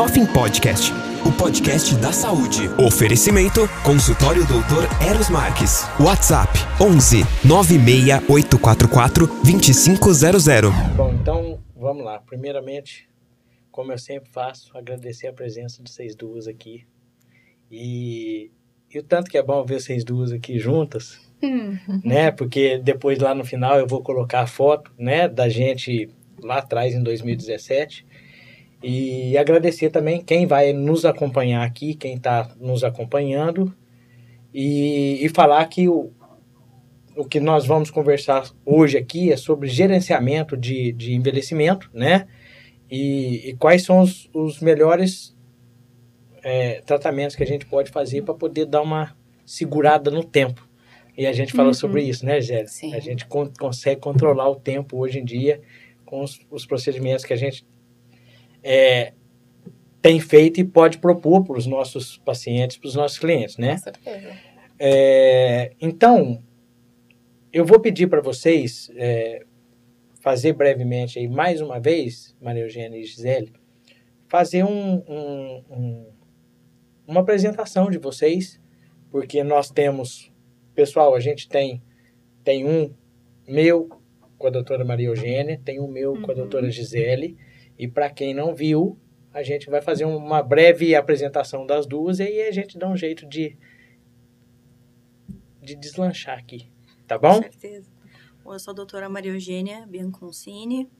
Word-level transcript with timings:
Hoffing 0.00 0.24
Podcast, 0.32 0.90
o 1.26 1.32
podcast 1.36 1.94
da 1.96 2.10
saúde. 2.10 2.62
Oferecimento: 2.82 3.68
Consultório 3.84 4.46
Doutor 4.46 4.88
Eros 5.06 5.28
Marques. 5.28 5.82
WhatsApp: 6.00 6.58
11 6.80 7.22
96844 7.44 9.26
2500. 9.44 10.72
Bom, 10.96 11.12
então 11.12 11.60
vamos 11.76 12.02
lá. 12.02 12.18
Primeiramente, 12.18 13.10
como 13.70 13.92
eu 13.92 13.98
sempre 13.98 14.30
faço, 14.30 14.74
agradecer 14.74 15.26
a 15.26 15.34
presença 15.34 15.82
de 15.82 15.90
vocês 15.90 16.14
duas 16.14 16.48
aqui. 16.48 16.86
E, 17.70 18.50
e 18.90 18.98
o 18.98 19.02
tanto 19.02 19.30
que 19.30 19.36
é 19.36 19.42
bom 19.42 19.62
ver 19.66 19.82
vocês 19.82 20.02
duas 20.02 20.32
aqui 20.32 20.58
juntas, 20.58 21.20
né? 22.02 22.30
Porque 22.30 22.78
depois 22.78 23.18
lá 23.18 23.34
no 23.34 23.44
final 23.44 23.78
eu 23.78 23.86
vou 23.86 24.02
colocar 24.02 24.40
a 24.40 24.46
foto, 24.46 24.90
né, 24.98 25.28
da 25.28 25.50
gente 25.50 26.08
lá 26.42 26.56
atrás 26.56 26.94
em 26.94 27.02
2017. 27.02 28.06
E 28.82 29.36
agradecer 29.36 29.90
também 29.90 30.22
quem 30.22 30.46
vai 30.46 30.72
nos 30.72 31.04
acompanhar 31.04 31.62
aqui, 31.66 31.94
quem 31.94 32.14
está 32.14 32.54
nos 32.58 32.82
acompanhando. 32.82 33.74
E, 34.54 35.24
e 35.24 35.28
falar 35.28 35.64
que 35.66 35.86
o, 35.88 36.10
o 37.16 37.24
que 37.24 37.38
nós 37.38 37.66
vamos 37.66 37.90
conversar 37.90 38.50
hoje 38.64 38.96
aqui 38.96 39.30
é 39.32 39.36
sobre 39.36 39.68
gerenciamento 39.68 40.56
de, 40.56 40.92
de 40.92 41.14
envelhecimento, 41.14 41.90
né? 41.92 42.26
E, 42.90 43.50
e 43.50 43.56
quais 43.56 43.82
são 43.84 44.00
os, 44.00 44.28
os 44.34 44.60
melhores 44.60 45.36
é, 46.42 46.80
tratamentos 46.80 47.36
que 47.36 47.42
a 47.42 47.46
gente 47.46 47.66
pode 47.66 47.90
fazer 47.90 48.22
para 48.22 48.34
poder 48.34 48.64
dar 48.66 48.80
uma 48.82 49.14
segurada 49.44 50.10
no 50.10 50.24
tempo. 50.24 50.66
E 51.16 51.26
a 51.26 51.32
gente 51.32 51.52
falou 51.52 51.68
Uhum. 51.68 51.74
sobre 51.74 52.02
isso, 52.02 52.24
né, 52.24 52.40
Gélia? 52.40 52.66
Sim. 52.66 52.94
A 52.94 52.98
gente 52.98 53.26
con- 53.26 53.52
consegue 53.58 54.00
controlar 54.00 54.48
o 54.48 54.56
tempo 54.56 54.96
hoje 54.96 55.18
em 55.18 55.24
dia 55.24 55.60
com 56.06 56.22
os, 56.22 56.40
os 56.50 56.64
procedimentos 56.64 57.24
que 57.24 57.32
a 57.32 57.36
gente 57.36 57.64
é, 58.62 59.12
tem 60.02 60.18
feito 60.20 60.60
e 60.60 60.64
pode 60.64 60.98
propor 60.98 61.44
para 61.44 61.56
os 61.58 61.66
nossos 61.66 62.18
pacientes, 62.18 62.76
para 62.76 62.88
os 62.88 62.94
nossos 62.94 63.18
clientes, 63.18 63.56
né? 63.56 63.72
Com 63.72 63.78
certeza. 63.78 64.32
É, 64.78 65.72
então, 65.80 66.42
eu 67.52 67.64
vou 67.66 67.78
pedir 67.80 68.08
para 68.08 68.20
vocês 68.22 68.90
é, 68.96 69.44
fazer 70.20 70.52
brevemente 70.54 71.18
aí, 71.18 71.28
mais 71.28 71.60
uma 71.60 71.78
vez, 71.78 72.34
Maria 72.40 72.62
Eugênia 72.62 72.98
e 72.98 73.04
Gisele, 73.04 73.52
fazer 74.28 74.64
um, 74.64 75.02
um- 75.08 75.64
um- 75.70 76.06
uma 77.06 77.20
apresentação 77.20 77.90
de 77.90 77.98
vocês, 77.98 78.60
porque 79.10 79.42
nós 79.42 79.70
temos, 79.70 80.32
pessoal, 80.74 81.14
a 81.14 81.20
gente 81.20 81.48
tem, 81.48 81.82
tem 82.44 82.64
um 82.64 82.94
meu 83.46 83.88
com 84.38 84.46
a 84.46 84.50
doutora 84.50 84.84
Maria 84.84 85.08
Eugênia, 85.08 85.60
tem 85.62 85.80
um 85.80 85.88
meu 85.88 86.12
com 86.14 86.26
a 86.26 86.28
Uhum. 86.28 86.34
doutora 86.36 86.70
Gisele, 86.70 87.36
e 87.80 87.88
para 87.88 88.10
quem 88.10 88.34
não 88.34 88.54
viu, 88.54 88.98
a 89.32 89.42
gente 89.42 89.70
vai 89.70 89.80
fazer 89.80 90.04
uma 90.04 90.42
breve 90.42 90.94
apresentação 90.94 91.64
das 91.64 91.86
duas 91.86 92.18
e 92.18 92.24
aí 92.24 92.42
a 92.42 92.52
gente 92.52 92.76
dá 92.76 92.86
um 92.86 92.94
jeito 92.94 93.26
de 93.26 93.56
de 95.62 95.74
deslanchar 95.74 96.38
aqui, 96.38 96.70
tá 97.06 97.16
bom? 97.16 97.36
Com 97.36 97.42
certeza. 97.42 97.90
Bom, 98.44 98.52
eu 98.52 98.58
sou 98.58 98.72
a 98.72 98.74
doutora 98.74 99.08
Maria 99.08 99.32
Eugênia 99.32 99.86
Bianconcini. 99.86 100.90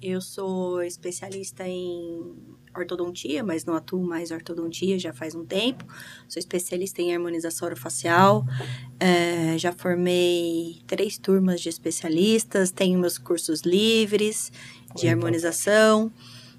Eu 0.00 0.20
sou 0.20 0.82
especialista 0.82 1.66
em 1.66 2.34
ortodontia, 2.76 3.44
mas 3.44 3.64
não 3.64 3.74
atuo 3.74 4.02
mais 4.02 4.30
em 4.30 4.34
ortodontia 4.34 4.98
já 4.98 5.12
faz 5.12 5.34
um 5.34 5.44
tempo. 5.44 5.84
Sou 6.28 6.40
especialista 6.40 7.00
em 7.00 7.14
harmonização 7.14 7.66
orofacial. 7.66 8.44
É, 8.98 9.56
já 9.58 9.72
formei 9.72 10.82
três 10.86 11.18
turmas 11.18 11.60
de 11.60 11.68
especialistas. 11.68 12.72
Tenho 12.72 12.98
meus 12.98 13.16
cursos 13.16 13.60
livres 13.62 14.50
de 14.94 15.06
Muito 15.06 15.08
harmonização. 15.08 16.12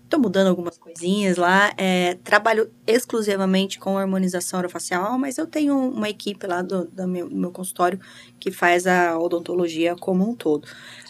Estou 0.04 0.22
mudando 0.22 0.48
algumas 0.48 0.78
coisinhas 0.78 1.38
lá. 1.38 1.74
É, 1.76 2.16
trabalho 2.24 2.70
exclusivamente 2.86 3.80
com 3.80 3.98
harmonização 3.98 4.60
orofacial, 4.60 5.18
mas 5.18 5.38
eu 5.38 5.48
tenho 5.48 5.76
uma 5.76 6.08
equipe 6.08 6.46
lá 6.46 6.62
do, 6.62 6.86
do 6.86 7.08
meu, 7.08 7.30
meu 7.30 7.52
consultório 7.52 8.00
que 8.40 8.52
faz 8.52 8.86
a 8.86 9.18
odontologia 9.18 9.96
como 9.96 10.30
um 10.30 10.36
todo. 10.36 10.68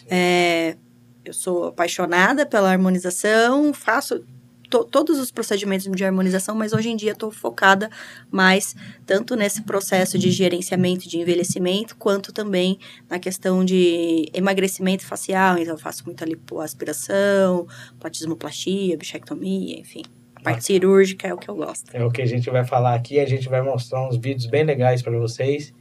É, 0.08 0.76
eu 1.24 1.34
sou 1.34 1.64
apaixonada 1.64 2.46
pela 2.46 2.70
harmonização, 2.70 3.74
faço 3.74 4.24
to- 4.74 4.84
todos 4.84 5.20
os 5.20 5.30
procedimentos 5.30 5.88
de 5.88 6.04
harmonização, 6.04 6.54
mas 6.56 6.72
hoje 6.72 6.90
em 6.90 6.96
dia 6.96 7.12
estou 7.12 7.30
focada 7.30 7.88
mais 8.30 8.74
tanto 9.06 9.36
nesse 9.36 9.62
processo 9.62 10.18
de 10.18 10.30
gerenciamento 10.32 11.08
de 11.08 11.18
envelhecimento, 11.18 11.94
quanto 11.96 12.32
também 12.32 12.78
na 13.08 13.18
questão 13.20 13.64
de 13.64 14.28
emagrecimento 14.34 15.06
facial. 15.06 15.58
Então, 15.58 15.74
eu 15.74 15.78
faço 15.78 16.04
muita 16.04 16.24
lipoaspiração, 16.24 17.66
platismoplastia, 18.00 18.96
bichectomia, 18.96 19.78
enfim. 19.78 20.02
A 20.34 20.40
parte 20.40 20.64
cirúrgica 20.64 21.28
é 21.28 21.32
o 21.32 21.38
que 21.38 21.48
eu 21.48 21.54
gosto. 21.54 21.90
É 21.94 22.04
o 22.04 22.10
que 22.10 22.20
a 22.20 22.26
gente 22.26 22.50
vai 22.50 22.64
falar 22.64 22.94
aqui, 22.94 23.20
a 23.20 23.26
gente 23.26 23.48
vai 23.48 23.62
mostrar 23.62 24.06
uns 24.08 24.16
vídeos 24.16 24.46
bem 24.46 24.64
legais 24.64 25.00
para 25.02 25.16
vocês. 25.18 25.72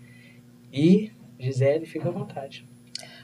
E 0.71 1.11
Gisele, 1.39 1.85
fica 1.85 2.09
à 2.09 2.11
vontade. 2.11 2.65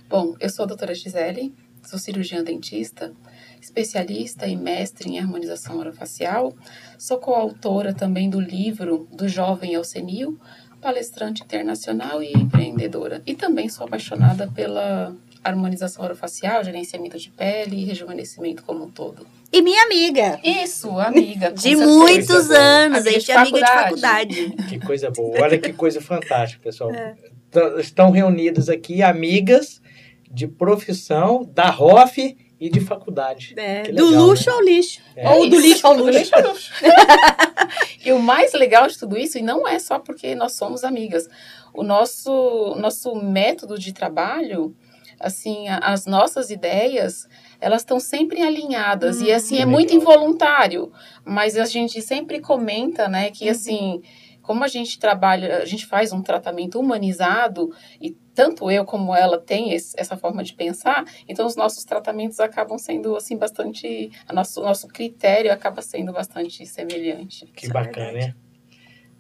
Bom, 0.10 0.36
eu 0.40 0.50
sou 0.50 0.64
a 0.64 0.68
doutora 0.68 0.94
Gisele, 0.96 1.54
sou 1.84 2.00
cirurgiã 2.00 2.44
dentista, 2.44 3.14
especialista 3.62 4.48
e 4.48 4.56
mestre 4.56 5.10
em 5.10 5.20
harmonização 5.20 5.78
orofacial, 5.78 6.54
sou 6.98 7.18
coautora 7.18 7.94
também 7.94 8.30
do 8.30 8.40
livro 8.40 9.08
Do 9.12 9.28
Jovem 9.28 9.76
ao 9.76 9.84
Senil, 9.84 10.40
palestrante 10.82 11.44
internacional 11.44 12.24
e 12.24 12.32
empreendedora. 12.32 13.22
E 13.26 13.34
também 13.34 13.68
sou 13.68 13.86
apaixonada 13.86 14.48
pela 14.48 15.16
harmonização 15.44 16.04
orofacial, 16.04 16.64
gerenciamento 16.64 17.18
de 17.18 17.30
pele 17.30 17.82
e 17.82 17.86
rejuvenescimento 17.86 18.64
como 18.64 18.86
um 18.86 18.90
todo. 18.90 19.26
E 19.52 19.62
minha 19.62 19.84
amiga, 19.84 20.40
Isso, 20.44 21.00
amiga. 21.00 21.52
de 21.52 21.62
certeza. 21.62 21.86
muitos 21.86 22.52
anos, 22.52 22.98
a 22.98 23.00
Amiga 23.00 23.12
gente 23.12 23.26
de 23.26 23.32
é 23.32 23.36
amiga 23.36 23.60
de 23.60 23.66
faculdade. 23.66 24.50
Que 24.70 24.80
coisa 24.80 25.10
boa. 25.10 25.42
Olha 25.42 25.58
que 25.58 25.74
coisa 25.74 26.02
fantástica, 26.02 26.64
pessoal. 26.64 26.92
É. 27.52 27.80
Estão 27.80 28.12
reunidas 28.12 28.70
aqui 28.70 29.02
amigas 29.02 29.82
de 30.30 30.48
profissão, 30.48 31.44
da 31.54 31.70
ROF 31.70 32.38
e 32.60 32.70
de 32.70 32.80
faculdade. 32.82 33.54
É, 33.58 33.84
Que 33.84 33.92
do 33.94 34.10
legal, 34.10 34.26
luxo 34.26 34.50
né? 34.50 34.56
ao 34.56 34.62
lixo. 34.62 35.02
É. 35.16 35.30
Ou 35.30 35.50
do 35.50 35.60
lixo 35.60 35.88
ao 35.88 35.94
luxo. 35.98 36.12
lixo 36.20 36.36
ao 36.36 36.42
luxo. 36.50 36.72
e 38.06 38.12
o 38.12 38.20
mais 38.20 38.54
legal 38.54 38.88
de 38.88 38.98
tudo 38.98 39.18
isso, 39.18 39.38
e 39.38 39.42
não 39.42 39.68
é 39.68 39.80
só 39.80 40.00
porque 40.00 40.36
nós 40.36 40.54
somos 40.54 40.84
amigas, 40.84 41.28
o 41.74 41.84
nosso, 41.84 42.76
nosso 42.78 43.16
método 43.16 43.78
de 43.80 43.94
trabalho, 43.94 44.76
assim, 45.20 45.68
as 45.68 46.06
nossas 46.06 46.50
ideias, 46.50 47.28
elas 47.60 47.82
estão 47.82 48.00
sempre 48.00 48.42
alinhadas. 48.42 49.22
e 49.22 49.32
Hum. 49.32 49.36
assim, 49.36 49.56
Que 49.58 49.62
é 49.62 49.66
muito 49.66 49.94
legal. 49.94 50.02
involuntário. 50.14 50.92
Mas 51.26 51.58
a 51.58 51.66
gente 51.66 52.02
sempre 52.02 52.40
comenta, 52.40 53.08
né, 53.08 53.30
que 53.30 53.46
Uhum. 53.46 53.52
assim, 53.52 54.02
como 54.50 54.64
a 54.64 54.68
gente 54.68 54.98
trabalha, 54.98 55.58
a 55.58 55.66
gente 55.66 55.86
faz 55.86 56.12
um 56.12 56.24
tratamento 56.24 56.80
humanizado, 56.80 57.70
e 58.02 58.18
tanto 58.34 58.72
eu 58.72 58.84
como 58.84 59.14
ela 59.16 59.38
tem 59.40 59.74
esse- 59.74 59.94
essa 59.96 60.18
forma 60.18 60.44
de 60.44 60.54
pensar, 60.56 61.06
então 61.28 61.46
os 61.46 61.56
nossos 61.56 61.84
tratamentos 61.86 62.40
acabam 62.40 62.76
sendo, 62.80 63.16
assim, 63.16 63.38
bastante. 63.38 64.10
O 64.28 64.34
nosso, 64.34 64.60
nosso 64.60 64.88
critério 64.88 65.52
acaba 65.54 65.84
sendo 65.84 66.12
bastante 66.12 66.66
semelhante. 66.66 67.46
Que 67.56 67.68
é 67.68 67.70
bacana, 67.70 68.12
né? 68.12 68.34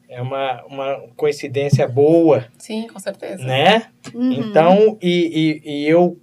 É 0.07 0.19
uma, 0.19 0.65
uma 0.65 0.99
coincidência 1.15 1.87
boa, 1.87 2.47
Sim, 2.57 2.87
com 2.87 2.97
certeza. 2.97 3.43
né? 3.43 3.91
Uhum. 4.15 4.33
Então, 4.33 4.97
e, 4.99 5.61
e, 5.63 5.71
e 5.83 5.87
eu 5.87 6.19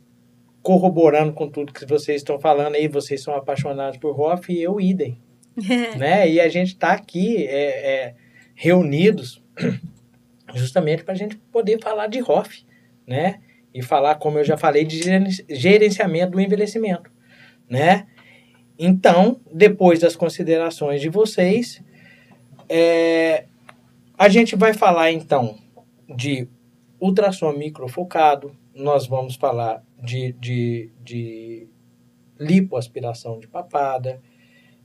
corroborando 0.63 1.33
com 1.33 1.49
tudo 1.49 1.73
que 1.73 1.87
vocês 1.87 2.23
estão 2.23 2.41
falando 2.41 2.75
aí, 2.75 2.89
vocês 2.89 3.23
são 3.23 3.37
apaixonados 3.37 4.01
por 4.01 4.21
Hoff 4.21 4.53
e 4.53 4.61
eu 4.61 4.81
idem, 4.81 5.17
né? 5.97 6.29
E 6.29 6.41
a 6.41 6.49
gente 6.49 6.73
está 6.73 6.91
aqui 6.91 7.47
é, 7.47 7.63
é, 7.95 8.15
reunidos 8.57 9.45
justamente 10.55 11.05
para 11.05 11.13
a 11.13 11.17
gente 11.17 11.37
poder 11.37 11.81
falar 11.81 12.07
de 12.09 12.21
Hoff, 12.23 12.65
né? 13.07 13.41
E 13.73 13.83
falar, 13.83 14.15
como 14.17 14.39
eu 14.39 14.45
já 14.45 14.57
falei, 14.57 14.85
de 14.85 15.03
geren- 15.03 15.31
gerenciamento 15.51 16.33
do 16.33 16.41
envelhecimento, 16.41 17.11
né? 17.69 18.07
Então, 18.79 19.41
depois 19.53 20.01
das 20.01 20.17
considerações 20.17 21.01
de 21.01 21.09
vocês, 21.11 21.83
é, 22.69 23.45
a 24.17 24.29
gente 24.29 24.57
vai 24.57 24.73
falar 24.73 25.13
então 25.13 25.59
de 26.09 26.49
ultrassom 26.99 27.53
microfocado, 27.53 28.57
nós 28.75 29.07
vamos 29.07 29.37
falar 29.37 29.83
de, 30.03 30.33
de, 30.33 30.91
de 31.03 31.69
lipoaspiração 32.39 33.39
de 33.39 33.47
papada, 33.47 34.21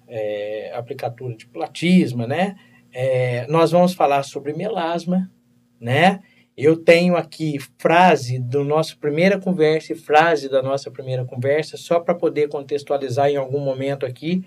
é, 0.07 0.74
aplicatura 0.75 1.36
de 1.36 1.45
platisma, 1.48 2.28
né? 2.28 2.56
É, 2.94 3.46
nós 3.48 3.72
vamos 3.72 3.94
falar 3.94 4.24
sobre 4.24 4.54
melasma, 4.54 5.32
né? 5.80 6.22
Eu 6.58 6.78
tenho 6.78 7.16
aqui 7.16 7.58
frase 7.78 8.38
do 8.38 8.64
nosso 8.64 8.98
primeira 9.00 9.40
conversa 9.40 9.94
e 9.94 9.96
frase 9.96 10.50
da 10.50 10.62
nossa 10.62 10.92
primeira 10.92 11.24
conversa, 11.24 11.78
só 11.78 12.00
para 12.00 12.14
poder 12.14 12.50
contextualizar 12.50 13.30
em 13.30 13.38
algum 13.38 13.60
momento 13.60 14.06
aqui 14.06 14.44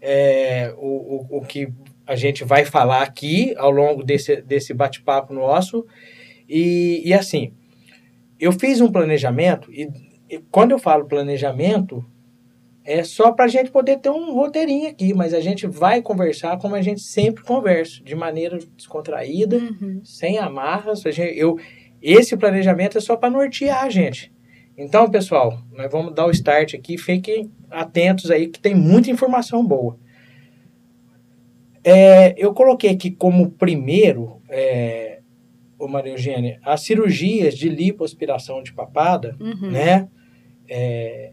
é, 0.00 0.74
o, 0.76 1.26
o, 1.30 1.38
o 1.38 1.40
que 1.42 1.72
a 2.06 2.14
gente 2.14 2.44
vai 2.44 2.64
falar 2.64 3.02
aqui 3.02 3.54
ao 3.56 3.70
longo 3.70 4.02
desse, 4.02 4.42
desse 4.42 4.74
bate-papo 4.74 5.32
nosso. 5.32 5.86
E, 6.48 7.02
e 7.04 7.14
assim, 7.14 7.52
eu 8.38 8.52
fiz 8.52 8.80
um 8.80 8.90
planejamento, 8.90 9.72
e, 9.72 9.88
e 10.28 10.38
quando 10.50 10.72
eu 10.72 10.78
falo 10.78 11.06
planejamento, 11.06 12.04
é 12.86 13.02
só 13.02 13.32
para 13.32 13.46
a 13.46 13.48
gente 13.48 13.70
poder 13.70 13.98
ter 13.98 14.10
um 14.10 14.32
roteirinho 14.32 14.88
aqui, 14.88 15.12
mas 15.12 15.34
a 15.34 15.40
gente 15.40 15.66
vai 15.66 16.00
conversar 16.00 16.56
como 16.58 16.74
a 16.76 16.80
gente 16.82 17.00
sempre 17.00 17.42
conversa, 17.42 18.02
de 18.04 18.14
maneira 18.14 18.58
descontraída, 18.76 19.56
Uhum. 19.58 20.00
sem 20.04 20.38
amarras. 20.38 21.04
A 21.04 21.10
gente, 21.10 21.36
eu, 21.38 21.58
esse 22.00 22.36
planejamento 22.36 22.96
é 22.96 23.00
só 23.00 23.16
para 23.16 23.28
nortear 23.30 23.84
a 23.84 23.90
gente. 23.90 24.32
Então, 24.78 25.10
pessoal, 25.10 25.58
nós 25.72 25.90
vamos 25.90 26.14
dar 26.14 26.26
o 26.26 26.30
start 26.30 26.74
aqui. 26.74 26.96
Fiquem 26.98 27.50
atentos 27.70 28.30
aí 28.30 28.46
que 28.46 28.60
tem 28.60 28.74
muita 28.74 29.10
informação 29.10 29.66
boa. 29.66 29.98
É, 31.82 32.34
eu 32.36 32.52
coloquei 32.52 32.90
aqui 32.90 33.10
como 33.10 33.50
primeiro, 33.50 34.40
é, 34.48 35.20
ô 35.78 35.86
Maria 35.86 36.12
Eugênia, 36.12 36.58
as 36.64 36.82
cirurgias 36.82 37.56
de 37.56 37.68
lipoaspiração 37.68 38.62
de 38.62 38.72
papada, 38.72 39.36
Uhum. 39.40 39.70
né? 39.70 40.08
É, 40.68 41.32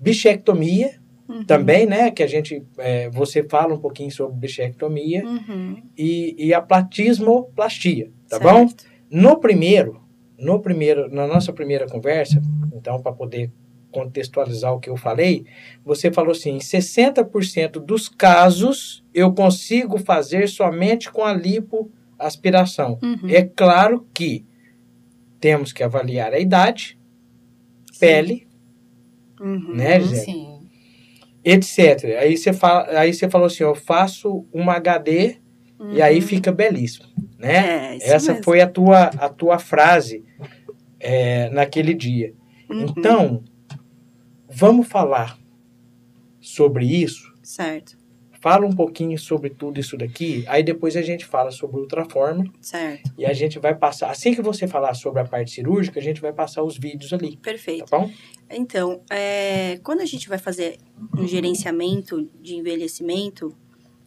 bichectomia 0.00 0.98
Uhum. 1.28 1.44
também, 1.44 1.86
né? 1.86 2.10
Que 2.10 2.24
a 2.24 2.26
gente, 2.26 2.60
é, 2.76 3.08
você 3.10 3.44
fala 3.44 3.72
um 3.74 3.78
pouquinho 3.78 4.10
sobre 4.10 4.36
bichectomia 4.36 5.24
Uhum. 5.24 5.80
e, 5.96 6.34
e 6.36 6.52
a 6.52 6.60
platismoplastia, 6.60 8.10
tá 8.28 8.38
bom? 8.40 8.66
Certo. 8.66 8.84
No 9.08 9.38
primeiro, 9.38 10.00
no 10.36 10.58
primeiro, 10.60 11.08
na 11.08 11.28
nossa 11.28 11.52
primeira 11.52 11.86
conversa, 11.86 12.42
então 12.74 13.00
para 13.00 13.12
poder 13.12 13.52
contextualizar 13.92 14.72
o 14.74 14.80
que 14.80 14.90
eu 14.90 14.96
falei, 14.96 15.44
você 15.84 16.10
falou 16.12 16.32
assim, 16.32 16.50
em 16.56 16.58
60% 16.58 17.78
dos 17.84 18.08
casos 18.08 19.04
eu 19.14 19.32
consigo 19.32 19.98
fazer 19.98 20.48
somente 20.48 21.10
com 21.12 21.22
a 21.24 21.32
lipoaspiração. 21.32 22.98
Uhum. 23.02 23.28
É 23.28 23.42
claro 23.42 24.04
que 24.12 24.44
temos 25.40 25.72
que 25.72 25.82
avaliar 25.82 26.32
a 26.32 26.38
idade, 26.40 26.98
pele, 27.98 28.46
Uhum. 29.40 29.74
né, 29.74 29.98
Gisele? 30.00 30.20
Sim. 30.24 30.60
etc. 31.44 32.04
Aí 32.20 32.36
você 32.36 32.52
fala, 32.52 32.86
aí 32.98 33.12
você 33.14 33.28
falou 33.30 33.46
assim, 33.46 33.62
eu 33.64 33.74
faço 33.74 34.46
uma 34.52 34.74
HD 34.74 35.36
e 35.92 36.02
aí 36.02 36.16
Uhum. 36.16 36.22
fica 36.26 36.52
belíssimo, 36.52 37.06
né? 37.38 37.92
É, 37.92 37.96
isso 37.96 38.06
Essa 38.06 38.32
mesmo. 38.32 38.44
foi 38.44 38.60
a 38.60 38.66
tua, 38.68 39.04
a 39.04 39.28
tua 39.30 39.58
frase 39.58 40.22
é, 40.98 41.48
naquele 41.50 41.94
dia. 41.94 42.34
Uhum. 42.68 42.82
Então, 42.96 43.42
vamos 44.48 44.86
falar 44.86 45.38
sobre 46.40 46.84
isso. 46.84 47.32
Certo, 47.42 47.96
Fala 48.40 48.66
um 48.66 48.72
pouquinho 48.72 49.18
sobre 49.18 49.50
tudo 49.50 49.78
isso 49.78 49.98
daqui. 49.98 50.44
Aí 50.48 50.62
depois 50.62 50.96
a 50.96 51.02
gente 51.02 51.26
fala 51.26 51.50
sobre 51.50 51.78
ultraforma 51.78 52.44
certo. 52.60 53.12
e 53.18 53.26
a 53.26 53.34
gente 53.34 53.58
vai 53.58 53.74
passar. 53.74 54.10
Assim 54.10 54.34
que 54.34 54.40
você 54.40 54.66
falar 54.66 54.94
sobre 54.94 55.20
a 55.20 55.24
parte 55.26 55.50
cirúrgica, 55.50 56.00
a 56.00 56.02
gente 56.02 56.22
vai 56.22 56.32
passar 56.32 56.62
os 56.62 56.78
vídeos 56.78 57.12
ali, 57.12 57.36
Perfeito. 57.36 57.84
tá 57.84 57.98
bom? 57.98 58.10
Então, 58.48 59.02
é, 59.10 59.78
quando 59.82 60.00
a 60.00 60.06
gente 60.06 60.26
vai 60.26 60.38
fazer 60.38 60.78
um 61.16 61.28
gerenciamento 61.28 62.30
de 62.40 62.56
envelhecimento, 62.56 63.54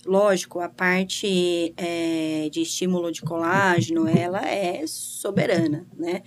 lógico, 0.03 0.59
a 0.59 0.67
parte 0.67 1.71
é, 1.77 2.49
de 2.51 2.61
estímulo 2.61 3.11
de 3.11 3.21
colágeno, 3.21 4.07
ela 4.07 4.41
é 4.49 4.83
soberana, 4.87 5.85
né? 5.95 6.23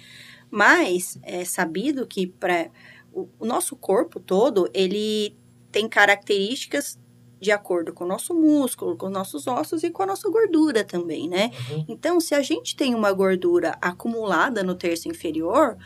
Mas 0.49 1.19
é 1.23 1.45
sabido 1.45 2.07
que 2.07 2.29
para 2.29 2.71
o, 3.13 3.29
o 3.41 3.45
nosso 3.45 3.75
corpo 3.75 4.21
todo, 4.21 4.71
ele 4.73 5.37
tem 5.73 5.89
características 5.89 6.99
de 7.41 7.51
acordo 7.51 7.93
com 7.93 8.05
o 8.05 8.09
nosso 8.09 8.35
músculo, 8.35 8.97
com 8.97 9.07
os 9.07 9.13
nossos 9.13 9.47
ossos 9.47 9.83
e 9.83 9.91
com 9.91 10.03
a 10.03 10.07
nossa 10.07 10.29
gordura 10.31 10.85
também, 10.85 11.29
né? 11.29 11.51
Uhum. 11.71 11.85
Então, 11.89 12.21
se 12.21 12.35
a 12.35 12.43
gente 12.43 12.75
tem 12.75 12.95
uma 12.95 13.13
gordura 13.13 13.77
acumulada 13.81 14.63
no 14.63 14.75
terço 14.75 15.09
inferior, 15.09 15.77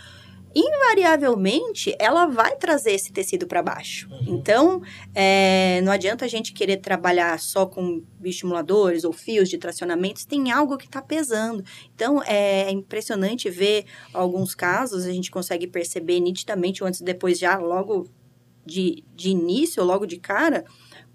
invariavelmente 0.54 1.94
ela 1.98 2.26
vai 2.26 2.56
trazer 2.56 2.92
esse 2.92 3.12
tecido 3.12 3.46
para 3.46 3.62
baixo. 3.62 4.08
Uhum. 4.10 4.34
Então, 4.34 4.82
é, 5.14 5.80
não 5.82 5.92
adianta 5.92 6.24
a 6.24 6.28
gente 6.28 6.52
querer 6.52 6.78
trabalhar 6.78 7.38
só 7.38 7.66
com 7.66 8.02
bioestimuladores 8.18 9.04
ou 9.04 9.12
fios 9.12 9.48
de 9.48 9.58
tracionamentos, 9.58 10.24
tem 10.24 10.50
algo 10.50 10.76
que 10.76 10.86
está 10.86 11.00
pesando. 11.00 11.64
Então, 11.94 12.22
é 12.22 12.70
impressionante 12.70 13.48
ver 13.48 13.86
alguns 14.12 14.54
casos, 14.54 15.04
a 15.04 15.12
gente 15.12 15.30
consegue 15.30 15.66
perceber 15.66 16.20
nitidamente, 16.20 16.84
antes 16.84 17.00
e 17.00 17.04
depois 17.04 17.38
já, 17.38 17.56
logo 17.58 18.08
de, 18.64 19.04
de 19.14 19.30
início, 19.30 19.84
logo 19.84 20.06
de 20.06 20.18
cara, 20.18 20.64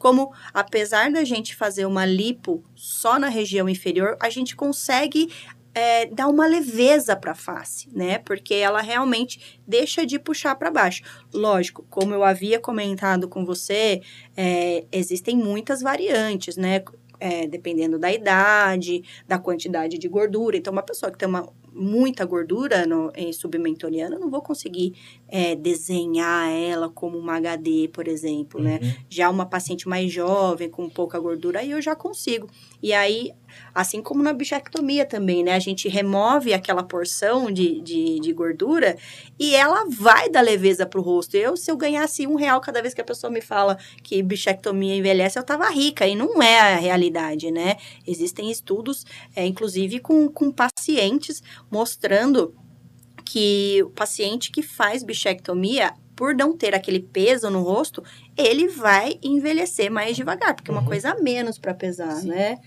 como 0.05 0.31
apesar 0.53 1.11
da 1.11 1.23
gente 1.23 1.55
fazer 1.55 1.87
uma 1.87 2.05
lipo 2.05 2.63
só 2.75 3.17
na 3.17 3.27
região 3.27 3.67
inferior, 3.67 4.15
a 4.21 4.29
gente 4.29 4.55
consegue 4.55 5.33
é, 5.73 6.05
dar 6.05 6.27
uma 6.27 6.45
leveza 6.45 7.15
para 7.15 7.31
a 7.31 7.35
face, 7.35 7.89
né? 7.91 8.19
Porque 8.19 8.53
ela 8.53 8.81
realmente 8.81 9.59
deixa 9.67 10.05
de 10.05 10.19
puxar 10.19 10.53
para 10.57 10.69
baixo. 10.69 11.01
Lógico, 11.33 11.83
como 11.89 12.13
eu 12.13 12.23
havia 12.23 12.59
comentado 12.59 13.27
com 13.27 13.43
você, 13.43 14.03
é, 14.37 14.85
existem 14.91 15.35
muitas 15.35 15.81
variantes, 15.81 16.55
né? 16.55 16.83
É, 17.19 17.47
dependendo 17.47 17.97
da 17.97 18.13
idade, 18.13 19.01
da 19.27 19.39
quantidade 19.39 19.97
de 19.97 20.07
gordura. 20.07 20.55
Então, 20.55 20.71
uma 20.71 20.83
pessoa 20.83 21.11
que 21.11 21.17
tem 21.17 21.27
uma, 21.27 21.51
muita 21.75 22.23
gordura 22.23 22.85
no, 22.85 23.11
em 23.13 23.33
submentoriana, 23.33 24.15
eu 24.15 24.19
não 24.19 24.29
vou 24.29 24.41
conseguir 24.41 24.93
é, 25.27 25.55
desenhar 25.55 26.49
ela 26.49 26.89
como 26.89 27.17
uma 27.17 27.35
HD, 27.35 27.89
por 27.91 28.07
exemplo, 28.07 28.61
né? 28.61 28.79
Uhum. 28.81 28.93
Já 29.09 29.29
uma 29.29 29.45
paciente 29.45 29.87
mais 29.87 30.11
jovem, 30.11 30.69
com 30.69 30.89
pouca 30.89 31.19
gordura, 31.19 31.59
aí 31.59 31.71
eu 31.71 31.81
já 31.81 31.95
consigo. 31.95 32.47
E 32.85 32.93
aí, 32.93 33.31
assim 33.73 33.99
como 33.99 34.21
na 34.21 34.31
bichectomia 34.31 35.07
também, 35.07 35.43
né? 35.43 35.55
A 35.55 35.59
gente 35.59 35.89
remove 35.89 36.53
aquela 36.53 36.83
porção 36.83 37.51
de, 37.51 37.81
de, 37.81 38.19
de 38.19 38.31
gordura 38.31 38.95
e 39.39 39.55
ela 39.55 39.85
vai 39.89 40.29
dar 40.29 40.41
leveza 40.41 40.85
pro 40.85 41.01
rosto. 41.01 41.35
Eu, 41.35 41.57
se 41.57 41.71
eu 41.71 41.75
ganhasse 41.75 42.27
um 42.27 42.35
real 42.35 42.61
cada 42.61 42.83
vez 42.83 42.93
que 42.93 43.01
a 43.01 43.03
pessoa 43.03 43.33
me 43.33 43.41
fala 43.41 43.79
que 44.03 44.21
bichectomia 44.21 44.95
envelhece, 44.95 45.39
eu 45.39 45.43
tava 45.43 45.67
rica. 45.71 46.05
E 46.05 46.15
não 46.15 46.39
é 46.43 46.59
a 46.59 46.75
realidade, 46.75 47.49
né? 47.49 47.77
Existem 48.05 48.51
estudos, 48.51 49.03
é, 49.35 49.43
inclusive 49.43 49.99
com, 49.99 50.29
com 50.29 50.51
pacientes, 50.51 51.41
mostrando 51.71 52.53
que 53.25 53.81
o 53.81 53.89
paciente 53.89 54.51
que 54.51 54.61
faz 54.61 55.01
bichectomia, 55.01 55.91
por 56.15 56.33
não 56.33 56.55
ter 56.55 56.73
aquele 56.73 56.99
peso 56.99 57.49
no 57.49 57.61
rosto, 57.61 58.03
ele 58.37 58.67
vai 58.67 59.19
envelhecer 59.21 59.91
mais 59.91 60.15
devagar, 60.15 60.53
porque 60.55 60.71
é 60.71 60.73
uma 60.73 60.81
Uhum. 60.81 60.87
coisa 60.87 61.11
a 61.11 61.15
menos 61.21 61.57
para 61.57 61.73
pesar, 61.73 62.15
Sim. 62.15 62.29
né? 62.29 62.57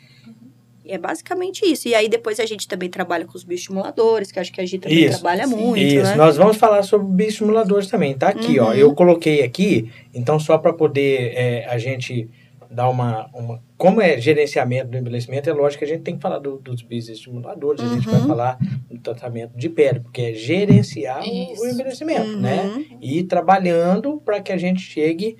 E 0.84 0.92
é 0.92 0.96
basicamente 0.98 1.66
isso. 1.70 1.86
E 1.86 1.94
aí 1.94 2.08
depois 2.08 2.40
a 2.40 2.46
gente 2.46 2.66
também 2.66 2.88
trabalha 2.88 3.26
com 3.26 3.36
os 3.36 3.44
bioestimuladores, 3.44 4.32
que 4.32 4.40
acho 4.40 4.50
que 4.50 4.60
a 4.60 4.64
gente 4.64 4.80
também 4.80 5.04
Isso. 5.04 5.20
trabalha 5.20 5.46
Sim. 5.46 5.54
muito, 5.56 5.82
Isso, 5.82 6.02
né? 6.02 6.14
nós 6.14 6.36
vamos 6.38 6.56
falar 6.56 6.82
sobre 6.82 7.06
bioestimuladores 7.08 7.88
também. 7.88 8.16
Tá 8.16 8.28
aqui, 8.28 8.58
ó. 8.58 8.68
Uhum. 8.68 8.74
Eu 8.74 8.94
coloquei 8.94 9.42
aqui, 9.42 9.90
então 10.14 10.40
só 10.40 10.56
para 10.56 10.72
poder 10.72 11.32
é, 11.34 11.66
a 11.68 11.76
gente 11.76 12.26
dar 12.70 12.88
uma, 12.88 13.28
uma. 13.34 13.62
Como 13.76 14.00
é 14.00 14.20
gerenciamento 14.20 14.90
do 14.90 14.98
envelhecimento, 14.98 15.48
é 15.48 15.52
lógico 15.52 15.78
que 15.78 15.84
a 15.84 15.94
gente 15.94 16.02
tem 16.02 16.16
que 16.16 16.20
falar 16.22 16.38
do- 16.38 16.58
dos 16.58 16.82
bioestimuladores, 16.82 17.82
a 17.82 17.94
gente 17.94 18.06
vai 18.06 18.20
Uhum. 18.20 18.26
falar 18.26 18.58
do 18.90 18.98
tratamento 18.98 19.56
de 19.56 19.68
pele, 19.68 20.00
porque 20.00 20.20
é 20.22 20.32
gerenciar 20.34 21.22
o- 21.22 21.26
Isso. 21.52 21.62
o 21.62 21.66
envelhecimento, 21.68 22.36
né? 22.38 22.62
Uhum. 22.64 22.98
E 23.00 23.18
ir 23.20 23.24
trabalhando 23.24 24.20
para 24.24 24.40
que 24.40 24.52
a 24.52 24.56
gente 24.56 24.80
chegue 24.80 25.36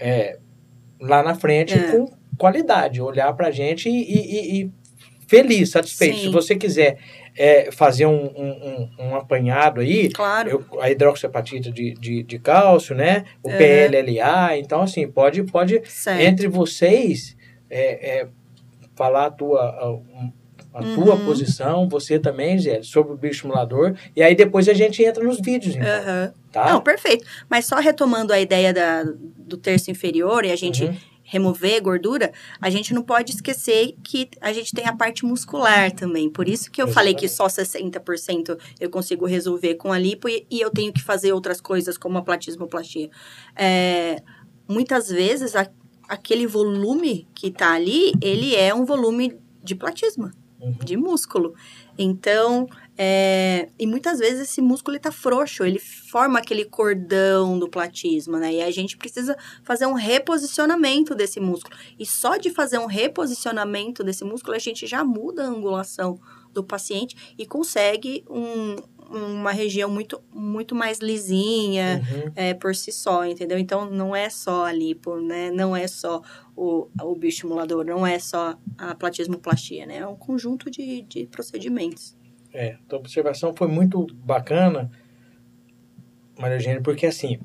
é, 0.00 0.38
lá 1.00 1.22
na 1.24 1.34
frente 1.34 1.74
É. 1.74 1.90
com 1.90 2.06
qualidade, 2.36 3.00
olhar 3.02 3.32
para 3.32 3.48
a 3.48 3.50
gente 3.50 3.88
e, 3.88 4.02
e- 4.02 4.62
e 4.62 4.70
feliz, 5.26 5.70
satisfeito. 5.70 6.16
Sim. 6.16 6.22
Se 6.22 6.28
você 6.28 6.54
quiser 6.54 6.98
é, 7.38 7.70
fazer 7.70 8.04
um, 8.06 8.26
um- 8.36 8.88
um- 8.98 9.06
um 9.10 9.14
apanhado 9.16 9.80
aí, 9.80 10.10
Claro. 10.10 10.50
eu- 10.50 10.80
a 10.82 10.90
hidroxiapatita 10.90 11.70
de, 11.70 11.94
de, 11.94 12.22
de 12.24 12.38
cálcio, 12.38 12.94
né? 12.96 13.24
O 13.42 13.48
É. 13.50 13.56
PLLA, 13.56 14.58
então 14.58 14.82
assim, 14.82 15.06
pode, 15.08 15.44
pode 15.44 15.80
certo. 15.88 16.20
entre 16.20 16.48
vocês 16.48 17.36
é, 17.70 18.18
é, 18.22 18.28
falar 18.96 19.26
a 19.26 19.30
tua, 19.30 19.60
a, 19.62 20.78
a 20.80 20.82
tua 20.94 21.14
Uhum. 21.14 21.24
posição, 21.24 21.88
você 21.88 22.18
também, 22.18 22.58
Zé, 22.58 22.82
sobre 22.82 23.12
o 23.12 23.16
bioestimulador, 23.16 23.94
e 24.16 24.22
aí 24.22 24.34
depois 24.34 24.68
a 24.68 24.74
gente 24.74 25.02
entra 25.04 25.22
nos 25.22 25.40
vídeos, 25.40 25.76
então, 25.76 25.86
Aham. 25.88 26.32
tá? 26.52 26.72
Não, 26.72 26.80
perfeito. 26.80 27.24
Mas 27.48 27.66
só 27.66 27.76
retomando 27.76 28.32
a 28.32 28.40
ideia 28.40 28.72
da, 28.72 29.04
do 29.04 29.56
terço 29.56 29.90
inferior 29.90 30.44
e 30.44 30.50
a 30.50 30.56
gente 30.56 30.84
Uhum. 30.84 30.96
Remover 31.30 31.82
gordura, 31.82 32.32
a 32.58 32.70
gente 32.70 32.94
não 32.94 33.02
pode 33.02 33.32
esquecer 33.32 33.94
que 34.02 34.30
a 34.40 34.50
gente 34.50 34.72
tem 34.72 34.86
a 34.86 34.96
parte 34.96 35.26
muscular 35.26 35.92
também. 35.92 36.30
Por 36.30 36.48
isso 36.48 36.70
que 36.70 36.80
eu 36.80 36.88
falei 36.88 37.12
que 37.14 37.28
só 37.28 37.46
60% 37.46 38.58
eu 38.80 38.88
consigo 38.88 39.26
resolver 39.26 39.74
com 39.74 39.92
a 39.92 39.98
lipo 39.98 40.26
e, 40.26 40.46
e 40.50 40.58
eu 40.58 40.70
tenho 40.70 40.90
que 40.92 41.02
fazer 41.02 41.32
outras 41.34 41.60
coisas 41.60 41.98
como 41.98 42.16
a 42.16 42.22
platismoplastia. 42.22 43.10
É, 43.54 44.22
muitas 44.66 45.08
vezes 45.10 45.54
a- 45.54 45.70
aquele 46.08 46.46
volume 46.46 47.28
que 47.34 47.50
tá 47.50 47.72
ali, 47.74 48.12
ele 48.22 48.54
é 48.56 48.74
um 48.74 48.86
volume 48.86 49.38
de 49.62 49.74
platisma, 49.74 50.32
Uhum. 50.60 50.72
de 50.82 50.96
músculo. 50.96 51.54
Então, 51.98 52.66
é, 53.00 53.68
e 53.78 53.86
muitas 53.86 54.18
vezes 54.18 54.40
esse 54.40 54.60
músculo 54.60 54.96
ele 54.96 55.00
tá 55.00 55.12
frouxo, 55.12 55.62
ele 55.62 55.78
forma 55.78 56.40
aquele 56.40 56.64
cordão 56.64 57.56
do 57.56 57.68
platisma, 57.68 58.40
né? 58.40 58.54
E 58.54 58.60
a 58.60 58.72
gente 58.72 58.96
precisa 58.96 59.36
fazer 59.62 59.86
um 59.86 59.92
reposicionamento 59.92 61.14
desse 61.14 61.38
músculo. 61.38 61.76
E 61.96 62.04
só 62.04 62.36
de 62.36 62.50
fazer 62.50 62.78
um 62.78 62.86
reposicionamento 62.86 64.02
desse 64.02 64.24
músculo, 64.24 64.56
a 64.56 64.58
gente 64.58 64.84
já 64.84 65.04
muda 65.04 65.44
a 65.44 65.46
angulação 65.46 66.18
do 66.52 66.64
paciente 66.64 67.34
e 67.38 67.46
consegue 67.46 68.24
um, 68.28 68.74
uma 69.08 69.52
região 69.52 69.88
muito, 69.88 70.20
muito 70.34 70.74
mais 70.74 70.98
lisinha 70.98 72.02
Uhum. 72.08 72.32
é, 72.34 72.52
por 72.52 72.74
si 72.74 72.90
só, 72.90 73.24
entendeu? 73.24 73.58
Então, 73.58 73.88
não 73.88 74.14
é 74.14 74.28
só 74.28 74.64
a 74.64 74.72
lipo, 74.72 75.20
né? 75.20 75.52
Não 75.52 75.76
é 75.76 75.86
só 75.86 76.20
o, 76.56 76.88
o 77.00 77.14
bioestimulador, 77.14 77.84
não 77.84 78.04
é 78.04 78.18
só 78.18 78.58
a 78.76 78.94
platismoplastia, 78.96 79.86
né? 79.86 79.98
É 79.98 80.06
um 80.06 80.16
conjunto 80.16 80.68
de, 80.68 81.02
de 81.02 81.26
procedimentos. 81.26 82.17
É, 82.58 82.74
tua 82.88 82.98
observação 82.98 83.54
foi 83.56 83.68
muito 83.68 84.04
bacana, 84.14 84.90
Maria 86.36 86.56
Eugênia, 86.56 86.80
porque 86.82 87.06
assim, 87.06 87.38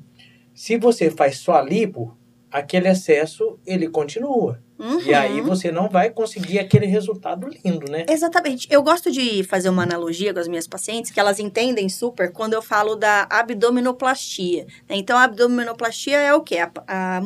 se 0.52 0.76
você 0.76 1.08
faz 1.08 1.38
só 1.38 1.52
a 1.54 1.62
lipo, 1.62 2.16
aquele 2.50 2.88
excesso, 2.88 3.56
ele 3.64 3.88
continua. 3.88 4.60
E 4.76 4.82
Uhum. 4.82 5.16
aí 5.16 5.40
você 5.40 5.70
não 5.70 5.88
vai 5.88 6.10
conseguir 6.10 6.58
aquele 6.58 6.86
resultado 6.86 7.46
lindo, 7.48 7.88
né? 7.88 8.04
Exatamente. 8.08 8.66
Eu 8.68 8.82
gosto 8.82 9.08
de 9.08 9.44
fazer 9.44 9.68
uma 9.68 9.84
analogia 9.84 10.34
com 10.34 10.40
as 10.40 10.48
minhas 10.48 10.66
pacientes, 10.66 11.12
que 11.12 11.20
elas 11.20 11.38
entendem 11.38 11.88
super 11.88 12.32
quando 12.32 12.54
eu 12.54 12.62
falo 12.62 12.96
da 12.96 13.24
abdominoplastia. 13.30 14.64
né? 14.88 14.96
Então, 14.96 15.16
a 15.16 15.22
abdominoplastia 15.24 16.16
é 16.18 16.34
o 16.34 16.40
quê? 16.42 16.58
A, 16.58 16.72
a 16.88 17.22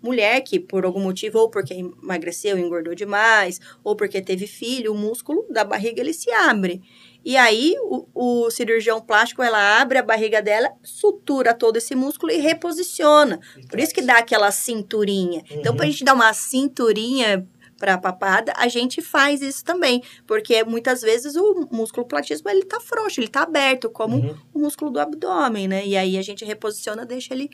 mulher 0.00 0.40
que, 0.42 0.60
por 0.60 0.84
algum 0.84 1.00
motivo, 1.00 1.38
ou 1.40 1.50
porque 1.50 1.74
emagreceu, 1.74 2.56
engordou 2.58 2.94
demais, 2.94 3.60
ou 3.82 3.96
porque 3.96 4.20
teve 4.22 4.46
filho, 4.46 4.92
o 4.92 4.96
músculo 4.96 5.44
da 5.50 5.64
barriga, 5.64 6.00
ele 6.00 6.12
se 6.12 6.30
abre. 6.30 6.80
E 7.24 7.36
aí, 7.36 7.74
o, 7.82 8.06
o 8.14 8.50
cirurgião 8.50 9.00
plástico, 9.00 9.42
ela 9.42 9.80
abre 9.80 9.96
a 9.98 10.02
barriga 10.02 10.42
dela, 10.42 10.70
sutura 10.82 11.54
todo 11.54 11.76
esse 11.78 11.94
músculo 11.94 12.30
e 12.32 12.36
reposiciona. 12.38 13.40
Por 13.70 13.78
isso 13.80 13.94
que 13.94 14.02
dá 14.02 14.18
aquela 14.18 14.50
cinturinha. 14.50 15.42
Então, 15.50 15.72
Uhum. 15.72 15.76
pra 15.78 15.86
gente 15.86 16.04
dar 16.04 16.12
uma 16.14 16.32
cinturinha 16.34 17.46
pra 17.78 17.98
papada, 17.98 18.52
a 18.56 18.68
gente 18.68 19.00
faz 19.02 19.40
isso 19.42 19.64
também. 19.64 20.02
Porque 20.26 20.62
muitas 20.64 21.00
vezes 21.02 21.34
o 21.34 21.66
músculo 21.72 22.06
platismo, 22.06 22.48
ele 22.50 22.64
tá 22.64 22.78
frouxo, 22.80 23.20
ele 23.20 23.28
tá 23.28 23.42
aberto, 23.42 23.88
como 23.90 24.16
Uhum. 24.16 24.36
o 24.52 24.58
músculo 24.60 24.90
do 24.90 25.00
abdômen, 25.00 25.66
né? 25.66 25.86
E 25.86 25.96
aí 25.96 26.18
a 26.18 26.22
gente 26.22 26.44
reposiciona, 26.44 27.04
deixa 27.06 27.32
ele 27.32 27.48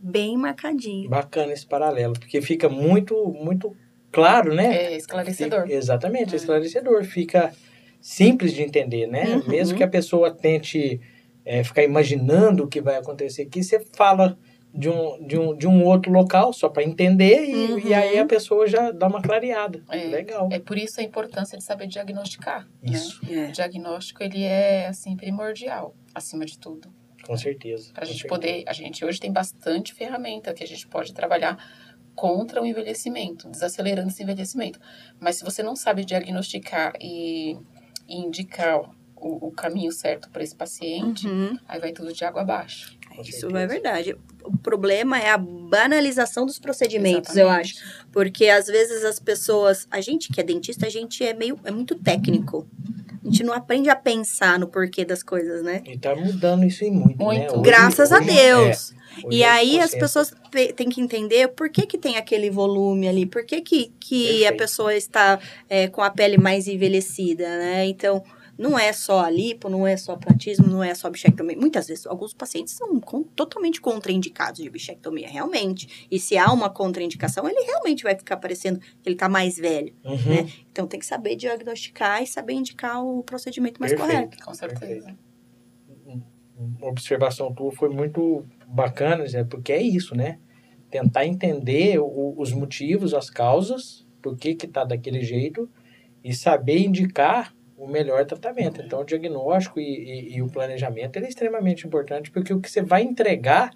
bem 0.00 0.36
marcadinho. 0.36 1.10
Bacana 1.10 1.52
esse 1.52 1.66
paralelo, 1.66 2.14
porque 2.14 2.40
fica 2.40 2.68
muito, 2.70 3.14
muito 3.38 3.76
claro, 4.10 4.54
né? 4.54 4.74
É 4.92 4.96
esclarecedor. 4.96 5.62
Fica- 5.64 5.74
exatamente, 5.74 6.32
É. 6.32 6.36
esclarecedor. 6.36 7.04
Fica 7.04 7.52
simples 8.00 8.52
de 8.54 8.62
entender, 8.62 9.06
né? 9.06 9.36
Uhum. 9.36 9.48
Mesmo 9.48 9.76
que 9.76 9.82
a 9.82 9.88
pessoa 9.88 10.30
tente 10.30 11.00
é, 11.44 11.62
ficar 11.64 11.82
imaginando 11.82 12.64
o 12.64 12.68
que 12.68 12.80
vai 12.80 12.96
acontecer 12.96 13.42
aqui, 13.42 13.62
você 13.62 13.80
fala 13.94 14.38
de 14.72 14.88
um, 14.88 15.26
de 15.26 15.36
um, 15.38 15.56
de 15.56 15.66
um 15.66 15.84
outro 15.84 16.12
local 16.12 16.52
só 16.52 16.68
para 16.68 16.84
entender 16.84 17.44
e, 17.44 17.72
Uhum. 17.72 17.78
e 17.80 17.92
aí 17.92 18.18
a 18.18 18.24
pessoa 18.24 18.68
já 18.68 18.92
dá 18.92 19.08
uma 19.08 19.20
clareada. 19.20 19.82
É. 19.90 20.04
Legal. 20.04 20.48
É 20.52 20.60
por 20.60 20.78
isso 20.78 21.00
a 21.00 21.02
importância 21.02 21.58
de 21.58 21.64
saber 21.64 21.88
diagnosticar. 21.88 22.68
Isso, 22.82 23.20
Né? 23.28 23.48
O 23.48 23.52
diagnóstico 23.52 24.22
ele 24.22 24.42
é 24.44 24.86
assim 24.86 25.16
primordial, 25.16 25.94
acima 26.14 26.44
de 26.46 26.56
tudo. 26.58 26.88
com 27.26 27.36
certeza. 27.36 27.92
Para 27.92 28.04
a 28.04 28.06
gente 28.06 28.22
certeza. 28.22 28.34
poder, 28.34 28.64
a 28.66 28.72
gente 28.72 29.04
hoje 29.04 29.18
tem 29.20 29.32
bastante 29.32 29.92
ferramenta 29.92 30.54
que 30.54 30.62
a 30.64 30.66
gente 30.66 30.86
pode 30.86 31.12
trabalhar 31.12 31.56
contra 32.14 32.62
o 32.62 32.66
envelhecimento, 32.66 33.48
desacelerando 33.48 34.08
esse 34.08 34.22
envelhecimento. 34.22 34.78
Mas 35.18 35.36
se 35.36 35.44
você 35.44 35.62
não 35.62 35.74
sabe 35.74 36.04
diagnosticar 36.04 36.92
e, 37.00 37.56
e 38.10 38.16
indicar 38.16 38.80
o, 39.16 39.46
o 39.48 39.50
caminho 39.52 39.92
certo 39.92 40.28
para 40.30 40.42
esse 40.42 40.54
paciente, 40.56 41.26
Uhum. 41.28 41.56
aí 41.68 41.78
vai 41.80 41.92
tudo 41.92 42.12
de 42.12 42.24
água 42.24 42.42
abaixo. 42.42 42.98
Com 43.14 43.22
Isso 43.22 43.54
é 43.56 43.66
verdade. 43.66 44.16
O 44.44 44.56
problema 44.56 45.18
é 45.18 45.30
a 45.30 45.36
banalização 45.38 46.46
dos 46.46 46.58
procedimentos, 46.58 47.36
eu 47.36 47.48
acho. 47.48 47.74
Exatamente. 47.74 48.06
Porque 48.12 48.48
às 48.48 48.66
vezes 48.66 49.04
as 49.04 49.18
pessoas, 49.18 49.86
a 49.90 50.00
gente 50.00 50.32
que 50.32 50.40
é 50.40 50.44
dentista, 50.44 50.86
a 50.86 50.90
gente 50.90 51.24
é 51.24 51.34
meio 51.34 51.58
é 51.64 51.70
muito 51.70 51.94
técnico. 51.96 52.66
A 53.22 53.26
gente 53.26 53.42
não 53.42 53.52
aprende 53.52 53.90
a 53.90 53.96
pensar 53.96 54.58
no 54.58 54.66
porquê 54.66 55.04
das 55.04 55.22
coisas, 55.22 55.62
né? 55.62 55.82
E 55.84 55.98
tá 55.98 56.14
mudando 56.16 56.64
isso 56.64 56.84
em 56.84 56.90
muito, 56.90 57.18
né? 57.18 57.24
Muito. 57.24 57.52
Hoje- 57.54 57.62
Graças 57.62 58.10
a 58.12 58.18
hoje- 58.18 58.26
Deus. 58.32 58.92
é, 58.92 58.99
hoje 59.24 59.36
E 59.38 59.44
aí 59.44 59.78
as 59.80 59.94
pessoas 59.94 60.34
têm 60.76 60.88
que 60.88 61.00
entender 61.00 61.48
por 61.48 61.70
que, 61.70 61.86
que 61.86 61.98
tem 61.98 62.16
aquele 62.16 62.50
volume 62.50 63.08
ali, 63.08 63.26
por 63.26 63.44
que, 63.44 63.60
que, 63.60 63.92
que 64.00 64.26
a 64.28 64.48
Perfeito. 64.50 64.56
pessoa 64.58 64.94
está 64.94 65.38
é, 65.68 65.88
com 65.88 66.02
a 66.02 66.10
pele 66.10 66.38
mais 66.38 66.66
envelhecida, 66.68 67.46
né? 67.58 67.86
Então, 67.86 68.22
não 68.58 68.78
é 68.78 68.92
só 68.92 69.20
a 69.24 69.30
lipo, 69.30 69.70
não 69.70 69.86
é 69.86 69.96
só 69.96 70.16
platismo, 70.16 70.66
não 70.66 70.84
é 70.84 70.94
só 70.94 71.08
bichectomia. 71.08 71.56
Muitas 71.56 71.88
vezes, 71.88 72.06
alguns 72.06 72.34
pacientes 72.34 72.74
são 72.74 73.00
con- 73.00 73.22
totalmente 73.34 73.80
contraindicados 73.80 74.62
de 74.62 74.68
bichectomia, 74.68 75.26
realmente. 75.28 76.06
E 76.10 76.20
se 76.20 76.36
há 76.36 76.52
uma 76.52 76.68
contraindicação, 76.68 77.48
ele 77.48 77.58
realmente 77.64 78.02
vai 78.02 78.14
ficar 78.14 78.36
parecendo 78.36 78.78
que 78.78 78.86
ele 79.06 79.14
está 79.14 79.30
mais 79.30 79.56
velho. 79.56 79.94
Uhum. 80.04 80.16
né? 80.16 80.52
Então, 80.70 80.86
tem 80.86 81.00
que 81.00 81.06
saber 81.06 81.36
diagnosticar 81.36 82.22
e 82.22 82.26
saber 82.26 82.52
indicar 82.52 83.02
o 83.02 83.22
procedimento 83.22 83.80
mais 83.80 83.94
Perfeito. 83.94 84.12
correto. 84.14 84.44
Com 84.44 84.52
certeza. 84.52 85.16
uma 86.58 86.88
observação 86.88 87.54
tua 87.54 87.72
foi 87.72 87.88
muito 87.88 88.44
bacana, 88.70 89.26
Zé, 89.26 89.44
porque 89.44 89.72
é 89.72 89.82
isso, 89.82 90.14
né? 90.16 90.38
Tentar 90.90 91.26
entender 91.26 91.98
o- 91.98 92.34
os 92.38 92.52
motivos, 92.52 93.14
as 93.14 93.28
causas, 93.30 94.06
por 94.22 94.36
que 94.36 94.54
que 94.54 94.66
tá 94.66 94.84
daquele 94.84 95.22
jeito 95.22 95.68
e 96.22 96.32
saber 96.34 96.78
indicar 96.80 97.54
o 97.76 97.86
melhor 97.86 98.24
tratamento. 98.26 98.82
Então, 98.82 99.00
o 99.00 99.04
diagnóstico 99.04 99.80
e, 99.80 99.82
e- 99.84 100.36
e 100.36 100.42
o 100.42 100.48
planejamento 100.48 101.18
é 101.18 101.26
extremamente 101.26 101.86
importante, 101.86 102.30
porque 102.30 102.52
o 102.52 102.60
que 102.60 102.70
você 102.70 102.82
vai 102.82 103.02
entregar 103.02 103.70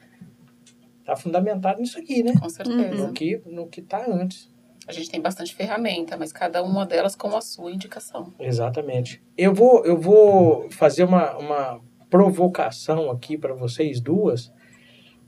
tá 1.04 1.16
fundamentado 1.16 1.80
nisso 1.80 1.98
aqui, 1.98 2.22
né? 2.22 2.32
Com 2.38 2.48
certeza. 2.48 3.06
No 3.06 3.12
que, 3.12 3.40
no 3.46 3.66
que 3.66 3.82
tá 3.82 4.04
antes. 4.08 4.52
A 4.86 4.92
gente 4.92 5.10
tem 5.10 5.20
bastante 5.20 5.54
ferramenta, 5.54 6.16
mas 6.16 6.32
cada 6.32 6.62
uma 6.62 6.84
delas 6.84 7.14
com 7.16 7.34
a 7.34 7.40
sua 7.40 7.72
indicação. 7.72 8.34
Exatamente. 8.38 9.22
Eu 9.36 9.54
vou, 9.54 9.84
eu 9.86 9.98
vou 9.98 10.70
fazer 10.70 11.04
uma, 11.04 11.36
uma 11.38 11.80
provocação 12.10 13.10
aqui 13.10 13.38
para 13.38 13.54
vocês 13.54 14.00
duas, 14.00 14.52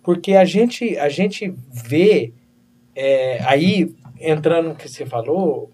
porque 0.06 0.34
a 0.34 0.44
gente, 0.44 0.96
a 0.98 1.08
gente 1.08 1.52
vê, 1.68 2.32
é, 2.94 3.42
aí, 3.42 3.92
entrando 4.20 4.68
no 4.68 4.76
que 4.76 4.88
você 4.88 5.04
falou, 5.04 5.72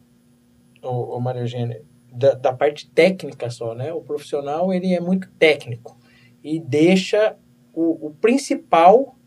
ô, 0.80 1.16
ô 1.16 1.20
Maria 1.20 1.42
Eugênia, 1.42 1.82
da, 2.10 2.32
da 2.32 2.50
parte 2.50 2.90
técnica 2.90 3.50
só, 3.50 3.74
né? 3.74 3.92
O 3.92 4.00
profissional, 4.00 4.72
ele 4.72 4.94
é 4.94 5.00
muito 5.00 5.30
técnico 5.32 5.98
e 6.42 6.58
deixa 6.58 7.36
o, 7.74 8.06
o 8.06 8.10
principal 8.22 9.18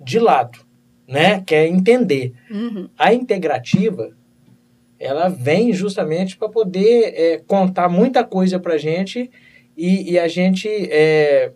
de 0.00 0.20
lado, 0.20 0.60
né? 1.08 1.40
Que 1.40 1.56
é 1.56 1.66
entender. 1.66 2.32
Uhum. 2.48 2.88
A 2.96 3.12
integrativa, 3.12 4.16
ela 5.00 5.28
vem 5.28 5.72
justamente 5.72 6.36
para 6.36 6.48
poder 6.48 7.12
é, 7.12 7.38
contar 7.38 7.88
muita 7.88 8.22
coisa 8.22 8.60
para 8.60 8.74
a 8.74 8.78
gente 8.78 9.28
e, 9.76 10.12
e 10.12 10.16
a 10.16 10.28
gente 10.28 10.68
é, 10.68 11.50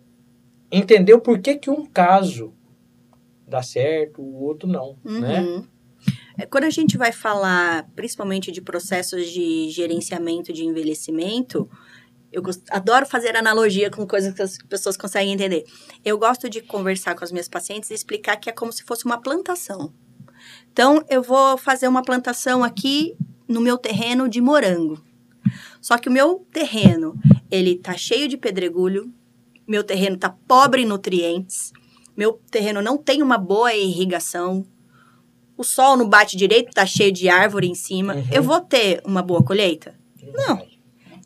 entender 0.73 1.15
o 1.15 1.21
porquê 1.21 1.55
que 1.55 1.71
um 1.71 1.87
caso 1.87 2.53
dá 3.53 3.63
certo, 3.63 4.21
o 4.21 4.43
outro 4.43 4.69
não, 4.69 4.99
né? 5.05 5.41
Uhum. 5.43 5.67
É, 6.37 6.47
Quando 6.47 6.65
a 6.65 6.71
gente 6.71 6.97
vai 6.99 7.13
falar, 7.13 7.89
principalmente 7.95 8.51
de 8.51 8.61
processos 8.61 9.31
de 9.31 9.69
gerenciamento 9.71 10.53
de 10.53 10.65
envelhecimento, 10.65 11.69
eu 12.33 12.43
gost- 12.43 12.65
adoro 12.71 13.07
fazer 13.07 13.37
analogia 13.37 13.91
com 13.91 14.07
coisas 14.07 14.35
que 14.35 14.43
as 14.43 14.57
pessoas 14.69 14.97
conseguem 14.97 15.35
entender. 15.35 15.65
Eu 16.05 16.19
gosto 16.19 16.49
de 16.49 16.63
conversar 16.63 17.15
com 17.15 17.23
as 17.23 17.31
minhas 17.31 17.49
pacientes 17.49 17.91
e 17.91 17.95
explicar 17.95 18.37
que 18.37 18.49
é 18.49 18.53
como 18.53 18.73
se 18.73 18.83
fosse 18.83 19.05
uma 19.05 19.21
plantação. 19.21 19.93
Então, 20.73 21.05
eu 21.09 21.23
vou 21.23 21.57
fazer 21.59 21.87
uma 21.87 22.03
plantação 22.03 22.65
aqui 22.65 23.15
no 23.47 23.61
meu 23.61 23.77
terreno 23.77 24.29
de 24.29 24.41
morango. 24.41 25.01
Só 25.81 25.99
que 25.99 26.09
o 26.09 26.13
meu 26.13 26.47
terreno, 26.51 27.15
ele 27.51 27.77
tá 27.77 27.95
cheio 27.97 28.27
de 28.27 28.39
pedregulho, 28.39 29.13
meu 29.69 29.85
terreno 29.85 30.17
tá 30.17 30.31
pobre 30.49 30.83
em 30.83 30.87
nutrientes, 30.87 31.73
meu 32.17 32.41
terreno 32.51 32.83
não 32.83 32.97
tem 32.97 33.23
uma 33.23 33.39
boa 33.39 33.75
irrigação, 33.75 34.65
o 35.57 35.65
sol 35.65 35.97
não 35.97 36.09
bate 36.09 36.37
direito, 36.37 36.73
tá 36.73 36.85
cheio 36.85 37.13
de 37.13 37.29
árvore 37.29 37.69
em 37.69 37.75
cima. 37.75 38.15
Uhum. 38.15 38.25
Eu 38.33 38.43
vou 38.43 38.61
ter 38.61 39.01
uma 39.05 39.23
boa 39.23 39.43
colheita? 39.43 39.95
Não. 40.35 40.73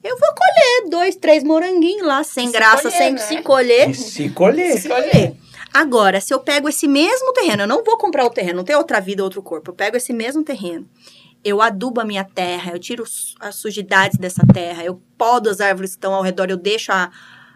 Eu 0.02 0.16
vou 0.19 0.28
colher 0.35 0.90
dois, 0.90 1.16
três 1.16 1.43
moranguinhos 1.43 2.07
lá, 2.07 2.23
sem 2.23 2.47
Se 2.47 2.52
graça, 2.52 2.83
colher, 2.83 2.97
sem 2.97 3.12
né? 3.12 3.19
se 3.19 3.43
colher. 3.43 3.90
E 3.90 3.95
se 3.95 4.28
colher. 4.31 4.78
Se 4.78 4.88
colher. 4.88 5.37
Agora, 5.73 6.21
se 6.21 6.33
eu 6.33 6.38
pego 6.38 6.69
esse 6.69 6.87
mesmo 6.87 7.33
terreno, 7.33 7.64
eu 7.64 7.66
não 7.66 7.83
vou 7.83 7.99
comprar 7.99 8.25
o 8.25 8.31
terreno, 8.31 8.59
não 8.59 8.64
tem 8.64 8.76
outra 8.76 9.00
vida, 9.00 9.25
outro 9.25 9.43
corpo. 9.43 9.71
Eu 9.71 9.75
pego 9.75 9.97
esse 9.97 10.12
mesmo 10.12 10.45
terreno, 10.45 10.88
eu 11.45 11.61
adubo 11.61 12.00
a 12.00 12.05
minha 12.05 12.25
terra, 12.25 12.73
eu 12.73 12.78
tiro 12.78 13.05
as 13.40 13.57
sujidades 13.57 14.19
dessa 14.19 14.43
terra, 14.55 14.85
eu 14.85 15.00
podo 15.19 15.50
as 15.50 15.61
árvores 15.61 15.90
que 15.90 15.97
estão 15.97 16.14
ao 16.14 16.23
redor, 16.23 16.50
eu 16.50 16.57
deixo 16.57 16.93
a, 16.93 17.11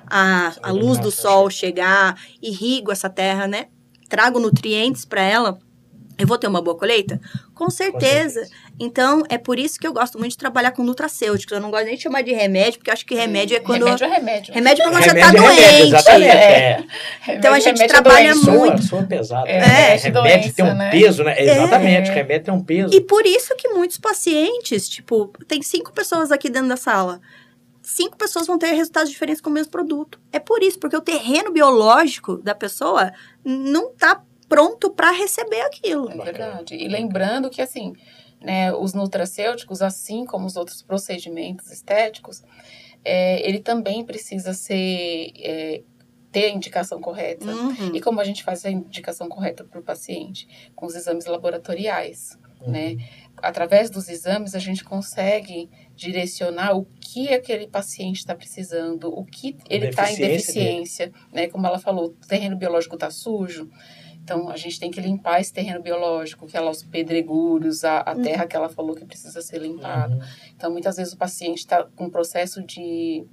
a, 0.06 0.52
a 0.62 0.70
luz 0.72 0.98
do 0.98 1.10
sol 1.10 1.48
chegar, 1.50 2.16
irrigo 2.42 2.90
essa 2.92 3.08
terra, 3.10 3.46
né? 3.46 3.66
Trago 4.08 4.38
nutrientes 4.40 5.04
para 5.04 5.22
ela. 5.22 5.58
Eu 6.18 6.26
vou 6.26 6.36
ter 6.36 6.48
uma 6.48 6.60
boa 6.60 6.76
colheita? 6.76 7.18
Com 7.54 7.70
certeza. 7.70 8.42
Então, 8.78 9.22
é 9.30 9.38
por 9.38 9.58
isso 9.58 9.78
que 9.80 9.86
eu 9.86 9.92
gosto 9.92 10.18
muito 10.18 10.32
de 10.32 10.36
trabalhar 10.36 10.70
com 10.72 10.82
nutracêuticos. 10.82 11.54
Eu 11.54 11.62
não 11.62 11.70
gosto 11.70 11.86
nem 11.86 11.96
de 11.96 12.02
chamar 12.02 12.20
de 12.22 12.30
remédio, 12.32 12.78
porque 12.78 12.90
eu 12.90 12.92
acho 12.94 13.06
que 13.06 13.14
remédio 13.14 13.56
é 13.56 13.60
quando. 13.60 13.84
Remédio 13.86 14.04
é 14.06 14.08
remédio. 14.10 14.54
Remédio 14.54 14.82
é 14.82 14.84
quando 14.90 15.02
você 15.02 15.08
tá 15.08 15.14
Remédio 15.14 15.38
é 15.38 15.48
remédio, 15.48 15.70
doente. 15.78 15.88
exatamente. 15.94 16.30
É. 16.30 16.34
É. 16.34 16.72
Remédio- 17.20 17.38
Então, 17.38 17.52
a 17.54 17.58
gente 17.60 17.66
remédio 17.66 17.84
é 17.84 17.88
trabalha 17.88 18.32
doença. 18.34 18.50
muito. 18.50 18.82
Soa, 18.82 18.88
soa 19.00 19.02
pesado. 19.08 19.46
É, 19.46 19.60
né? 19.60 19.94
é 19.94 19.96
remédio 19.96 20.52
tem 20.52 20.64
um 20.64 20.68
doença, 20.68 20.74
né? 20.74 20.90
peso, 20.90 21.24
né? 21.24 21.42
Exatamente, 21.42 22.10
É. 22.10 22.14
remédio 22.14 22.44
tem 22.44 22.54
um 22.54 22.62
peso. 22.62 22.94
E 22.94 23.00
por 23.00 23.24
isso 23.24 23.56
que 23.56 23.68
muitos 23.68 23.96
pacientes, 23.96 24.88
tipo, 24.90 25.32
tem 25.48 25.62
cinco 25.62 25.90
pessoas 25.92 26.30
aqui 26.30 26.50
dentro 26.50 26.68
da 26.68 26.76
sala. 26.76 27.18
Cinco 27.90 28.16
pessoas 28.16 28.46
vão 28.46 28.58
ter 28.58 28.72
resultados 28.72 29.10
diferentes 29.10 29.40
com 29.40 29.50
o 29.50 29.52
mesmo 29.52 29.70
produto. 29.70 30.20
É 30.32 30.38
por 30.38 30.62
isso, 30.62 30.78
porque 30.78 30.96
o 30.96 31.00
terreno 31.00 31.52
biológico 31.52 32.36
da 32.38 32.54
pessoa 32.54 33.12
não 33.44 33.90
está 33.90 34.22
pronto 34.48 34.90
para 34.90 35.10
receber 35.10 35.60
aquilo. 35.62 36.10
É 36.10 36.16
verdade. 36.16 36.74
E 36.74 36.88
lembrando 36.88 37.50
que, 37.50 37.62
assim, 37.62 37.92
né, 38.40 38.72
os 38.72 38.94
nutracêuticos, 38.94 39.82
assim 39.82 40.24
como 40.24 40.46
os 40.46 40.56
outros 40.56 40.82
procedimentos 40.82 41.70
estéticos, 41.70 42.42
é, 43.04 43.46
ele 43.46 43.60
também 43.60 44.04
precisa 44.04 44.52
ser 44.52 45.32
é, 45.38 45.82
ter 46.32 46.46
a 46.46 46.50
indicação 46.50 47.00
correta. 47.00 47.46
Uhum. 47.46 47.94
E 47.94 48.00
como 48.00 48.20
a 48.20 48.24
gente 48.24 48.42
faz 48.44 48.64
a 48.64 48.70
indicação 48.70 49.28
correta 49.28 49.64
para 49.64 49.80
o 49.80 49.82
paciente? 49.82 50.48
Com 50.74 50.86
os 50.86 50.94
exames 50.94 51.26
laboratoriais, 51.26 52.38
Uhum. 52.60 52.72
né? 52.72 52.96
Através 53.38 53.88
dos 53.88 54.08
exames, 54.08 54.54
a 54.54 54.58
gente 54.58 54.84
consegue 54.84 55.70
direcionar 56.00 56.74
o 56.74 56.86
que 56.98 57.28
aquele 57.28 57.66
paciente 57.66 58.20
está 58.20 58.34
precisando, 58.34 59.12
o 59.12 59.22
que 59.22 59.58
ele 59.68 59.88
está 59.88 60.10
em 60.10 60.16
Deficiência 60.16 61.12
né? 61.30 61.46
Como 61.46 61.66
ela 61.66 61.78
falou, 61.78 62.06
o 62.06 62.26
terreno 62.26 62.56
biológico 62.56 62.94
está 62.94 63.10
sujo, 63.10 63.68
então 64.24 64.48
a 64.48 64.56
gente 64.56 64.80
tem 64.80 64.90
que 64.90 64.98
limpar 64.98 65.40
esse 65.40 65.52
terreno 65.52 65.82
biológico, 65.82 66.46
que 66.46 66.56
é 66.56 66.60
lá 66.60 66.70
os 66.70 66.82
pedregulhos, 66.82 67.84
a, 67.84 67.98
a 67.98 68.14
terra 68.14 68.46
que 68.46 68.56
ela 68.56 68.70
falou 68.70 68.94
que 68.94 69.04
precisa 69.04 69.42
ser 69.42 69.58
limpada. 69.58 70.14
Uhum. 70.14 70.22
Então, 70.56 70.70
muitas 70.70 70.96
vezes 70.96 71.12
o 71.12 71.18
paciente 71.18 71.58
está 71.58 71.84
com 71.84 72.04
um 72.04 72.10
processo 72.10 72.62
de 72.62 73.26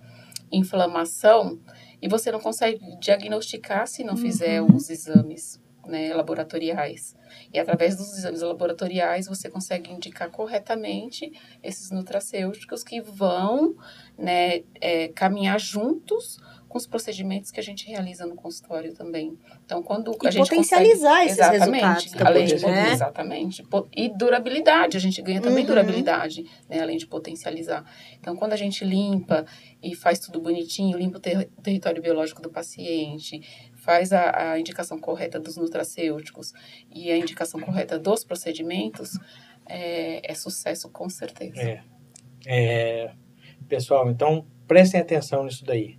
inflamação 0.51 1.59
e 2.01 2.09
você 2.09 2.31
não 2.31 2.39
consegue 2.39 2.79
diagnosticar 2.99 3.87
se 3.87 4.03
não 4.03 4.17
fizer 4.17 4.61
os 4.61 4.89
exames 4.89 5.61
né, 5.87 6.13
laboratoriais. 6.13 7.15
E 7.53 7.59
através 7.59 7.95
dos 7.95 8.17
exames 8.17 8.41
laboratoriais 8.41 9.27
você 9.27 9.49
consegue 9.49 9.91
indicar 9.91 10.29
corretamente 10.29 11.31
esses 11.63 11.91
nutracêuticos 11.91 12.83
que 12.83 13.01
vão 13.01 13.75
né, 14.17 14.63
é, 14.81 15.07
caminhar 15.09 15.59
juntos 15.59 16.39
com 16.67 16.77
os 16.77 16.85
procedimentos 16.85 17.49
que 17.49 17.61
a 17.61 17.63
gente 17.63 17.87
realiza 17.87 18.25
no 18.25 18.35
consultório 18.35 18.93
também. 18.93 19.37
Então, 19.65 19.81
quando 19.81 20.11
E 20.21 20.27
a 20.27 20.31
gente 20.31 20.49
potencializar 20.49 21.21
consegue, 21.21 21.25
esses 21.27 21.39
exatamente, 21.39 21.83
resultados 22.03 22.21
além 22.27 22.45
de 22.45 22.65
né? 22.65 22.91
exatamente 22.91 23.65
e 23.95 24.09
durabilidade, 24.09 24.97
a 24.97 24.99
gente 24.99 25.21
ganha 25.21 25.39
também 25.41 25.61
Uhum. 25.63 25.67
durabilidade, 25.67 26.43
né, 26.69 26.81
além 26.81 26.97
de 26.97 27.07
potencializar. 27.07 27.85
Então, 28.19 28.35
quando 28.35 28.51
a 28.51 28.57
gente 28.57 28.83
limpa 28.83 29.45
e 29.81 29.95
faz 29.95 30.19
tudo 30.19 30.41
bonitinho, 30.41 30.97
limpa 30.97 31.17
o 31.17 31.21
ter- 31.21 31.49
território 31.63 32.01
biológico 32.01 32.41
do 32.41 32.49
paciente, 32.49 33.39
faz 33.87 34.11
a, 34.11 34.51
a 34.51 34.59
indicação 34.59 34.99
correta 34.99 35.39
dos 35.39 35.55
nutracêuticos 35.55 36.51
e 36.93 37.09
a 37.09 37.17
indicação 37.17 37.57
correta 37.61 37.97
dos 37.97 38.21
procedimentos, 38.25 39.17
é, 39.65 40.29
é 40.29 40.35
sucesso 40.35 40.89
com 40.89 41.07
certeza. 41.09 41.61
É. 41.61 41.81
É, 42.45 43.11
pessoal, 43.69 44.09
então 44.11 44.45
prestem 44.67 44.99
atenção 44.99 45.45
nisso 45.45 45.63
daí. 45.63 45.97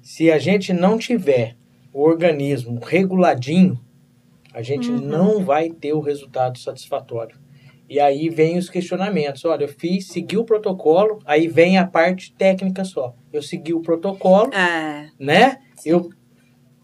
Se 0.00 0.30
a 0.32 0.38
gente 0.38 0.72
não 0.72 0.96
tiver 0.96 1.56
o 1.92 2.00
organismo 2.02 2.80
reguladinho, 2.82 3.78
a 4.54 4.62
gente 4.62 4.90
Uhum. 4.90 4.98
não 5.00 5.44
vai 5.44 5.68
ter 5.68 5.92
o 5.92 6.00
resultado 6.00 6.58
satisfatório. 6.58 7.38
E 7.86 8.00
aí 8.00 8.30
vem 8.30 8.56
os 8.56 8.70
questionamentos. 8.70 9.44
Olha, 9.44 9.64
eu 9.64 9.68
fiz, 9.68 10.06
segui 10.08 10.38
o 10.38 10.44
protocolo, 10.44 11.18
aí 11.26 11.48
vem 11.48 11.76
a 11.76 11.86
parte 11.86 12.32
técnica 12.32 12.82
só. 12.84 13.14
Eu 13.32 13.42
segui 13.42 13.74
o 13.74 13.82
protocolo, 13.82 14.52
É, 14.54 15.10
né? 15.18 15.58
Eu 15.84 16.08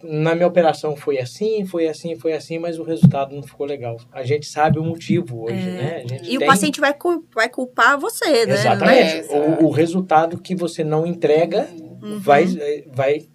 na 0.09 0.35
minha 0.35 0.47
operação 0.47 0.97
foi 0.97 1.19
assim, 1.19 1.65
foi 1.67 1.89
assim, 1.89 2.15
foi 2.17 2.33
assim, 2.33 2.59
mas 2.59 2.79
o 2.79 2.83
resultado 2.83 3.35
não 3.35 3.43
ficou 3.43 3.67
legal. 3.67 3.97
A 4.13 4.23
gente 4.25 4.47
sabe 4.47 4.79
o 4.79 4.85
motivo 4.85 5.45
hoje, 5.45 5.55
É. 5.69 6.05
né? 6.05 6.07
E 6.23 6.37
o 6.37 6.41
tem- 6.41 6.49
paciente 6.49 6.81
vai, 6.81 6.95
vai 7.35 7.49
culpar 7.49 7.99
você, 7.99 8.47
né? 8.47 8.55
Exatamente. 8.55 9.33
É, 9.33 9.39
o, 9.61 9.67
o 9.67 9.71
resultado 9.71 10.39
que 10.39 10.55
você 10.55 10.83
não 10.85 11.07
entrega 11.07 11.69
Uhum. 12.03 12.19
vai, 12.21 12.47
vai. 12.95 13.27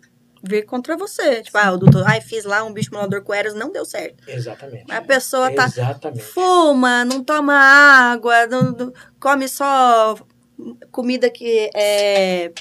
Vir 0.43 0.65
contra 0.65 0.97
você. 0.97 1.41
Tipo, 1.43 1.57
ah, 1.59 1.71
o 1.73 1.77
doutor, 1.77 2.03
ai, 2.07 2.19
fiz 2.19 2.45
lá 2.45 2.63
um 2.63 2.73
bicho 2.73 2.89
molador 2.91 3.21
com 3.21 3.31
eras, 3.33 3.53
não 3.53 3.71
deu 3.71 3.85
certo. 3.85 4.23
Exatamente. 4.27 4.91
A 4.91 5.01
pessoa 5.01 5.51
tá 5.51 5.65
Exatamente. 5.65 6.23
fuma, 6.23 7.05
não 7.05 7.23
toma 7.23 7.53
água, 7.53 8.47
não- 8.47 8.71
não- 8.71 8.93
come 9.19 9.47
só 9.47 10.15
comida 10.91 11.29
que 11.29 11.69
é 11.75 12.51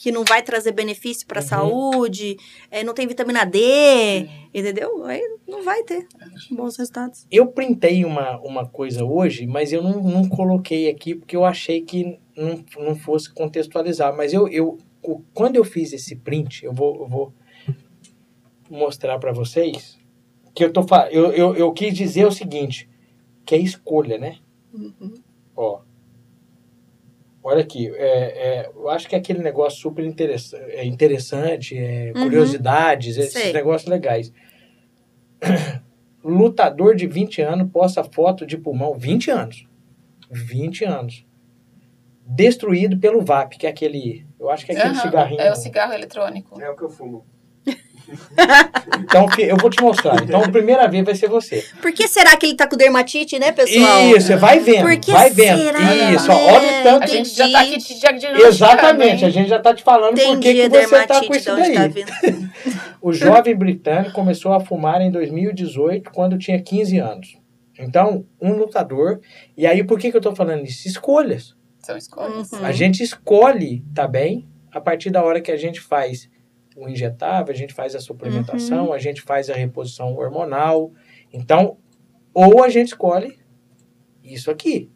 que 0.00 0.12
não 0.12 0.24
vai 0.24 0.42
trazer 0.42 0.72
benefício 0.72 1.26
para 1.26 1.40
a 1.40 1.42
Uhum. 1.42 1.48
saúde, 1.48 2.36
é, 2.70 2.82
não 2.84 2.94
tem 2.94 3.06
vitamina 3.06 3.44
D, 3.44 4.28
entendeu? 4.54 5.04
Aí 5.04 5.20
não 5.46 5.62
vai 5.62 5.82
ter 5.82 6.06
bons 6.50 6.76
resultados. 6.76 7.26
Eu 7.30 7.48
printei 7.48 8.04
uma, 8.04 8.38
uma 8.40 8.66
coisa 8.66 9.04
hoje, 9.04 9.46
mas 9.46 9.72
eu 9.72 9.82
não, 9.82 10.02
não 10.02 10.28
coloquei 10.28 10.88
aqui 10.88 11.14
porque 11.14 11.36
eu 11.36 11.44
achei 11.44 11.82
que 11.82 12.18
não, 12.36 12.64
não 12.78 12.94
fosse 12.96 13.32
contextualizar. 13.32 14.16
Mas 14.16 14.32
eu, 14.32 14.48
eu 14.48 14.78
quando 15.32 15.56
eu 15.56 15.64
fiz 15.64 15.92
esse 15.92 16.16
print, 16.16 16.64
eu 16.64 16.72
vou, 16.72 17.00
eu 17.02 17.08
vou 17.08 17.32
mostrar 18.68 19.18
para 19.18 19.32
vocês 19.32 19.98
que 20.54 20.64
eu 20.64 20.72
tô 20.72 20.84
eu, 21.10 21.32
eu, 21.32 21.54
eu 21.54 21.72
quis 21.72 21.94
dizer 21.94 22.26
o 22.26 22.32
seguinte, 22.32 22.88
que 23.46 23.54
é 23.54 23.58
escolha, 23.58 24.18
né? 24.18 24.38
Uhum. 24.74 25.14
Ó. 25.56 25.80
Olha 27.48 27.62
aqui, 27.62 27.90
é, 27.96 28.66
é, 28.66 28.70
eu 28.74 28.90
acho 28.90 29.08
que 29.08 29.14
é 29.14 29.18
aquele 29.18 29.38
negócio 29.38 29.80
super 29.80 30.04
interessa 30.04 30.58
é 30.68 30.84
interessante, 30.84 31.78
é, 31.78 32.12
Uhum. 32.14 32.24
curiosidades, 32.24 33.16
esses 33.16 33.32
Sei. 33.32 33.54
negócios 33.54 33.88
legais. 33.88 34.30
Lutador 36.22 36.94
de 36.94 37.06
20 37.06 37.40
anos 37.40 37.70
posta 37.72 38.04
foto 38.04 38.44
de 38.44 38.58
pulmão, 38.58 38.98
20 38.98 39.30
anos. 39.30 39.66
20 40.30 40.84
anos. 40.84 41.24
Destruído 42.26 42.98
pelo 42.98 43.22
VAP, 43.22 43.56
que 43.56 43.66
é 43.66 43.70
aquele. 43.70 44.26
Eu 44.38 44.50
acho 44.50 44.66
que 44.66 44.72
é 44.72 44.76
aquele 44.76 44.92
Aham, 44.92 45.00
cigarrinho. 45.00 45.40
É 45.40 45.50
o 45.50 45.56
cigarro 45.56 45.94
eletrônico. 45.94 46.60
É 46.60 46.68
o 46.68 46.76
que 46.76 46.82
eu 46.82 46.90
fumo. 46.90 47.24
Então, 49.00 49.26
eu 49.38 49.56
vou 49.56 49.70
te 49.70 49.80
mostrar. 49.82 50.22
Então, 50.22 50.42
a 50.42 50.48
primeira 50.48 50.86
vez 50.88 51.04
vai 51.04 51.14
ser 51.14 51.28
você. 51.28 51.64
Por 51.80 51.92
que 51.92 52.06
será 52.08 52.36
que 52.36 52.46
ele 52.46 52.54
tá 52.54 52.66
com 52.66 52.76
dermatite, 52.76 53.38
né, 53.38 53.52
pessoal? 53.52 54.16
Isso, 54.16 54.36
vai 54.36 54.58
vendo. 54.58 54.82
Por 54.82 54.96
que 54.98 55.12
vai 55.12 55.30
vendo. 55.30 55.58
será, 55.62 55.94
Isso, 56.12 56.28
né? 56.28 56.34
olha 56.34 56.68
o 56.68 56.82
tanto 56.82 57.04
A 57.04 57.06
gente 57.06 57.30
já 57.30 57.50
tá 57.50 57.60
aqui 57.60 57.78
te 57.78 57.98
diagnosticando. 57.98 58.46
Exatamente, 58.46 59.24
a 59.24 59.30
gente 59.30 59.48
já 59.48 59.56
está 59.56 59.74
te 59.74 59.82
falando 59.82 60.14
por 60.20 60.40
que, 60.40 60.54
que 60.54 60.62
a 60.62 60.68
você 60.68 60.96
está 60.96 61.24
com 61.24 61.34
isso 61.34 61.44
de 61.44 61.50
onde 61.50 61.74
daí. 61.74 61.74
tá 61.74 61.86
vindo. 61.88 62.50
O 63.00 63.12
jovem 63.12 63.54
britânico 63.54 64.12
começou 64.12 64.52
a 64.52 64.60
fumar 64.60 65.00
em 65.00 65.10
2018, 65.10 66.10
quando 66.10 66.36
tinha 66.38 66.60
15 66.60 66.98
anos. 66.98 67.38
Então, 67.78 68.24
um 68.42 68.52
lutador. 68.52 69.20
E 69.56 69.66
aí, 69.66 69.84
por 69.84 69.98
que, 69.98 70.10
que 70.10 70.16
eu 70.16 70.20
estou 70.20 70.34
falando 70.34 70.64
isso? 70.64 70.88
Escolhas. 70.88 71.54
São 71.78 71.96
escolhas. 71.96 72.50
Uhum. 72.52 72.64
A 72.64 72.72
gente 72.72 73.02
escolhe, 73.02 73.84
tá 73.94 74.06
bem? 74.06 74.46
A 74.72 74.80
partir 74.80 75.10
da 75.10 75.22
hora 75.22 75.40
que 75.40 75.52
a 75.52 75.56
gente 75.56 75.80
faz 75.80 76.28
o 76.78 76.88
injetável, 76.88 77.52
a 77.52 77.56
gente 77.56 77.74
faz 77.74 77.94
a 77.94 78.00
suplementação, 78.00 78.86
Uhum. 78.86 78.92
a 78.92 78.98
gente 78.98 79.20
faz 79.22 79.50
a 79.50 79.54
reposição 79.54 80.14
hormonal. 80.16 80.92
Então, 81.32 81.76
ou 82.32 82.62
a 82.62 82.68
gente 82.68 82.88
escolhe 82.88 83.36
isso 84.22 84.50
aqui. 84.50 84.90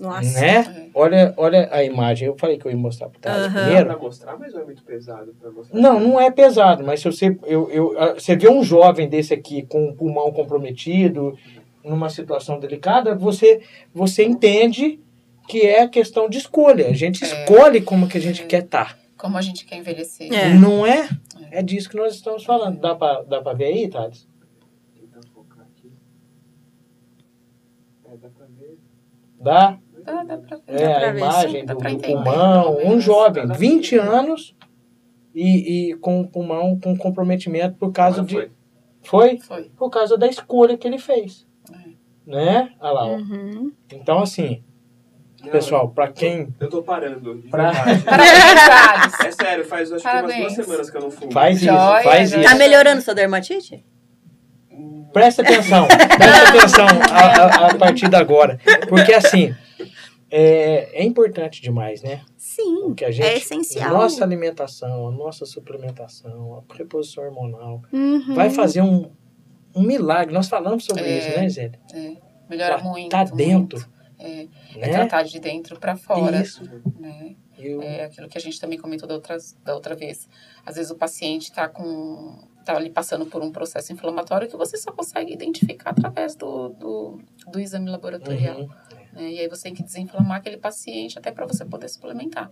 Nossa. 0.00 0.40
Né? 0.40 0.56
É. 0.56 0.90
Olha, 0.94 1.34
olha 1.36 1.68
a 1.70 1.84
imagem. 1.84 2.26
Eu 2.26 2.34
falei 2.38 2.56
que 2.56 2.64
eu 2.66 2.70
ia 2.70 2.76
mostrar 2.76 3.10
para 3.10 3.20
trás 3.20 3.38
Aham. 3.42 3.52
Dá 3.54 3.60
primeiro. 3.64 3.86
pra 3.86 3.98
mostrar, 3.98 4.38
mas 4.38 4.54
não 4.54 4.62
é 4.62 4.64
muito 4.64 4.82
pesado 4.82 5.34
pra 5.38 5.50
mostrar. 5.50 5.78
Não, 5.78 6.00
não 6.00 6.18
é 6.20 6.30
pesado, 6.30 6.82
mas 6.84 7.00
se 7.00 7.06
você, 7.10 7.36
eu, 7.44 7.70
eu, 7.70 7.98
ah, 7.98 8.14
você 8.14 8.34
vê 8.34 8.48
um 8.48 8.62
jovem 8.64 9.08
desse 9.08 9.34
aqui 9.34 9.62
com 9.62 9.90
o 9.90 9.94
pulmão 9.94 10.32
comprometido, 10.32 11.36
numa 11.84 12.08
situação 12.08 12.58
delicada, 12.58 13.14
você, 13.14 13.60
você 13.92 14.24
entende 14.24 14.98
que 15.48 15.62
é 15.66 15.86
questão 15.86 16.30
de 16.30 16.38
escolha. 16.38 16.86
A 16.88 16.94
gente 16.94 17.22
É. 17.22 17.26
escolhe 17.26 17.82
como 17.82 18.08
que 18.08 18.16
a 18.16 18.20
gente 18.20 18.44
quer 18.46 18.62
estar. 18.64 18.98
Como 19.20 19.36
a 19.36 19.42
gente 19.42 19.66
quer 19.66 19.76
envelhecer. 19.76 20.32
É. 20.32 20.54
Não 20.54 20.86
é? 20.86 21.08
É 21.50 21.62
disso 21.62 21.90
que 21.90 21.96
nós 21.96 22.14
estamos 22.14 22.42
falando. 22.44 22.80
Dá 22.80 22.94
pra, 22.94 23.22
dá 23.22 23.42
pra 23.42 23.52
ver 23.52 23.64
aí, 23.66 23.88
Thales? 23.88 24.26
Tentar 24.98 25.20
focar 25.34 25.66
aqui. 25.66 25.92
É, 28.06 28.16
dá 28.16 28.28
pra 28.30 28.46
ver. 28.46 28.78
Dá? 29.38 29.78
Dá, 30.04 30.24
dá 30.24 30.38
pra 30.38 30.56
ver. 30.56 30.62
É, 30.66 30.78
Dá 30.88 30.98
pra 31.00 31.08
a 31.08 31.12
ver, 31.12 31.18
imagem 31.18 31.60
sim. 31.60 31.66
Dá 31.66 31.74
do, 31.74 31.78
pra 31.78 31.90
do 31.90 31.96
entender, 31.96 32.14
pulmão. 32.14 32.78
Um 32.86 32.98
jovem, 33.00 33.42
Dá 33.42 33.48
pra 33.48 33.58
20 33.58 33.94
entender. 33.94 34.10
anos, 34.10 34.56
e, 35.34 35.90
e 35.90 35.94
com 35.96 36.22
o 36.22 36.26
pulmão 36.26 36.80
com 36.80 36.96
comprometimento 36.96 37.76
por 37.76 37.92
causa 37.92 38.22
de. 38.22 38.34
foi. 38.34 38.50
Foi? 39.02 39.38
Foi. 39.38 39.70
Por 39.76 39.90
causa 39.90 40.16
da 40.16 40.26
escolha 40.26 40.78
que 40.78 40.86
ele 40.88 40.98
fez. 40.98 41.46
É. 41.70 41.90
Né? 42.26 42.74
Olha 42.80 42.92
lá, 42.92 43.06
ó. 43.06 43.16
Uhum. 43.16 43.72
Então, 43.92 44.20
assim, 44.20 44.62
Não, 45.42 45.50
pessoal, 45.50 45.88
pra 45.88 46.08
quem 46.08 46.54
Eu 46.60 46.68
tô 46.68 46.82
parando. 46.82 47.34
de 47.40 47.48
Pra- 47.48 47.70
verdade. 47.70 48.02
Parabéns. 48.04 49.20
É 49.24 49.30
sério, 49.32 49.64
faz 49.64 49.90
acho 49.92 50.02
que 50.02 50.08
umas 50.08 50.20
Parabéns. 50.22 50.54
duas 50.54 50.66
semanas 50.66 50.90
que 50.90 50.96
eu 50.96 51.00
não 51.00 51.10
fumo. 51.10 51.32
faz 51.32 51.56
isso, 51.56 51.66
Joia, 51.66 52.02
faz 52.02 52.32
isso. 52.32 52.42
Tá 52.42 52.54
melhorando 52.54 53.00
sua 53.02 53.14
dermatite? 53.14 53.84
Presta 55.12 55.42
atenção, 55.42 55.88
presta 55.88 56.48
atenção 56.48 56.86
a, 57.10 57.64
a- 57.66 57.70
a 57.70 57.74
partir 57.74 58.08
de 58.08 58.14
agora. 58.16 58.60
Porque, 58.88 59.12
assim, 59.12 59.52
é, 60.30 61.00
é 61.00 61.04
importante 61.04 61.60
demais, 61.60 62.00
né? 62.02 62.20
Sim, 62.36 62.84
O 62.84 62.94
que 62.94 63.04
a 63.04 63.10
gente, 63.10 63.26
é 63.26 63.36
essencial. 63.36 63.90
Nossa 63.90 64.22
alimentação, 64.22 65.08
a 65.08 65.10
nossa 65.10 65.44
suplementação, 65.46 66.62
a 66.70 66.74
reposição 66.74 67.24
hormonal, 67.24 67.82
Uhum. 67.92 68.34
vai 68.34 68.50
fazer 68.50 68.82
um, 68.82 69.10
um 69.74 69.82
milagre. 69.82 70.32
Nós 70.32 70.48
falamos 70.48 70.84
sobre 70.84 71.02
É. 71.02 71.18
isso, 71.18 71.28
né, 71.40 71.48
Zé? 71.48 71.70
É, 71.92 72.12
melhora 72.48 72.78
Tá- 72.78 72.84
muito. 72.84 73.08
tá 73.10 73.24
dentro. 73.24 73.78
muito. 73.80 73.99
É, 74.20 74.48
é 74.76 74.78
Né? 74.78 74.88
tratar 74.88 75.22
de 75.22 75.40
dentro 75.40 75.78
pra 75.78 75.96
fora. 75.96 76.42
Isso. 76.42 76.62
Né? 76.98 77.36
Eu... 77.58 77.82
É 77.82 78.04
aquilo 78.04 78.28
que 78.28 78.38
a 78.38 78.40
gente 78.40 78.60
também 78.60 78.78
comentou 78.78 79.08
da 79.08 79.14
outra, 79.14 79.36
da 79.64 79.74
outra 79.74 79.94
vez. 79.94 80.28
Às 80.64 80.76
vezes 80.76 80.90
o 80.90 80.96
paciente 80.96 81.44
está 81.44 81.68
com 81.68 82.48
tá 82.64 82.76
ali 82.76 82.90
passando 82.90 83.26
por 83.26 83.42
um 83.42 83.50
processo 83.50 83.92
inflamatório 83.92 84.48
que 84.48 84.56
você 84.56 84.76
só 84.76 84.92
consegue 84.92 85.32
identificar 85.32 85.90
através 85.90 86.36
do, 86.36 86.68
do, 86.68 87.20
do 87.46 87.58
exame 87.58 87.90
laboratorial. 87.90 88.60
Uhum. 88.60 88.68
Né? 89.12 89.32
E 89.32 89.40
aí 89.40 89.48
você 89.48 89.64
tem 89.64 89.74
que 89.74 89.82
desinflamar 89.82 90.38
aquele 90.38 90.56
paciente 90.56 91.18
até 91.18 91.32
para 91.32 91.46
você 91.46 91.64
poder 91.64 91.88
suplementar. 91.88 92.50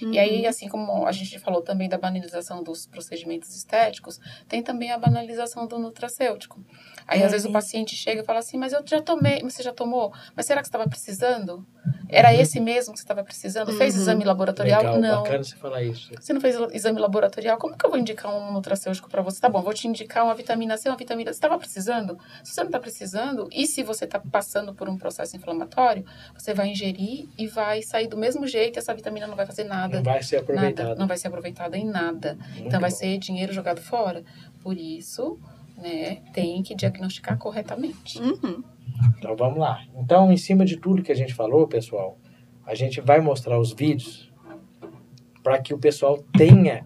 Uhum. 0.00 0.12
E 0.12 0.18
aí, 0.18 0.46
assim 0.46 0.68
como 0.68 1.06
a 1.06 1.12
gente 1.12 1.38
falou 1.38 1.60
também 1.60 1.88
da 1.88 1.98
banalização 1.98 2.62
dos 2.62 2.86
procedimentos 2.86 3.54
estéticos, 3.54 4.18
tem 4.48 4.62
também 4.62 4.90
a 4.90 4.98
banalização 4.98 5.66
do 5.66 5.78
nutracêutico. 5.78 6.64
Aí, 7.08 7.22
É. 7.22 7.24
às 7.24 7.32
vezes, 7.32 7.46
o 7.46 7.50
paciente 7.52 7.96
chega 7.96 8.20
e 8.20 8.24
fala 8.24 8.38
assim, 8.40 8.58
mas 8.58 8.72
eu 8.74 8.82
já 8.84 9.00
tomei, 9.00 9.40
você 9.42 9.62
já 9.62 9.72
tomou? 9.72 10.12
Mas 10.36 10.44
será 10.44 10.60
que 10.60 10.66
você 10.66 10.68
estava 10.68 10.86
precisando? 10.88 11.66
Era 12.06 12.34
esse 12.34 12.60
mesmo 12.60 12.92
que 12.92 12.98
você 12.98 13.04
estava 13.04 13.24
precisando? 13.24 13.72
Fez 13.72 13.94
Uhum. 13.94 14.00
exame 14.02 14.24
laboratorial? 14.24 14.82
Legal, 14.82 15.00
Não. 15.00 15.22
bacana 15.22 15.42
você 15.42 15.56
falar 15.56 15.82
isso. 15.82 16.10
Você 16.20 16.32
não 16.34 16.40
fez 16.40 16.54
exame 16.72 17.00
laboratorial? 17.00 17.56
Como 17.56 17.76
que 17.76 17.84
eu 17.86 17.90
vou 17.90 17.98
indicar 17.98 18.30
um 18.34 18.52
nutracêutico 18.52 19.08
para 19.08 19.22
você? 19.22 19.40
Tá 19.40 19.48
bom, 19.48 19.62
vou 19.62 19.72
te 19.72 19.88
indicar 19.88 20.22
uma 20.24 20.34
vitamina 20.34 20.76
C, 20.76 20.88
uma 20.90 20.96
vitamina... 20.98 21.32
Você 21.32 21.36
estava 21.38 21.58
precisando? 21.58 22.18
Se 22.44 22.52
você 22.52 22.60
não 22.60 22.68
está 22.68 22.78
precisando, 22.78 23.48
e 23.52 23.66
se 23.66 23.82
você 23.82 24.04
está 24.04 24.20
passando 24.20 24.74
por 24.74 24.86
um 24.88 24.98
processo 24.98 25.34
inflamatório, 25.34 26.04
você 26.36 26.52
vai 26.52 26.68
ingerir 26.68 27.26
e 27.38 27.46
vai 27.46 27.80
sair 27.82 28.06
do 28.06 28.18
mesmo 28.18 28.46
jeito, 28.46 28.76
e 28.76 28.78
essa 28.80 28.94
vitamina 28.94 29.26
não 29.26 29.34
vai 29.36 29.46
fazer 29.46 29.64
nada. 29.64 29.96
Não 29.96 30.02
vai 30.02 30.22
ser 30.22 30.36
Nada, 30.36 30.52
aproveitado. 30.52 30.98
não 30.98 31.06
vai 31.06 31.16
ser 31.16 31.28
aproveitada 31.28 31.76
em 31.78 31.86
nada. 31.86 32.34
Muito 32.34 32.66
então 32.68 32.80
vai 32.80 32.90
bom. 32.90 32.96
ser 32.96 33.16
dinheiro 33.18 33.52
jogado 33.52 33.80
fora. 33.80 34.22
Por 34.62 34.76
isso, 34.76 35.38
né, 35.78 36.16
tem 36.32 36.62
que 36.62 36.74
diagnosticar 36.74 37.38
corretamente. 37.38 38.20
Uhum. 38.20 38.62
Então 39.18 39.36
vamos 39.36 39.58
lá. 39.58 39.80
Então, 39.96 40.32
em 40.32 40.36
cima 40.36 40.64
de 40.64 40.76
tudo 40.76 41.02
que 41.02 41.12
a 41.12 41.14
gente 41.16 41.34
falou, 41.34 41.66
pessoal, 41.68 42.18
a 42.66 42.74
gente 42.74 43.00
vai 43.00 43.20
mostrar 43.20 43.58
os 43.58 43.72
vídeos 43.72 44.30
para 45.42 45.58
que 45.60 45.72
o 45.72 45.78
pessoal 45.78 46.18
tenha 46.36 46.84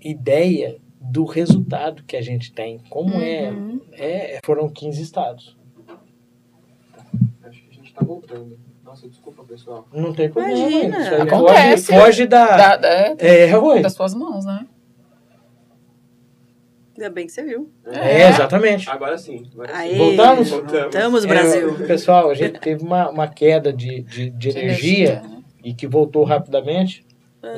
ideia 0.00 0.78
do 1.00 1.24
resultado 1.24 2.04
que 2.04 2.16
a 2.16 2.22
gente 2.22 2.52
tem. 2.52 2.78
Como 2.90 3.14
Uhum. 3.16 3.80
é, 3.92 4.36
é. 4.36 4.40
Foram 4.44 4.68
15 4.68 5.02
estados. 5.02 5.56
Acho 7.42 7.62
que 7.62 7.70
a 7.70 7.74
gente 7.74 7.92
tá 7.94 8.04
voltando. 8.04 8.58
Nossa, 8.84 9.08
desculpa, 9.08 9.42
pessoal. 9.44 9.86
Não 9.92 10.12
tem 10.12 10.30
problema. 10.30 10.58
Imagina. 10.58 11.22
Acontece. 11.22 11.86
Foge, 11.86 12.00
foge 12.04 12.26
da. 12.26 12.56
Da, 12.56 12.76
da- 12.76 12.88
É, 13.18 13.80
das 13.80 13.92
suas 13.94 14.14
mãos, 14.14 14.44
né? 14.44 14.66
Ainda 16.98 17.10
bem 17.10 17.26
que 17.26 17.32
você 17.32 17.44
viu. 17.44 17.70
É, 17.86 18.28
exatamente. 18.28 18.90
Agora 18.90 19.16
sim. 19.16 19.48
Agora 19.54 19.72
sim. 19.86 19.96
Voltamos? 19.96 20.50
Voltamos. 20.50 20.94
Estamos, 20.94 21.24
É, 21.24 21.28
Brasil. 21.28 21.74
pessoal, 21.86 22.28
a 22.28 22.34
gente 22.34 22.58
teve 22.60 22.82
uma, 22.82 23.08
uma 23.08 23.28
queda 23.28 23.72
de, 23.72 24.02
de, 24.02 24.30
de 24.30 24.48
energia 24.48 25.22
né? 25.22 25.42
e 25.62 25.72
que 25.72 25.86
voltou 25.86 26.24
rapidamente. 26.24 27.06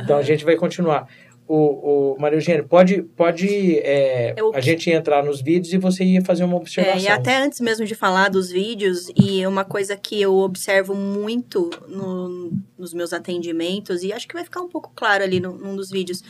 Então 0.02 0.18
a 0.18 0.22
gente 0.22 0.44
vai 0.44 0.56
continuar. 0.56 1.08
O, 1.52 2.12
o 2.14 2.20
Maria 2.20 2.36
Eugênia, 2.36 2.62
pode, 2.62 3.02
pode 3.02 3.48
é, 3.80 4.34
Eu- 4.36 4.52
a 4.54 4.60
gente 4.60 4.88
entrar 4.88 5.24
nos 5.24 5.42
vídeos 5.42 5.72
e 5.74 5.78
você 5.78 6.04
ia 6.04 6.22
fazer 6.24 6.44
uma 6.44 6.54
É, 6.54 6.56
observação. 6.56 7.00
e 7.00 7.08
até 7.08 7.38
antes 7.42 7.58
mesmo 7.60 7.84
de 7.84 7.96
falar 7.96 8.28
dos 8.28 8.52
vídeos, 8.52 9.10
e 9.16 9.44
uma 9.44 9.64
coisa 9.64 9.96
que 9.96 10.20
eu 10.22 10.32
observo 10.36 10.94
muito 10.94 11.68
no- 11.88 12.52
nos 12.78 12.94
meus 12.94 13.12
atendimentos, 13.12 14.04
e 14.04 14.12
acho 14.12 14.28
que 14.28 14.34
vai 14.34 14.44
ficar 14.44 14.60
um 14.60 14.68
pouco 14.68 14.92
claro 14.94 15.24
ali 15.24 15.40
no, 15.40 15.52
num 15.58 15.74
dos 15.74 15.90
vídeos, 15.90 16.22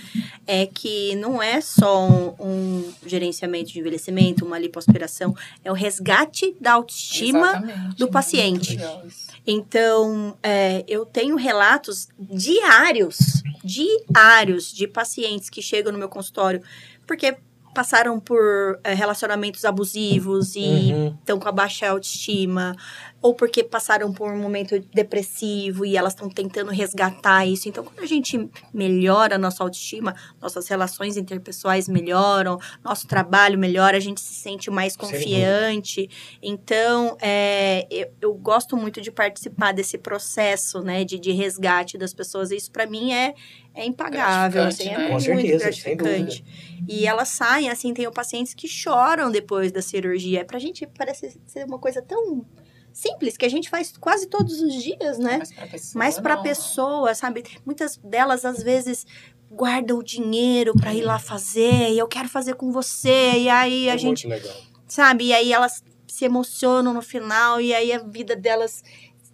é 0.46 0.64
que 0.64 1.14
não 1.16 1.42
é 1.42 1.60
só 1.60 2.08
um, 2.08 2.34
um 2.40 2.84
gerenciamento 3.04 3.70
de 3.72 3.78
envelhecimento, 3.78 4.42
uma 4.46 4.58
lipoaspiração, 4.58 5.34
é 5.62 5.70
o 5.70 5.74
resgate 5.74 6.56
da 6.58 6.72
autoestima. 6.72 7.40
Exatamente. 7.50 7.96
do 7.98 8.08
paciente. 8.08 8.70
Legal 8.76 9.02
isso. 9.06 9.29
Então, 9.46 10.36
é, 10.42 10.84
eu 10.86 11.04
tenho 11.06 11.36
relatos 11.36 12.08
diários, 12.18 13.42
diários 13.64 14.72
de 14.72 14.86
pacientes 14.86 15.48
que 15.50 15.62
chegam 15.62 15.92
no 15.92 15.98
meu 15.98 16.08
consultório 16.08 16.62
porque 17.06 17.36
passaram 17.74 18.18
por 18.18 18.78
é, 18.82 18.94
relacionamentos 18.94 19.64
abusivos 19.64 20.54
e 20.56 20.92
Uhum. 20.92 21.16
estão 21.20 21.38
com 21.38 21.48
a 21.48 21.52
baixa 21.52 21.88
autoestima, 21.88 22.74
ou 23.22 23.34
porque 23.34 23.62
passaram 23.62 24.12
por 24.12 24.32
um 24.32 24.38
momento 24.38 24.78
depressivo 24.94 25.84
e 25.84 25.96
elas 25.96 26.14
estão 26.14 26.28
tentando 26.28 26.70
resgatar 26.70 27.46
isso. 27.46 27.68
Então, 27.68 27.84
quando 27.84 28.00
a 28.00 28.06
gente 28.06 28.48
melhora 28.72 29.34
a 29.34 29.38
nossa 29.38 29.62
autoestima, 29.62 30.14
nossas 30.40 30.66
relações 30.68 31.16
interpessoais 31.16 31.86
melhoram, 31.86 32.58
nosso 32.82 33.06
trabalho 33.06 33.58
melhora, 33.58 33.96
a 33.96 34.00
gente 34.00 34.20
se 34.20 34.34
sente 34.34 34.70
mais 34.70 34.96
confiante. 34.96 36.08
Então, 36.42 37.16
é, 37.20 37.86
eu, 37.90 38.10
eu 38.22 38.34
gosto 38.34 38.76
muito 38.76 39.00
de 39.02 39.10
participar 39.10 39.72
desse 39.72 39.98
processo, 39.98 40.80
né, 40.80 41.04
de, 41.04 41.18
de 41.18 41.32
resgate 41.32 41.98
das 41.98 42.14
pessoas. 42.14 42.50
Isso, 42.50 42.70
para 42.70 42.86
mim, 42.86 43.12
é, 43.12 43.34
é 43.74 43.84
impagável. 43.84 44.64
Assim, 44.64 44.88
é 44.88 44.96
né? 44.96 45.04
Com 45.04 45.12
muito 45.12 45.24
certeza, 45.24 45.72
sem 45.72 45.96
gratificante. 45.96 46.44
E 46.88 47.06
elas 47.06 47.28
saem, 47.28 47.68
assim, 47.68 47.92
tem 47.92 48.10
pacientes 48.10 48.54
que 48.54 48.66
choram 48.66 49.30
depois 49.30 49.70
da 49.70 49.82
cirurgia. 49.82 50.44
Pra 50.44 50.58
gente 50.58 50.86
parece 50.86 51.38
ser 51.46 51.64
uma 51.64 51.78
coisa 51.78 52.00
tão 52.00 52.46
simples 52.92 53.36
que 53.36 53.44
a 53.44 53.48
gente 53.48 53.68
faz 53.70 53.96
quase 53.98 54.26
todos 54.26 54.60
os 54.60 54.74
dias, 54.82 55.18
né? 55.18 55.38
Mas 55.38 55.52
pra 55.52 55.66
pessoa. 55.66 55.92
Mas 56.04 56.18
pra 56.20 56.36
não. 56.36 56.42
pessoa, 56.42 57.14
sabe? 57.14 57.44
Muitas 57.64 57.96
delas, 57.98 58.44
às 58.44 58.62
vezes, 58.62 59.06
guardam 59.50 59.98
o 59.98 60.02
dinheiro 60.02 60.72
pra 60.74 60.94
ir 60.94 61.02
lá 61.02 61.18
fazer. 61.18 61.90
E 61.90 61.98
eu 61.98 62.06
quero 62.08 62.28
fazer 62.28 62.54
com 62.54 62.70
você. 62.72 63.32
E 63.38 63.48
aí 63.48 63.88
a 63.90 63.94
É 63.94 63.98
gente, 63.98 64.26
muito 64.26 64.42
legal. 64.42 64.56
sabe? 64.86 65.24
E 65.26 65.32
aí 65.32 65.52
elas 65.52 65.82
se 66.06 66.24
emocionam 66.24 66.92
no 66.92 67.02
final. 67.02 67.60
E 67.60 67.72
aí 67.74 67.92
a 67.92 67.98
vida 67.98 68.34
delas 68.36 68.82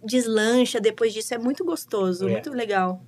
deslancha 0.03 0.79
depois 0.79 1.13
disso. 1.13 1.33
É 1.33 1.37
muito 1.37 1.63
gostoso, 1.65 2.27
É. 2.27 2.31
muito 2.31 2.51
legal. 2.51 3.01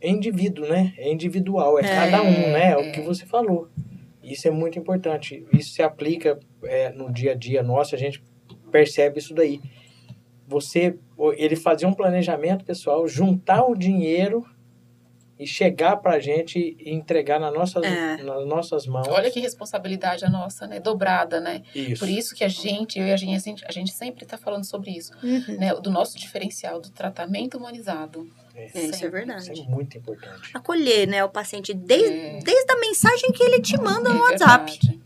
É 0.00 0.08
indivíduo, 0.10 0.66
né? 0.68 0.92
É 0.98 1.10
individual, 1.10 1.78
é, 1.78 1.82
É, 1.82 1.94
cada 1.94 2.22
um, 2.22 2.30
né? 2.52 2.72
É 2.72 2.76
o 2.76 2.80
é. 2.80 2.90
que 2.90 3.00
você 3.00 3.24
falou. 3.24 3.68
Isso 4.22 4.48
é 4.48 4.50
muito 4.50 4.78
importante. 4.78 5.46
Isso 5.52 5.70
se 5.74 5.82
aplica 5.82 6.38
é, 6.62 6.90
no 6.90 7.12
dia 7.12 7.32
a 7.32 7.34
dia 7.34 7.62
nosso, 7.62 7.94
a 7.94 7.98
gente 7.98 8.22
percebe 8.78 9.20
isso 9.20 9.32
daí. 9.32 9.60
Você, 10.48 10.98
ele 11.36 11.54
fazia 11.54 11.86
um 11.86 11.94
planejamento, 11.94 12.64
pessoal, 12.64 13.06
juntar 13.06 13.64
o 13.64 13.76
dinheiro 13.76 14.44
e 15.38 15.46
chegar 15.46 15.96
pra 15.98 16.18
gente 16.18 16.76
e 16.78 16.90
entregar 16.92 17.38
na 17.38 17.50
nossas, 17.52 17.84
É. 17.84 18.16
nas 18.22 18.44
nossas 18.46 18.86
mãos. 18.86 19.06
Olha 19.08 19.30
que 19.30 19.38
responsabilidade 19.40 20.24
a 20.24 20.28
nossa, 20.30 20.66
né? 20.66 20.80
Dobrada, 20.80 21.40
né? 21.40 21.62
isso. 21.74 22.00
Por 22.00 22.08
isso 22.08 22.34
que 22.34 22.42
a 22.44 22.48
gente, 22.48 22.98
eu 22.98 23.06
e 23.06 23.12
a 23.12 23.16
gente, 23.16 23.34
a 23.34 23.38
gente, 23.38 23.64
a 23.68 23.72
gente 23.72 23.92
sempre 23.92 24.26
tá 24.26 24.36
falando 24.36 24.64
sobre 24.64 24.90
isso, 24.90 25.12
Uhum. 25.22 25.56
né? 25.58 25.72
Do 25.74 25.90
nosso 25.90 26.18
diferencial, 26.18 26.80
do 26.80 26.90
tratamento 26.90 27.56
humanizado. 27.56 28.28
É, 28.56 28.70
É, 28.74 28.86
isso 28.86 29.04
é 29.04 29.08
verdade. 29.08 29.52
isso 29.52 29.62
é 29.62 29.66
muito 29.66 29.96
importante. 29.98 30.50
Acolher, 30.52 31.06
né, 31.08 31.24
o 31.24 31.28
paciente 31.28 31.72
desde, 31.74 32.08
É. 32.16 32.38
desde 32.40 32.72
a 32.72 32.78
mensagem 32.80 33.30
que 33.32 33.42
ele 33.42 33.60
te 33.60 33.76
manda 33.80 34.10
no 34.10 34.18
É 34.18 34.30
WhatsApp. 34.30 34.70
verdade. 34.72 35.00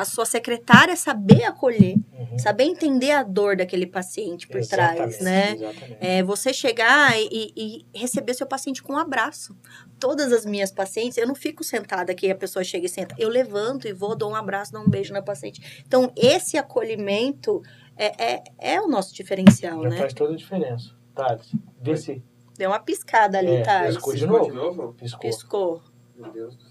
A 0.00 0.04
sua 0.04 0.24
secretária 0.24 0.94
saber 0.94 1.42
acolher, 1.44 1.96
Uhum. 2.12 2.38
saber 2.38 2.64
entender 2.64 3.10
a 3.10 3.22
dor 3.24 3.56
daquele 3.56 3.84
paciente 3.86 4.46
por 4.46 4.60
trás, 4.64 4.94
Exatamente, 5.16 5.24
né? 5.24 5.52
Exatamente. 5.54 5.96
É 6.00 6.22
você 6.22 6.52
chegar 6.52 7.18
e, 7.20 7.52
e 7.56 7.86
receber 7.92 8.34
seu 8.34 8.46
paciente 8.46 8.80
com 8.82 8.92
um 8.92 8.96
abraço. 8.98 9.56
Todas 9.98 10.32
as 10.32 10.46
minhas 10.46 10.70
pacientes, 10.70 11.18
eu 11.18 11.26
não 11.26 11.34
fico 11.34 11.64
sentada 11.64 12.12
aqui, 12.12 12.30
a 12.30 12.34
pessoa 12.36 12.62
chega 12.62 12.86
e 12.86 12.88
senta. 12.88 13.14
Eu 13.18 13.28
levanto 13.28 13.88
e 13.88 13.92
vou, 13.92 14.14
dou 14.16 14.30
um 14.30 14.36
abraço, 14.36 14.72
dou 14.72 14.82
um 14.82 14.88
beijo 14.88 15.12
na 15.12 15.20
paciente. 15.20 15.82
Então, 15.84 16.12
esse 16.14 16.56
acolhimento 16.56 17.60
é, 17.96 18.34
é, 18.34 18.44
é 18.76 18.80
o 18.80 18.86
nosso 18.86 19.12
diferencial, 19.14 19.82
Já 19.82 19.88
né? 19.88 19.98
faz 19.98 20.14
toda 20.14 20.32
a 20.32 20.36
diferença. 20.36 20.94
Thales, 21.14 21.50
vê 21.82 21.96
se 21.96 22.22
Deu 22.56 22.70
uma 22.70 22.78
piscada 22.80 23.38
ali, 23.38 23.56
É, 23.56 23.62
tá? 23.62 23.82
piscou 23.86 24.14
de 24.14 24.26
novo? 24.26 24.44
de 24.50 24.52
novo? 24.56 24.92
piscou. 24.94 25.20
Piscou. 25.20 25.82
Meu 26.16 26.30
Deus 26.32 26.56
do. 26.56 26.67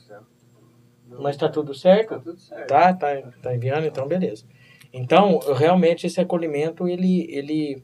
Mas 1.09 1.37
tá 1.37 1.49
tudo 1.49 1.73
certo? 1.73 2.09
Tá 2.09 2.19
tudo 2.19 2.39
certo. 2.39 2.67
Tá, 2.67 2.93
tá, 2.93 3.21
tá 3.41 3.55
enviando, 3.55 3.85
então 3.85 4.07
beleza. 4.07 4.45
Então, 4.93 5.39
realmente 5.39 6.07
esse 6.07 6.19
acolhimento, 6.19 6.87
ele, 6.87 7.27
ele 7.29 7.83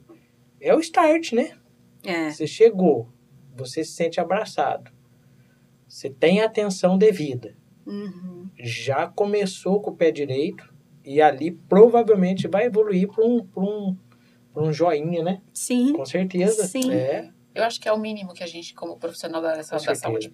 é 0.60 0.74
o 0.74 0.80
start, 0.80 1.32
né? 1.32 1.52
É. 2.04 2.30
Você 2.30 2.46
chegou, 2.46 3.08
você 3.56 3.84
se 3.84 3.92
sente 3.92 4.20
abraçado, 4.20 4.90
você 5.88 6.10
tem 6.10 6.40
a 6.40 6.46
atenção 6.46 6.98
devida, 6.98 7.54
Uhum. 7.86 8.48
já 8.58 9.06
começou 9.06 9.80
com 9.80 9.90
o 9.90 9.96
pé 9.96 10.10
direito 10.10 10.72
e 11.04 11.20
ali 11.20 11.50
provavelmente 11.50 12.48
vai 12.48 12.64
evoluir 12.64 13.06
para 13.08 13.24
um, 13.24 13.44
pra 13.44 13.62
um, 13.62 13.96
pra 14.52 14.62
um 14.62 14.72
joinha, 14.72 15.22
né? 15.22 15.42
Sim. 15.52 15.92
Com 15.92 16.04
certeza. 16.06 16.64
Sim. 16.66 16.90
É, 16.90 17.30
Eu 17.54 17.62
acho 17.64 17.78
que 17.80 17.86
é 17.88 17.92
o 17.92 17.98
mínimo 17.98 18.32
que 18.32 18.42
a 18.42 18.46
gente, 18.46 18.74
como 18.74 18.96
profissional 18.98 19.42
da, 19.42 19.56
da 19.56 19.62
com 19.62 19.94
saúde. 19.94 20.32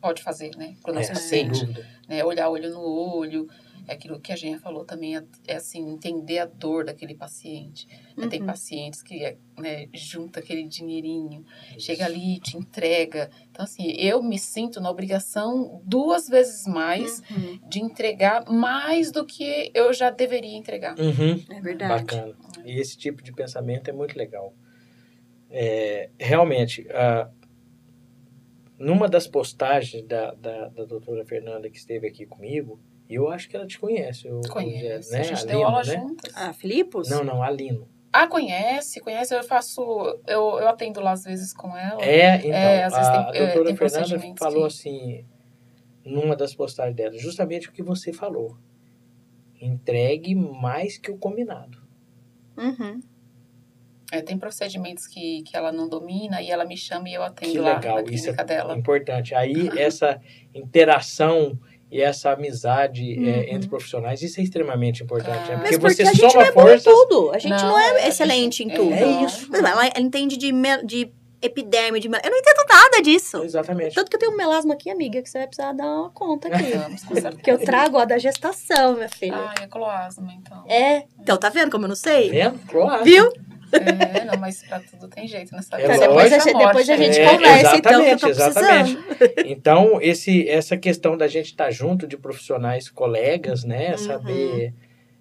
Pode 0.00 0.22
fazer, 0.22 0.50
né? 0.56 0.76
Para 0.82 0.92
o 0.92 0.94
nosso 0.94 1.10
É, 1.10 1.14
paciente. 1.14 1.66
né? 2.08 2.24
Olhar 2.24 2.48
olho 2.50 2.70
no 2.70 2.80
olho. 2.80 3.48
É 3.88 3.92
aquilo 3.92 4.18
que 4.18 4.32
a 4.32 4.36
Genha 4.36 4.58
falou 4.58 4.84
também, 4.84 5.16
é, 5.16 5.22
é 5.46 5.54
assim, 5.56 5.78
entender 5.88 6.40
a 6.40 6.44
dor 6.44 6.84
daquele 6.86 7.14
paciente. 7.14 7.86
né? 8.16 8.26
Tem 8.26 8.40
Uhum. 8.40 8.46
pacientes 8.46 9.00
que 9.00 9.24
é, 9.24 9.36
né, 9.56 9.86
junta 9.94 10.40
aquele 10.40 10.64
dinheirinho, 10.66 11.44
chega 11.78 12.04
ali 12.04 12.36
e 12.36 12.40
te 12.40 12.56
entrega. 12.56 13.30
Então, 13.48 13.64
assim, 13.64 13.92
eu 13.92 14.20
me 14.24 14.40
sinto 14.40 14.80
na 14.80 14.90
obrigação 14.90 15.80
duas 15.84 16.28
vezes 16.28 16.66
mais 16.66 17.22
Uhum. 17.30 17.60
de 17.68 17.78
entregar 17.80 18.44
mais 18.50 19.12
do 19.12 19.24
que 19.24 19.70
eu 19.72 19.92
já 19.92 20.10
deveria 20.10 20.56
entregar. 20.56 20.98
Uhum. 20.98 21.40
É 21.48 21.60
verdade. 21.60 22.02
Bacana. 22.06 22.34
E 22.64 22.80
esse 22.80 22.96
tipo 22.98 23.22
de 23.22 23.32
pensamento 23.32 23.88
é 23.88 23.92
muito 23.92 24.16
legal. 24.18 24.52
É, 25.48 26.10
realmente, 26.18 26.86
ah, 26.90 27.28
numa 28.78 29.08
das 29.08 29.26
postagens 29.26 30.02
da, 30.04 30.32
da, 30.34 30.68
da 30.68 30.84
doutora 30.84 31.24
Fernanda 31.24 31.68
que 31.70 31.78
esteve 31.78 32.06
aqui 32.06 32.26
comigo, 32.26 32.78
e 33.08 33.14
eu 33.14 33.28
acho 33.30 33.48
que 33.48 33.56
ela 33.56 33.66
te 33.66 33.78
conhece. 33.78 34.28
O, 34.28 34.40
Conhece. 34.48 35.12
né? 35.12 35.20
A 35.20 35.22
gente 35.22 35.42
A 35.42 35.46
deu 35.46 35.58
Lino, 35.58 35.68
aula 35.68 35.82
né? 35.84 35.94
juntas. 35.94 36.32
Ah, 36.36 36.52
Filipos? 36.52 37.08
Não, 37.08 37.22
não, 37.24 37.42
a 37.42 37.50
Lino. 37.50 37.88
Ah, 38.12 38.26
conhece, 38.26 39.00
conhece. 39.00 39.34
Eu 39.34 39.42
faço. 39.44 39.80
Eu, 40.26 40.58
eu 40.58 40.68
atendo 40.68 41.00
lá 41.00 41.12
às 41.12 41.24
vezes 41.24 41.52
com 41.52 41.76
ela. 41.76 42.02
É, 42.02 42.36
então, 42.38 42.50
É, 42.50 42.84
às 42.84 42.92
vezes 42.94 43.08
a, 43.08 43.12
tem- 43.12 43.40
a 43.40 43.44
é, 43.44 43.46
doutora 43.46 43.64
tem 43.66 43.76
Fernanda 43.76 44.34
falou 44.38 44.60
que- 44.62 44.66
assim, 44.66 45.24
numa 46.04 46.34
das 46.34 46.54
postagens 46.54 46.96
dela, 46.96 47.16
justamente 47.18 47.68
o 47.68 47.72
que 47.72 47.82
você 47.82 48.12
falou. 48.12 48.56
Entregue 49.60 50.34
mais 50.34 50.98
que 50.98 51.10
o 51.10 51.16
combinado. 51.18 51.78
Uhum. 52.56 53.00
É, 54.12 54.22
tem 54.22 54.38
procedimentos 54.38 55.06
que, 55.06 55.42
que 55.42 55.56
ela 55.56 55.72
não 55.72 55.88
domina 55.88 56.40
e 56.40 56.50
ela 56.50 56.64
me 56.64 56.76
chama 56.76 57.08
e 57.08 57.14
eu 57.14 57.22
atendo 57.24 57.52
Que 57.52 57.58
lá 57.58 57.74
legal, 57.74 57.96
na 57.96 58.02
isso 58.02 58.24
clínica 58.24 58.42
é 58.42 58.44
dela. 58.44 58.76
importante. 58.76 59.34
Aí, 59.34 59.68
essa 59.76 60.20
interação 60.54 61.58
e 61.90 62.00
essa 62.00 62.32
amizade 62.32 63.12
é, 63.14 63.16
Uhum. 63.16 63.44
entre 63.56 63.68
profissionais, 63.68 64.20
isso 64.22 64.40
é 64.40 64.42
extremamente 64.42 65.02
importante. 65.02 65.50
Ah. 65.52 65.56
né? 65.56 65.56
Mas 65.62 65.70
Porque 65.76 65.78
porque 65.78 65.94
você 65.96 66.02
a 66.02 66.12
gente 66.12 66.22
não 66.22 66.30
soma 66.30 66.46
é 66.46 66.52
bom 66.52 66.60
em 66.62 66.64
forças. 66.78 66.84
tudo. 66.92 67.30
A 67.32 67.38
gente 67.38 67.50
não, 67.52 67.68
Não, 67.68 67.78
é 67.78 67.84
a 67.90 67.94
gente- 67.98 68.08
excelente 68.08 68.62
em 68.64 68.70
é 68.70 68.74
tudo. 68.74 69.24
isso. 69.24 69.48
Mas 69.50 69.60
Ela, 69.60 69.86
ela 69.86 69.92
entende 70.00 70.36
de, 70.36 70.52
me- 70.52 70.82
de 70.84 71.10
epiderme, 71.40 72.00
de 72.00 72.08
mel... 72.08 72.20
Eu 72.24 72.30
não 72.30 72.38
entendo 72.38 72.64
nada 72.68 73.02
disso. 73.02 73.42
Exatamente. 73.42 73.94
Tanto 73.94 74.08
que 74.10 74.16
eu 74.16 74.20
tenho 74.20 74.32
um 74.32 74.36
melasma 74.36 74.74
aqui, 74.74 74.90
amiga, 74.90 75.22
que 75.22 75.28
você 75.30 75.38
vai 75.38 75.46
precisar 75.46 75.72
dar 75.72 75.84
uma 75.86 76.10
conta 76.10 76.48
aqui. 76.48 76.72
Vamos 76.72 77.02
que 77.42 77.50
eu 77.50 77.58
trago 77.58 77.98
a 77.98 78.04
da 78.04 78.18
gestação, 78.18 78.94
minha 78.94 79.08
filha. 79.08 79.36
Ah, 79.36 79.54
é 79.62 79.66
cloasma, 79.68 80.32
então. 80.32 80.64
É. 80.68 81.04
Então, 81.20 81.36
tá 81.36 81.48
vendo 81.50 81.70
como 81.70 81.84
eu 81.84 81.88
não 81.88 81.96
sei? 81.96 82.30
Vendo? 82.30 82.58
Claro. 82.66 83.04
Viu? 83.04 83.32
É, 83.72 84.24
não, 84.24 84.36
mas 84.38 84.62
pra 84.62 84.80
tudo 84.80 85.08
tem 85.08 85.26
jeito 85.26 85.54
nessa 85.54 85.76
É 85.76 85.84
Então, 85.84 85.94
vida. 85.94 86.06
depois, 86.08 86.32
a 86.32 86.38
gente, 86.38 86.58
depois 86.58 86.90
a 86.90 86.96
gente 86.96 87.18
É, 87.18 87.30
conversa, 87.32 87.76
então, 87.76 88.04
que 88.04 88.10
eu 88.10 88.18
tô 88.18 88.28
exatamente, 88.28 88.96
precisando. 88.96 89.32
Então, 89.46 90.00
esse, 90.02 90.48
essa 90.48 90.76
questão 90.76 91.16
da 91.16 91.26
gente 91.28 91.46
estar 91.46 91.70
junto 91.70 92.06
de 92.06 92.16
profissionais, 92.16 92.88
colegas, 92.88 93.64
né? 93.64 93.92
Uhum. 93.92 93.98
Saber 93.98 94.74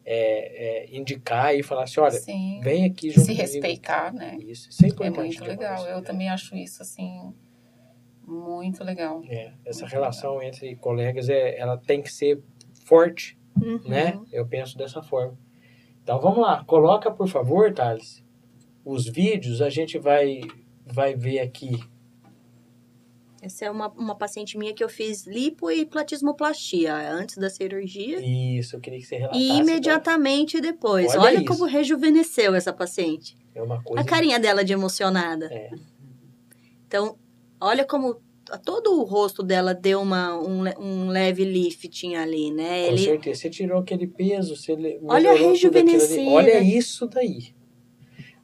é, 0.06 0.86
é, 0.86 0.96
indicar 0.96 1.56
e 1.56 1.64
falar 1.64 1.84
assim, 1.84 2.00
olha, 2.00 2.12
Sim. 2.12 2.60
vem 2.64 2.86
aqui 2.86 3.10
junto 3.10 3.22
Se 3.22 3.26
comigo. 3.34 3.42
respeitar, 3.42 4.14
né? 4.14 4.38
Isso, 4.40 4.70
isso 4.70 4.86
é 4.86 4.88
É 4.88 5.10
muito 5.10 5.32
demais, 5.32 5.40
legal. 5.40 5.86
Eu 5.88 5.96
né? 5.98 6.02
também 6.04 6.30
acho 6.30 6.56
isso, 6.56 6.82
assim, 6.82 7.34
muito 8.28 8.84
legal. 8.84 9.24
É, 9.30 9.52
essa 9.66 9.86
relação 9.86 10.42
entre 10.42 10.76
colegas, 10.76 11.30
é, 11.30 11.58
ela 11.60 11.78
tem 11.78 12.02
que 12.02 12.12
ser 12.12 12.40
forte, 12.86 13.38
Uhum. 13.62 13.80
né? 13.86 14.20
Eu 14.34 14.46
penso 14.46 14.78
dessa 14.78 15.02
forma. 15.02 15.38
Então, 16.04 16.20
vamos 16.20 16.40
lá. 16.40 16.64
Coloca, 16.66 17.10
por 17.10 17.28
favor, 17.28 17.74
Thales, 17.74 18.24
os 18.86 19.10
vídeos. 19.10 19.62
A 19.62 19.70
gente 19.70 19.98
vai, 19.98 20.42
vai 20.86 21.16
ver 21.16 21.40
aqui. 21.40 21.80
Essa 23.42 23.66
é 23.66 23.70
uma, 23.70 23.90
uma 23.90 24.16
paciente 24.16 24.58
minha 24.58 24.74
que 24.74 24.84
eu 24.84 24.90
fiz 24.90 25.28
lipo 25.28 25.70
e 25.70 25.86
platismoplastia 25.86 26.96
antes 26.96 27.38
da 27.38 27.48
cirurgia. 27.48 28.20
Isso, 28.20 28.76
eu 28.76 28.80
queria 28.80 29.00
que 29.00 29.06
você 29.06 29.18
relatasse. 29.18 29.44
E 29.44 29.58
imediatamente 29.60 30.60
depois. 30.60 31.12
Olha 31.12 31.38
Olha, 31.38 31.46
como 31.46 31.66
rejuvenesceu 31.66 32.56
essa 32.56 32.74
paciente. 32.74 33.38
É 33.54 33.62
uma 33.62 33.84
coisa... 33.84 34.02
A 34.02 34.04
carinha 34.04 34.40
dela 34.40 34.64
de 34.64 34.74
emocionada. 34.74 35.46
É. 35.54 35.70
Então, 36.88 37.18
olha 37.62 37.86
como 37.86 38.20
todo 38.64 39.00
o 39.00 39.04
rosto 39.04 39.44
dela 39.44 39.76
deu 39.76 40.02
uma, 40.02 40.36
um, 40.40 40.64
um 40.80 41.08
leve 41.10 41.44
lifting 41.44 42.16
ali, 42.16 42.52
né? 42.52 42.88
Com 42.88 42.94
Ele, 42.94 43.04
certeza. 43.04 43.42
Você 43.42 43.50
tirou 43.50 43.80
aquele 43.80 44.08
peso, 44.08 44.56
você 44.56 45.00
Olha 45.04 45.32
a 45.32 45.36
rejuvenescida. 45.36 46.32
Olha 46.32 46.60
isso 46.60 47.08
daí. 47.08 47.54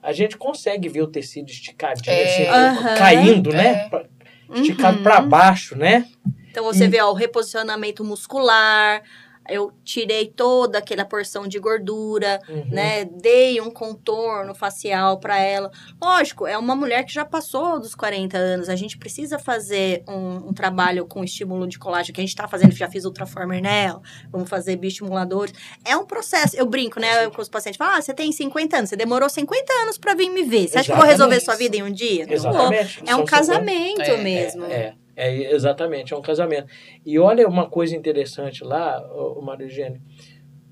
A 0.03 0.11
gente 0.13 0.37
consegue 0.37 0.89
ver 0.89 1.01
o 1.01 1.07
tecido 1.07 1.49
esticadinho, 1.49 2.11
É. 2.15 2.23
assim, 2.23 2.45
Aham. 2.47 2.95
caindo, 2.97 3.51
né? 3.51 3.85
É. 3.85 3.89
Pra- 3.89 4.05
Esticado 4.53 4.97
Uhum. 4.97 5.03
pra 5.03 5.21
baixo, 5.21 5.77
né? 5.77 6.05
Então 6.49 6.65
você 6.65 6.83
E- 6.83 6.87
vê 6.89 6.99
ó, 7.01 7.09
o 7.09 7.13
reposicionamento 7.13 8.03
muscular. 8.03 9.01
Eu 9.49 9.71
tirei 9.83 10.27
toda 10.27 10.77
aquela 10.77 11.03
porção 11.03 11.47
de 11.47 11.59
gordura, 11.59 12.39
Uhum. 12.47 12.65
né? 12.69 13.05
Dei 13.05 13.59
um 13.59 13.71
contorno 13.71 14.53
facial 14.53 15.19
para 15.19 15.37
ela. 15.39 15.71
Lógico, 16.01 16.45
é 16.47 16.57
uma 16.57 16.75
mulher 16.75 17.03
que 17.03 17.13
já 17.13 17.25
passou 17.25 17.79
dos 17.79 17.95
40 17.95 18.37
anos. 18.37 18.69
A 18.69 18.75
gente 18.75 18.97
precisa 18.97 19.39
fazer 19.39 20.03
um, 20.07 20.49
um 20.49 20.53
trabalho 20.53 21.05
com 21.05 21.23
estímulo 21.23 21.67
de 21.67 21.77
colágeno, 21.79 22.13
que 22.13 22.21
a 22.21 22.23
gente 22.23 22.35
tá 22.35 22.47
fazendo, 22.47 22.71
já 22.73 22.89
fiz 22.89 23.03
Ultraformer 23.05 23.61
nela, 23.61 24.01
vamos 24.31 24.49
fazer 24.49 24.75
bioestimuladores. 24.75 25.53
É 25.83 25.95
um 25.97 26.05
processo. 26.05 26.55
Eu 26.55 26.65
brinco, 26.65 26.99
né, 26.99 27.29
com 27.29 27.41
os 27.41 27.49
pacientes. 27.49 27.77
Falo, 27.77 27.97
ah, 27.97 28.01
você 28.01 28.13
tem 28.13 28.31
50 28.31 28.77
anos, 28.77 28.89
você 28.89 28.95
demorou 28.95 29.27
50 29.29 29.73
anos 29.81 29.97
para 29.97 30.13
vir 30.13 30.29
me 30.29 30.43
ver. 30.43 30.67
Você 30.67 30.77
acha 30.77 30.85
que 30.87 30.91
eu 30.91 30.97
vou 30.97 31.05
resolver 31.05 31.35
Exatamente. 31.35 31.45
sua 31.45 31.55
vida 31.55 31.77
em 31.77 31.83
um 31.83 31.91
dia? 31.91 32.25
Não 32.25 32.37
vou. 32.37 32.51
Exatamente. 32.51 33.03
É 33.07 33.13
um 33.15 33.17
São 33.19 33.25
casamento 33.25 34.01
É, 34.01 34.17
mesmo. 34.17 34.65
É, 34.65 34.73
é, 34.73 34.93
exatamente, 35.15 36.13
é 36.13 36.17
um 36.17 36.21
casamento. 36.21 36.67
E 37.05 37.17
olha 37.19 37.47
uma 37.47 37.69
coisa 37.69 37.95
interessante 37.95 38.63
lá, 38.63 39.01
o 39.13 39.41
Mário 39.41 39.65
Eugênio, 39.65 40.01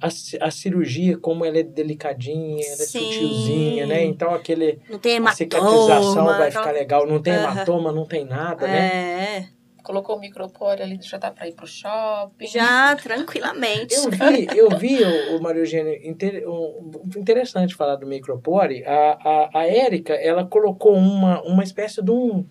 a, 0.01 0.07
a 0.47 0.51
cirurgia, 0.51 1.17
como 1.17 1.43
ela 1.43 1.57
é 1.59 1.63
delicadinha, 1.63 2.63
ela 2.65 2.81
é 2.83 2.85
Sim. 2.85 2.99
sutilzinha, 2.99 3.85
né? 3.85 4.03
Então 4.05 4.33
aquele, 4.33 4.79
Não 4.89 4.97
tem 4.97 5.13
a 5.13 5.15
hematoma. 5.17 5.35
cicatrização 5.35 6.25
vai 6.25 6.47
aquela- 6.47 6.51
ficar 6.63 6.71
legal, 6.71 7.05
não 7.07 7.21
tem 7.21 7.33
hematoma, 7.33 7.91
não 7.91 8.05
tem 8.05 8.23
nada, 8.25 8.65
né? 8.67 9.37
É, 9.37 9.59
Colocou 9.83 10.17
o 10.17 10.19
micropore 10.19 10.83
ali, 10.83 10.99
já 11.01 11.17
dá 11.17 11.31
pra 11.31 11.47
ir 11.47 11.53
pro 11.53 11.65
shopping. 11.65 12.45
já 12.45 12.95
tranquilamente. 12.95 13.95
Eu 13.95 14.09
vi, 14.11 14.47
eu 14.55 14.69
vi, 14.77 15.03
o, 15.03 15.37
o 15.37 15.41
Mário 15.41 15.61
Eugênio, 15.61 15.93
inter- 16.07 16.47
um- 16.47 16.91
interessante 17.17 17.73
falar 17.75 17.95
do 17.95 18.05
micropore, 18.05 18.83
a, 18.85 19.17
a, 19.53 19.59
a 19.61 19.67
Érica, 19.67 20.13
ela 20.13 20.45
colocou 20.45 20.93
uma, 20.93 21.41
uma 21.41 21.63
espécie 21.63 22.03
de 22.03 22.11
um, 22.11 22.45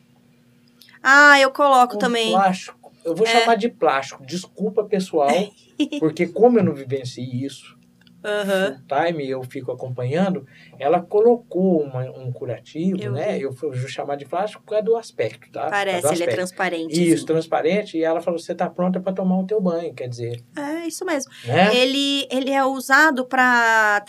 Ah, 1.03 1.39
eu 1.41 1.51
coloco 1.51 1.97
um 1.97 1.99
também. 1.99 2.31
plástico, 2.33 2.93
eu 3.05 3.15
vou 3.15 3.27
É. 3.27 3.31
chamar 3.31 3.57
de 3.57 3.69
plástico, 3.69 4.25
desculpa 4.25 4.85
pessoal, 4.85 5.29
porque 6.01 6.27
como 6.27 6.59
eu 6.59 6.65
não 6.65 6.75
vivenciei 6.75 7.27
isso, 7.45 7.77
full 8.21 8.85
time 9.07 9.31
eu 9.31 9.43
fico 9.45 9.71
acompanhando, 9.71 10.45
ela 10.79 11.01
colocou 11.01 11.83
uma- 11.83 12.11
um 12.19 12.33
curativo, 12.33 13.01
Eu 13.01 13.13
né? 13.13 13.37
vi. 13.39 13.43
Eu 13.43 13.53
vou 13.53 13.73
chamar 13.75 14.17
de 14.17 14.25
plástico 14.27 14.63
por 14.65 14.71
causa 14.71 14.85
do 14.85 14.97
aspecto, 14.97 15.51
tá? 15.53 15.69
Parece, 15.71 16.03
do 16.03 16.07
ele 16.09 16.09
é 16.09 16.13
aspecto. 16.13 16.35
transparente. 16.35 17.09
Isso, 17.13 17.25
transparente, 17.25 17.97
e 17.97 18.03
ela 18.03 18.21
falou, 18.21 18.39
você 18.39 18.55
tá 18.55 18.69
pronta 18.69 19.01
para 19.01 19.13
tomar 19.13 19.39
o 19.39 19.47
teu 19.47 19.61
banho, 19.61 19.95
quer 19.95 20.09
dizer, 20.09 20.43
É, 20.57 20.87
isso 20.87 21.05
mesmo. 21.05 21.31
né? 21.45 21.75
Ele, 21.77 22.27
ele 22.31 22.51
é 22.51 22.65
usado 22.65 23.25
para. 23.25 24.05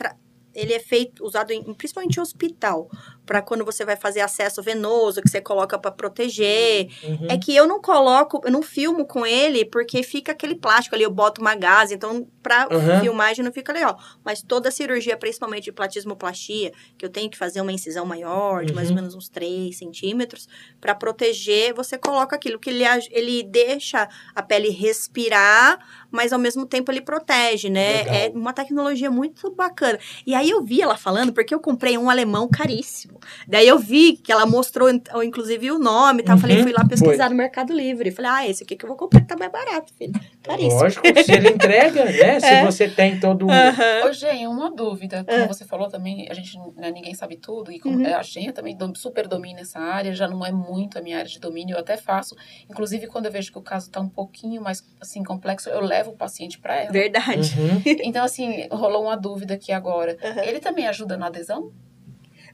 Ele 0.55 0.73
é 0.73 0.79
feito, 0.79 1.23
usado 1.23 1.51
em, 1.51 1.63
principalmente 1.75 2.17
em 2.17 2.21
hospital, 2.21 2.89
para 3.29 3.43
quando 3.43 3.63
você 3.63 3.85
vai 3.85 3.95
fazer 3.95 4.21
acesso 4.21 4.59
venoso, 4.63 5.21
que 5.21 5.29
você 5.29 5.39
coloca 5.39 5.77
para 5.77 5.91
proteger. 5.91 6.87
Uhum. 7.03 7.27
É 7.29 7.37
que 7.37 7.55
eu 7.55 7.67
não 7.67 7.79
coloco, 7.79 8.41
eu 8.43 8.51
não 8.51 8.63
filmo 8.63 9.05
com 9.05 9.23
ele, 9.23 9.63
porque 9.65 10.01
fica 10.01 10.31
aquele 10.31 10.55
plástico 10.55 10.95
ali, 10.95 11.03
eu 11.03 11.11
boto 11.11 11.39
uma 11.39 11.53
gás, 11.53 11.91
então 11.91 12.27
pra 12.41 12.67
Uhum. 12.71 13.01
filmagem 13.01 13.45
não 13.45 13.51
fica 13.53 13.71
legal. 13.71 13.99
Mas 14.25 14.41
toda 14.41 14.71
cirurgia, 14.71 15.15
principalmente 15.15 15.65
de 15.65 15.71
platismoplastia, 15.71 16.71
que 16.97 17.05
eu 17.05 17.09
tenho 17.11 17.29
que 17.29 17.37
fazer 17.37 17.61
uma 17.61 17.71
incisão 17.71 18.03
maior, 18.03 18.65
de 18.65 18.73
mais 18.73 18.87
ou 18.89 18.95
Uhum. 18.95 19.01
menos 19.03 19.13
uns 19.13 19.29
3 19.29 19.77
centímetros, 19.77 20.47
para 20.81 20.95
proteger, 20.95 21.71
você 21.75 21.99
coloca 21.99 22.35
aquilo 22.35 22.57
que 22.57 22.71
ele, 22.71 22.83
ele 23.11 23.43
deixa 23.43 24.09
a 24.33 24.41
pele 24.41 24.69
respirar, 24.71 25.77
mas 26.09 26.33
ao 26.33 26.39
mesmo 26.39 26.65
tempo 26.65 26.91
ele 26.91 27.01
protege, 27.01 27.69
né? 27.69 27.97
Legal. 27.99 28.15
É 28.15 28.29
uma 28.33 28.53
tecnologia 28.53 29.11
muito 29.11 29.51
bacana. 29.51 29.99
E 30.25 30.33
aí 30.33 30.49
eu 30.49 30.63
vi 30.63 30.81
ela 30.81 30.97
falando, 30.97 31.31
porque 31.31 31.53
eu 31.53 31.59
comprei 31.59 31.95
um 31.95 32.09
alemão 32.09 32.47
caríssimo. 32.49 33.18
Daí 33.47 33.67
eu 33.67 33.77
vi 33.79 34.13
que 34.17 34.31
ela 34.31 34.45
mostrou, 34.45 34.89
in- 34.89 35.01
inclusive, 35.23 35.71
o 35.71 35.79
nome 35.79 36.21
e 36.21 36.25
tal. 36.25 36.35
Eu 36.35 36.41
Falei, 36.41 36.57
Uhum, 36.57 36.63
fui 36.63 36.71
lá 36.71 36.85
pesquisar 36.85 37.25
foi. 37.25 37.29
no 37.29 37.35
Mercado 37.35 37.73
Livre. 37.73 38.11
Falei, 38.11 38.31
ah, 38.31 38.47
esse 38.47 38.63
aqui 38.63 38.75
que 38.75 38.85
eu 38.85 38.87
vou 38.87 38.97
comprar, 38.97 39.21
que 39.21 39.27
tá 39.27 39.35
mais 39.37 39.51
barato, 39.51 39.93
filho. 39.93 40.13
Caríssimo. 40.43 40.81
Lógico, 40.81 41.05
se 41.23 41.31
ele 41.31 41.49
entrega, 41.49 42.05
né? 42.05 42.39
Se 42.39 42.45
É. 42.45 42.65
você 42.65 42.87
tem 42.89 43.19
todo 43.19 43.45
o... 43.45 44.07
Ô, 44.07 44.13
Gen, 44.13 44.47
uma 44.47 44.71
dúvida. 44.71 45.23
Como 45.23 45.43
Ah. 45.43 45.47
você 45.47 45.65
falou 45.65 45.89
também, 45.89 46.27
a 46.29 46.33
gente, 46.33 46.57
né, 46.75 46.91
ninguém 46.91 47.13
sabe 47.13 47.35
tudo. 47.35 47.71
E 47.71 47.79
como 47.79 47.97
Uhum. 47.97 48.05
é, 48.05 48.13
a 48.13 48.21
Gen 48.23 48.51
também 48.51 48.77
super 48.95 49.27
domina 49.27 49.61
essa 49.61 49.79
área, 49.79 50.13
já 50.13 50.27
não 50.27 50.45
é 50.45 50.51
muito 50.51 50.97
a 50.97 51.01
minha 51.01 51.17
área 51.17 51.29
de 51.29 51.39
domínio, 51.39 51.75
eu 51.75 51.79
até 51.79 51.97
faço. 51.97 52.35
Inclusive, 52.69 53.07
quando 53.07 53.25
eu 53.25 53.31
vejo 53.31 53.51
que 53.51 53.57
o 53.57 53.61
caso 53.61 53.89
tá 53.89 53.99
um 53.99 54.09
pouquinho 54.09 54.61
mais, 54.61 54.83
assim, 55.01 55.23
complexo, 55.23 55.69
eu 55.69 55.81
levo 55.81 56.11
o 56.11 56.15
paciente 56.15 56.57
para 56.59 56.75
ela. 56.81 56.91
Verdade. 56.91 57.53
Uhum. 57.59 57.81
Então, 58.03 58.23
assim, 58.23 58.67
rolou 58.71 59.03
uma 59.03 59.15
dúvida 59.17 59.53
aqui 59.55 59.71
agora. 59.71 60.17
Ele 60.45 60.59
também 60.59 60.87
ajuda 60.87 61.17
na 61.17 61.27
adesão? 61.27 61.71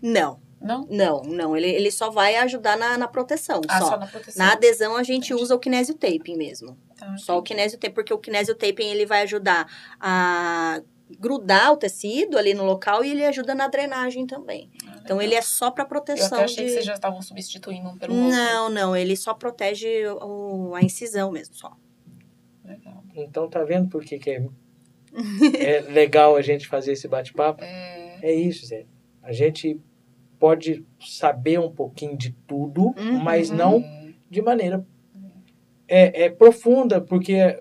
Não, 0.02 0.40
Não? 0.66 0.86
não, 0.90 1.22
não. 1.22 1.56
Ele, 1.56 1.68
ele 1.70 1.92
só 1.92 2.10
vai 2.10 2.36
ajudar 2.38 2.76
na, 2.78 2.98
na 2.98 3.08
proteção, 3.08 3.62
Ah, 3.68 3.80
só. 3.80 3.90
só 3.92 3.98
na 3.98 4.08
proteção. 4.08 4.46
Na 4.46 4.54
adesão, 4.54 4.96
a 4.96 5.04
gente 5.04 5.28
Entendi. 5.28 5.42
usa 5.44 5.56
o 5.56 5.60
kinesiotaping 5.60 6.36
mesmo. 6.36 6.78
Tá, 6.98 7.16
Só 7.18 7.38
o 7.38 7.44
kinesiotaping, 7.44 7.94
porque 7.94 8.14
o 8.14 8.18
kinesiotaping 8.18 8.88
ele 8.90 9.06
vai 9.06 9.22
ajudar 9.22 9.68
a 10.00 10.82
grudar 11.20 11.72
o 11.72 11.78
tecido 11.78 12.36
ali 12.36 12.56
no 12.56 12.64
local 12.64 13.04
e 13.06 13.12
ele 13.12 13.24
ajuda 13.24 13.54
na 13.54 13.68
drenagem 13.68 14.26
também. 14.26 14.72
Ah, 14.88 15.00
Então, 15.04 15.22
ele 15.22 15.36
é 15.36 15.42
só 15.42 15.70
para 15.70 15.84
Eu 15.84 15.88
proteção 15.88 16.38
até 16.40 16.46
achei 16.46 16.56
de... 16.58 16.64
que 16.64 16.70
vocês 16.72 16.86
já 16.86 16.96
estavam 16.96 17.22
substituindo 17.22 17.88
um 17.90 17.96
pelo 17.98 18.16
outro. 18.16 18.30
Não, 18.32 18.70
não, 18.70 18.96
ele 18.96 19.16
só 19.16 19.34
protege 19.36 20.08
o- 20.08 20.74
a 20.74 20.82
incisão 20.82 21.32
mesmo, 21.32 21.54
só. 21.54 21.72
Legal. 22.64 23.04
Então 23.14 23.48
tá 23.48 23.64
vendo 23.64 23.88
por 23.90 24.04
que, 24.04 24.18
que 24.18 24.32
é, 24.32 24.48
é 25.60 25.82
legal 25.82 26.36
a 26.36 26.42
gente 26.42 26.68
fazer 26.68 26.94
esse 26.94 27.08
bate-papo? 27.08 27.62
É, 27.64 28.18
É 28.24 28.34
isso, 28.34 28.66
Zé. 28.66 28.86
A 29.22 29.32
gente 29.32 29.80
pode 30.46 30.86
saber 31.00 31.60
um 31.60 31.72
pouquinho 31.72 32.16
de 32.16 32.32
tudo, 32.46 32.94
Uhum. 33.00 33.20
mas 33.20 33.50
não 33.50 33.78
é, 33.80 34.10
de 34.30 34.44
maneira 34.44 34.86
é, 35.88 36.26
é 36.26 36.30
profunda, 36.30 37.02
porque 37.02 37.60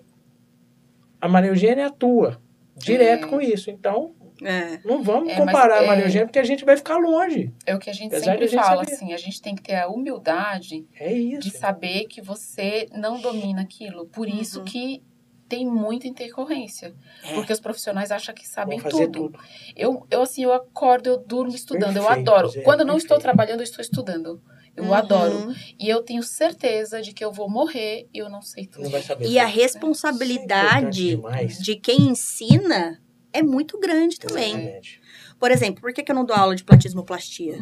a 1.19 1.27
Maria 1.27 1.49
Eugênia 1.51 1.87
atua 1.87 2.39
direto 2.77 3.25
É. 3.25 3.29
com 3.29 3.41
isso. 3.41 3.71
Então, 3.71 4.13
É. 4.43 4.81
não 4.85 5.03
vamos 5.03 5.31
É, 5.31 5.37
mas 5.39 5.47
comparar 5.47 5.79
a 5.81 5.85
é- 5.85 5.87
Maria 5.87 6.05
Eugênia, 6.05 6.27
porque 6.27 6.39
a 6.39 6.45
gente 6.45 6.63
vai 6.63 6.77
ficar 6.77 6.99
longe. 6.99 7.51
É 7.65 7.75
o 7.75 7.79
que 7.79 7.89
a 7.89 7.93
gente 7.95 8.09
Apesar 8.15 8.33
sempre 8.33 8.45
a 8.45 8.49
gente 8.49 8.63
fala, 8.63 8.85
saber. 8.85 8.93
assim, 8.97 9.13
a 9.15 9.17
gente 9.17 9.41
tem 9.41 9.55
que 9.55 9.63
ter 9.63 9.77
a 9.77 9.89
humildade 9.89 10.87
É 11.01 11.11
isso. 11.11 11.41
de 11.41 11.57
saber 11.57 12.05
que 12.05 12.21
você 12.21 12.87
não 12.93 13.19
domina 13.19 13.63
aquilo. 13.63 14.05
Por 14.09 14.29
isso 14.29 14.59
Uhum. 14.59 14.65
que 14.67 15.03
tem 15.49 15.67
muita 15.67 16.07
intercorrência. 16.09 16.95
É. 17.23 17.35
Porque 17.35 17.53
os 17.53 17.61
profissionais 17.61 18.11
acham 18.11 18.35
que 18.35 18.47
sabem 18.47 18.81
tudo. 18.81 19.11
tudo. 19.31 19.39
Eu, 19.77 20.07
eu, 20.11 20.23
assim, 20.23 20.43
eu 20.45 20.53
acordo, 20.53 21.09
eu 21.09 21.19
durmo 21.19 21.55
estudando. 21.55 21.97
eu 21.97 22.05
Perfeito, 22.05 22.31
adoro. 22.31 22.49
Zé, 22.49 22.63
Quando 22.63 22.81
eu 22.81 22.87
não 22.87 22.97
estou 22.97 23.19
trabalhando, 23.19 23.61
eu 23.61 23.65
estou 23.65 23.83
estudando. 23.83 24.41
Eu 24.77 24.85
Uhum. 24.85 24.95
adoro. 24.95 25.55
E 25.79 25.89
eu 25.89 26.03
tenho 26.03 26.23
certeza 26.23 27.01
de 27.01 27.13
que 27.13 27.25
eu 27.25 27.33
vou 27.33 27.49
morrer 27.49 28.09
e 28.13 28.19
eu 28.19 28.29
não 28.29 28.43
sei 28.43 28.67
tudo. 28.67 28.83
Não 28.85 28.91
vai 28.91 29.03
saber. 29.03 29.29
E 29.29 29.39
a 29.39 29.47
responsabilidade 29.47 31.21
é 31.39 31.45
de 31.47 31.77
quem 31.77 32.09
ensina 32.09 33.01
é 33.33 33.43
muito 33.43 33.79
grande 33.79 34.19
também. 34.19 34.53
Exatamente. 34.55 35.01
Por 35.39 35.51
exemplo, 35.51 35.81
por 35.83 35.93
que, 35.93 36.03
que 36.03 36.11
eu 36.11 36.15
não 36.17 36.25
dou 36.25 36.35
aula 36.35 36.55
de 36.57 36.65
platismoplastia? 36.65 37.59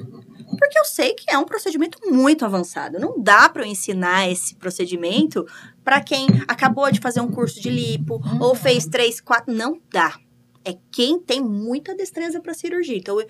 Porque 0.58 0.78
eu 0.78 0.84
sei 0.84 1.14
que 1.14 1.30
é 1.30 1.36
um 1.38 1.44
procedimento 1.44 1.98
muito 2.10 2.44
avançado. 2.44 2.98
Não 2.98 3.20
dá 3.20 3.48
para 3.48 3.62
eu 3.62 3.66
ensinar 3.66 4.28
esse 4.30 4.54
procedimento 4.54 5.44
para 5.82 6.00
quem 6.00 6.26
acabou 6.46 6.90
de 6.92 7.00
fazer 7.00 7.20
um 7.20 7.30
curso 7.30 7.60
de 7.60 7.70
lipo 7.70 8.16
Uhum. 8.16 8.42
ou 8.42 8.54
fez 8.54 8.86
três, 8.86 9.20
quatro. 9.20 9.52
Não 9.52 9.80
dá. 9.92 10.16
É 10.64 10.76
quem 10.92 11.18
tem 11.18 11.40
muita 11.42 11.94
destreza 11.96 12.40
para 12.40 12.54
cirurgia. 12.54 12.96
Então, 12.96 13.20
eu- 13.20 13.26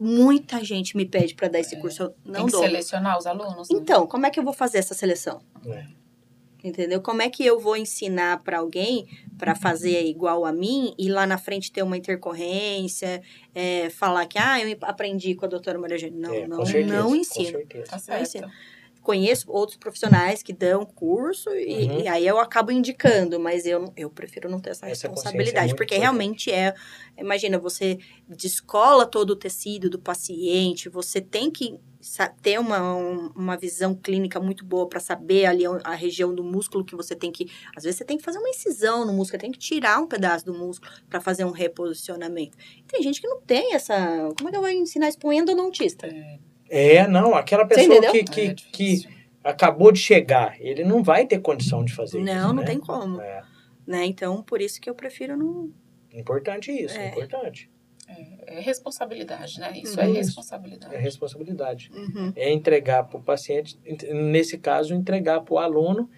muita 0.00 0.64
gente 0.64 0.96
me 0.96 1.04
pede 1.06 1.34
para 1.34 1.46
dar 1.48 1.60
esse 1.60 1.78
curso. 1.80 2.02
Eu 2.02 2.08
Tem 2.10 2.32
não 2.32 2.46
que 2.46 2.52
dou. 2.52 2.60
selecionar 2.62 3.16
os 3.18 3.26
alunos. 3.26 3.68
né? 3.70 3.76
Então, 3.78 4.04
como 4.06 4.26
é 4.26 4.30
que 4.30 4.40
eu 4.40 4.42
vou 4.42 4.52
fazer 4.52 4.78
essa 4.78 4.94
seleção? 4.94 5.40
É. 5.66 5.86
Entendeu? 6.64 7.00
Como 7.00 7.20
é 7.22 7.28
que 7.28 7.44
eu 7.44 7.58
vou 7.58 7.76
ensinar 7.76 8.42
para 8.44 8.58
alguém 8.58 9.06
para 9.36 9.54
fazer 9.54 10.04
igual 10.04 10.44
a 10.44 10.52
mim 10.52 10.94
e 10.96 11.08
lá 11.08 11.26
na 11.26 11.36
frente 11.36 11.72
ter 11.72 11.82
uma 11.82 11.96
intercorrência, 11.96 13.20
é, 13.54 13.90
falar 13.90 14.26
que 14.26 14.38
ah, 14.38 14.60
eu 14.60 14.76
aprendi 14.82 15.34
com 15.34 15.44
a 15.44 15.48
doutora 15.48 15.78
Maria 15.78 15.94
Eugênia. 15.96 16.18
Não, 16.20 16.34
É, 16.34 16.46
não, 16.46 16.64
certeza, 16.64 16.94
não 16.94 17.08
com 17.08 17.16
ensino. 17.16 17.50
certeza. 17.58 17.84
Tá 17.86 17.96
Não 17.96 18.02
certo. 18.02 18.22
ensino. 18.22 18.50
Conheço 19.02 19.50
outros 19.50 19.76
profissionais 19.76 20.44
que 20.44 20.52
dão 20.52 20.86
curso 20.86 21.50
e, 21.50 21.86
Uhum. 21.86 22.00
e 22.02 22.06
aí 22.08 22.24
eu 22.24 22.38
acabo 22.38 22.70
indicando, 22.70 23.40
mas 23.40 23.66
eu, 23.66 23.92
eu 23.96 24.08
prefiro 24.08 24.48
não 24.48 24.60
ter 24.60 24.70
essa, 24.70 24.88
Essa 24.88 25.08
é 25.08 25.10
responsabilidade, 25.10 25.66
muito 25.66 25.76
porque 25.76 25.96
importante. 25.96 26.00
realmente 26.02 26.52
é. 26.52 26.72
Imagina, 27.18 27.58
você 27.58 27.98
descola 28.28 29.04
todo 29.04 29.30
o 29.30 29.36
tecido 29.36 29.90
do 29.90 29.98
paciente, 29.98 30.88
você 30.88 31.20
tem 31.20 31.50
que 31.50 31.80
ter 32.42 32.58
uma, 32.58 32.96
um- 32.96 33.28
uma 33.36 33.56
visão 33.56 33.94
clínica 33.94 34.40
muito 34.40 34.64
boa 34.64 34.88
para 34.88 34.98
saber 35.00 35.46
ali 35.46 35.64
a, 35.84 35.94
região 35.94 36.34
do 36.34 36.42
músculo 36.42 36.84
que 36.84 36.96
você 36.96 37.14
tem 37.14 37.30
que. 37.30 37.50
Às 37.76 37.84
vezes 37.84 37.98
você 37.98 38.04
tem 38.04 38.16
que 38.18 38.24
fazer 38.24 38.38
uma 38.38 38.48
incisão 38.48 39.06
no 39.06 39.12
músculo, 39.12 39.40
tem 39.40 39.52
que 39.52 39.58
tirar 39.58 40.00
um 40.00 40.06
pedaço 40.06 40.44
do 40.44 40.52
músculo 40.54 40.90
para 41.08 41.20
fazer 41.20 41.44
um 41.44 41.50
reposicionamento. 41.50 42.56
Tem 42.88 43.02
gente 43.02 43.20
que 43.20 43.28
não 43.28 43.40
tem 43.40 43.74
essa. 43.74 43.94
Como 44.36 44.48
é 44.48 44.50
que 44.52 44.56
eu 44.58 44.62
vou 44.62 44.70
ensinar 44.70 45.08
isso 45.08 45.18
para 45.18 45.28
um 45.28 45.32
endodontista? 45.32 46.06
É, 46.06 46.38
É, 46.68 47.06
não, 47.06 47.34
aquela 47.34 47.66
pessoa 47.66 47.84
entendeu? 47.86 48.10
que, 48.12 48.18
é 48.18 48.54
que, 48.54 48.54
que 48.54 49.08
acabou 49.44 49.92
de 49.92 49.98
chegar, 49.98 50.56
ele 50.60 50.84
não 50.84 51.02
vai 51.02 51.26
ter 51.26 51.38
condição 51.40 51.84
de 51.84 51.92
fazer 51.94 52.18
isso. 52.18 52.26
Não, 52.26 52.48
não 52.48 52.62
né? 52.62 52.64
tem 52.64 52.78
como. 52.80 53.20
É 53.20 53.42
Né? 53.86 54.06
Então, 54.06 54.42
por 54.42 54.60
isso 54.60 54.80
que 54.80 54.88
eu 54.88 54.94
prefiro 54.94 55.36
não. 55.36 55.70
importante 56.14 56.70
isso, 56.70 56.96
É. 56.96 57.08
importante. 57.08 57.68
É 58.46 58.60
responsabilidade, 58.60 59.58
né? 59.60 59.70
Isso 59.76 59.92
Isso. 59.92 60.00
é 60.00 60.06
responsabilidade. 60.06 60.94
É 60.94 60.98
responsabilidade. 60.98 61.90
Uhum. 61.94 62.32
É 62.36 62.52
entregar 62.52 63.04
para 63.04 63.18
o 63.18 63.22
paciente, 63.22 63.78
ent- 63.86 64.04
nesse 64.12 64.58
caso, 64.58 64.94
entregar 64.94 65.40
para 65.40 65.54
o 65.54 65.58
aluno. 65.58 66.08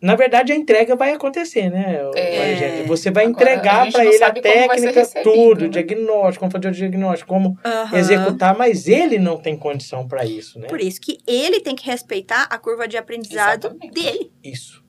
Na 0.00 0.14
verdade, 0.14 0.52
a 0.52 0.56
entrega 0.56 0.94
vai 0.94 1.12
acontecer, 1.12 1.70
né? 1.70 1.98
É. 2.14 2.82
Você 2.84 3.10
vai 3.10 3.24
Agora, 3.24 3.50
entregar 3.50 3.90
para 3.90 4.04
ele 4.04 4.22
a 4.22 4.30
técnica, 4.30 5.00
recebido, 5.00 5.32
tudo, 5.32 5.60
né? 5.62 5.68
diagnóstico, 5.70 6.40
como 6.40 6.52
fazer 6.52 6.68
o 6.68 6.70
diagnóstico, 6.70 7.28
como 7.32 7.58
Aham. 7.64 7.96
executar, 7.96 8.56
mas 8.56 8.86
ele 8.86 9.18
não 9.18 9.38
tem 9.38 9.56
condição 9.56 10.06
para 10.06 10.24
isso, 10.26 10.58
né? 10.58 10.68
Por 10.68 10.80
isso 10.82 11.00
que 11.00 11.16
ele 11.26 11.60
tem 11.60 11.74
que 11.74 11.86
respeitar 11.86 12.42
a 12.44 12.58
curva 12.58 12.86
de 12.86 12.98
aprendizado 12.98 13.68
Exatamente. 13.68 13.94
dele, 13.94 14.30
Isso. 14.44 14.84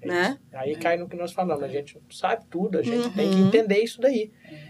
É 0.00 0.06
né? 0.06 0.38
isso. 0.38 0.56
Aí 0.56 0.76
cai 0.76 0.96
no 0.96 1.06
que 1.08 1.16
nós 1.16 1.32
falamos, 1.32 1.62
a 1.62 1.68
gente 1.68 1.94
não 1.94 2.02
sabe 2.10 2.44
tudo, 2.50 2.78
a 2.78 2.82
gente 2.82 3.06
Uhum. 3.06 3.12
tem 3.12 3.30
que 3.30 3.38
entender 3.38 3.78
isso 3.78 4.00
daí. 4.00 4.30
E 4.50 4.63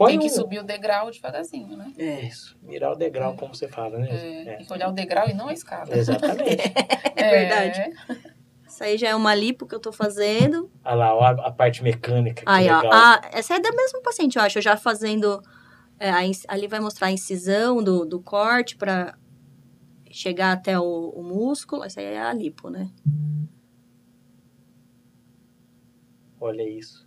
Põe 0.00 0.12
tem 0.12 0.18
que 0.20 0.26
um- 0.26 0.36
subir 0.36 0.58
o 0.58 0.62
degrau 0.64 1.10
devagarzinho, 1.10 1.76
né? 1.76 1.92
É. 1.98 2.20
Isso, 2.22 2.56
virar 2.62 2.90
o 2.92 2.96
degrau, 2.96 3.36
como 3.36 3.54
você 3.54 3.68
fala, 3.68 3.98
né? 3.98 4.08
É, 4.10 4.42
É. 4.42 4.56
Tem 4.56 4.66
que 4.66 4.72
olhar 4.72 4.88
o 4.88 4.92
degrau 4.92 5.28
e 5.28 5.34
não 5.34 5.48
a 5.48 5.52
escada. 5.52 5.96
Exatamente. 5.96 6.56
É 7.16 7.30
verdade. 7.30 7.92
Isso 8.66 8.82
aí 8.82 8.96
já 8.96 9.08
é 9.10 9.14
uma 9.14 9.34
lipo 9.34 9.66
que 9.66 9.74
eu 9.74 9.80
tô 9.80 9.92
fazendo. 9.92 10.70
Olha 10.82 10.94
lá, 10.94 11.14
ó, 11.14 11.22
a, 11.22 11.30
a 11.48 11.52
parte 11.52 11.82
mecânica, 11.82 12.42
que 12.44 12.50
Aí, 12.50 12.70
ó. 12.70 12.76
legal. 12.78 12.92
Ah, 12.94 13.20
essa 13.32 13.54
é 13.56 13.60
da 13.60 13.70
mesma 13.72 14.00
paciente, 14.00 14.36
eu 14.38 14.42
acho. 14.42 14.56
Eu 14.58 14.62
já 14.62 14.74
fazendo. 14.76 15.42
é, 15.98 16.08
a 16.10 16.20
ali 16.48 16.66
vai 16.66 16.80
mostrar 16.80 17.08
a 17.08 17.12
incisão 17.12 17.82
do, 17.84 18.06
do 18.06 18.20
corte 18.22 18.76
pra 18.76 19.14
chegar 20.10 20.52
até 20.52 20.78
o, 20.80 21.10
o 21.10 21.22
músculo. 21.22 21.84
Essa 21.84 22.00
aí 22.00 22.06
é 22.06 22.22
a 22.22 22.32
lipo, 22.32 22.70
né? 22.70 22.90
Olha 26.40 26.62
isso. 26.66 27.06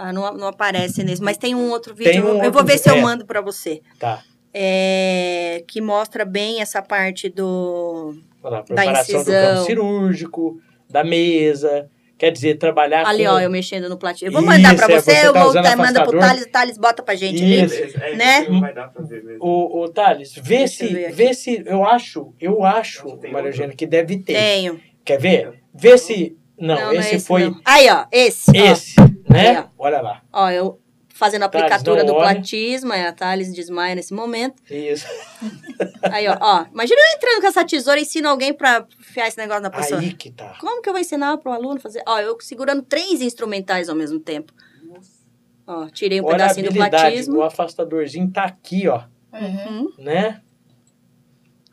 Ah, 0.00 0.12
não, 0.12 0.32
não 0.34 0.46
aparece 0.46 1.02
nesse, 1.02 1.20
mas 1.22 1.36
tem 1.36 1.54
um 1.54 1.70
outro 1.70 1.94
vídeo. 1.94 2.12
Um 2.12 2.16
eu 2.16 2.22
vou- 2.22 2.30
eu 2.30 2.36
outro 2.36 2.52
vou 2.52 2.64
ver 2.64 2.78
se 2.78 2.88
eu 2.88 2.94
é. 2.96 3.00
mando 3.00 3.26
pra 3.26 3.40
você. 3.40 3.80
Tá. 3.98 4.22
É, 4.54 5.62
que 5.68 5.80
mostra 5.80 6.24
bem 6.24 6.60
essa 6.60 6.80
parte 6.82 7.28
do. 7.28 8.14
Lá, 8.42 8.50
Da 8.50 8.62
preparação 8.62 9.14
do 9.16 9.20
incisão. 9.22 9.54
campo 9.54 9.66
cirúrgico, 9.66 10.60
da 10.88 11.02
mesa. 11.04 11.88
Quer 12.16 12.32
dizer, 12.32 12.58
trabalhar 12.58 13.06
Ali, 13.06 13.24
com... 13.24 13.30
ó, 13.30 13.40
eu 13.40 13.48
mexendo 13.48 13.88
no 13.88 13.96
platinho. 13.96 14.28
Eu 14.28 14.32
vou 14.32 14.42
mandar 14.42 14.74
pra 14.74 14.86
Isso, 14.86 14.92
é, 14.92 15.00
você, 15.00 15.10
você 15.20 15.26
eu 15.28 15.32
tá 15.32 15.44
vou 15.44 15.52
tá, 15.52 15.76
manda 15.76 16.04
pro? 16.04 16.18
Thales, 16.18 16.42
o 16.42 16.48
Thales 16.50 16.78
bota 16.78 17.00
pra 17.02 17.14
gente 17.14 17.40
ali. 17.40 17.64
Isso. 17.64 17.96
É, 18.00 18.16
Né? 18.16 18.46
Não 18.48 18.60
vai 18.60 18.74
dar 18.74 18.88
pra 18.88 19.04
ver 19.04 19.22
mesmo. 19.22 19.38
O, 19.44 19.82
o 19.84 19.88
Thales, 19.88 20.34
vê 20.34 20.58
Deixa 20.58 20.74
se, 20.86 21.08
vê 21.12 21.32
se, 21.34 21.62
eu 21.64 21.84
acho, 21.84 22.34
eu 22.40 22.64
acho, 22.64 23.06
Maria 23.06 23.28
outro? 23.36 23.46
Eugênia, 23.48 23.76
que 23.76 23.86
deve 23.86 24.18
ter. 24.18 24.34
Tenho. 24.34 24.80
Quer 25.04 25.20
ver? 25.20 25.62
Vê 25.72 25.96
se, 25.96 26.36
não, 26.58 26.74
não 26.74 26.90
é 26.90 26.96
esse, 26.96 27.20
foi 27.20 27.44
não. 27.44 27.60
Aí, 27.64 27.88
ó, 27.88 28.04
esse. 28.10 28.50
ó. 28.50 29.07
Né? 29.28 29.60
Ó. 29.60 29.84
Olha 29.86 30.00
lá, 30.00 30.22
Ó, 30.32 30.50
eu 30.50 30.80
fazendo 31.14 31.42
a 31.42 31.46
aplicatura 31.46 32.04
do 32.04 32.14
olha. 32.14 32.32
platismo, 32.34 32.92
aí 32.92 33.02
a 33.04 33.12
Thales 33.12 33.52
desmaia 33.52 33.94
nesse 33.96 34.14
momento. 34.14 34.62
isso. 34.72 35.04
Aí, 36.12 36.28
ó, 36.28 36.36
ó, 36.40 36.64
imagina 36.72 37.00
eu 37.00 37.16
entrando 37.16 37.40
com 37.40 37.46
essa 37.48 37.64
tesoura 37.64 37.98
e 37.98 38.02
ensino 38.02 38.28
alguém 38.28 38.54
pra 38.54 38.86
enfiar 39.00 39.26
esse 39.26 39.36
negócio 39.36 39.62
na 39.62 39.70
pessoa. 39.70 40.00
Aí 40.00 40.12
que 40.14 40.30
tá. 40.30 40.56
Como 40.60 40.80
que 40.80 40.88
eu 40.88 40.92
vou 40.92 41.00
ensinar 41.00 41.36
pro 41.38 41.50
aluno 41.52 41.80
fazer? 41.80 42.02
Ó, 42.06 42.20
eu 42.20 42.36
segurando 42.40 42.82
três 42.82 43.20
instrumentais 43.20 43.88
ao 43.88 43.96
mesmo 43.96 44.20
tempo. 44.20 44.52
Ó, 45.66 45.88
tirei 45.88 46.20
um 46.20 46.24
Olha 46.24 46.34
a 46.34 46.38
pedacinho 46.38 46.68
do 46.68 46.74
platismo. 46.74 47.36
o 47.38 47.42
afastadorzinho 47.42 48.30
tá 48.30 48.44
aqui, 48.44 48.86
ó, 48.88 49.02
Uhum. 49.32 49.80
Uhum, 49.80 49.92
né? 49.98 50.40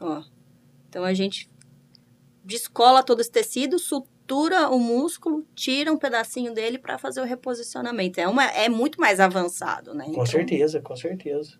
ó. 0.01 0.21
Então 0.89 1.03
a 1.03 1.13
gente 1.13 1.49
descola 2.43 3.03
todo 3.03 3.21
esse 3.21 3.31
tecido, 3.31 3.77
sutura 3.79 4.14
o 4.33 4.79
músculo, 4.79 5.45
tira 5.53 5.91
um 5.91 5.97
pedacinho 5.97 6.53
dele 6.53 6.77
pra 6.77 6.97
fazer 6.97 7.21
o 7.21 7.23
reposicionamento. 7.25 8.19
É, 8.19 8.27
uma, 8.27 8.45
é 8.45 8.67
muito 8.69 8.99
mais 8.99 9.19
avançado, 9.19 9.93
né? 9.93 10.05
Com 10.05 10.11
Então- 10.11 10.25
certeza, 10.25 10.81
com 10.81 10.95
certeza. 10.95 11.57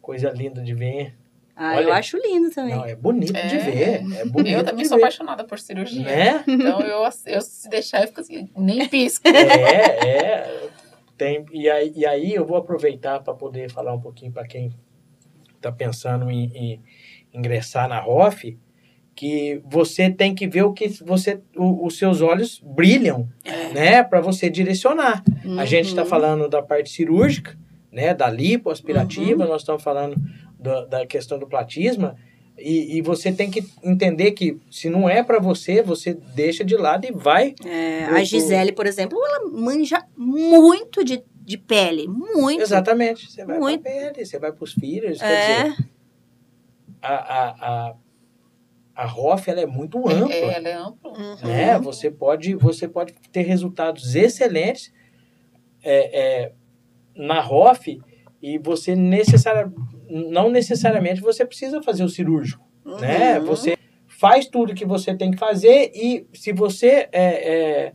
Coisa 0.00 0.30
linda 0.30 0.62
de 0.62 0.74
ver. 0.74 1.14
Ah, 1.56 1.74
Olha. 1.76 1.84
eu 1.84 1.92
acho 1.92 2.16
lindo 2.18 2.50
também. 2.50 2.74
Não, 2.74 2.84
é 2.84 2.96
bonito 2.96 3.32
de 3.32 3.38
É. 3.38 3.58
ver. 3.58 4.16
É 4.18 4.24
bonito 4.24 4.56
Eu 4.56 4.64
também 4.64 4.82
de 4.82 4.88
sou 4.88 4.96
ver. 4.98 5.04
apaixonada 5.04 5.44
por 5.44 5.58
cirurgia. 5.58 6.02
Né? 6.02 6.44
Então, 6.48 6.80
eu, 6.80 7.04
eu 7.26 7.40
se 7.40 7.68
deixar, 7.68 8.02
eu 8.02 8.08
fico 8.08 8.20
assim, 8.20 8.50
nem 8.56 8.88
pisco. 8.88 9.26
É, 9.28 10.08
é. 10.08 10.68
Tem, 11.16 11.46
e, 11.52 11.70
aí, 11.70 11.92
e 11.94 12.04
aí 12.04 12.34
eu 12.34 12.44
vou 12.44 12.56
aproveitar 12.56 13.20
para 13.22 13.32
poder 13.34 13.70
falar 13.70 13.92
um 13.94 14.00
pouquinho 14.00 14.32
para 14.32 14.44
quem 14.46 14.74
está 15.54 15.70
pensando 15.70 16.28
em, 16.28 16.50
em 16.52 16.82
ingressar 17.32 17.88
na 17.88 18.00
ROF, 18.00 18.58
que 19.14 19.60
você 19.64 20.10
tem 20.10 20.34
que 20.34 20.46
ver 20.46 20.62
o 20.64 20.72
que 20.72 20.88
você, 21.04 21.40
o- 21.56 21.86
os 21.86 21.96
seus 21.98 22.20
olhos 22.20 22.60
brilham, 22.64 23.28
né, 23.72 24.02
para 24.02 24.20
você 24.20 24.50
direcionar. 24.50 25.22
A 25.58 25.64
gente 25.64 25.86
está 25.88 26.02
Uhum. 26.02 26.08
falando 26.08 26.48
da 26.48 26.60
parte 26.62 26.90
cirúrgica, 26.90 27.56
né, 27.92 28.12
da 28.12 28.28
lipoaspirativa, 28.28 29.46
nós 29.46 29.62
estamos 29.62 29.82
falando 29.82 30.16
da, 30.58 30.84
da 30.86 31.06
questão 31.06 31.38
do 31.38 31.46
platisma, 31.46 32.16
e, 32.58 32.96
e 32.98 33.02
você 33.02 33.32
tem 33.32 33.50
que 33.50 33.64
entender 33.82 34.32
que 34.32 34.58
se 34.70 34.88
não 34.88 35.08
é 35.08 35.22
para 35.22 35.38
você, 35.40 35.82
você 35.82 36.14
deixa 36.34 36.64
de 36.64 36.76
lado 36.76 37.04
e 37.06 37.12
vai 37.12 37.54
É, 37.64 38.08
Eu- 38.10 38.16
a 38.16 38.24
Gisele, 38.24 38.72
por 38.72 38.86
exemplo, 38.86 39.18
ela 39.24 39.48
manja 39.50 40.04
muito 40.16 41.04
de, 41.04 41.22
de 41.44 41.58
pele. 41.58 42.06
Muito. 42.08 42.62
Exatamente. 42.62 43.30
Você 43.30 43.44
vai 43.44 43.58
Muito. 43.58 43.82
para 43.82 43.92
pele, 43.92 44.24
você 44.24 44.38
vai 44.38 44.52
para 44.52 44.64
os 44.64 44.72
filhos. 44.72 45.18
Quer 45.20 45.32
É, 45.32 45.62
dizer, 45.64 45.84
a, 47.02 47.14
a, 47.14 47.48
a, 47.90 47.94
a 48.94 49.06
ROF 49.06 49.50
ela 49.50 49.60
é 49.60 49.66
muito 49.66 49.98
ampla. 50.08 50.34
É, 50.34 50.54
ela 50.54 50.68
é 50.68 50.74
ampla. 50.74 51.10
Uhum. 51.10 51.36
né? 51.42 51.78
Você, 51.80 52.10
pode, 52.10 52.54
você 52.54 52.86
pode 52.86 53.12
ter 53.32 53.42
resultados 53.42 54.14
excelentes 54.14 54.92
é, 55.82 56.20
é, 56.20 56.52
na 57.16 57.40
ROF 57.40 58.00
e 58.40 58.58
você 58.58 58.94
necessária, 58.94 59.72
não 60.08 60.48
necessariamente 60.48 61.20
você 61.20 61.44
precisa 61.44 61.82
fazer 61.82 62.04
o 62.04 62.08
cirúrgico. 62.08 62.64
Né? 63.00 63.38
Uhum. 63.38 63.46
Você 63.46 63.76
faz 64.06 64.46
tudo 64.46 64.74
que 64.74 64.84
você 64.84 65.14
tem 65.14 65.32
que 65.32 65.38
fazer 65.38 65.90
e 65.94 66.26
se 66.32 66.52
você 66.52 67.08
é, 67.10 67.12
é, 67.12 67.92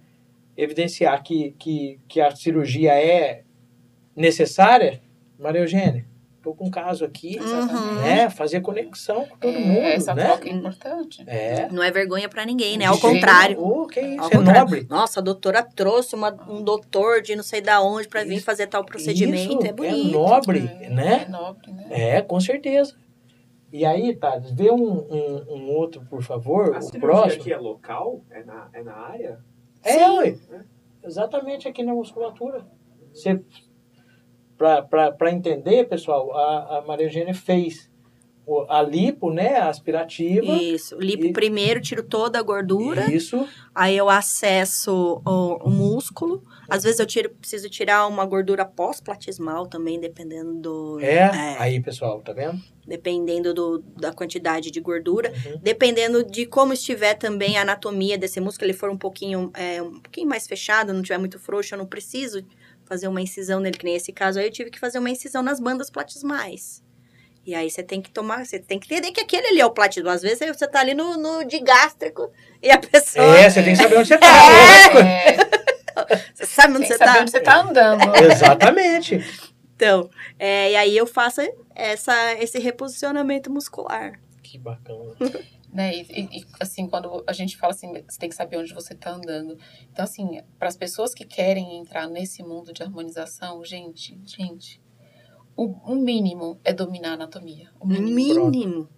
evidenciar 0.58 1.24
que, 1.24 1.56
que, 1.58 2.00
que 2.08 2.20
a 2.20 2.36
cirurgia 2.36 2.94
é 2.94 3.44
necessária, 4.16 5.02
Maria 5.38 5.62
Eugênia, 5.62 6.06
tô 6.50 6.56
com 6.56 6.66
um 6.66 6.72
caso 6.72 7.06
aqui, 7.06 7.40
Uhum. 7.40 7.96
né? 8.02 8.30
Fazer 8.30 8.62
conexão 8.62 9.26
com 9.26 9.38
todo 9.38 9.56
É, 9.56 9.60
mundo, 9.60 9.80
essa 9.86 10.14
né? 10.16 10.26
troca 10.26 10.48
é 10.50 10.52
importante. 10.52 11.24
É. 11.28 11.68
Não 11.72 11.84
é 11.84 11.92
vergonha 11.92 12.28
pra 12.28 12.46
ninguém, 12.46 12.78
né? 12.78 12.86
Ao 12.86 12.98
contrário. 13.00 13.58
Oh, 13.62 13.86
que 13.88 14.00
isso, 14.00 14.22
Ao 14.22 14.28
é 14.28 14.32
contrário. 14.36 14.62
nobre. 14.62 14.88
Nossa, 14.90 15.20
a 15.20 15.24
doutora 15.24 15.64
trouxe 15.64 16.16
uma- 16.16 16.36
um 16.50 16.64
doutor 16.64 17.22
de 17.22 17.36
não 17.36 17.44
sei 17.44 17.62
da 17.62 17.82
onde 17.82 18.08
pra 18.08 18.24
vir 18.24 18.40
fazer 18.42 18.68
tal 18.68 18.84
procedimento. 18.84 19.60
Isso 19.60 19.68
é 19.68 19.74
bonito. 19.74 20.12
nobre, 20.12 20.72
É, 20.82 20.90
né? 20.90 21.26
É 21.28 21.30
nobre, 21.30 21.72
né? 21.72 21.86
É, 21.90 22.22
com 22.22 22.40
certeza. 22.40 22.96
E 23.72 23.86
aí, 23.86 24.16
Thales, 24.16 24.50
vê 24.52 24.72
um, 24.72 24.82
um, 24.82 25.46
um 25.56 25.70
outro, 25.76 26.02
por 26.10 26.24
favor, 26.24 26.76
A 26.76 26.80
o 26.80 27.00
próximo. 27.00 27.42
aqui 27.42 27.54
é 27.54 27.58
local? 27.58 28.22
É 28.32 28.44
na, 28.44 28.68
é 28.74 28.82
na 28.84 28.94
área? 28.96 29.40
É, 29.84 30.10
ué. 30.10 30.36
Exatamente 31.04 31.68
aqui 31.68 31.84
na 31.84 31.94
musculatura. 31.94 32.66
Você, 33.14 33.40
pra 34.60 35.32
entender, 35.32 35.86
pessoal, 35.88 36.36
a, 36.36 36.78
a 36.80 36.82
Maria 36.86 37.06
Eugênia 37.08 37.34
fez 37.34 37.90
o- 38.46 38.66
a 38.68 38.82
lipo, 38.82 39.32
né, 39.32 39.58
a 39.58 39.70
aspirativa. 39.70 40.52
Isso. 40.54 40.98
Lipo 41.00 41.26
E- 41.28 41.32
primeiro, 41.34 41.80
tiro 41.80 42.02
toda 42.04 42.40
a 42.40 42.42
gordura. 42.42 43.10
Isso. 43.14 43.48
Aí 43.76 43.96
eu 43.96 44.10
acesso 44.10 45.22
o, 45.26 45.68
o 45.68 45.70
músculo. 45.70 46.44
Às 46.68 46.84
vezes 46.84 47.00
eu 47.00 47.06
tiro, 47.06 47.30
preciso 47.30 47.70
tirar 47.70 48.08
uma 48.08 48.26
gordura 48.26 48.66
pós-platismal 48.66 49.68
também, 49.68 50.00
dependendo 50.00 50.54
do. 50.56 51.00
É. 51.00 51.30
Aí, 51.60 51.80
pessoal, 51.80 52.22
tá 52.22 52.34
vendo? 52.34 52.60
Dependendo 52.88 53.54
do, 53.54 53.84
da 54.00 54.12
quantidade 54.12 54.72
de 54.72 54.80
gordura. 54.80 55.32
Uhum. 55.46 55.60
Dependendo 55.62 56.24
de 56.24 56.48
como 56.48 56.74
estiver 56.74 57.14
também 57.14 57.56
a 57.58 57.62
anatomia 57.62 58.18
desse 58.18 58.40
músculo, 58.42 58.66
ele 58.72 58.78
for 58.78 58.90
um 58.90 58.98
pouquinho, 58.98 59.52
é, 59.54 59.80
um 59.82 60.00
pouquinho 60.00 60.28
mais 60.28 60.48
fechado, 60.48 60.92
não 60.92 61.04
tiver 61.04 61.20
muito 61.20 61.38
frouxo, 61.40 61.76
eu 61.76 61.78
não 61.78 61.86
preciso 61.86 62.44
fazer 62.90 63.08
uma 63.08 63.22
incisão 63.22 63.60
nele, 63.60 63.78
que 63.78 63.86
nem 63.86 63.96
esse 63.96 64.12
caso 64.12 64.40
aí, 64.40 64.48
eu 64.48 64.52
tive 64.52 64.72
que 64.72 64.80
fazer 64.80 64.98
uma 64.98 65.12
incisão 65.12 65.44
nas 65.44 65.60
bandas 65.60 65.92
platismais. 65.92 66.84
E 67.46 67.56
aí 67.56 67.70
você 67.70 67.82
tem 67.84 68.02
que 68.02 68.10
tomar, 68.12 68.46
você 68.46 68.60
tem 68.60 68.80
que 68.80 68.92
entender 68.94 69.12
que 69.12 69.22
aquele 69.22 69.48
ali 69.48 69.62
é 69.62 69.66
o 69.66 69.72
platismo. 69.72 70.10
Às 70.10 70.22
vezes 70.22 70.40
você 70.40 70.68
tá 70.68 70.80
ali 70.82 70.94
no, 70.94 71.18
no 71.18 71.44
digástrico 71.46 72.32
e 72.62 72.70
a 72.70 72.78
pessoa. 72.78 73.38
É, 73.38 73.50
você 73.50 73.64
tem 73.64 73.74
que 73.74 73.82
saber 73.82 73.98
onde 73.98 74.08
você 74.08 74.18
tá. 74.18 74.28
É. 74.28 75.32
É, 76.14 76.18
Você 76.34 76.46
sabe 76.46 76.74
onde 76.74 76.88
tem 76.88 76.90
você 76.90 76.98
saber 76.98 77.14
tá? 77.14 77.22
onde 77.22 77.32
você 77.32 77.40
tá 77.40 77.62
andando. 77.62 78.16
Exatamente. 78.24 79.24
Então, 79.76 80.10
é, 80.38 80.72
e 80.72 80.76
aí 80.76 80.98
eu 80.98 81.08
faço 81.08 81.42
essa, 81.76 82.34
esse 82.34 82.60
reposicionamento 82.60 83.52
muscular. 83.52 84.20
Que 84.44 84.58
bacana. 84.58 85.16
né? 85.72 85.96
E, 85.96 86.02
e- 86.10 86.40
e, 86.40 86.46
assim, 86.60 86.88
quando 86.88 87.24
a 87.28 87.34
gente 87.34 87.58
fala 87.58 87.74
assim, 87.74 87.92
você 88.08 88.18
tem 88.20 88.30
que 88.30 88.36
saber 88.36 88.58
onde 88.58 88.74
você 88.74 88.94
tá 88.96 89.12
andando. 89.12 89.58
Então, 89.92 90.04
assim, 90.04 90.42
para 90.58 90.68
as 90.68 90.76
pessoas 90.78 91.14
que 91.14 91.26
querem 91.26 91.78
entrar 91.80 92.08
nesse 92.10 92.42
mundo 92.44 92.74
de 92.74 92.82
harmonização, 92.84 93.64
gente, 93.64 94.20
gente, 94.26 94.82
o, 95.56 95.66
o 95.92 95.96
mínimo 95.96 96.60
é 96.64 96.74
dominar 96.74 97.12
a 97.12 97.14
anatomia. 97.14 97.70
O 97.80 97.88
mínimo. 97.88 98.50
Mínimo. 98.50 98.90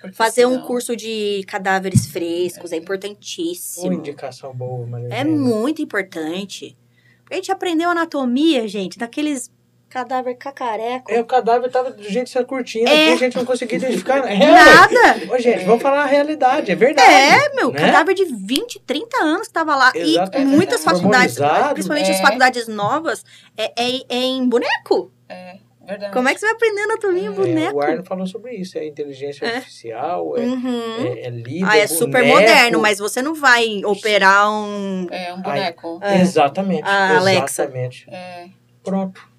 Porque 0.00 0.16
Fazer 0.16 0.46
um 0.46 0.54
senão- 0.54 0.66
curso 0.66 0.96
de 0.96 1.44
cadáveres 1.46 2.06
frescos 2.08 2.72
é 2.72 2.76
Uma 2.76 2.82
importantíssimo. 2.82 3.92
indicação 3.92 4.52
boa, 4.54 4.84
Maria 4.86 5.08
É 5.08 5.20
Eugênia. 5.20 5.38
muito 5.40 5.80
importante. 5.80 6.76
Porque 7.20 7.34
a 7.34 7.36
gente 7.36 7.52
aprendeu 7.52 7.88
anatomia, 7.90 8.66
gente, 8.66 8.98
daqueles 8.98 9.48
cadáver 9.92 10.34
cacareco. 10.36 11.10
É, 11.12 11.20
o 11.20 11.24
cadáver 11.24 11.70
tava 11.70 11.90
do 11.90 12.02
jeito 12.02 12.24
que 12.26 12.30
você 12.32 12.44
curtindo, 12.44 12.88
É. 12.90 13.12
a 13.12 13.16
gente 13.16 13.36
não 13.36 13.44
conseguia 13.44 13.76
identificar. 13.76 14.18
É, 14.26 14.36
Nada! 14.38 15.34
Ô, 15.34 15.38
gente, 15.38 15.64
vamos 15.64 15.82
falar 15.82 16.02
a 16.02 16.06
realidade, 16.06 16.70
é 16.70 16.74
verdade. 16.74 17.10
É, 17.12 17.54
meu, 17.54 17.70
né? 17.70 17.78
cadáver 17.78 18.14
de 18.14 18.24
20, 18.24 18.80
30 18.80 19.16
anos 19.22 19.48
que 19.48 19.52
tava 19.52 19.76
lá. 19.76 19.92
Exato. 19.94 20.38
E 20.38 20.44
muitas 20.46 20.82
faculdades, 20.82 21.36
principalmente 21.74 22.10
as 22.10 22.18
É. 22.18 22.22
faculdades 22.22 22.66
novas, 22.68 23.22
é, 23.56 23.64
é- 23.76 24.02
é 24.08 24.16
em 24.16 24.48
boneco. 24.48 25.12
É, 25.28 25.56
verdade. 25.86 26.12
Como 26.14 26.28
é 26.28 26.32
que 26.34 26.40
você 26.40 26.46
vai 26.46 26.54
aprender 26.54 26.80
anatomia 26.82 27.22
em 27.22 27.26
É, 27.26 27.30
boneco? 27.30 27.76
o 27.76 27.82
Arno 27.82 28.04
falou 28.04 28.26
sobre 28.26 28.54
isso, 28.54 28.78
é 28.78 28.86
inteligência 28.86 29.44
É. 29.44 29.56
artificial, 29.56 30.36
é, 30.38 30.40
Uhum. 30.40 31.04
é, 31.06 31.26
é 31.26 31.30
livre, 31.30 31.68
Ah, 31.70 31.76
é 31.76 31.86
super 31.86 32.22
boneco. 32.22 32.40
moderno, 32.40 32.80
mas 32.80 32.98
você 32.98 33.20
não 33.20 33.34
vai 33.34 33.82
operar 33.84 34.50
um. 34.50 35.06
É 35.10 35.34
um 35.34 35.42
boneco. 35.42 35.98
É. 36.02 36.20
Exatamente, 36.22 36.82
A 36.88 37.18
Alexa. 37.18 37.62
exatamente. 37.64 38.06
É. 38.10 38.46
Pronto. 38.82 39.31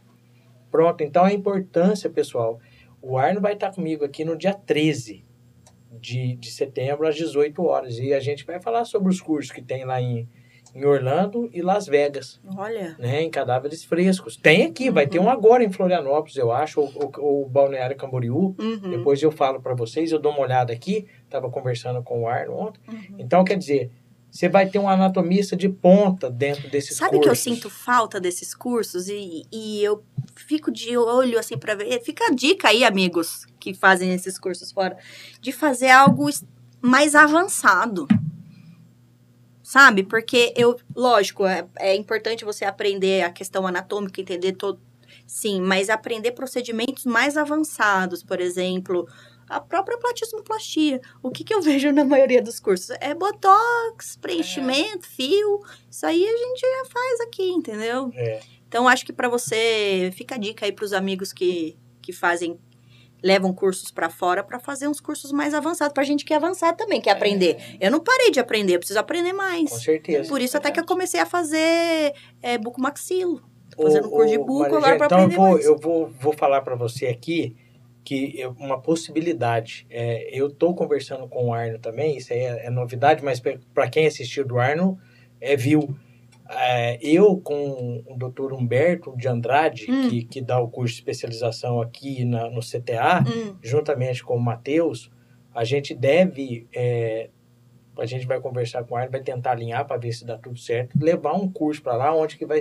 Pronto, 0.74 1.04
então 1.04 1.24
a 1.24 1.32
importância, 1.32 2.10
pessoal. 2.10 2.60
O 3.00 3.16
Arno 3.16 3.40
vai 3.40 3.54
estar 3.54 3.72
comigo 3.72 4.04
aqui 4.04 4.26
no 4.26 4.36
dia 4.36 4.56
13 4.56 5.24
de, 6.02 6.36
de 6.36 6.50
setembro, 6.50 7.08
às 7.08 7.16
18 7.16 7.64
horas. 7.64 8.00
E 8.00 8.12
a 8.12 8.20
gente 8.20 8.44
vai 8.44 8.60
falar 8.60 8.84
sobre 8.84 9.08
os 9.08 9.22
cursos 9.22 9.52
que 9.52 9.62
tem 9.62 9.86
lá 9.86 10.02
em, 10.02 10.28
em 10.74 10.84
Orlando 10.84 11.48
e 11.54 11.62
Las 11.62 11.86
Vegas, 11.86 12.42
Olha. 12.58 12.96
né? 12.98 13.22
Em 13.22 13.30
cadáveres 13.30 13.84
frescos. 13.84 14.36
Tem 14.36 14.66
aqui, 14.66 14.90
vai 14.90 15.06
ter 15.06 15.20
um 15.20 15.30
agora 15.30 15.64
em 15.64 15.72
Florianópolis, 15.72 16.38
eu 16.38 16.52
acho, 16.52 16.82
ou, 16.82 16.92
ou, 16.96 17.12
ou 17.20 17.48
Balneário 17.48 17.96
Camboriú. 17.96 18.56
Uhum. 18.60 18.90
Depois 18.90 19.22
eu 19.22 19.32
falo 19.32 19.62
para 19.62 19.76
vocês, 19.76 20.12
eu 20.12 20.18
dou 20.18 20.32
uma 20.32 20.42
olhada 20.42 20.74
aqui. 20.74 21.06
Estava 21.24 21.52
conversando 21.52 22.02
com 22.02 22.24
o 22.24 22.28
Arno 22.28 22.58
ontem. 22.58 22.82
Uhum. 22.90 23.18
Então, 23.20 23.44
quer 23.44 23.60
dizer, 23.60 23.92
você 24.34 24.50
vai 24.50 24.68
ter 24.68 24.80
um 24.80 24.90
anatomista 24.90 25.56
de 25.56 25.70
ponta 25.70 26.28
dentro 26.28 26.68
desses 26.68 26.98
Sabe 26.98 27.20
que 27.20 27.26
eu 27.26 27.30
cursos. 27.30 27.44
sinto 27.44 27.70
falta 27.70 28.20
desses 28.20 28.56
cursos 28.56 29.08
e, 29.08 29.46
e 29.52 29.84
eu 29.84 30.04
fico 30.36 30.72
de 30.72 30.98
olho 30.98 31.38
assim 31.38 31.56
pra 31.56 31.76
ver. 31.76 32.02
Fica 32.02 32.26
a 32.26 32.30
dica 32.32 32.70
aí, 32.70 32.84
amigos 32.84 33.46
que 33.60 33.76
fazem 33.76 34.12
esses 34.12 34.40
cursos 34.40 34.72
fora, 34.72 34.98
de 35.40 35.52
fazer 35.52 35.92
algo 35.92 36.28
mais 36.82 37.14
avançado. 37.14 38.08
Sabe? 39.62 40.02
Porque 40.02 40.52
eu, 40.58 40.80
lógico, 40.96 41.46
é, 41.46 41.68
é 41.78 41.96
importante 41.96 42.44
você 42.44 42.66
aprender 42.66 43.22
a 43.22 43.30
questão 43.30 43.68
anatômica, 43.68 44.20
entender 44.20 44.54
todo. 44.54 44.82
Sim, 45.28 45.62
mas 45.62 45.92
aprender 45.92 46.32
procedimentos 46.32 47.06
mais 47.06 47.38
avançados, 47.38 48.24
por 48.24 48.42
exemplo, 48.42 49.08
a 49.50 49.60
própria 49.60 49.98
platismoplastia. 49.98 51.02
O 51.22 51.30
que, 51.30 51.44
que 51.44 51.54
eu 51.54 51.62
vejo 51.64 51.92
na 51.92 52.04
maioria 52.04 52.42
dos 52.42 52.60
cursos? 52.60 52.96
É 53.00 53.14
botox, 53.14 54.18
preenchimento, 54.18 55.08
fio. 55.08 55.62
Isso 55.90 56.06
aí 56.06 56.24
a 56.26 56.38
gente 56.38 56.62
já 56.62 56.86
faz 56.90 57.22
aqui, 57.22 57.50
entendeu? 57.50 58.12
É. 58.14 58.42
Então, 58.68 58.88
acho 58.88 59.06
que 59.06 59.14
para 59.14 59.30
você, 59.30 60.12
fica 60.16 60.36
a 60.36 60.38
dica 60.38 60.66
aí 60.66 60.72
para 60.72 60.84
os 60.84 60.94
amigos 60.94 61.32
que, 61.32 61.78
que 62.02 62.12
fazem, 62.12 62.60
levam 63.22 63.54
cursos 63.54 63.92
para 63.92 64.10
fora, 64.10 64.44
para 64.44 64.60
fazer 64.60 64.88
uns 64.88 65.00
cursos 65.00 65.32
mais 65.32 65.54
avançados, 65.54 65.94
pra 65.94 66.04
gente 66.04 66.26
que 66.26 66.34
é 66.34 66.38
avançado 66.38 66.76
também, 66.76 67.00
quer 67.00 67.12
aprender. 67.12 67.78
Eu 67.80 67.92
não 67.92 68.00
parei 68.00 68.32
de 68.32 68.40
aprender, 68.40 68.74
eu 68.74 68.80
preciso 68.80 68.98
aprender 68.98 69.30
Com 69.30 69.38
mais. 69.38 69.70
certeza. 69.70 70.28
Por 70.28 70.42
isso 70.42 70.58
até 70.58 70.72
que 70.72 70.80
eu 70.80 70.86
comecei 70.86 71.20
a 71.20 71.26
fazer 71.26 72.14
é, 72.42 72.58
bucomaxilo. 72.58 73.44
Tô 73.70 73.84
fazendo 73.84 74.08
Ô, 74.08 74.12
curso 74.12 74.32
de 74.32 74.38
buco 74.40 74.64
agora 74.66 74.98
para 74.98 75.06
então 75.06 75.20
eu 75.20 75.26
aprender 75.26 75.36
vou, 75.36 75.52
mais. 75.52 75.66
eu 75.66 75.78
vou, 75.78 76.08
vou 76.20 76.34
falar 76.34 76.62
para 76.62 76.76
você 76.76 77.06
aqui 77.06 77.56
que 78.04 78.42
é 78.42 78.48
uma 78.48 78.80
possibilidade. 78.82 79.86
É, 79.90 80.30
eu 80.38 80.48
estou 80.48 80.76
conversando 80.76 81.28
com 81.28 81.48
o 81.48 81.54
Arno 81.54 81.80
também, 81.80 82.18
isso 82.18 82.34
aí 82.34 82.40
é, 82.40 82.66
é 82.66 82.70
novidade, 82.70 83.24
mas 83.24 83.42
para 83.74 83.90
quem 83.90 84.06
assistiu 84.06 84.46
do 84.46 84.60
Arno, 84.60 84.98
é, 85.40 85.56
viu. 85.56 85.96
É, 86.50 87.00
eu 87.02 87.38
com 87.38 88.04
o 88.06 88.16
doutor 88.18 88.52
Humberto 88.54 89.16
de 89.18 89.28
Andrade, 89.28 89.86
Hum. 89.90 90.10
que, 90.10 90.24
que 90.24 90.42
dá 90.42 90.60
o 90.60 90.68
curso 90.68 90.94
de 90.96 91.00
especialização 91.00 91.82
aqui 91.82 92.26
na, 92.26 92.50
no 92.50 92.60
CTA, 92.60 93.24
Hum, 93.26 93.56
juntamente 93.64 94.24
com 94.24 94.36
o 94.36 94.42
Matheus, 94.42 95.10
a 95.56 95.64
gente 95.64 95.96
deve. 95.96 96.68
é, 96.76 97.30
a 97.98 98.06
gente 98.08 98.26
vai 98.26 98.40
conversar 98.42 98.84
com 98.84 98.96
o 98.96 98.98
Arno, 98.98 99.12
vai 99.12 99.22
tentar 99.22 99.52
alinhar 99.52 99.86
para 99.86 99.98
ver 99.98 100.12
se 100.12 100.26
dá 100.26 100.36
tudo 100.38 100.58
certo, 100.58 100.98
levar 101.00 101.34
um 101.36 101.48
curso 101.50 101.82
para 101.82 101.96
lá, 101.96 102.14
onde 102.16 102.38
que 102.38 102.46
vai, 102.46 102.60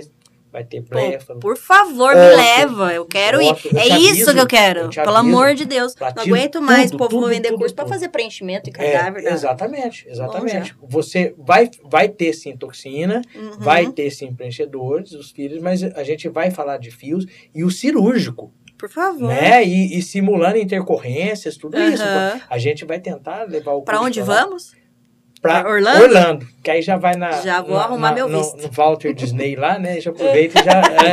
vai 0.53 0.63
ter 0.63 0.81
pô, 0.83 0.89
bléfalo, 0.91 1.39
por 1.39 1.57
favor, 1.57 2.13
me 2.15 2.21
Ótimo. 2.21 2.37
leva. 2.37 2.93
Eu 2.93 3.05
quero 3.05 3.41
ir. 3.41 3.47
Eu 3.47 3.77
É 3.79 3.87
isso 3.87 3.93
aviso, 3.95 4.33
que 4.35 4.39
eu 4.39 4.45
quero. 4.47 4.79
eu 4.81 4.89
Pelo 4.89 5.15
amor 5.17 5.55
de 5.55 5.65
Deus. 5.65 5.95
Não 6.15 6.23
aguento 6.23 6.61
mais. 6.61 6.91
tudo, 6.91 6.95
o 7.03 7.09
povo 7.09 7.21
tudo, 7.21 7.29
vender 7.29 7.49
tudo, 7.49 7.57
curso 7.57 7.73
para 7.73 7.87
fazer 7.87 8.09
preenchimento 8.09 8.69
e 8.69 8.73
É, 8.77 8.91
cadáver. 8.93 9.23
né? 9.23 9.31
exatamente, 9.31 10.07
exatamente. 10.07 10.75
Você 10.87 11.33
vai, 11.39 11.69
vai 11.83 12.07
ter 12.07 12.31
sim 12.33 12.55
toxina, 12.55 13.21
Uhum. 13.35 13.51
vai 13.57 13.91
ter 13.91 14.11
sim 14.11 14.31
preenchedores, 14.31 15.11
os 15.13 15.31
filhos, 15.31 15.59
mas 15.61 15.81
a 15.83 16.03
gente 16.03 16.29
vai 16.29 16.51
falar 16.51 16.77
de 16.77 16.91
fios 16.91 17.25
e 17.53 17.63
o 17.63 17.71
cirúrgico, 17.71 18.53
Por 18.77 18.89
favor. 18.89 19.27
né? 19.27 19.65
E, 19.65 19.97
e 19.97 20.01
simulando 20.03 20.57
intercorrência, 20.57 21.51
tudo 21.59 21.79
isso. 21.81 22.03
Aham. 22.03 22.39
A 22.47 22.57
gente 22.59 22.85
vai 22.85 22.99
tentar 22.99 23.49
levar 23.49 23.71
o 23.73 23.81
Pra 23.81 23.95
curso 23.97 24.07
onde 24.07 24.19
lá. 24.21 24.25
Vamos? 25.43 25.61
Pra 25.61 25.69
Orlando? 25.71 26.01
Orlando? 26.03 26.47
Que 26.63 26.71
aí 26.71 26.81
já 26.81 26.97
vai 26.97 27.15
na. 27.15 27.31
Já 27.41 27.61
vou 27.61 27.77
na- 27.77 27.83
arrumar 27.83 28.09
na- 28.09 28.15
meu 28.15 28.29
no, 28.29 28.37
visto. 28.39 28.57
No 28.61 28.71
Walter 28.71 29.13
Disney 29.13 29.55
lá, 29.55 29.77
né? 29.77 29.99
Já 29.99 30.09
aproveita 30.11 30.59
e 30.59 30.63
já. 30.63 30.81
é. 30.81 31.11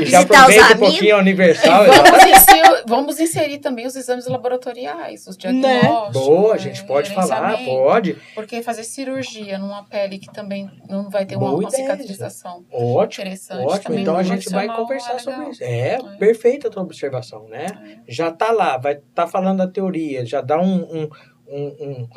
e 0.00 0.04
já 0.06 0.20
aproveita 0.20 0.62
um 0.62 0.66
amigos. 0.66 0.88
pouquinho 0.90 1.16
a 1.16 1.18
Universal. 1.18 1.84
Vamos 1.86 2.24
inserir, 2.24 2.82
vamos 2.86 3.20
inserir 3.20 3.58
também 3.58 3.86
os 3.86 3.96
exames 3.96 4.26
laboratoriais, 4.26 5.26
os 5.26 5.36
diagnósticos. 5.36 6.12
Boa, 6.12 6.50
a 6.52 6.56
né, 6.56 6.58
gente 6.58 6.84
pode 6.84 7.14
falar, 7.14 7.56
pode. 7.64 8.16
Porque 8.34 8.62
fazer 8.62 8.84
cirurgia 8.84 9.58
numa 9.58 9.84
pele 9.84 10.18
que 10.18 10.30
também 10.32 10.70
não 10.88 11.08
vai 11.10 11.24
ter 11.24 11.36
uma, 11.36 11.48
Boa 11.50 11.60
uma 11.60 11.70
cicatrização 11.70 12.64
Ótimo. 12.70 13.24
interessante. 13.24 13.66
Ótimo, 13.66 13.98
então 13.98 14.16
a 14.16 14.22
gente 14.22 14.48
vai 14.50 14.66
conversar 14.66 15.14
é 15.14 15.18
sobre 15.18 15.38
legal. 15.38 15.52
isso. 15.52 15.64
É, 15.64 15.94
É. 15.94 15.98
perfeita 16.18 16.68
a 16.68 16.70
tua 16.70 16.82
observação, 16.82 17.46
né? 17.48 17.66
Já 18.08 18.30
tá 18.30 18.50
lá, 18.52 18.76
vai 18.76 18.94
estar 18.94 19.26
falando 19.26 19.58
da 19.58 19.68
teoria, 19.68 20.24
já 20.26 20.40
dá 20.40 20.60
um, 20.60 20.82
um, 20.82 21.08
um- 21.48 21.76
um- 21.80 22.08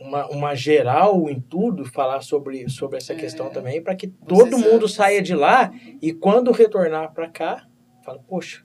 uma, 0.00 0.26
uma 0.28 0.54
geral 0.54 1.28
em 1.28 1.38
tudo, 1.40 1.84
falar 1.84 2.22
sobre, 2.22 2.68
sobre 2.70 2.96
essa 2.98 3.12
É. 3.12 3.16
questão 3.16 3.50
também, 3.50 3.82
para 3.82 3.94
que 3.94 4.06
todo 4.08 4.56
mundo 4.58 4.88
saia 4.88 5.20
de 5.20 5.34
lá 5.34 5.70
e 6.00 6.12
quando 6.12 6.50
retornar 6.52 7.12
para 7.12 7.28
cá, 7.28 7.66
fala, 8.02 8.18
poxa, 8.26 8.64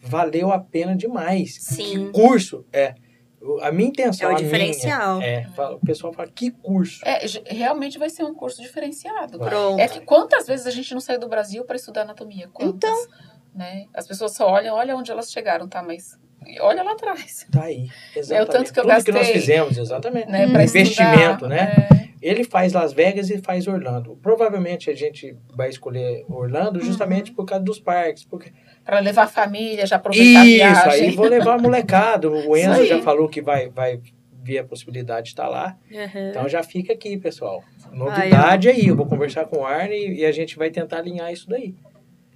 valeu 0.00 0.50
a 0.52 0.58
pena 0.58 0.96
demais. 0.96 1.56
Sim. 1.60 2.06
Que 2.06 2.12
curso 2.12 2.64
é. 2.72 2.94
o- 3.40 3.60
A 3.60 3.70
minha 3.70 3.88
intenção, 3.88 4.30
É 4.30 4.32
o 4.32 4.36
a 4.36 4.38
minha, 4.40 4.50
diferencial. 4.50 5.22
é, 5.22 5.44
fala- 5.54 5.76
o 5.76 5.80
pessoal 5.80 6.12
fala, 6.12 6.28
que 6.28 6.50
curso? 6.50 7.00
É, 7.06 7.20
realmente 7.46 7.96
vai 7.98 8.10
ser 8.10 8.24
um 8.24 8.34
curso 8.34 8.60
diferenciado. 8.60 9.38
Vai. 9.38 9.48
Pronto. 9.50 9.78
É 9.80 9.86
que 9.86 10.00
quantas 10.00 10.46
vezes 10.48 10.66
a 10.66 10.70
gente 10.72 10.92
não 10.92 11.00
saiu 11.00 11.20
do 11.20 11.28
Brasil 11.28 11.64
para 11.64 11.76
estudar 11.76 12.02
anatomia? 12.02 12.48
Quantas? 12.48 12.90
Então. 12.90 13.28
Né? 13.54 13.86
As 13.94 14.06
pessoas 14.08 14.32
só 14.34 14.48
olham, 14.50 14.74
olha 14.74 14.96
onde 14.96 15.10
elas 15.12 15.30
chegaram, 15.30 15.68
tá? 15.68 15.82
Mas 15.82 16.18
olha 16.60 16.82
lá 16.82 16.92
atrás. 16.92 17.46
Tá 17.50 17.64
aí. 17.64 17.88
É 18.14 18.18
o 18.18 18.20
Exatamente. 18.20 18.50
tanto 18.52 18.72
que 18.72 18.80
eu 18.80 18.84
Tudo 18.84 19.04
que 19.04 19.12
nós 19.12 19.20
gastei. 19.20 19.40
fizemos, 19.40 19.78
exatamente. 19.78 20.28
Né? 20.28 20.46
Hum. 20.46 20.50
Investimento, 20.50 20.96
estudar, 21.44 21.48
né? 21.48 21.88
é. 21.92 22.08
Ele 22.20 22.42
faz 22.42 22.72
Las 22.72 22.92
Vegas 22.92 23.30
e 23.30 23.38
faz 23.38 23.68
Orlando. 23.68 24.18
Provavelmente 24.20 24.90
a 24.90 24.94
gente 24.94 25.36
vai 25.54 25.68
escolher 25.68 26.24
Orlando 26.28 26.80
justamente 26.80 27.30
por 27.32 27.44
causa 27.44 27.64
dos 27.64 27.78
parques. 27.78 28.24
Porque... 28.24 28.52
Pra 28.84 28.98
levar 28.98 29.24
a 29.24 29.28
família, 29.28 29.86
já 29.86 29.96
aproveitar 29.96 30.40
a 30.40 30.44
Isso, 30.46 30.56
viagem. 30.56 30.90
aí 30.90 31.10
vou 31.12 31.26
levar 31.28 31.54
a 31.54 31.58
molecada. 31.58 32.28
O 32.28 32.56
Isso 32.56 32.70
Enzo 32.70 32.86
já 32.86 33.00
falou 33.02 33.28
que 33.28 33.40
vai, 33.40 33.68
vai 33.68 34.00
ver 34.42 34.58
a 34.58 34.64
possibilidade 34.64 35.24
de 35.26 35.28
estar 35.30 35.46
lá. 35.48 35.76
Uhum. 35.90 36.30
Então 36.30 36.48
já 36.48 36.62
fica 36.62 36.92
aqui, 36.92 37.16
pessoal. 37.16 37.62
Novidade 37.92 38.68
aí. 38.68 38.86
Eu 38.88 38.96
vou 38.96 39.06
conversar 39.06 39.44
com 39.44 39.58
o 39.58 39.64
Arne 39.66 40.14
e 40.14 40.24
a 40.24 40.32
gente 40.32 40.56
vai 40.56 40.70
tentar 40.70 40.98
alinhar 40.98 41.32
isso 41.32 41.48
daí. 41.48 41.74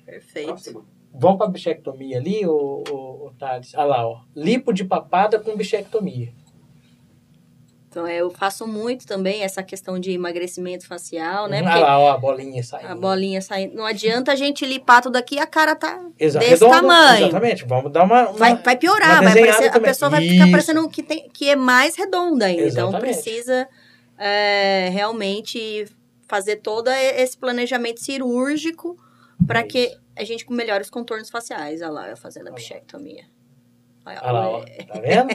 Perfeito. 0.04 0.46
Próxima. 0.48 0.84
Vamos 1.14 1.38
para 1.38 1.48
bichectomia 1.48 2.18
ali, 2.18 2.46
ô, 2.46 2.82
ô, 2.90 3.26
ô 3.26 3.32
Thales? 3.38 3.72
Ah 3.74 3.84
lá, 3.84 4.06
ó. 4.06 4.20
Lipo 4.34 4.72
de 4.72 4.84
papada 4.84 5.38
com 5.38 5.56
bichectomia. 5.56 6.32
Então, 7.88 8.08
eu 8.08 8.30
faço 8.30 8.66
muito 8.66 9.06
também 9.06 9.42
essa 9.42 9.62
questão 9.62 9.98
de 9.98 10.12
emagrecimento 10.12 10.86
facial, 10.86 11.46
né? 11.46 11.58
ah 11.58 11.62
Porque 11.64 11.78
lá, 11.80 11.98
ó, 11.98 12.10
a 12.12 12.16
bolinha 12.16 12.62
saindo. 12.62 12.88
a 12.90 12.94
bolinha 12.94 13.42
saindo. 13.42 13.74
Não 13.76 13.84
adianta 13.84 14.32
a 14.32 14.34
gente 14.34 14.64
limpar 14.64 15.02
tudo 15.02 15.16
aqui 15.16 15.34
e 15.34 15.38
a 15.38 15.46
cara 15.46 15.76
tá 15.76 16.02
Exa- 16.18 16.38
desse 16.38 16.52
redonda, 16.52 16.76
tamanho. 16.76 17.26
Exatamente. 17.26 17.64
Vamos 17.66 17.92
dar 17.92 18.04
uma. 18.04 18.30
uma- 18.30 18.32
Vai, 18.38 18.56
vai 18.56 18.76
piorar, 18.78 19.22
vai 19.22 19.34
desenhada 19.34 19.56
parecer, 19.58 19.76
a 19.76 19.80
pessoa 19.80 20.08
vai 20.10 20.22
ficar 20.26 20.44
Isso. 20.44 20.50
parecendo 20.50 20.88
que, 20.88 21.02
tem, 21.02 21.28
que 21.28 21.50
é 21.50 21.54
mais 21.56 21.94
redonda 21.94 22.46
ainda. 22.46 22.62
Então 22.62 22.88
Exatamente. 22.88 23.00
precisa 23.22 23.68
é, 24.18 24.88
realmente 24.90 25.84
fazer 26.26 26.56
todo 26.56 26.88
esse 26.90 27.36
planejamento 27.36 28.00
cirúrgico 28.02 28.96
para 29.46 29.60
É 29.60 29.64
que. 29.64 29.92
A 30.16 30.24
gente 30.24 30.50
melhore 30.52 30.82
os 30.82 30.90
contornos 30.90 31.30
faciais. 31.30 31.82
Olha 31.82 31.90
lá, 31.90 32.08
eu 32.08 32.16
fazendo 32.16 32.48
a 32.48 32.52
bichectomia. 32.52 33.24
Olha, 34.04 34.20
Olha 34.22 34.32
lá, 34.32 34.48
ó. 34.50 34.60
Tá 34.60 35.00
vendo? 35.00 35.28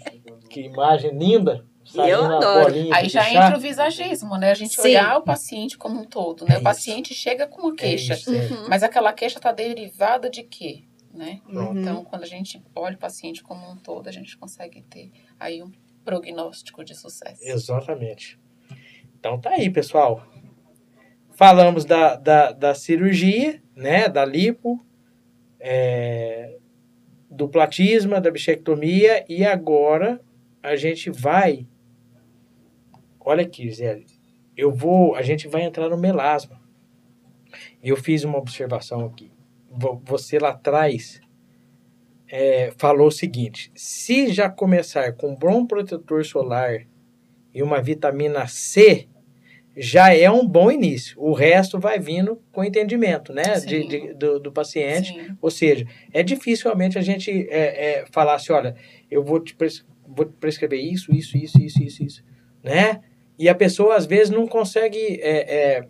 que 0.48 0.60
imagem 0.60 1.16
linda. 1.16 1.64
Saindo 1.84 2.32
a 2.32 2.36
adoro. 2.36 2.74
Aí 2.92 3.08
já 3.08 3.22
chá. 3.22 3.30
entra 3.30 3.58
o 3.58 3.60
visagismo, 3.60 4.36
né? 4.38 4.50
A 4.50 4.54
gente 4.54 4.74
Sim. 4.74 4.88
olhar 4.88 5.18
o 5.18 5.22
paciente 5.22 5.76
como 5.76 6.00
um 6.00 6.04
todo, 6.04 6.46
né? 6.46 6.54
É 6.54 6.58
o 6.58 6.62
paciente 6.62 7.12
chega 7.14 7.46
com 7.46 7.60
uma 7.60 7.74
É 7.74 7.76
queixa, 7.76 8.14
isso, 8.14 8.34
é. 8.34 8.46
Uhum. 8.46 8.68
mas 8.68 8.82
aquela 8.82 9.12
queixa 9.12 9.38
está 9.38 9.52
derivada 9.52 10.30
de 10.30 10.42
quê? 10.42 10.84
Né? 11.12 11.40
Então, 11.48 12.04
quando 12.04 12.24
a 12.24 12.26
gente 12.26 12.60
olha 12.74 12.96
o 12.96 12.98
paciente 12.98 13.42
como 13.42 13.70
um 13.70 13.76
todo, 13.76 14.08
a 14.08 14.12
gente 14.12 14.36
consegue 14.36 14.82
ter 14.82 15.12
aí 15.38 15.62
um 15.62 15.70
prognóstico 16.04 16.82
de 16.82 16.94
sucesso. 16.94 17.40
Exatamente. 17.40 18.38
Então 19.18 19.40
tá 19.40 19.50
aí, 19.50 19.70
pessoal. 19.70 20.26
Falamos 21.34 21.84
da, 21.84 22.14
da, 22.16 22.52
da 22.52 22.74
cirurgia, 22.74 23.60
né? 23.74 24.08
Da 24.08 24.24
lipo, 24.24 24.84
é, 25.58 26.58
do 27.28 27.48
platisma, 27.48 28.20
da 28.20 28.30
bichectomia 28.30 29.24
e 29.28 29.44
agora 29.44 30.20
a 30.62 30.76
gente 30.76 31.10
vai. 31.10 31.66
Olha 33.20 33.42
aqui, 33.42 33.70
Zé. 33.70 34.02
Eu 34.56 34.70
vou. 34.70 35.14
A 35.16 35.22
gente 35.22 35.48
vai 35.48 35.62
entrar 35.62 35.88
no 35.88 35.96
melasma. 35.98 36.60
Eu 37.82 37.96
fiz 37.96 38.22
uma 38.24 38.38
observação 38.38 39.04
aqui. 39.06 39.32
Vo- 39.70 40.00
Você 40.04 40.38
lá 40.38 40.50
atrás 40.50 41.20
é, 42.28 42.72
falou 42.78 43.08
o 43.08 43.12
seguinte: 43.12 43.72
se 43.74 44.32
já 44.32 44.48
começar 44.48 45.12
com 45.14 45.34
bom 45.34 45.66
protetor 45.66 46.24
solar 46.24 46.86
e 47.52 47.62
uma 47.62 47.82
vitamina 47.82 48.46
C, 48.46 49.08
já 49.76 50.14
é 50.14 50.30
um 50.30 50.46
bom 50.46 50.70
início. 50.70 51.20
O 51.20 51.32
resto 51.32 51.78
vai 51.80 51.98
vindo 51.98 52.40
com 52.52 52.62
entendimento, 52.62 53.32
né, 53.32 53.42
de, 53.60 53.86
de- 53.88 54.14
do, 54.14 54.38
do 54.38 54.52
paciente. 54.52 55.12
Sim. 55.12 55.36
Ou 55.42 55.50
seja, 55.50 55.86
é 56.12 56.22
difícil 56.22 56.64
realmente 56.66 56.96
a 56.98 57.02
gente 57.02 57.30
é, 57.50 58.00
é, 58.00 58.04
falar 58.12 58.34
assim, 58.34 58.52
olha, 58.52 58.74
eu 59.10 59.22
vou 59.24 59.40
te 59.40 59.56
vou 60.06 60.26
te 60.26 60.32
prescrever 60.38 60.78
isso, 60.80 61.12
isso, 61.14 61.36
isso, 61.36 61.60
isso, 61.60 61.82
isso, 61.82 62.04
isso, 62.04 62.24
né? 62.62 63.00
E 63.38 63.48
a 63.48 63.54
pessoa 63.54 63.96
às 63.96 64.06
vezes 64.06 64.30
não 64.30 64.46
consegue 64.46 65.18
é, 65.20 65.54
é, 65.78 65.86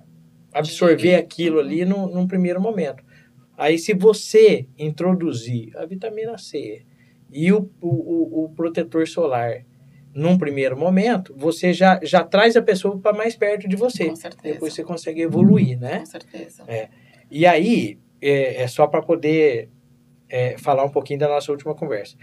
absorver 0.52 1.16
aquilo 1.16 1.58
ali 1.58 1.84
num, 1.84 2.06
num 2.06 2.26
primeiro 2.26 2.60
momento. 2.60 3.04
Aí 3.56 3.78
se 3.78 3.92
você 3.92 4.66
introduzir 4.78 5.76
a 5.76 5.84
vitamina 5.84 6.38
C 6.38 6.82
e 7.30 7.52
o, 7.52 7.68
o- 7.80 8.44
o 8.44 8.48
protetor 8.50 9.06
solar 9.06 9.64
num 10.14 10.38
primeiro 10.38 10.76
momento, 10.76 11.34
você 11.36 11.72
já, 11.72 11.98
já 12.02 12.22
traz 12.22 12.56
a 12.56 12.62
pessoa 12.62 12.98
para 12.98 13.16
mais 13.16 13.34
perto 13.36 13.68
de 13.68 13.74
você. 13.74 14.08
Com 14.08 14.16
certeza. 14.16 14.54
Depois 14.54 14.72
você 14.72 14.84
consegue 14.84 15.20
evoluir, 15.20 15.78
né? 15.78 16.00
Com 16.00 16.06
certeza. 16.06 16.64
E 17.30 17.44
aí, 17.44 17.98
é, 18.22 18.62
é 18.62 18.66
só 18.68 18.86
para 18.86 19.02
poder 19.02 19.68
é, 20.28 20.56
falar 20.56 20.84
um 20.84 20.90
pouquinho 20.90 21.18
da 21.18 21.28
nossa 21.28 21.50
última 21.50 21.74
conversa. 21.74 22.16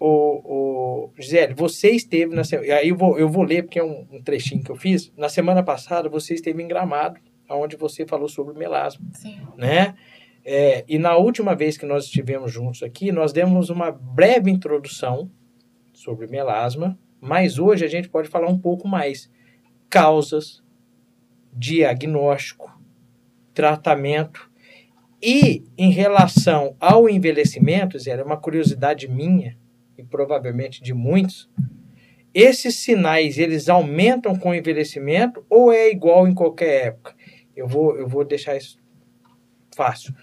O, 0.00 1.06
o 1.06 1.12
Gisele, 1.18 1.54
você 1.54 1.90
esteve 1.90 2.34
na 2.34 2.44
semana. 2.44 2.74
Aí 2.74 2.88
eu 2.88 2.96
vou, 2.96 3.18
eu 3.18 3.28
vou 3.28 3.42
ler, 3.42 3.62
porque 3.62 3.78
é 3.78 3.84
um, 3.84 4.06
um 4.10 4.22
trechinho 4.22 4.62
que 4.62 4.70
eu 4.70 4.76
fiz. 4.76 5.12
Na 5.16 5.28
semana 5.28 5.62
passada, 5.62 6.08
você 6.08 6.34
esteve 6.34 6.62
em 6.62 6.68
Gramado, 6.68 7.20
onde 7.48 7.76
você 7.76 8.06
falou 8.06 8.28
sobre 8.28 8.58
melasma, 8.58 9.06
Sim. 9.12 9.38
né? 9.56 9.94
É, 10.44 10.84
e 10.86 10.98
na 10.98 11.16
última 11.16 11.54
vez 11.54 11.78
que 11.78 11.86
nós 11.86 12.04
estivemos 12.04 12.52
juntos 12.52 12.82
aqui, 12.82 13.10
nós 13.10 13.32
demos 13.32 13.70
uma 13.70 13.90
breve 13.90 14.50
introdução 14.50 15.30
sobre 16.04 16.26
melasma, 16.26 16.98
mas 17.18 17.58
hoje 17.58 17.82
a 17.82 17.88
gente 17.88 18.10
pode 18.10 18.28
falar 18.28 18.48
um 18.48 18.58
pouco 18.58 18.86
mais. 18.86 19.30
Causas, 19.88 20.62
diagnóstico, 21.50 22.70
tratamento 23.54 24.50
e 25.22 25.64
em 25.78 25.90
relação 25.90 26.76
ao 26.78 27.08
envelhecimento, 27.08 27.98
Zé, 27.98 28.10
é 28.10 28.22
uma 28.22 28.36
curiosidade 28.36 29.08
minha 29.08 29.56
e 29.96 30.02
provavelmente 30.02 30.82
de 30.82 30.92
muitos, 30.92 31.48
esses 32.34 32.74
sinais 32.76 33.38
eles 33.38 33.70
aumentam 33.70 34.36
com 34.36 34.50
o 34.50 34.54
envelhecimento 34.54 35.46
ou 35.48 35.72
é 35.72 35.88
igual 35.90 36.28
em 36.28 36.34
qualquer 36.34 36.88
época? 36.88 37.14
Eu 37.56 37.66
vou, 37.66 37.96
eu 37.96 38.06
vou 38.06 38.24
deixar 38.24 38.56
isso 38.56 38.76
fácil. 39.74 40.14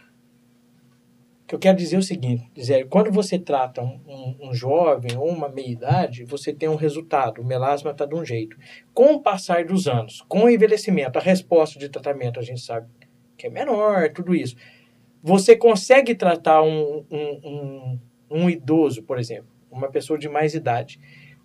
Que 1.51 1.55
eu 1.55 1.59
quero 1.59 1.77
dizer 1.77 1.97
é 1.97 1.99
o 1.99 2.01
seguinte, 2.01 2.49
Zé, 2.57 2.85
quando 2.85 3.11
você 3.11 3.37
trata 3.37 3.81
um, 3.81 3.99
um, 4.07 4.35
um 4.47 4.53
jovem 4.53 5.17
ou 5.17 5.27
uma 5.27 5.49
meia-idade, 5.49 6.23
você 6.23 6.53
tem 6.53 6.69
um 6.69 6.77
resultado, 6.77 7.41
o 7.41 7.45
melasma 7.45 7.91
está 7.91 8.05
de 8.05 8.15
um 8.15 8.23
jeito. 8.23 8.55
Com 8.93 9.15
o 9.15 9.19
passar 9.19 9.65
dos 9.65 9.85
anos, 9.85 10.23
com 10.29 10.45
o 10.45 10.49
envelhecimento, 10.49 11.19
a 11.19 11.21
resposta 11.21 11.77
de 11.77 11.89
tratamento 11.89 12.39
a 12.39 12.41
gente 12.41 12.61
sabe 12.61 12.87
que 13.37 13.47
é 13.47 13.49
menor, 13.49 14.13
tudo 14.13 14.33
isso. 14.33 14.55
Você 15.21 15.53
consegue 15.53 16.15
tratar 16.15 16.61
um, 16.61 17.03
um, 17.11 17.41
um, 17.43 17.99
um 18.29 18.49
idoso, 18.49 19.03
por 19.03 19.19
exemplo, 19.19 19.49
uma 19.69 19.91
pessoa 19.91 20.17
de 20.17 20.29
mais 20.29 20.55
idade, 20.55 21.01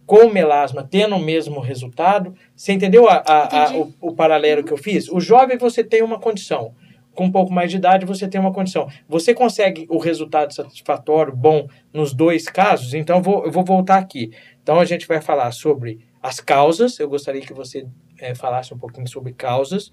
com 0.07 0.29
melasma 0.29 0.87
tendo 0.89 1.17
o 1.17 1.21
mesmo 1.21 1.59
resultado? 1.59 2.33
Você 2.55 2.73
entendeu 2.73 3.09
a, 3.09 3.25
a, 3.27 3.65
a, 3.65 3.77
o, 3.77 3.93
o 4.01 4.15
paralelo 4.15 4.63
que 4.63 4.73
eu 4.73 4.79
fiz? 4.79 5.09
O 5.09 5.19
jovem 5.19 5.59
você 5.59 5.83
tem 5.83 6.01
uma 6.01 6.21
condição, 6.21 6.77
com 7.17 7.25
um 7.25 7.33
pouco 7.33 7.53
mais 7.53 7.71
de 7.71 7.79
idade 7.79 8.07
você 8.07 8.29
tem 8.29 8.41
uma 8.41 8.53
condição. 8.53 8.89
Você 9.09 9.35
consegue 9.35 9.87
o 9.89 9.99
resultado 9.99 10.55
satisfatório, 10.55 11.35
bom, 11.35 11.67
nos 11.93 12.13
dois 12.13 12.49
casos? 12.49 12.95
Então 12.95 13.17
eu 13.17 13.23
vou, 13.23 13.45
eu 13.45 13.51
vou 13.51 13.65
voltar 13.65 13.99
aqui. 13.99 14.31
Então 14.63 14.79
a 14.79 14.85
gente 14.85 15.09
vai 15.09 15.21
falar 15.21 15.51
sobre 15.51 16.07
as 16.23 16.39
causas. 16.39 17.01
Eu 17.01 17.09
gostaria 17.09 17.41
que 17.41 17.55
você 17.55 17.89
é, 18.21 18.35
falasse 18.35 18.73
um 18.73 18.79
pouquinho 18.79 19.09
sobre 19.09 19.33
causas. 19.33 19.91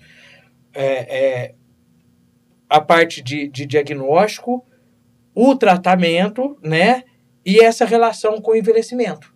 É, 0.74 1.18
é, 1.18 1.56
a 2.70 2.82
parte 2.82 3.22
de, 3.22 3.48
de 3.48 3.66
diagnóstico, 3.66 4.66
o 5.34 5.56
tratamento, 5.56 6.58
né? 6.62 7.04
E 7.46 7.60
essa 7.60 7.86
relação 7.86 8.42
com 8.42 8.52
o 8.52 8.56
envelhecimento. 8.56 9.34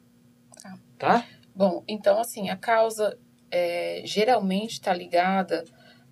tá? 0.99 1.25
Bom, 1.55 1.83
então 1.87 2.19
assim, 2.19 2.49
a 2.49 2.55
causa 2.55 3.17
é, 3.49 4.01
geralmente 4.05 4.73
está 4.73 4.93
ligada 4.93 5.63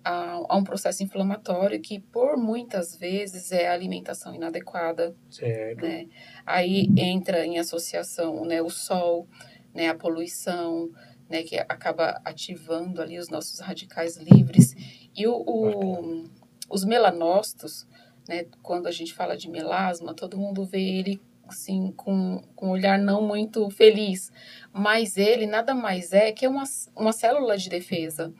a, 0.06 0.40
a, 0.48 0.56
um 0.56 0.62
processo 0.62 1.02
inflamatório 1.02 1.80
que 1.80 1.98
por 1.98 2.36
muitas 2.36 2.96
vezes 2.96 3.50
é 3.50 3.68
a 3.68 3.72
alimentação 3.72 4.34
inadequada. 4.34 5.14
Certo. 5.28 5.82
Né? 5.82 6.06
Aí 6.46 6.88
entra 6.96 7.44
em 7.44 7.58
associação 7.58 8.44
né, 8.44 8.62
o 8.62 8.70
sol, 8.70 9.26
né, 9.74 9.88
a 9.88 9.94
poluição, 9.94 10.88
né, 11.28 11.42
que 11.42 11.58
acaba 11.58 12.20
ativando 12.24 13.02
ali 13.02 13.18
os 13.18 13.28
nossos 13.28 13.58
radicais 13.58 14.16
livres. 14.16 14.74
E 15.14 15.26
o, 15.26 15.34
o 15.34 16.24
os 16.68 16.84
melanócitos, 16.84 17.86
né, 18.28 18.46
quando 18.62 18.86
a 18.86 18.92
gente 18.92 19.14
fala 19.14 19.36
de 19.36 19.48
melasma, 19.48 20.14
todo 20.14 20.38
mundo 20.38 20.64
vê 20.64 20.82
ele 20.82 21.20
assim, 21.48 21.92
com, 21.96 22.42
com 22.56 22.68
um 22.68 22.70
olhar 22.70 22.98
não 22.98 23.22
muito 23.22 23.70
feliz. 23.70 24.32
Mas 24.72 25.16
ele 25.16 25.46
nada 25.46 25.74
mais 25.74 26.12
é 26.12 26.32
que 26.32 26.46
uma, 26.46 26.64
uma 26.94 27.12
célula 27.12 27.56
de 27.56 27.68
defesa. 27.68 28.32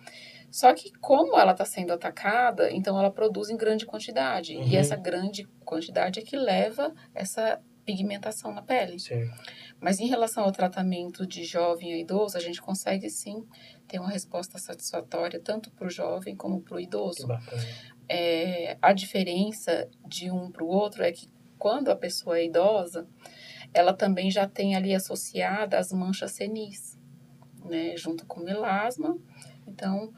Só 0.57 0.73
que 0.73 0.91
como 1.03 1.39
ela 1.39 1.53
está 1.53 1.67
sendo 1.67 1.93
atacada, 1.93 2.73
então 2.73 2.99
ela 2.99 3.11
produz 3.11 3.51
em 3.51 3.59
grande 3.59 3.85
quantidade. 3.85 4.57
Uhum. 4.57 4.67
E 4.67 4.75
essa 4.75 4.97
grande 4.97 5.45
quantidade 5.67 6.19
é 6.19 6.23
que 6.23 6.35
leva 6.35 6.95
essa 7.15 7.61
pigmentação 7.85 8.55
na 8.55 8.63
pele. 8.63 8.99
Sim. 8.99 9.31
Mas 9.79 10.01
em 10.01 10.07
relação 10.07 10.45
ao 10.45 10.51
tratamento 10.51 11.27
de 11.27 11.45
jovem 11.45 11.93
e 11.93 12.01
idoso, 12.01 12.39
a 12.39 12.41
gente 12.41 12.63
consegue 12.63 13.11
sim 13.11 13.47
ter 13.87 13.99
uma 13.99 14.09
resposta 14.09 14.57
satisfatória 14.57 15.39
tanto 15.39 15.71
para 15.73 15.89
o 15.89 15.91
jovem 15.91 16.35
como 16.35 16.63
para 16.63 16.77
o 16.77 16.81
idoso. 16.81 17.29
É, 18.09 18.79
a 18.81 18.95
diferença 18.95 19.87
de 20.07 20.31
um 20.31 20.51
para 20.51 20.65
o 20.65 20.69
outro 20.69 21.03
é 21.03 21.13
que 21.13 21.29
quando 21.59 21.91
a 21.91 21.97
pessoa 21.97 22.39
é 22.39 22.47
idosa, 22.47 23.07
ela 23.75 23.93
também 23.93 24.31
já 24.31 24.49
tem 24.49 24.75
ali 24.75 24.95
associada 24.95 25.79
as 25.79 25.93
manchas 25.93 26.33
senis, 26.33 26.99
né, 27.63 27.95
junto 27.95 28.25
com 28.25 28.41
melasma. 28.41 29.19
Então, 29.67 30.15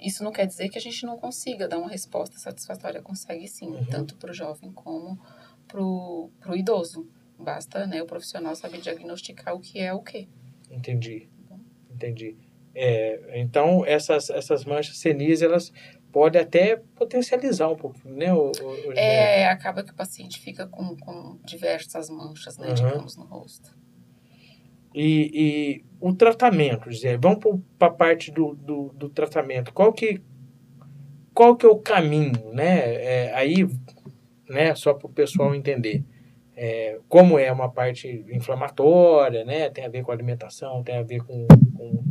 isso 0.00 0.22
não 0.22 0.32
quer 0.32 0.46
dizer 0.46 0.68
que 0.68 0.78
a 0.78 0.80
gente 0.80 1.04
não 1.04 1.18
consiga 1.18 1.66
dar 1.66 1.78
uma 1.78 1.90
resposta 1.90 2.38
satisfatória, 2.38 3.02
consegue 3.02 3.48
sim, 3.48 3.68
uhum. 3.68 3.84
tanto 3.86 4.16
para 4.16 4.30
o 4.30 4.34
jovem 4.34 4.72
como 4.72 5.18
para 5.66 5.82
o 5.82 6.30
idoso. 6.54 7.08
Basta 7.38 7.86
né, 7.86 8.02
o 8.02 8.06
profissional 8.06 8.54
saber 8.56 8.80
diagnosticar 8.80 9.54
o 9.54 9.60
que 9.60 9.78
é 9.78 9.92
o 9.92 10.02
que. 10.02 10.28
Entendi. 10.70 11.28
Entendi. 11.90 12.36
É, 12.74 13.40
então, 13.40 13.84
essas, 13.84 14.30
essas 14.30 14.64
manchas 14.64 14.98
senis, 14.98 15.42
elas 15.42 15.72
pode 16.12 16.38
até 16.38 16.76
potencializar 16.76 17.68
um 17.68 17.76
pouco, 17.76 17.98
né? 18.08 18.32
O, 18.32 18.50
o, 18.50 18.92
é, 18.92 19.46
acaba 19.46 19.82
que 19.82 19.92
o 19.92 19.94
paciente 19.94 20.40
fica 20.40 20.66
com, 20.66 20.96
com 20.96 21.38
diversas 21.44 22.08
manchas, 22.08 22.56
né, 22.56 22.68
uhum. 22.68 22.74
digamos, 22.74 23.16
no 23.16 23.24
rosto. 23.24 23.76
E, 24.94 25.30
e 25.34 25.84
o 26.00 26.12
tratamento, 26.12 26.92
Zé, 26.92 27.16
vamos 27.16 27.38
para 27.78 27.88
a 27.88 27.94
parte 27.94 28.30
do, 28.30 28.54
do, 28.54 28.92
do, 28.94 29.08
tratamento. 29.08 29.72
Qual 29.72 29.92
que, 29.92 30.20
qual 31.34 31.56
que 31.56 31.66
é 31.66 31.68
o 31.68 31.78
caminho, 31.78 32.52
né? 32.52 32.94
É, 32.94 33.34
aí, 33.34 33.68
né, 34.48 34.74
só 34.74 34.94
para 34.94 35.06
o 35.06 35.12
pessoal 35.12 35.54
entender. 35.54 36.04
É, 36.56 36.98
como 37.08 37.38
é 37.38 37.52
uma 37.52 37.70
parte 37.70 38.24
inflamatória, 38.30 39.44
né? 39.44 39.70
Tem 39.70 39.84
a 39.84 39.88
ver 39.88 40.02
com 40.02 40.10
alimentação, 40.10 40.82
tem 40.82 40.96
a 40.96 41.02
ver 41.02 41.22
com, 41.22 41.46
com 41.76 42.02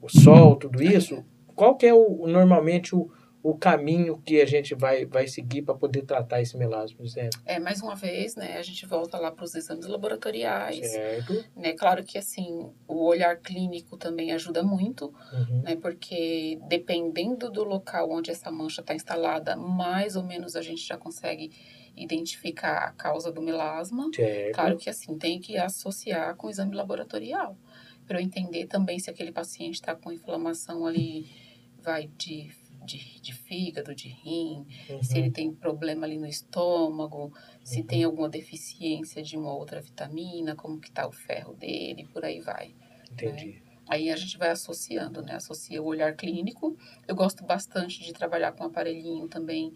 o 0.00 0.08
sol, 0.08 0.56
tudo 0.56 0.82
isso. 0.82 1.22
Qual 1.54 1.76
que 1.76 1.86
é 1.86 1.94
o, 1.94 2.26
normalmente 2.26 2.94
o, 2.94 3.10
o 3.42 3.56
caminho 3.56 4.22
que 4.24 4.40
a 4.40 4.46
gente 4.46 4.72
vai, 4.74 5.04
vai 5.04 5.26
seguir 5.26 5.62
para 5.62 5.74
poder 5.74 6.02
tratar 6.02 6.40
esse 6.40 6.56
melasma, 6.56 7.04
certo? 7.08 7.40
É, 7.44 7.58
mais 7.58 7.82
uma 7.82 7.96
vez, 7.96 8.36
né, 8.36 8.56
a 8.56 8.62
gente 8.62 8.86
volta 8.86 9.18
lá 9.18 9.32
para 9.32 9.44
os 9.44 9.54
exames 9.54 9.86
laboratoriais. 9.86 10.92
Certo. 10.92 11.44
Né, 11.56 11.72
claro 11.72 12.04
que, 12.04 12.16
assim, 12.16 12.70
o 12.86 13.04
olhar 13.04 13.36
clínico 13.38 13.96
também 13.96 14.30
ajuda 14.30 14.62
muito, 14.62 15.12
uhum. 15.32 15.62
né, 15.62 15.74
porque 15.74 16.60
dependendo 16.68 17.50
do 17.50 17.64
local 17.64 18.10
onde 18.12 18.30
essa 18.30 18.50
mancha 18.50 18.80
está 18.80 18.94
instalada, 18.94 19.56
mais 19.56 20.14
ou 20.14 20.22
menos 20.22 20.54
a 20.54 20.62
gente 20.62 20.86
já 20.86 20.96
consegue 20.96 21.50
identificar 21.96 22.84
a 22.84 22.92
causa 22.92 23.32
do 23.32 23.42
melasma. 23.42 24.08
Certo. 24.14 24.54
Claro 24.54 24.76
que, 24.78 24.88
assim, 24.88 25.18
tem 25.18 25.40
que 25.40 25.58
associar 25.58 26.36
com 26.36 26.46
o 26.46 26.50
exame 26.50 26.76
laboratorial, 26.76 27.58
para 28.06 28.20
eu 28.20 28.24
entender 28.24 28.66
também 28.66 29.00
se 29.00 29.10
aquele 29.10 29.32
paciente 29.32 29.74
está 29.74 29.96
com 29.96 30.12
inflamação 30.12 30.86
ali, 30.86 31.28
vai 31.82 32.08
de 32.16 32.50
de, 32.84 33.20
de 33.20 33.32
fígado, 33.32 33.94
de 33.94 34.08
rim, 34.08 34.66
uhum. 34.88 35.02
se 35.02 35.18
ele 35.18 35.30
tem 35.30 35.52
problema 35.52 36.06
ali 36.06 36.18
no 36.18 36.26
estômago, 36.26 37.24
uhum. 37.24 37.32
se 37.62 37.82
tem 37.82 38.04
alguma 38.04 38.28
deficiência 38.28 39.22
de 39.22 39.36
uma 39.36 39.54
outra 39.54 39.80
vitamina, 39.80 40.54
como 40.54 40.80
que 40.80 40.90
tá 40.90 41.06
o 41.06 41.12
ferro 41.12 41.54
dele, 41.54 42.08
por 42.12 42.24
aí 42.24 42.40
vai. 42.40 42.74
Entendi. 43.10 43.46
Né? 43.46 43.72
Aí 43.88 44.10
a 44.10 44.16
gente 44.16 44.38
vai 44.38 44.50
associando, 44.50 45.22
né? 45.22 45.34
Associa 45.34 45.82
o 45.82 45.86
olhar 45.86 46.14
clínico. 46.14 46.76
Eu 47.06 47.14
gosto 47.14 47.44
bastante 47.44 48.02
de 48.02 48.12
trabalhar 48.12 48.52
com 48.52 48.64
um 48.64 48.68
aparelhinho 48.68 49.28
também, 49.28 49.74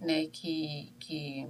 né? 0.00 0.26
Que, 0.26 0.94
que 0.98 1.46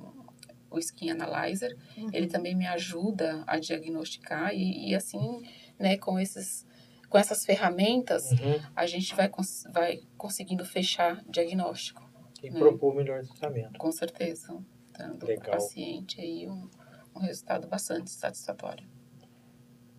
o 0.71 0.79
Skin 0.79 1.11
Analyzer, 1.11 1.77
uhum. 1.97 2.11
ele 2.13 2.27
também 2.27 2.55
me 2.55 2.67
ajuda 2.67 3.45
a 3.47 3.59
diagnosticar 3.59 4.53
e, 4.55 4.91
e 4.91 4.95
assim, 4.95 5.43
né? 5.79 5.97
Com 5.99 6.19
esses 6.19 6.67
com 7.11 7.19
essas 7.19 7.45
ferramentas, 7.45 8.31
uhum. 8.31 8.61
a 8.75 8.87
gente 8.87 9.15
vai, 9.17 9.29
cons 9.29 9.65
vai 9.73 10.01
conseguindo 10.17 10.65
fechar 10.65 11.23
diagnóstico. 11.29 12.09
E 12.41 12.49
né? 12.49 12.59
propor 12.59 12.93
o 12.93 12.97
melhor 12.97 13.23
tratamento. 13.27 13.79
Com 13.79 13.91
certeza. 13.91 14.57
Dando 14.97 15.27
para 15.27 15.35
o 15.35 15.51
paciente 15.51 16.21
aí 16.21 16.49
um, 16.49 16.71
um 17.15 17.19
resultado 17.19 17.67
bastante 17.67 18.11
satisfatório. 18.11 18.89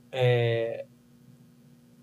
É, 0.09 0.85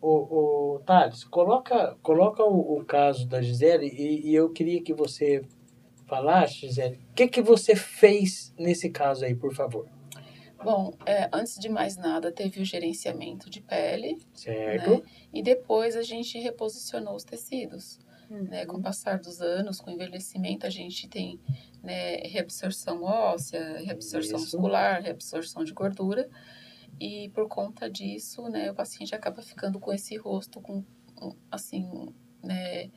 o, 0.00 0.74
o 0.74 0.78
Thales, 0.80 1.24
coloca, 1.24 1.96
coloca 2.02 2.44
o, 2.44 2.78
o 2.78 2.84
caso 2.84 3.26
da 3.26 3.40
Gisele 3.40 3.86
e, 3.88 4.30
e, 4.30 4.34
eu 4.34 4.50
queria 4.50 4.82
que 4.82 4.92
você 4.92 5.42
falasse, 6.06 6.60
Gisele, 6.60 7.00
o 7.10 7.14
que, 7.14 7.28
que 7.28 7.42
você 7.42 7.74
fez 7.74 8.54
nesse 8.58 8.90
caso 8.90 9.24
aí, 9.24 9.34
por 9.34 9.54
favor? 9.54 9.88
Bom, 10.62 10.92
é, 11.06 11.28
antes 11.32 11.58
de 11.58 11.68
mais 11.68 11.96
nada, 11.96 12.32
teve 12.32 12.60
o 12.60 12.64
gerenciamento 12.64 13.48
de 13.48 13.60
pele. 13.60 14.18
Certo. 14.34 14.90
Né? 14.90 15.02
E 15.32 15.42
depois 15.42 15.96
a 15.96 16.02
gente 16.02 16.38
reposicionou 16.38 17.14
os 17.14 17.24
tecidos. 17.24 18.00
Uhum. 18.28 18.42
Né? 18.42 18.66
Com 18.66 18.78
o 18.78 18.82
passar 18.82 19.18
dos 19.18 19.40
anos, 19.40 19.80
com 19.80 19.90
o 19.90 19.94
envelhecimento, 19.94 20.66
a 20.66 20.70
gente 20.70 21.08
tem 21.08 21.40
né, 21.82 22.16
reabsorção 22.24 23.02
óssea, 23.02 23.78
reabsorção 23.80 24.36
Isso. 24.36 24.56
muscular, 24.56 25.02
reabsorção 25.02 25.64
de 25.64 25.72
gordura. 25.72 26.28
E 27.00 27.30
por 27.30 27.46
conta 27.48 27.88
disso, 27.88 28.48
né, 28.48 28.70
o 28.70 28.74
paciente 28.74 29.14
acaba 29.14 29.40
ficando 29.40 29.78
com 29.78 29.92
esse 29.92 30.16
rosto 30.16 30.60
com, 30.60 30.84
assim, 31.50 32.12
né, 32.42 32.90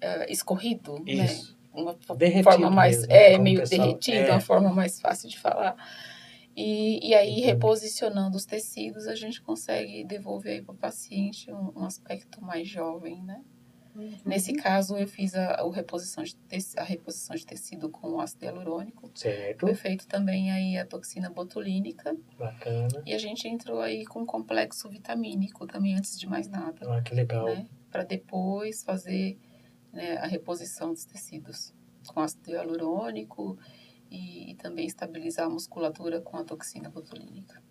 é, 0.00 0.32
escorrido, 0.32 0.98
né? 1.04 1.24
Isso. 1.24 1.52
né? 1.52 1.60
Uma 1.72 1.96
derretido 2.16 2.50
forma 2.50 2.68
mais, 2.68 3.06
mesmo, 3.06 3.12
é, 3.12 3.38
meio 3.38 3.62
derretido, 3.64 4.16
é. 4.16 4.30
uma 4.32 4.40
forma 4.40 4.72
mais 4.72 5.00
fácil 5.00 5.28
de 5.28 5.38
falar. 5.38 5.76
E, 6.60 7.08
e 7.08 7.14
aí, 7.14 7.40
reposicionando 7.40 8.36
os 8.36 8.44
tecidos, 8.44 9.06
a 9.06 9.14
gente 9.14 9.40
consegue 9.40 10.04
devolver 10.04 10.62
para 10.62 10.74
o 10.74 10.76
paciente 10.76 11.50
um, 11.50 11.72
um, 11.74 11.84
aspecto 11.86 12.44
mais 12.44 12.68
jovem, 12.68 13.22
né? 13.22 13.42
Uhum. 13.96 14.14
Nesse 14.26 14.52
caso, 14.52 14.94
eu 14.94 15.08
fiz 15.08 15.34
a, 15.34 15.54
a, 15.54 15.72
reposição 15.72 16.22
de 16.22 16.36
tecido, 16.36 16.78
a 16.78 16.82
reposição 16.82 17.34
de 17.34 17.46
tecido 17.46 17.88
com 17.88 18.20
ácido 18.20 18.44
hialurônico. 18.44 19.10
Certo. 19.14 19.60
Foi 19.60 19.74
feito 19.74 20.06
também 20.06 20.52
aí 20.52 20.76
a 20.76 20.84
toxina 20.84 21.30
botulínica. 21.30 22.14
Bacana. 22.38 23.02
E 23.06 23.14
a 23.14 23.18
gente 23.18 23.48
entrou 23.48 23.80
aí 23.80 24.04
com 24.04 24.20
um 24.20 24.26
complexo 24.26 24.86
vitamínico 24.90 25.66
também, 25.66 25.96
antes 25.96 26.20
de 26.20 26.26
mais 26.26 26.46
nada. 26.46 26.78
Ah, 26.94 27.00
que 27.00 27.14
legal. 27.14 27.46
Né? 27.46 27.66
Para 27.90 28.04
depois 28.04 28.84
fazer 28.84 29.38
né, 29.94 30.18
a 30.18 30.26
reposição 30.26 30.92
dos 30.92 31.06
tecidos 31.06 31.72
com 32.06 32.20
ácido 32.20 32.50
hialurônico 32.50 33.58
e, 34.10 34.50
e 34.50 34.54
também 34.54 34.86
estabilizar 34.86 35.46
a 35.46 35.50
musculatura 35.50 36.20
com 36.20 36.36
a 36.36 36.44
toxina 36.44 36.90
botulínica. 36.90 37.62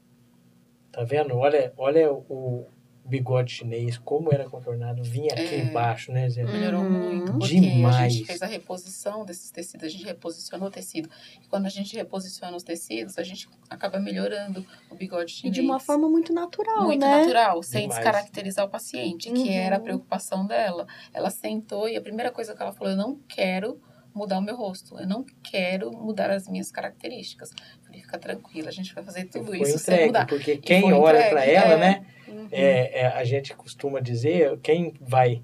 Tá 0.92 1.04
vendo? 1.04 1.36
Olha, 1.36 1.74
olha 1.78 2.12
o 2.12 2.66
bigode 3.10 3.52
chinês, 3.52 3.98
como 3.98 4.32
era 4.32 4.48
contornado, 4.48 5.04
vinha 5.04 5.34
aqui 5.34 5.56
é, 5.56 5.60
embaixo, 5.60 6.12
né, 6.12 6.30
Zé? 6.30 6.44
Melhorou 6.44 6.82
uhum. 6.82 6.90
muito, 6.90 7.34
porque 7.34 7.60
Demais. 7.60 7.96
a 7.96 8.08
gente 8.08 8.26
fez 8.26 8.42
a 8.42 8.46
reposição 8.46 9.26
desses 9.26 9.50
tecidos, 9.50 9.86
a 9.86 9.90
gente 9.90 10.06
reposicionou 10.06 10.68
o 10.68 10.72
tecido. 10.72 11.10
E 11.44 11.48
quando 11.48 11.66
a 11.66 11.70
gente 11.70 11.96
reposiciona 11.96 12.56
os 12.56 12.64
tecidos, 12.64 13.18
a 13.18 13.24
gente 13.24 13.50
acaba 13.70 14.00
melhorando 14.00 14.66
o 14.92 14.96
bigode 14.96 15.32
chinês. 15.32 15.58
E 15.58 15.60
de 15.60 15.66
uma 15.66 15.80
forma 15.80 16.08
muito 16.08 16.32
natural, 16.32 16.84
muito 16.84 17.02
né? 17.02 17.18
Muito 17.18 17.34
natural, 17.34 17.64
sem 17.64 17.82
Demais. 17.82 17.98
descaracterizar 17.98 18.66
o 18.66 18.70
paciente, 18.70 19.32
que 19.32 19.40
uhum. 19.40 19.52
era 19.52 19.78
a 19.78 19.80
preocupação 19.80 20.46
dela. 20.46 20.88
Ela 21.12 21.32
sentou 21.32 21.90
e 21.90 21.98
a 21.98 22.02
primeira 22.02 22.32
coisa 22.32 22.56
que 22.56 22.62
ela 22.62 22.72
falou, 22.72 22.92
eu 22.94 22.98
não 22.98 23.16
quero 23.28 23.82
mudar 24.14 24.40
o 24.40 24.42
meu 24.42 24.56
rosto. 24.56 25.00
Eu 25.00 25.08
não 25.08 25.26
quero 25.44 25.92
mudar 25.92 26.30
as 26.30 26.48
minhas 26.48 26.72
características. 26.72 27.52
Eu 27.52 27.84
falei, 27.84 28.02
fica 28.02 28.18
tranquila, 28.18 28.70
a 28.70 28.72
gente 28.72 28.94
vai 28.94 29.04
fazer 29.04 29.26
tudo 29.26 29.54
isso 29.56 29.76
entregue, 29.78 29.80
sem 29.80 30.06
mudar. 30.08 30.28
Porque 30.28 30.58
quem 30.58 30.92
olha 30.94 31.30
para 31.30 31.46
ela, 31.46 31.74
é, 31.74 31.78
né? 31.78 32.06
Uhum. 32.28 32.48
É, 32.52 33.02
é, 33.02 33.06
a 33.08 33.24
gente 33.24 33.56
costuma 33.56 34.00
dizer, 34.00 34.58
quem 34.60 34.94
vai, 35.00 35.42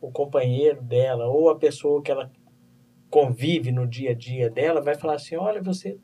o 0.00 0.10
companheiro 0.10 0.82
dela 0.82 1.26
ou 1.26 1.50
a 1.50 1.56
pessoa 1.58 2.02
que 2.02 2.10
ela 2.10 2.30
convive 3.10 3.72
no 3.72 3.86
dia 3.86 4.10
a 4.10 4.14
dia 4.14 4.50
dela, 4.50 4.80
vai 4.80 4.94
falar 4.94 5.14
assim, 5.14 5.36
olha, 5.36 5.62
você 5.62 5.98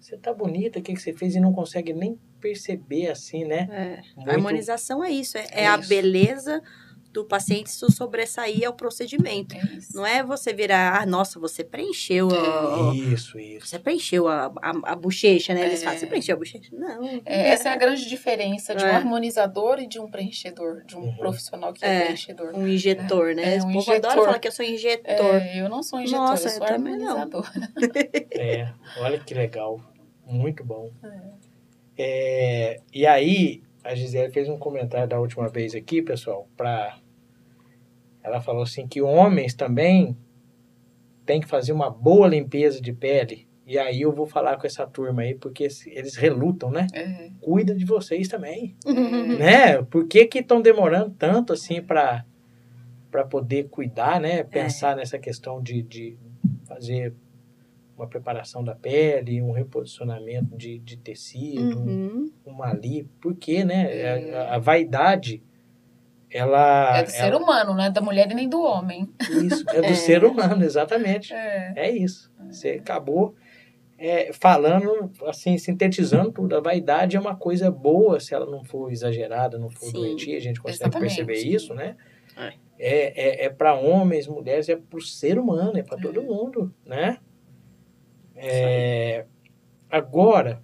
você 0.00 0.16
tá 0.16 0.32
bonita, 0.32 0.78
o 0.78 0.82
que, 0.82 0.94
que 0.94 1.00
você 1.02 1.12
fez? 1.12 1.34
E 1.34 1.40
não 1.40 1.52
consegue 1.52 1.92
nem 1.92 2.16
perceber 2.40 3.08
assim, 3.10 3.44
né? 3.44 3.68
É. 3.68 4.16
Muito- 4.16 4.30
A 4.30 4.34
harmonização 4.34 5.02
é 5.02 5.10
isso, 5.10 5.36
é, 5.36 5.40
é 5.50 5.62
É 5.62 5.66
a 5.66 5.76
isso. 5.76 5.88
beleza 5.88 6.62
do 7.18 7.24
paciente 7.24 7.70
se 7.70 7.90
sobressair 7.90 8.64
ao 8.66 8.72
procedimento. 8.72 9.56
É 9.56 9.60
isso. 9.76 9.96
Não 9.96 10.06
é 10.06 10.22
você 10.22 10.52
virar, 10.52 11.02
ah, 11.02 11.04
nossa, 11.06 11.40
você 11.40 11.64
preencheu 11.64 12.28
a, 12.30 12.94
Isso, 12.94 13.38
isso. 13.40 13.66
você 13.66 13.78
preencheu 13.78 14.28
a, 14.28 14.46
a, 14.62 14.92
a 14.92 14.94
bochecha, 14.94 15.52
né? 15.52 15.66
Eles 15.66 15.80
É. 15.82 15.84
falam, 15.84 15.98
você 15.98 16.06
preencheu 16.06 16.36
a 16.36 16.38
bochecha? 16.38 16.68
Não. 16.72 17.04
É, 17.26 17.48
essa 17.50 17.70
é 17.70 17.72
a 17.72 17.76
grande 17.76 18.08
diferença 18.08 18.74
de 18.74 18.84
um 18.84 18.86
É. 18.86 18.94
harmonizador 18.94 19.80
e 19.80 19.88
de 19.88 19.98
um 19.98 20.08
preenchedor, 20.08 20.84
de 20.84 20.96
um 20.96 21.00
Uhum. 21.00 21.16
profissional 21.16 21.72
que 21.72 21.84
é, 21.84 21.88
É. 21.88 22.04
preenchedor. 22.04 22.54
Um 22.54 22.68
injetor, 22.68 23.34
né? 23.34 23.56
É, 23.56 23.60
o 23.60 23.66
um 23.66 23.72
povo 23.72 23.90
adora 23.90 23.98
injetor. 24.12 24.24
falar 24.26 24.38
que 24.38 24.48
eu 24.48 24.52
sou 24.52 24.64
injetor. 24.64 25.34
É, 25.42 25.60
eu 25.60 25.68
não 25.68 25.82
sou 25.82 26.00
injetor, 26.00 26.20
Nossa, 26.24 26.46
eu 26.48 26.52
sou 26.52 26.66
eu 26.66 26.72
também 26.72 26.96
não. 26.98 27.18
harmonizador. 27.18 27.50
É, 28.32 28.72
olha 29.00 29.18
que 29.18 29.34
legal. 29.34 29.80
Muito 30.24 30.62
bom. 30.64 30.90
É, 31.96 32.80
e 32.94 33.06
aí, 33.06 33.62
a 33.82 33.94
Gisele 33.94 34.32
fez 34.32 34.48
um 34.48 34.58
comentário 34.58 35.08
da 35.08 35.18
última 35.18 35.48
vez 35.48 35.74
aqui, 35.74 36.00
pessoal, 36.02 36.46
pra... 36.56 36.96
Ela 38.28 38.40
falou 38.40 38.62
assim 38.62 38.86
que 38.86 39.00
homens 39.02 39.54
também 39.54 40.16
têm 41.26 41.40
que 41.40 41.46
fazer 41.48 41.72
uma 41.72 41.90
boa 41.90 42.28
limpeza 42.28 42.80
de 42.80 42.92
pele. 42.92 43.46
E 43.66 43.78
aí 43.78 44.00
eu 44.00 44.12
vou 44.12 44.26
falar 44.26 44.56
com 44.56 44.66
essa 44.66 44.86
turma 44.86 45.22
aí, 45.22 45.34
porque 45.34 45.68
eles 45.86 46.16
relutam, 46.16 46.70
né? 46.70 46.86
É. 46.94 47.30
Cuida 47.40 47.74
de 47.74 47.84
vocês 47.84 48.26
também, 48.28 48.74
Uhum. 48.86 49.36
né? 49.36 49.82
Por 49.82 50.06
que 50.06 50.24
que 50.26 50.38
estão 50.38 50.62
demorando 50.62 51.10
tanto 51.18 51.52
assim 51.52 51.82
pra 51.82 52.24
para 53.10 53.24
poder 53.24 53.68
cuidar, 53.70 54.20
né? 54.20 54.42
Pensar 54.42 54.94
nessa 54.94 55.18
questão 55.18 55.62
de, 55.62 55.82
de 55.82 56.18
fazer 56.66 57.14
uma 57.96 58.06
preparação 58.06 58.62
da 58.62 58.74
pele, 58.74 59.40
um 59.40 59.50
reposicionamento 59.50 60.54
de, 60.56 60.78
de 60.78 60.96
tecido, 60.98 61.78
Uhum. 61.78 62.30
uma 62.44 62.66
ali, 62.68 63.08
porque, 63.20 63.64
né? 63.64 64.34
A, 64.34 64.56
a 64.56 64.58
vaidade, 64.58 65.42
ela 66.30 66.98
É 66.98 67.02
do 67.02 67.10
ser 67.10 67.34
humano, 67.34 67.74
não 67.74 67.84
é 67.84 67.90
da 67.90 68.00
mulher 68.00 68.30
e 68.30 68.34
nem 68.34 68.48
do 68.48 68.60
homem. 68.62 69.08
isso, 69.20 69.64
é 69.70 69.80
do 69.80 69.86
É. 69.88 69.94
ser 69.94 70.24
humano, 70.24 70.64
exatamente. 70.64 71.32
É. 71.32 71.72
É 71.76 71.90
isso. 71.90 72.30
Você 72.50 72.70
acabou 72.80 73.34
é, 73.98 74.32
falando, 74.32 75.10
assim, 75.26 75.58
sintetizando 75.58 76.30
tudo. 76.30 76.56
A 76.56 76.60
vaidade 76.60 77.16
é 77.16 77.20
uma 77.20 77.34
coisa 77.34 77.70
boa 77.70 78.20
se 78.20 78.34
ela 78.34 78.46
não 78.46 78.62
for 78.64 78.92
exagerada, 78.92 79.58
não 79.58 79.70
for 79.70 79.86
Sim. 79.86 79.92
doentia. 79.92 80.36
A 80.36 80.40
gente 80.40 80.60
consegue 80.60 80.82
Exatamente. 80.82 81.16
perceber 81.16 81.40
isso, 81.40 81.74
né? 81.74 81.96
É. 82.36 82.52
É, 82.80 83.42
é, 83.42 83.44
é 83.46 83.50
para 83.50 83.74
homens, 83.74 84.28
mulheres, 84.28 84.68
é 84.68 84.76
para 84.76 84.98
o 84.98 85.02
ser 85.02 85.36
humano, 85.36 85.76
é 85.76 85.82
para 85.82 85.98
todo 85.98 86.22
mundo, 86.22 86.72
né? 86.86 87.18
É, 88.36 89.26
agora, 89.90 90.62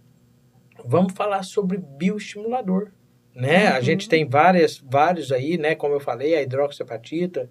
vamos 0.84 1.12
falar 1.12 1.42
sobre 1.42 1.76
bioestimulador, 1.76 2.92
né? 3.34 3.68
A 3.68 3.76
Uhum. 3.76 3.82
gente 3.82 4.08
tem 4.08 4.24
várias, 4.26 4.78
vários 4.78 5.32
aí, 5.32 5.58
né? 5.58 5.74
Como 5.74 5.94
eu 5.94 6.00
falei, 6.00 6.34
a 6.34 6.42
hidroxapatita, 6.42 7.50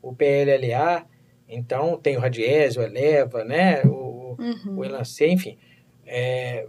o 0.00 0.14
PLLA, 0.14 1.04
então 1.48 1.98
tem 1.98 2.16
o 2.16 2.20
Radiese, 2.20 2.78
o 2.78 2.82
Eleva, 2.82 3.44
né? 3.44 3.82
O, 3.84 4.36
Uhum. 4.38 4.76
o 4.78 4.84
Elancê, 4.84 5.28
enfim. 5.28 5.56
É, 6.06 6.66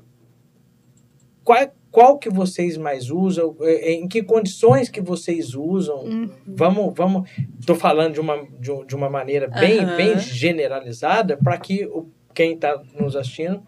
qual, 1.44 1.68
qual 1.92 2.18
que 2.18 2.30
vocês 2.30 2.78
mais 2.78 3.10
usam? 3.10 3.56
É, 3.62 3.92
Em 3.94 4.08
que 4.08 4.24
condições 4.24 4.90
que 4.90 5.02
vocês 5.02 5.54
usam? 5.54 5.98
Uhum. 6.04 6.30
Vamos, 6.48 6.94
vamos. 6.96 7.30
Estou 7.60 7.76
falando 7.76 8.14
de 8.14 8.20
uma, 8.20 8.38
de, 8.60 8.86
de 8.86 8.96
uma 8.96 9.10
maneira 9.10 9.48
bem, 9.48 9.86
bem 9.96 10.18
generalizada 10.20 11.38
para 11.38 11.58
que 11.58 11.86
o, 11.86 12.10
quem 12.34 12.54
está 12.54 12.82
nos 13.00 13.16
assistindo 13.16 13.64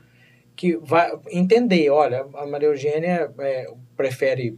que 0.55 0.75
vai 0.77 1.11
entender. 1.31 1.89
Olha, 1.89 2.25
a 2.35 2.45
Maria 2.45 2.67
Eugênia 2.69 3.31
é, 3.39 3.65
prefere 3.95 4.57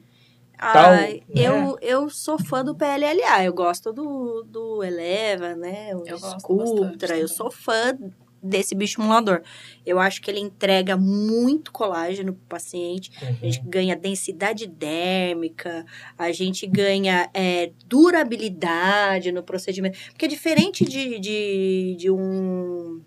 tal, 0.62 0.91
Ai, 0.91 1.24
né? 1.28 1.41
eu, 1.43 1.78
eu 1.82 2.09
sou 2.09 2.38
fã 2.39 2.64
do 2.64 2.76
PLLA, 2.76 3.43
eu 3.43 3.53
gosto 3.53 3.91
do, 3.91 4.43
do 4.43 4.84
Eleva, 4.84 5.55
né? 5.55 5.95
O 5.95 6.03
Eu 6.05 6.18
Sculptra, 6.18 7.18
eu 7.18 7.28
sou 7.28 7.51
fã 7.51 7.97
desse 8.43 8.74
bioestimulador. 8.74 9.43
Eu 9.86 9.99
acho 9.99 10.20
que 10.20 10.32
ele 10.32 10.39
entrega 10.39 10.97
muito 10.97 11.72
colágeno 11.72 12.34
pro 12.34 12.41
paciente, 12.49 13.12
a 13.22 13.26
Uhum. 13.26 13.36
gente 13.36 13.62
ganha 13.62 13.95
densidade 13.95 14.66
dérmica, 14.68 15.86
a 16.18 16.32
gente 16.32 16.66
ganha 16.66 17.30
é, 17.34 17.72
durabilidade 17.86 19.32
no 19.32 19.43
procedimento. 19.43 19.97
Porque 20.09 20.28
diferente 20.28 20.84
de, 20.86 21.20
de, 21.20 21.95
de 21.99 22.09
um 22.12 23.01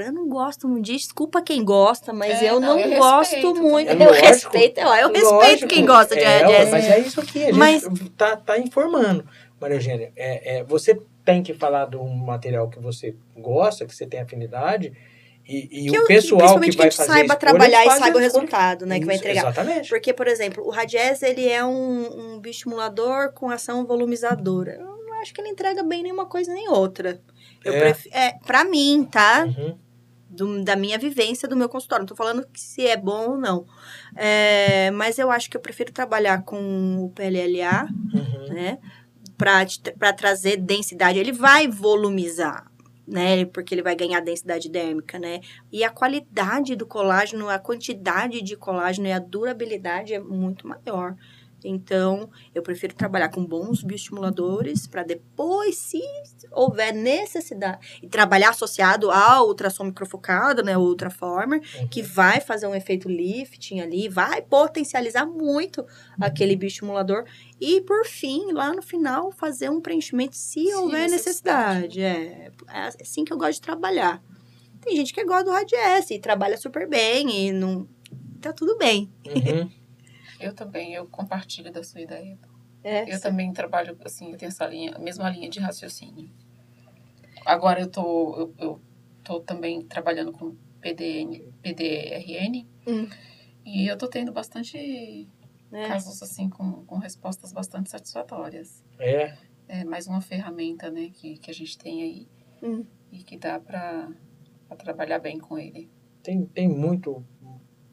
exemplo, 0.00 0.02
eu 0.02 0.12
não 0.12 0.28
gosto 0.28 0.68
muito 0.68 0.84
disso, 0.86 1.06
desculpa 1.06 1.40
quem 1.42 1.64
gosta, 1.64 2.12
mas 2.12 2.42
É, 2.42 2.50
eu 2.50 2.60
não, 2.60 2.74
não, 2.76 2.80
eu 2.80 2.98
gosto 2.98 3.34
respeito 3.34 3.54
muito. 3.62 3.88
É 3.90 3.94
eu 3.94 3.98
lógico, 3.98 4.26
respeito, 4.26 4.80
eu 4.80 5.08
respeito 5.08 5.30
Lógico, 5.32 5.68
quem 5.68 5.86
gosta 5.86 6.14
de 6.14 6.22
é. 6.22 6.70
Mas 6.70 6.84
é 6.84 6.98
isso 6.98 7.20
aqui, 7.20 7.42
a 7.42 7.46
gente 7.46 7.56
Mas- 7.58 7.84
tá, 8.16 8.36
tá 8.36 8.58
informando. 8.58 9.24
Maria 9.60 9.76
Eugênia, 9.76 10.12
é, 10.16 10.58
é, 10.58 10.64
você 10.64 11.00
tem 11.24 11.42
que 11.42 11.54
falar 11.54 11.86
de 11.86 11.96
um 11.96 12.08
material 12.08 12.68
que 12.68 12.80
você 12.80 13.14
gosta, 13.36 13.86
que 13.86 13.94
você 13.94 14.04
tem 14.06 14.20
afinidade, 14.20 14.92
e, 15.48 15.86
e 15.86 15.90
que 15.90 15.98
o 15.98 16.02
eu- 16.02 16.06
pessoal 16.06 16.58
principalmente 16.58 16.70
que 16.72 16.76
vai 16.78 16.86
a 16.86 16.90
gente 16.90 16.96
fazer 16.96 17.08
saiba 17.12 17.34
escolha, 17.34 17.38
trabalhar 17.38 17.86
e 17.86 17.90
saiba 17.98 18.18
o 18.18 18.20
resultado, 18.20 18.86
né, 18.86 18.98
que 18.98 19.06
vai 19.06 19.14
Isso, 19.14 19.24
entregar. 19.24 19.42
Exatamente. 19.44 19.88
Porque, 19.88 20.12
por 20.12 20.26
exemplo, 20.26 20.64
o 20.66 20.70
Radies, 20.70 21.22
ele 21.22 21.48
é 21.48 21.64
um, 21.64 22.34
um 22.34 22.40
bioestimulador 22.40 23.32
com 23.32 23.50
ação 23.50 23.84
volumizadora. 23.86 24.72
Eu 24.80 24.86
não 25.06 25.14
acho 25.20 25.32
que 25.32 25.40
ele 25.40 25.50
entrega 25.50 25.82
bem 25.84 26.02
nenhuma 26.02 26.26
coisa 26.26 26.52
nem 26.52 26.68
outra. 26.68 27.20
Eu 27.64 27.72
É. 27.74 27.80
pref- 27.80 28.08
é, 28.12 28.32
pra 28.46 28.64
mim, 28.64 29.06
tá? 29.10 29.44
Uhum. 29.46 29.78
Do- 30.28 30.64
da 30.64 30.74
minha 30.76 30.98
vivência, 30.98 31.46
do 31.46 31.54
meu 31.56 31.68
consultório. 31.68 32.02
Não 32.02 32.08
tô 32.08 32.16
falando 32.16 32.46
que 32.46 32.58
se 32.60 32.86
é 32.86 32.96
bom 32.96 33.32
ou 33.32 33.36
não. 33.38 33.66
É, 34.16 34.90
mas 34.92 35.18
eu 35.18 35.30
acho 35.30 35.50
que 35.50 35.56
eu 35.56 35.60
prefiro 35.60 35.92
trabalhar 35.92 36.42
com 36.42 37.04
o 37.04 37.10
PLLA, 37.10 37.86
Uhum. 38.14 38.54
né? 38.54 38.78
Pra 39.98 40.12
trazer 40.12 40.56
densidade. 40.56 41.18
Ele 41.18 41.32
vai 41.32 41.66
volumizar, 41.68 42.70
né? 43.06 43.44
Porque 43.46 43.74
ele 43.74 43.82
vai 43.82 43.94
ganhar 43.96 44.20
densidade 44.20 44.70
dérmica, 44.70 45.18
né? 45.18 45.40
E 45.70 45.82
a 45.84 45.90
qualidade 45.90 46.76
do 46.76 46.86
colágeno, 46.86 47.48
a 47.48 47.58
quantidade 47.58 48.40
de 48.40 48.56
colágeno 48.56 49.08
e 49.08 49.12
a 49.12 49.18
durabilidade 49.18 50.14
é 50.14 50.20
muito 50.20 50.66
maior. 50.66 51.14
Então, 51.64 52.30
eu 52.54 52.62
prefiro 52.62 52.94
trabalhar 52.94 53.28
com 53.28 53.44
bons 53.44 53.82
bioestimuladores 53.82 54.86
para 54.86 55.02
depois, 55.02 55.76
se 55.76 56.00
houver 56.50 56.92
necessidade, 56.92 57.98
e 58.02 58.08
trabalhar 58.08 58.50
associado 58.50 59.10
ao 59.10 59.46
ultrassom 59.46 59.84
microfocado, 59.84 60.62
né, 60.62 60.76
o 60.76 60.80
ultraformer, 60.80 61.60
Uhum. 61.80 61.88
que 61.88 62.02
vai 62.02 62.40
fazer 62.40 62.66
um 62.66 62.74
efeito 62.74 63.08
lifting 63.08 63.80
ali, 63.80 64.08
vai 64.08 64.42
potencializar 64.42 65.26
muito 65.26 65.84
aquele 66.20 66.56
bioestimulador. 66.56 67.24
E, 67.60 67.80
por 67.82 68.04
fim, 68.06 68.52
lá 68.52 68.72
no 68.72 68.82
final, 68.82 69.30
fazer 69.32 69.70
um 69.70 69.80
preenchimento 69.80 70.36
se, 70.36 70.66
Se 70.66 70.74
houver 70.74 71.08
necessidade. 71.08 72.00
É, 72.02 72.50
é 72.68 72.80
assim 73.00 73.24
que 73.24 73.32
eu 73.32 73.38
gosto 73.38 73.54
de 73.54 73.60
trabalhar. 73.60 74.22
Tem 74.80 74.96
gente 74.96 75.14
que 75.14 75.24
gosta 75.24 75.44
do 75.44 75.50
Radiesse 75.52 76.14
e 76.14 76.18
trabalha 76.18 76.56
super 76.56 76.88
bem 76.88 77.46
e 77.48 77.52
não... 77.52 77.86
Tá 78.40 78.52
tudo 78.52 78.76
bem. 78.76 79.08
Uhum. 79.26 79.70
Eu 80.42 80.54
também, 80.54 80.94
eu 80.94 81.06
compartilho 81.06 81.70
da 81.72 81.82
sua 81.82 82.00
ideia. 82.00 82.38
É, 82.84 83.12
Eu 83.14 83.20
também 83.20 83.52
trabalho, 83.52 83.96
assim, 84.04 84.32
eu 84.32 84.36
tenho 84.36 84.48
essa 84.48 84.66
linha, 84.66 84.92
a 84.96 84.98
mesma 84.98 85.28
linha 85.30 85.48
de 85.48 85.60
raciocínio. 85.60 86.28
Agora 87.44 87.80
eu 87.80 87.88
tô, 87.90 88.36
eu, 88.36 88.54
eu 88.58 88.80
tô 89.24 89.40
também 89.40 89.82
trabalhando 89.82 90.32
com 90.32 90.56
PDN, 90.80 91.40
PDRN 91.62 92.66
Hum. 92.86 93.08
e 93.64 93.86
eu 93.86 93.96
tô 93.96 94.08
tendo 94.08 94.32
bastante 94.32 95.28
né? 95.70 95.86
casos, 95.88 96.20
assim, 96.22 96.48
com, 96.48 96.84
com 96.84 96.98
respostas 96.98 97.52
bastante 97.52 97.88
satisfatórias. 97.90 98.84
É. 98.98 99.36
É 99.68 99.84
mais 99.84 100.06
uma 100.06 100.20
ferramenta, 100.20 100.90
né, 100.90 101.10
que, 101.14 101.38
que 101.38 101.50
a 101.50 101.54
gente 101.54 101.78
tem 101.78 102.02
aí 102.02 102.28
Hum. 102.62 102.84
e 103.10 103.18
que 103.22 103.36
dá 103.36 103.58
pra, 103.58 104.08
pra 104.68 104.76
trabalhar 104.76 105.18
bem 105.18 105.38
com 105.38 105.58
ele. 105.58 105.90
Tem, 106.22 106.44
tem 106.46 106.68
muito 106.68 107.24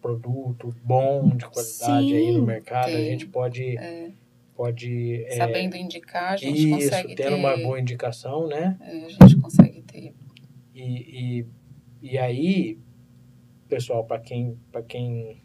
produto 0.02 0.74
bom, 0.84 1.30
de 1.36 1.46
qualidade 1.46 2.14
aí 2.16 2.32
no 2.32 2.40
Sim, 2.40 2.46
mercado. 2.46 2.90
A 2.90 2.92
tem. 2.92 3.06
gente 3.06 3.28
pode. 3.28 3.78
É, 3.78 4.12
pode 4.56 5.24
é, 5.26 5.38
sabendo 5.38 5.78
indicar, 5.78 6.34
a 6.34 6.38
gente 6.38 6.60
isso, 6.60 6.70
consegue 6.70 7.16
tendo 7.16 7.30
ter... 7.30 7.36
uma 7.36 7.56
boa 7.58 7.80
indicação, 7.80 8.48
né? 8.48 8.78
é, 8.82 9.06
a 9.06 9.10
gente 9.28 9.38
consegue 9.38 9.82
ter... 9.84 10.14
E, 10.76 11.40
e, 11.42 11.46
e 12.02 12.18
aí, 12.18 12.78
pessoal, 13.70 14.04
para 14.04 14.20
quem, 14.20 14.58
para 14.72 14.82
quem 14.82 15.42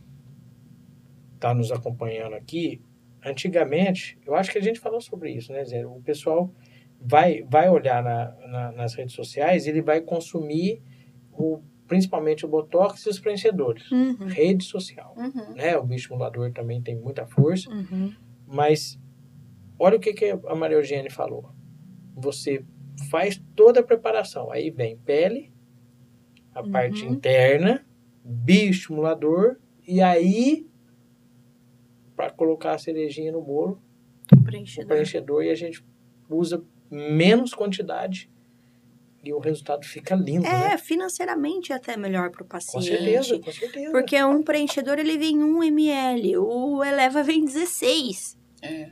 está 1.37 1.55
nos 1.55 1.71
acompanhando 1.71 2.35
aqui, 2.35 2.81
antigamente, 3.25 4.19
eu 4.27 4.35
acho 4.35 4.51
que 4.51 4.59
a 4.59 4.63
gente 4.63 4.81
falou 4.81 5.01
sobre 5.01 5.31
isso, 5.31 5.53
né, 5.53 5.65
Zé? 5.65 5.87
O 5.87 6.01
pessoal 6.01 6.51
vai, 7.01 7.43
vai 7.43 7.69
olhar 7.69 8.03
na, 8.03 8.35
na- 8.49 8.73
nas 8.73 8.95
redes 8.95 9.15
sociais 9.15 9.67
ele 9.67 9.83
vai 9.83 10.01
consumir 10.01 10.83
o, 11.33 11.61
principalmente 11.87 12.45
o 12.45 12.49
Botox 12.49 13.05
e 13.07 13.09
os 13.11 13.19
preenchedores. 13.21 13.91
Uhum. 13.91 14.27
Rede 14.27 14.65
social, 14.65 15.15
Uhum. 15.17 15.55
né? 15.55 15.77
O 15.77 15.83
bioestimulador 15.85 16.53
também 16.53 16.81
tem 16.83 16.97
muita 16.97 17.27
força, 17.27 17.71
Uhum. 17.71 18.13
mas 18.47 18.99
olha 19.79 19.97
o 19.97 20.01
que, 20.01 20.13
que 20.15 20.31
a 20.31 20.55
Maria 20.55 20.77
Eugênia 20.79 21.11
falou. 21.11 21.51
Você 22.15 22.65
faz 23.11 23.43
toda 23.57 23.81
a 23.81 23.83
preparação. 23.83 24.51
Aí 24.51 24.71
vem 24.71 24.97
pele, 24.97 25.53
a 26.55 26.63
Uhum. 26.63 26.71
parte 26.71 27.05
interna, 27.05 27.85
bioestimulador 28.25 29.57
e 29.87 30.01
aí 30.01 30.67
para 32.17 32.31
colocar 32.31 32.73
a 32.75 32.79
cerejinha 32.79 33.33
no 33.33 33.43
bolo, 33.43 33.83
O 34.33 34.39
o 34.39 34.43
preenchedor. 34.45 34.89
preenchedor 34.89 35.45
e 35.45 35.51
a 35.51 35.55
gente 35.55 35.85
usa 36.31 36.65
menos 36.91 37.53
quantidade 37.53 38.31
e 39.29 39.33
o 39.33 39.39
resultado 39.39 39.85
fica 39.87 40.15
lindo, 40.15 40.47
É, 40.47 40.71
né? 40.71 40.79
financeiramente 40.79 41.73
é 41.73 41.77
até 41.77 41.97
melhor 41.97 42.31
para 42.31 42.43
o 42.43 42.45
Com 42.45 42.51
paciente. 42.51 42.87
certeza, 42.87 43.39
com 43.39 43.53
certeza. 43.53 43.91
Porque 43.93 44.23
um 44.25 44.43
preenchedor 44.43 44.99
ele 44.99 45.17
vem 45.19 45.43
1 45.43 45.63
ml, 45.65 46.37
o 46.39 46.83
Eleva 46.85 47.23
vem 47.23 47.45
16. 47.45 48.37
É. 48.63 48.91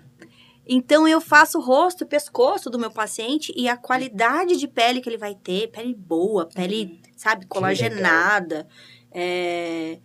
Então 0.66 1.08
eu 1.08 1.20
faço 1.20 1.58
o 1.58 1.60
rosto 1.60 2.04
e 2.04 2.06
pescoço 2.06 2.70
do 2.70 2.78
meu 2.78 2.90
paciente 2.90 3.52
e 3.56 3.68
a 3.68 3.76
qualidade 3.76 4.56
de 4.56 4.68
pele 4.68 5.00
que 5.00 5.08
ele 5.08 5.18
vai 5.18 5.34
ter, 5.34 5.68
pele 5.72 5.92
boa, 5.94 6.46
pele, 6.46 7.00
sabe, 7.16 7.46
colagenada. 7.46 8.68
É... 9.14 9.98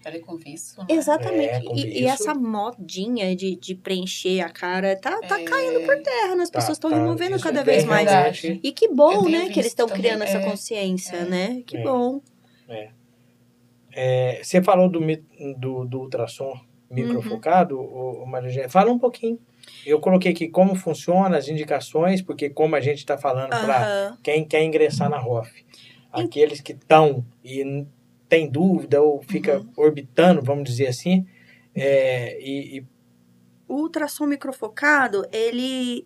Né? 0.78 0.86
Exatamente. 0.90 1.68
É, 1.68 1.74
e, 1.74 2.02
e 2.02 2.06
essa 2.06 2.34
modinha 2.34 3.36
de, 3.36 3.56
de 3.56 3.76
preencher 3.76 4.42
a 4.42 4.50
cara 4.50 4.96
tá, 4.96 5.20
tá 5.22 5.40
É. 5.40 5.44
caindo 5.44 5.86
por 5.86 6.02
terra, 6.02 6.36
né? 6.36 6.44
As 6.44 6.50
Tá, 6.50 6.60
pessoas 6.60 6.78
estão 6.78 6.90
tá, 6.90 6.98
removendo 6.98 7.40
cada 7.40 7.62
é 7.62 7.64
vez 7.64 7.86
mais. 7.86 8.06
verdade. 8.06 8.60
E 8.64 8.72
que 8.72 8.88
bom, 8.90 9.28
né? 9.30 9.50
Que 9.50 9.60
eles 9.60 9.68
estão 9.68 9.88
criando 9.88 10.24
essa 10.24 10.38
é, 10.38 10.44
consciência, 10.50 11.18
é. 11.18 11.26
né? 11.26 11.64
Que 11.66 11.78
É. 11.78 11.84
bom. 11.84 12.22
É, 13.92 14.42
você 14.44 14.62
falou 14.62 14.90
do, 14.90 15.00
do, 15.58 15.86
do 15.86 16.00
ultrassom 16.02 16.60
microfocado, 16.90 17.80
Uhum. 17.80 18.26
Maria. 18.26 18.70
Fala 18.70 18.92
um 18.92 19.00
pouquinho. 19.00 19.40
Eu 19.86 20.00
coloquei 20.00 20.32
aqui 20.32 20.48
como 20.48 20.76
funciona, 20.76 21.38
as 21.38 21.48
indicações, 21.48 22.22
porque 22.22 22.50
como 22.50 22.76
a 22.76 22.80
gente 22.80 23.00
está 23.00 23.18
falando 23.18 23.50
para 23.50 23.78
Aham. 24.10 24.18
quem 24.24 24.46
quer 24.46 24.64
ingressar 24.64 25.10
na 25.10 25.18
ROF, 25.18 25.50
aqueles 26.12 26.62
que 26.62 26.72
estão 26.74 27.26
e 27.44 27.86
tem 28.30 28.50
dúvida 28.50 29.02
ou 29.02 29.22
fica 29.22 29.60
Uhum. 29.60 29.72
orbitando, 29.78 30.42
vamos 30.42 30.70
dizer 30.70 30.88
assim, 30.88 31.26
é, 31.74 32.38
e, 32.42 32.80
e 32.80 32.86
O 33.68 33.76
ultrassom 33.82 34.26
microfocado, 34.26 35.26
ele 35.32 36.06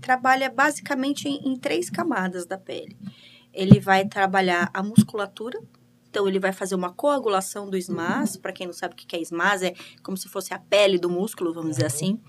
trabalha 0.00 0.48
basicamente 0.50 1.28
em, 1.28 1.48
em 1.48 1.56
três 1.56 1.90
camadas 1.90 2.46
da 2.46 2.56
pele. 2.58 2.96
Ele 3.52 3.80
vai 3.80 4.06
trabalhar 4.06 4.70
a 4.72 4.82
musculatura, 4.82 5.58
então 6.08 6.28
ele 6.28 6.38
vai 6.38 6.52
fazer 6.52 6.74
uma 6.74 6.92
coagulação 6.92 7.68
do 7.68 7.76
SMAS. 7.76 8.36
Para 8.36 8.52
quem 8.52 8.66
não 8.66 8.74
sabe 8.74 8.94
o 8.94 8.96
que 8.96 9.16
é 9.16 9.20
SMAS, 9.20 9.62
é 9.62 9.74
como 10.02 10.16
se 10.16 10.28
fosse 10.28 10.52
a 10.54 10.58
pele 10.58 10.98
do 10.98 11.08
músculo, 11.10 11.52
vamos 11.52 11.70
dizer 11.70 11.82
Uhum. 11.82 11.86
assim. 11.86 12.20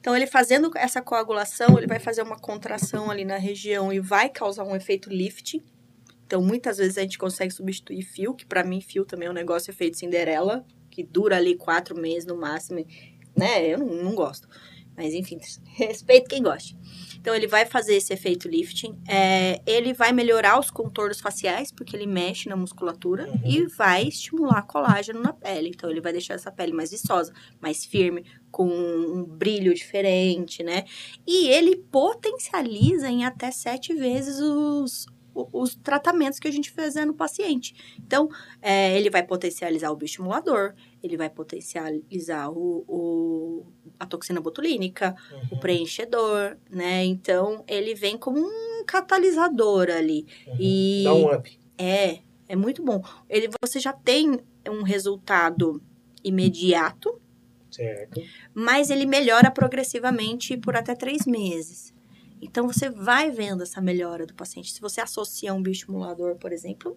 Então, 0.00 0.14
ele 0.14 0.26
fazendo 0.28 0.70
essa 0.76 1.02
coagulação, 1.02 1.76
ele 1.76 1.86
vai 1.88 1.98
fazer 1.98 2.22
uma 2.22 2.38
contração 2.38 3.10
ali 3.10 3.24
na 3.24 3.36
região 3.36 3.92
e 3.92 3.98
vai 3.98 4.28
causar 4.28 4.62
um 4.64 4.76
efeito 4.76 5.10
lift. 5.10 5.60
Então, 6.28 6.42
muitas 6.42 6.76
vezes 6.76 6.98
a 6.98 7.00
gente 7.00 7.16
consegue 7.16 7.50
substituir 7.54 8.02
fio, 8.02 8.34
que 8.34 8.44
para 8.44 8.62
mim 8.62 8.82
fio 8.82 9.02
também 9.06 9.28
é 9.28 9.30
um 9.30 9.34
negócio 9.34 9.70
efeito 9.70 9.96
Cinderela, 9.96 10.62
que 10.90 11.02
dura 11.02 11.38
ali 11.38 11.56
quatro 11.56 11.98
meses 11.98 12.26
no 12.26 12.36
máximo, 12.36 12.84
né? 13.34 13.66
Eu 13.66 13.78
não, 13.78 13.86
não 13.86 14.14
gosto. 14.14 14.46
Mas 14.94 15.14
enfim, 15.14 15.38
respeito 15.74 16.28
quem 16.28 16.42
gosta. 16.42 16.76
Então 17.18 17.34
ele 17.34 17.46
vai 17.46 17.64
fazer 17.64 17.94
esse 17.94 18.12
efeito 18.12 18.46
lifting. 18.46 18.94
É, 19.08 19.62
ele 19.66 19.94
vai 19.94 20.12
melhorar 20.12 20.60
os 20.60 20.70
contornos 20.70 21.18
faciais, 21.18 21.72
porque 21.72 21.96
ele 21.96 22.06
mexe 22.06 22.46
na 22.46 22.56
musculatura 22.56 23.26
Uhum. 23.26 23.40
e 23.46 23.66
vai 23.66 24.02
estimular 24.06 24.60
colágeno 24.64 25.22
na 25.22 25.32
pele. 25.32 25.70
Então 25.70 25.88
ele 25.90 26.02
vai 26.02 26.12
deixar 26.12 26.34
essa 26.34 26.52
pele 26.52 26.74
mais 26.74 26.90
viçosa, 26.90 27.32
mais 27.58 27.86
firme, 27.86 28.22
com 28.50 28.68
um 28.68 29.24
brilho 29.24 29.72
diferente, 29.72 30.62
né? 30.62 30.84
E 31.26 31.48
ele 31.48 31.76
potencializa 31.76 33.08
em 33.08 33.24
até 33.24 33.50
sete 33.50 33.94
vezes 33.94 34.38
os, 34.40 35.06
os 35.52 35.74
tratamentos 35.76 36.38
que 36.38 36.48
a 36.48 36.50
gente 36.50 36.70
fizer 36.70 37.04
no 37.04 37.14
paciente. 37.14 37.74
Então, 37.98 38.28
é, 38.62 38.96
ele 38.96 39.10
vai 39.10 39.22
potencializar 39.22 39.90
o 39.90 39.96
bioestimulador, 39.96 40.74
ele 41.02 41.16
vai 41.16 41.28
potencializar 41.30 42.50
o, 42.50 42.84
o- 42.88 43.66
a 43.98 44.06
toxina 44.06 44.40
botulínica, 44.40 45.14
o 45.50 45.54
Uhum, 45.54 45.60
preenchedor, 45.60 46.56
né? 46.70 47.04
Então, 47.04 47.62
ele 47.68 47.94
vem 47.94 48.16
como 48.18 48.38
um 48.40 48.84
catalisador 48.86 49.88
ali. 49.90 50.26
uhum. 50.46 50.56
E 50.58 51.02
dá 51.04 51.14
um 51.14 51.34
up. 51.34 51.58
é, 51.76 52.18
é 52.48 52.56
muito 52.56 52.82
bom. 52.82 53.02
Ele, 53.28 53.48
você 53.62 53.78
já 53.78 53.92
tem 53.92 54.40
um 54.68 54.82
resultado 54.82 55.80
imediato, 56.24 57.20
Certo. 57.70 58.20
mas 58.54 58.90
ele 58.90 59.06
melhora 59.06 59.50
progressivamente 59.50 60.56
por 60.56 60.74
até 60.76 60.94
três 60.94 61.26
meses. 61.26 61.92
Então, 62.40 62.66
você 62.66 62.88
vai 62.88 63.30
vendo 63.30 63.62
essa 63.62 63.80
melhora 63.80 64.26
do 64.26 64.34
paciente. 64.34 64.72
Se 64.72 64.80
você 64.80 65.00
associa 65.00 65.52
um 65.54 65.62
bioestimulador, 65.62 66.36
por 66.36 66.52
exemplo, 66.52 66.96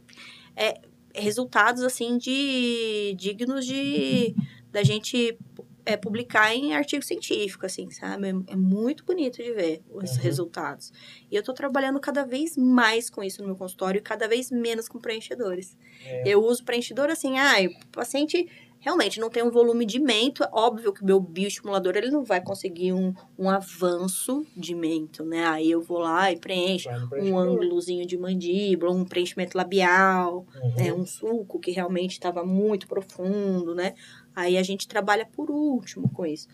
é 0.55 0.81
resultados, 1.13 1.83
assim, 1.83 2.17
de 2.17 3.13
dignos 3.17 3.65
de 3.65 4.35
da 4.71 4.83
gente 4.83 5.37
é, 5.85 5.97
publicar 5.97 6.55
em 6.55 6.73
artigo 6.73 7.03
científico, 7.03 7.65
assim, 7.65 7.89
sabe? 7.89 8.27
É, 8.27 8.53
é 8.53 8.55
muito 8.55 9.03
bonito 9.03 9.43
de 9.43 9.51
ver 9.51 9.81
os 9.91 10.11
Uhum. 10.11 10.21
resultados. 10.21 10.93
E 11.29 11.35
eu 11.35 11.43
tô 11.43 11.53
trabalhando 11.53 11.99
cada 11.99 12.23
vez 12.23 12.55
mais 12.55 13.09
com 13.09 13.21
isso 13.21 13.41
no 13.41 13.47
meu 13.47 13.57
consultório 13.57 13.99
e 13.99 14.01
cada 14.01 14.27
vez 14.27 14.49
menos 14.51 14.87
com 14.87 14.99
preenchedores. 14.99 15.75
É. 16.05 16.23
Eu 16.25 16.41
uso 16.43 16.63
preenchedor 16.63 17.09
assim, 17.09 17.37
ah, 17.37 17.55
o 17.83 17.87
paciente 17.87 18.47
realmente 18.81 19.19
não 19.19 19.29
tem 19.29 19.41
um 19.43 19.49
volume 19.51 19.85
de 19.85 19.99
mento, 19.99 20.43
é 20.43 20.49
óbvio 20.51 20.91
que 20.91 21.01
o 21.01 21.05
meu 21.05 21.19
bioestimulador 21.19 21.95
ele 21.95 22.09
não 22.11 22.25
vai 22.25 22.41
conseguir 22.41 22.91
um, 22.91 23.13
um 23.39 23.49
avanço 23.49 24.45
de 24.57 24.75
mento, 24.75 25.23
né? 25.23 25.45
Aí 25.45 25.71
eu 25.71 25.81
vou 25.81 25.99
lá 25.99 26.31
e 26.31 26.35
preencho 26.37 26.89
um 27.21 27.37
ângulozinho 27.37 28.05
de 28.05 28.17
mandíbula, 28.17 28.91
um 28.91 29.05
preenchimento 29.05 29.57
labial, 29.57 30.45
Uhum. 30.61 30.75
né? 30.75 30.91
Um 30.93 31.05
suco 31.05 31.59
que 31.59 31.71
realmente 31.71 32.11
estava 32.11 32.43
muito 32.43 32.87
profundo, 32.87 33.73
né? 33.73 33.93
Aí 34.35 34.57
a 34.57 34.63
gente 34.63 34.87
trabalha 34.87 35.25
por 35.25 35.51
último 35.51 36.09
com 36.09 36.25
isso. 36.25 36.47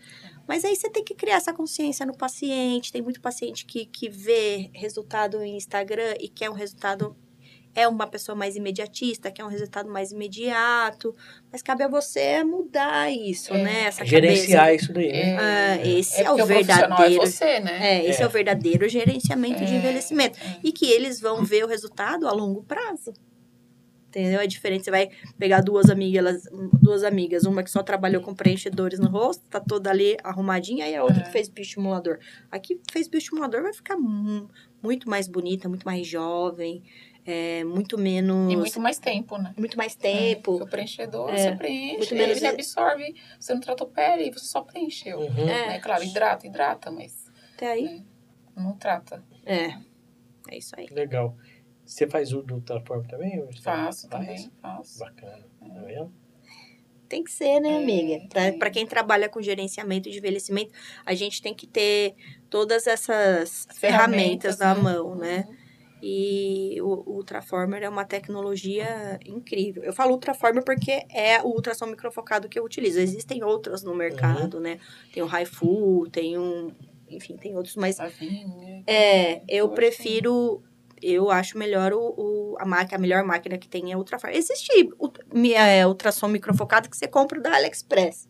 Mas 0.46 0.64
aí 0.64 0.74
você 0.76 0.90
tem 0.90 1.02
que 1.04 1.14
criar 1.14 1.36
essa 1.36 1.52
consciência 1.52 2.04
no 2.04 2.16
paciente. 2.16 2.92
Tem 2.92 3.00
muito 3.02 3.20
paciente 3.20 3.64
que, 3.64 3.86
que 3.86 4.08
vê 4.08 4.70
resultado 4.72 5.42
em 5.42 5.56
Instagram 5.56 6.14
e 6.20 6.28
quer 6.28 6.50
um 6.50 6.54
resultado. 6.54 7.16
É 7.74 7.86
uma 7.86 8.06
pessoa 8.08 8.34
mais 8.34 8.56
imediatista, 8.56 9.30
quer 9.30 9.44
um 9.44 9.48
resultado 9.48 9.88
mais 9.88 10.10
imediato. 10.10 11.14
Mas 11.52 11.62
cabe 11.62 11.84
a 11.84 11.88
você 11.88 12.42
mudar 12.42 13.10
isso, 13.12 13.54
É. 13.54 13.62
né? 13.62 13.84
Essa 13.84 14.04
Gerenciar 14.04 14.64
cabeça. 14.66 14.84
isso 14.84 14.92
daí, 14.92 15.12
né? 15.12 15.36
Ah, 15.38 15.86
esse 15.86 16.20
é, 16.20 16.24
porque 16.24 16.42
o 16.42 16.46
verdadeiro. 16.46 17.22
É 17.22 17.26
você, 17.26 17.60
né? 17.60 17.78
É, 17.98 18.06
esse 18.08 18.20
é. 18.20 18.24
É. 18.24 18.26
o 18.26 18.30
verdadeiro 18.30 18.88
gerenciamento 18.88 19.64
de 19.64 19.72
É, 19.72 19.76
envelhecimento. 19.76 20.38
é. 20.42 20.58
E 20.64 20.72
que 20.72 20.86
eles 20.90 21.20
vão 21.20 21.44
ver 21.44 21.64
o 21.64 21.68
resultado 21.68 22.26
a 22.26 22.32
longo 22.32 22.64
prazo. 22.64 23.12
Entendeu? 24.08 24.40
É 24.40 24.46
diferente. 24.46 24.84
Você 24.84 24.90
vai 24.90 25.10
pegar 25.38 25.60
duas 25.60 25.90
amigas, 25.90 26.18
elas- 26.18 26.48
duas 26.80 27.04
amigas, 27.04 27.44
uma 27.44 27.62
que 27.62 27.70
só 27.70 27.82
trabalhou 27.82 28.22
com 28.22 28.34
preenchedores 28.34 28.98
no 28.98 29.08
rosto, 29.08 29.44
tá 29.50 29.60
toda 29.60 29.90
ali 29.90 30.16
arrumadinha, 30.24 30.88
e 30.88 30.96
a 30.96 31.04
outra 31.04 31.20
É. 31.20 31.24
que 31.24 31.30
fez 31.30 31.48
bioestimulador. 31.48 32.18
A 32.50 32.58
que 32.58 32.80
fez 32.90 33.06
bioestimulador 33.06 33.62
vai 33.62 33.72
ficar 33.74 33.98
mu- 33.98 34.48
muito 34.82 35.08
mais 35.10 35.28
bonita, 35.28 35.68
muito 35.68 35.84
mais 35.84 36.06
jovem, 36.06 36.82
é, 37.26 37.62
muito 37.64 37.98
menos. 37.98 38.52
E 38.52 38.56
muito 38.56 38.80
mais 38.80 38.98
tempo, 38.98 39.36
né? 39.38 39.54
muito 39.56 39.76
mais 39.76 39.94
Porque 39.94 40.08
tempo. 40.08 40.62
o 40.62 40.66
preenchedor, 40.66 41.30
É. 41.30 41.36
você 41.36 41.56
preenche, 41.56 41.96
Muito 41.98 42.14
menos 42.14 42.36
ele 42.38 42.46
e- 42.46 42.48
absorve, 42.48 43.14
você 43.38 43.52
não 43.54 43.60
tratou 43.60 43.86
pele, 43.86 44.30
você 44.32 44.46
só 44.46 44.62
preencheu. 44.62 45.18
Uhum. 45.20 45.48
É. 45.48 45.66
Né? 45.68 45.78
Claro, 45.80 46.02
hidrata, 46.04 46.46
hidrata, 46.46 46.90
mas 46.90 47.26
Até 47.54 47.72
aí. 47.72 48.02
não 48.56 48.72
trata. 48.76 49.22
É. 49.44 49.68
É 50.50 50.56
isso 50.56 50.74
aí. 50.78 50.86
Legal. 50.90 51.36
Você 51.84 52.06
faz 52.06 52.32
o 52.32 52.42
do 52.42 52.54
Ultraform 52.56 53.02
também? 53.06 53.38
Faço 53.62 54.08
faz? 54.08 54.26
também, 54.26 54.50
faço. 54.60 54.98
Bacana. 54.98 55.44
Tá 55.60 55.66
vendo? 55.86 56.12
Tem 57.08 57.24
que 57.24 57.30
ser, 57.32 57.58
né, 57.60 57.70
É, 57.72 57.76
amiga? 57.78 58.28
Pra 58.58 58.68
quem 58.68 58.86
trabalha 58.86 59.30
com 59.30 59.40
gerenciamento 59.40 60.10
de 60.10 60.18
envelhecimento, 60.18 60.72
a 61.06 61.14
gente 61.14 61.40
tem 61.40 61.54
que 61.54 61.66
ter 61.66 62.14
todas 62.50 62.86
essas 62.86 63.66
ferramentas, 63.76 64.58
na 64.58 64.74
mão, 64.74 65.14
né? 65.14 65.46
Uhum. 65.48 65.56
E 66.02 66.78
o, 66.80 67.10
o 67.10 67.16
Ultraformer 67.16 67.82
é 67.82 67.88
uma 67.88 68.04
tecnologia 68.04 69.18
incrível. 69.26 69.82
Eu 69.82 69.92
falo 69.92 70.12
Ultraformer 70.12 70.62
porque 70.64 71.04
é 71.12 71.42
o 71.42 71.46
ultrassom 71.48 71.86
microfocado 71.86 72.48
que 72.48 72.58
eu 72.58 72.64
utilizo. 72.64 73.00
Existem 73.00 73.42
outras 73.44 73.82
no 73.82 73.94
mercado, 73.94 74.60
né? 74.60 74.78
Tem 75.12 75.22
o 75.22 75.26
Raifu, 75.26 76.08
tem 76.10 76.38
um... 76.38 76.72
Enfim, 77.10 77.36
tem 77.36 77.56
outros, 77.56 77.74
mas... 77.76 77.96
Savinha, 77.96 78.82
É, 78.86 79.42
eu 79.48 79.68
prefiro... 79.70 80.62
Eu 81.00 81.30
acho 81.30 81.56
melhor 81.56 81.92
o, 81.92 82.00
o- 82.16 82.56
a, 82.58 82.64
máquina, 82.64 82.98
a 82.98 83.00
melhor 83.00 83.22
máquina 83.24 83.56
que 83.56 83.68
tem 83.68 83.92
é 83.92 83.94
o 83.96 84.00
Ultraformer. 84.00 84.36
Existe 84.36 84.90
é, 85.56 85.86
ultrassom 85.86 86.26
microfocado 86.26 86.90
que 86.90 86.96
você 86.96 87.06
compra 87.06 87.40
da 87.40 87.54
AliExpress. 87.54 88.28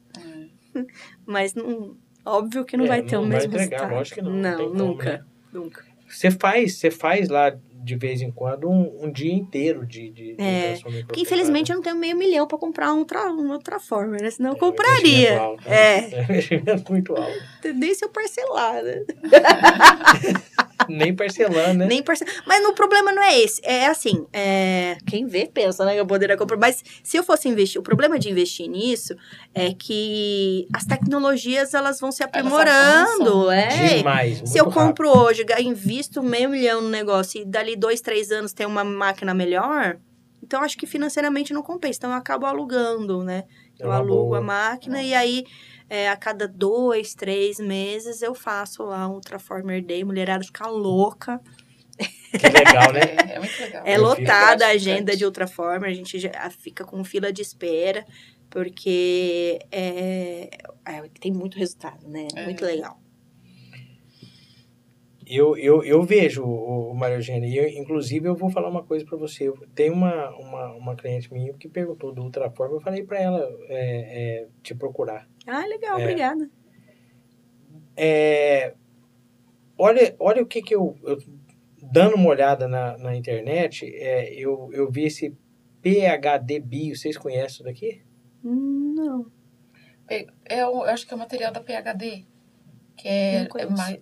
É. 0.75 0.85
Mas 1.25 1.55
não, 1.55 1.97
óbvio 2.27 2.65
que 2.67 2.77
não 2.77 2.85
É, 2.85 2.89
vai 2.89 3.03
ter 3.03 3.17
não 3.17 3.23
o 3.25 3.27
vai 3.29 3.39
mesmo 3.39 3.55
entregar, 3.55 3.89
resultado. 3.89 3.95
lógico 3.99 4.15
que 4.17 4.23
não, 4.23 4.33
não 4.33 4.57
como, 4.59 4.75
nunca, 4.75 5.05
né? 5.13 5.25
nunca. 5.51 5.85
Você 6.09 6.31
faz, 6.31 6.75
você 6.77 6.91
faz 6.91 7.29
lá 7.29 7.57
de 7.81 7.97
vez 7.97 8.21
em 8.21 8.31
quando 8.31 8.69
um, 8.69 9.05
um 9.05 9.11
dia 9.13 9.33
inteiro 9.33 9.87
de, 9.87 10.11
de, 10.11 10.35
de 10.35 10.43
É, 10.43 10.73
microfocado. 10.75 11.07
Porque 11.07 11.21
infelizmente 11.21 11.71
eu 11.71 11.77
não 11.77 11.83
tenho 11.83 11.97
meio 11.97 12.17
milhão 12.17 12.47
pra 12.47 12.59
comprar 12.59 12.93
um, 12.93 12.99
ultra, 12.99 13.31
um 13.33 13.53
Ultraformer, 13.53 14.21
né? 14.23 14.31
Senão 14.31 14.51
eu 14.51 14.57
É, 14.57 14.59
compraria. 14.59 15.01
investimento 15.05 15.41
alto, 15.41 15.69
né? 15.69 15.75
É, 15.77 16.15
É 16.15 16.23
investimento 16.23 16.93
muito 16.93 17.15
alto. 17.15 17.39
nem 17.75 17.95
se 17.95 18.05
eu 18.05 18.09
parcelar, 18.11 18.83
né? 18.83 19.05
Nem 20.89 21.15
parcelando, 21.15 21.79
né? 21.79 21.87
Nem 21.87 22.03
parce... 22.03 22.25
Mas 22.47 22.65
o 22.65 22.73
problema 22.73 23.13
não 23.13 23.23
é 23.23 23.39
esse. 23.41 23.61
É 23.65 23.87
assim, 23.87 24.27
é... 24.33 24.97
quem 25.07 25.27
vê 25.27 25.51
pensa, 25.53 25.85
né? 25.85 25.95
que 25.95 26.01
Eu 26.01 26.07
poderia 26.07 26.37
comprar. 26.37 26.57
Mas 26.57 26.83
se 27.03 27.17
eu 27.17 27.23
fosse 27.23 27.49
investir, 27.49 27.81
o 27.81 27.83
problema 27.83 28.19
de 28.19 28.31
investir 28.31 28.69
nisso 28.69 29.15
é 29.55 29.73
que 29.73 30.67
as 30.75 30.85
tecnologias 30.85 31.75
elas 31.75 31.99
vão 32.01 32.13
se 32.13 32.23
aprimorando. 32.23 33.51
É. 33.51 33.97
Demais. 33.97 34.43
Se 34.45 34.59
eu 34.59 34.65
muito 34.65 34.79
rápido. 34.79 34.89
compro 34.89 35.19
hoje, 35.19 35.45
invisto 35.61 36.23
meio 36.23 36.51
milhão 36.51 36.81
no 36.81 36.89
negócio 36.89 37.41
e 37.41 37.45
dali 37.45 37.77
dois, 37.77 38.01
três 38.01 38.31
anos 38.31 38.53
tem 38.53 38.67
uma 38.67 38.85
máquina 38.85 39.35
melhor, 39.35 39.99
então 40.43 40.63
acho 40.63 40.79
que 40.79 40.87
financeiramente 40.87 41.53
não 41.53 41.63
compensa. 41.63 41.99
Então 41.99 42.11
eu 42.11 42.17
acabo 42.17 42.47
alugando, 42.47 43.23
né? 43.23 43.45
É 43.79 43.85
Eu 43.85 43.89
uma 43.89 43.97
alugo 43.97 44.25
boa. 44.29 44.39
a 44.39 44.41
máquina 44.41 45.03
e 45.03 45.15
aí 45.15 45.45
é, 45.89 46.09
a 46.09 46.17
cada 46.17 46.47
dois, 46.47 47.15
três 47.15 47.59
meses 47.59 48.23
eu 48.23 48.35
faço 48.35 48.83
lá 48.85 49.09
um 49.09 49.15
Ultraformer 49.15 49.83
Day, 49.83 50.05
mulherada 50.05 50.45
fica 50.45 50.67
louca. 50.67 51.41
Que 52.31 52.47
legal, 52.47 52.93
né? 52.93 53.01
É, 53.01 53.35
é 53.35 53.39
muito 53.39 53.61
legal. 53.61 53.83
É 53.87 53.97
Eu 53.97 54.03
lotada 54.03 54.67
a 54.67 54.71
agenda 54.71 55.17
de 55.17 55.25
Ultraformer, 55.25 55.91
a 55.91 55.95
gente 55.95 56.19
já 56.19 56.51
fica 56.51 56.85
com 56.85 57.03
fila 57.03 57.33
de 57.33 57.43
espera, 57.43 58.05
porque 58.51 59.59
é, 59.73 60.51
é, 60.87 61.03
tem 61.21 61.33
muito 61.33 61.59
resultado, 61.59 62.07
né? 62.07 62.29
É. 62.37 62.45
Muito 62.45 62.65
legal. 62.65 63.01
Eu, 65.31 65.57
eu, 65.59 65.85
eu 65.85 66.03
vejo, 66.03 66.43
o, 66.43 66.91
o 66.91 66.95
Maria 66.95 67.17
Eugênia, 67.17 67.47
e 67.47 67.57
eu, 67.57 67.69
inclusive 67.69 68.27
eu 68.27 68.35
vou 68.35 68.49
falar 68.51 68.69
uma 68.69 68.83
coisa 68.83 69.05
pra 69.05 69.17
você. 69.19 69.49
Eu- 69.49 69.59
Tem 69.75 69.91
uma, 69.91 70.31
uma, 70.37 70.73
uma 70.75 70.97
cliente 70.97 71.33
minha 71.33 71.53
que 71.53 71.69
perguntou 71.69 72.13
do 72.15 72.23
Ultraform, 72.23 72.73
eu 72.75 72.81
falei 72.81 73.03
pra 73.05 73.21
ela 73.21 73.41
é, 73.69 74.41
é, 74.43 74.49
te 74.63 74.75
procurar. 74.75 75.29
Ah, 75.47 75.67
legal, 75.67 75.99
É. 75.99 76.03
obrigada. 76.03 76.51
É, 77.97 78.75
olha, 79.77 80.15
olha 80.19 80.43
o 80.43 80.47
que 80.47 80.63
que 80.63 80.75
eu, 80.75 80.97
eu- 81.03 81.19
dando 81.83 82.15
uma 82.17 82.29
olhada 82.31 82.67
na, 82.69 82.97
na 82.97 83.15
internet, 83.15 83.85
é, 83.95 84.33
eu, 84.35 84.71
eu 84.73 84.91
vi 84.91 85.05
esse 85.05 85.35
PHD 85.83 86.61
Bio, 86.61 86.97
vocês 86.97 87.17
conhecem 87.17 87.47
isso 87.47 87.65
daqui? 87.65 88.03
Não. 88.43 89.27
É, 90.09 90.27
eu 90.63 90.83
acho 90.85 91.07
que 91.07 91.13
é 91.13 91.17
o 91.17 91.19
material 91.21 91.53
da 91.53 91.61
PHD. 91.61 92.25
Que 92.97 93.07
é, 93.09 93.35
é. 93.43 94.01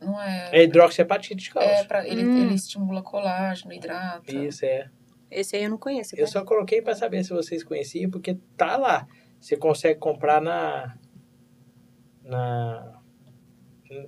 Não 0.00 0.20
é. 0.20 0.50
É 0.52 0.62
hidroxiapatite 0.64 1.34
de 1.34 1.50
É 1.50 1.52
cálcio. 1.52 1.88
pra, 1.88 2.06
ele, 2.06 2.24
Hum. 2.24 2.44
ele 2.44 2.54
estimula 2.54 3.02
colágeno, 3.02 3.72
hidrata. 3.72 4.30
Isso, 4.34 4.64
é. 4.64 4.90
Esse 5.30 5.56
aí 5.56 5.64
eu 5.64 5.70
não 5.70 5.78
conheço. 5.78 6.14
Eu 6.16 6.26
só 6.26 6.44
coloquei 6.44 6.80
pra 6.80 6.94
saber 6.94 7.24
se 7.24 7.30
vocês 7.30 7.64
conheciam, 7.64 8.10
porque 8.10 8.38
tá 8.56 8.76
lá. 8.76 9.08
Você 9.40 9.56
consegue 9.56 9.98
comprar 9.98 10.40
na. 10.40 10.96
Na. 12.22 13.00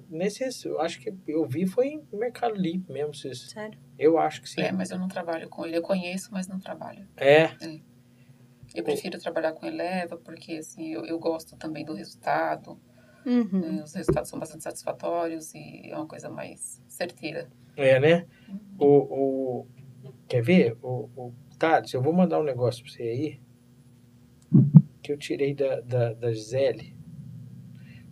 Nesses. 0.09 0.65
Eu 0.65 0.81
acho 0.81 1.01
que 1.01 1.13
eu 1.27 1.45
vi 1.47 1.67
foi 1.67 1.89
em 1.89 2.07
Mercado 2.13 2.55
Livre 2.55 2.93
mesmo. 2.93 3.13
Esses, 3.13 3.51
Sério? 3.51 3.79
eu 3.99 4.19
acho 4.19 4.43
que 4.43 4.49
sim. 4.49 4.61
É, 4.61 4.73
mas 4.73 4.91
eu 4.91 4.99
não 4.99 5.09
trabalho 5.09 5.49
com 5.49 5.65
ele. 5.65 5.77
Eu 5.77 5.83
conheço, 5.83 6.29
mas 6.33 6.49
não 6.49 6.59
trabalho. 6.59 7.07
É. 7.17 7.51
Eu 8.75 8.85
prefiro 8.85 9.19
trabalhar 9.19 9.53
com 9.53 9.67
Eleva, 9.67 10.17
porque 10.19 10.53
assim, 10.59 10.93
eu, 10.93 11.05
eu 11.07 11.19
gosto 11.19 11.57
também 11.57 11.85
do 11.85 11.95
resultado. 11.95 12.79
Uhum. 13.25 13.61
né? 13.61 13.83
Os 13.83 13.95
resultados 13.95 14.31
são 14.31 14.39
bastante 14.39 14.63
satisfatórios 14.63 15.55
e 15.55 15.91
é 15.91 15.97
uma 15.97 16.07
coisa 16.07 16.29
mais 16.31 16.83
certeira. 16.89 17.49
É, 17.77 18.01
né? 18.01 18.27
O, 18.79 18.87
o, 18.87 19.67
quer 20.27 20.43
ver? 20.43 20.77
O, 20.83 21.09
o, 21.17 21.35
Tades, 21.59 21.93
eu 21.93 22.03
vou 22.03 22.13
mandar 22.13 22.41
um 22.41 22.45
negócio 22.45 22.83
pra 22.83 22.93
você 22.93 23.03
aí. 23.03 23.41
Que 25.03 25.13
eu 25.13 25.19
tirei 25.19 25.55
da, 25.55 25.81
da, 25.81 26.13
da 26.13 26.33
Gisele. 26.33 26.97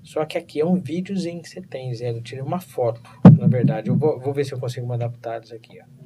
Só 0.03 0.25
que 0.25 0.39
aqui 0.39 0.61
é 0.61 0.67
um 0.67 0.81
videozinho 0.81 1.43
que 1.43 1.49
você 1.49 1.61
tem, 1.61 1.91
Gisele. 1.91 2.19
Eu 2.19 2.23
tirei 2.23 2.43
uma 2.43 2.61
foto, 2.61 3.01
na 3.39 3.47
verdade. 3.47 3.89
Eu 3.89 3.97
vou, 3.97 4.21
vou 4.21 4.33
ver 4.33 4.45
se 4.45 4.53
eu 4.53 4.61
consigo 4.61 4.87
mandar 4.87 5.09
pro 5.09 5.21
Tades 5.21 5.53
aqui, 5.53 5.81
ó. 5.81 5.97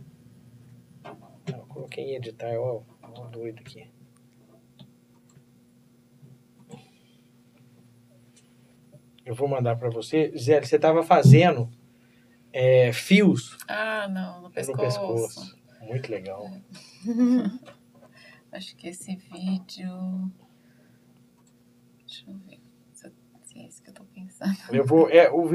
Eu 1.46 1.66
coloquei 1.66 2.05
em 2.05 2.16
editar, 2.16 2.55
ó. 2.59 2.82
ó 3.03 3.26
doido 3.26 3.61
aqui. 3.61 3.90
Eu 9.31 9.35
vou 9.37 9.47
mandar 9.47 9.76
pra 9.76 9.89
você. 9.89 10.33
Gisele, 10.35 10.66
você 10.66 10.76
tava 10.76 11.05
fazendo 11.05 11.70
é, 12.53 12.93
fios 12.93 13.57
Ah, 13.68 14.09
não, 14.09 14.43
no 14.43 14.51
pescoço. 14.51 14.76
no 14.76 14.85
pescoço. 15.14 15.59
Muito 15.83 16.11
legal. 16.11 16.51
Acho 18.51 18.74
que 18.74 18.89
esse 18.89 19.14
vídeo. 19.14 20.33
Deixa 22.05 22.28
eu 22.28 22.37
ver 22.39 22.61
se 23.45 23.61
é 23.61 23.66
esse 23.68 23.81
que 23.81 23.91
eu 23.91 23.95
tô 23.95 24.03
pensando. 24.03 24.57
Eu 24.72 24.85
vou. 24.85 25.09
É, 25.09 25.31
o, 25.31 25.49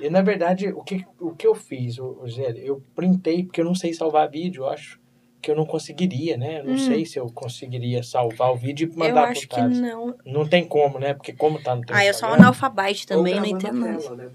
e 0.00 0.08
na 0.08 0.22
verdade, 0.22 0.68
o 0.68 0.82
que, 0.82 1.04
o 1.20 1.36
que 1.36 1.46
eu 1.46 1.54
fiz, 1.54 1.96
Zélio, 2.30 2.64
eu 2.64 2.82
printei, 2.94 3.44
porque 3.44 3.60
eu 3.60 3.64
não 3.66 3.74
sei 3.74 3.92
salvar 3.92 4.30
vídeo, 4.30 4.62
eu 4.62 4.70
acho 4.70 4.98
que 5.40 5.50
eu 5.50 5.56
não 5.56 5.64
conseguiria, 5.64 6.36
né? 6.36 6.60
Eu 6.60 6.64
não 6.64 6.72
Hum. 6.74 6.78
sei 6.78 7.06
se 7.06 7.18
eu 7.18 7.26
conseguiria 7.30 8.02
salvar 8.02 8.50
o 8.52 8.56
vídeo 8.56 8.88
e 8.88 8.92
Eu 8.92 8.98
mandar 8.98 9.28
acho 9.28 9.46
pro 9.46 9.56
que 9.56 9.62
não. 9.80 10.14
Não 10.26 10.48
tem 10.48 10.66
como, 10.66 10.98
né? 10.98 11.14
Porque 11.14 11.32
como 11.32 11.62
tá 11.62 11.74
no 11.76 11.82
teu 11.82 11.94
Ah, 11.94 12.04
eu 12.04 12.12
sou 12.12 12.28
Instagram- 12.28 12.44
analfabete 12.46 13.06
também, 13.06 13.34
Ou 13.34 13.40
não 13.40 13.48
gravar 13.48 13.56
entendo 13.68 13.80
nada. 13.86 14.02
tela, 14.02 14.16
né. 14.16 14.30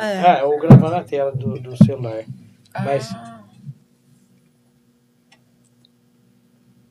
É. 0.00 0.20
Ah, 0.20 0.44
ou 0.46 0.58
gravar 0.58 0.90
na 0.90 1.04
tela 1.04 1.30
do, 1.32 1.60
do 1.60 1.76
celular. 1.84 2.24
Mas- 2.84 3.12
Ah, 3.14 3.44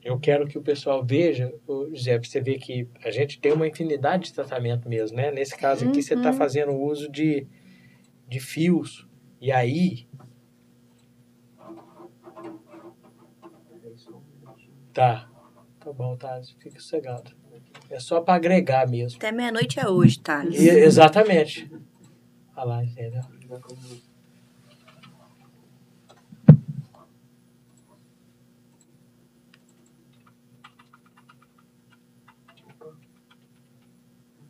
Eu 0.03 0.19
quero 0.19 0.47
que 0.47 0.55
o 0.55 0.61
pessoal 0.61 1.03
veja, 1.03 1.51
ô, 1.67 1.87
José, 1.89 2.19
você 2.19 2.39
ver 2.39 2.59
que 2.59 2.87
a 3.03 3.09
gente 3.09 3.39
tem 3.39 3.51
uma 3.51 3.67
infinidade 3.67 4.25
de 4.25 4.33
tratamento 4.33 4.87
mesmo, 4.87 5.17
né? 5.17 5.31
Nesse 5.31 5.57
caso 5.57 5.87
aqui, 5.87 6.03
você 6.03 6.13
está 6.13 6.29
Uhum. 6.29 6.37
fazendo 6.37 6.71
uso 6.73 7.09
de, 7.11 7.47
de 8.27 8.39
fios. 8.39 9.07
E 9.41 9.51
aí, 9.51 10.05
tá. 14.95 15.29
Tá 15.79 15.93
bom, 15.93 16.15
tá. 16.17 16.41
Fica 16.59 16.79
sossegado. 16.79 17.31
É 17.89 17.99
só 17.99 18.21
para 18.21 18.33
agregar 18.35 18.87
mesmo. 18.87 19.17
Até 19.17 19.31
meia-noite 19.31 19.79
é 19.79 19.87
hoje, 19.87 20.19
Thales. 20.19 20.59
E- 20.59 20.69
exatamente. 20.69 21.69
Olha 22.55 22.65
lá, 22.65 22.83
entendeu? 22.83 23.21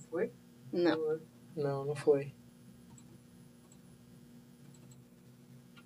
Foi? 0.10 0.32
Não. 0.72 1.20
Não, 1.56 1.86
não 1.86 1.96
foi. 1.96 2.34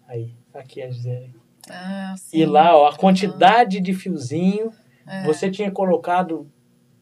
Aí, 0.08 0.36
aqui 0.54 0.82
a 0.82 0.90
Gisele. 0.90 1.39
Ah, 1.70 2.16
sim. 2.18 2.38
E 2.38 2.46
lá, 2.46 2.76
ó, 2.78 2.88
a 2.88 2.96
quantidade 2.98 3.80
de 3.80 3.94
fiozinho. 3.94 4.72
É. 5.08 5.24
Você 5.24 5.50
tinha 5.50 5.72
colocado 5.72 6.52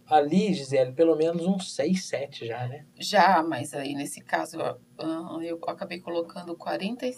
ali, 0.05 0.53
Gisele, 0.53 0.93
pelo 0.93 1.15
menos 1.15 1.45
uns 1.45 1.76
6, 1.76 2.05
7 2.05 2.45
já, 2.45 2.65
né? 2.68 2.86
Já, 2.97 3.43
mas 3.43 3.74
aí 3.74 3.93
nesse 3.93 4.22
caso 4.22 4.57
eu, 4.57 4.80
ah, 4.99 5.38
eu 5.41 5.59
acabei 5.68 5.99
colocando 5.99 6.55
40, 6.55 7.05
e- 7.05 7.15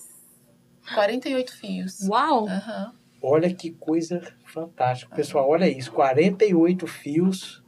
48 0.95 1.53
fios. 1.55 2.07
Uau! 2.07 2.47
Aham. 2.47 2.93
Olha 3.21 3.53
que 3.53 3.71
coisa 3.71 4.21
fantástica. 4.45 5.15
Pessoal, 5.15 5.47
olha 5.49 5.67
isso. 5.67 5.91
48 5.91 6.87
fios. 6.87 7.61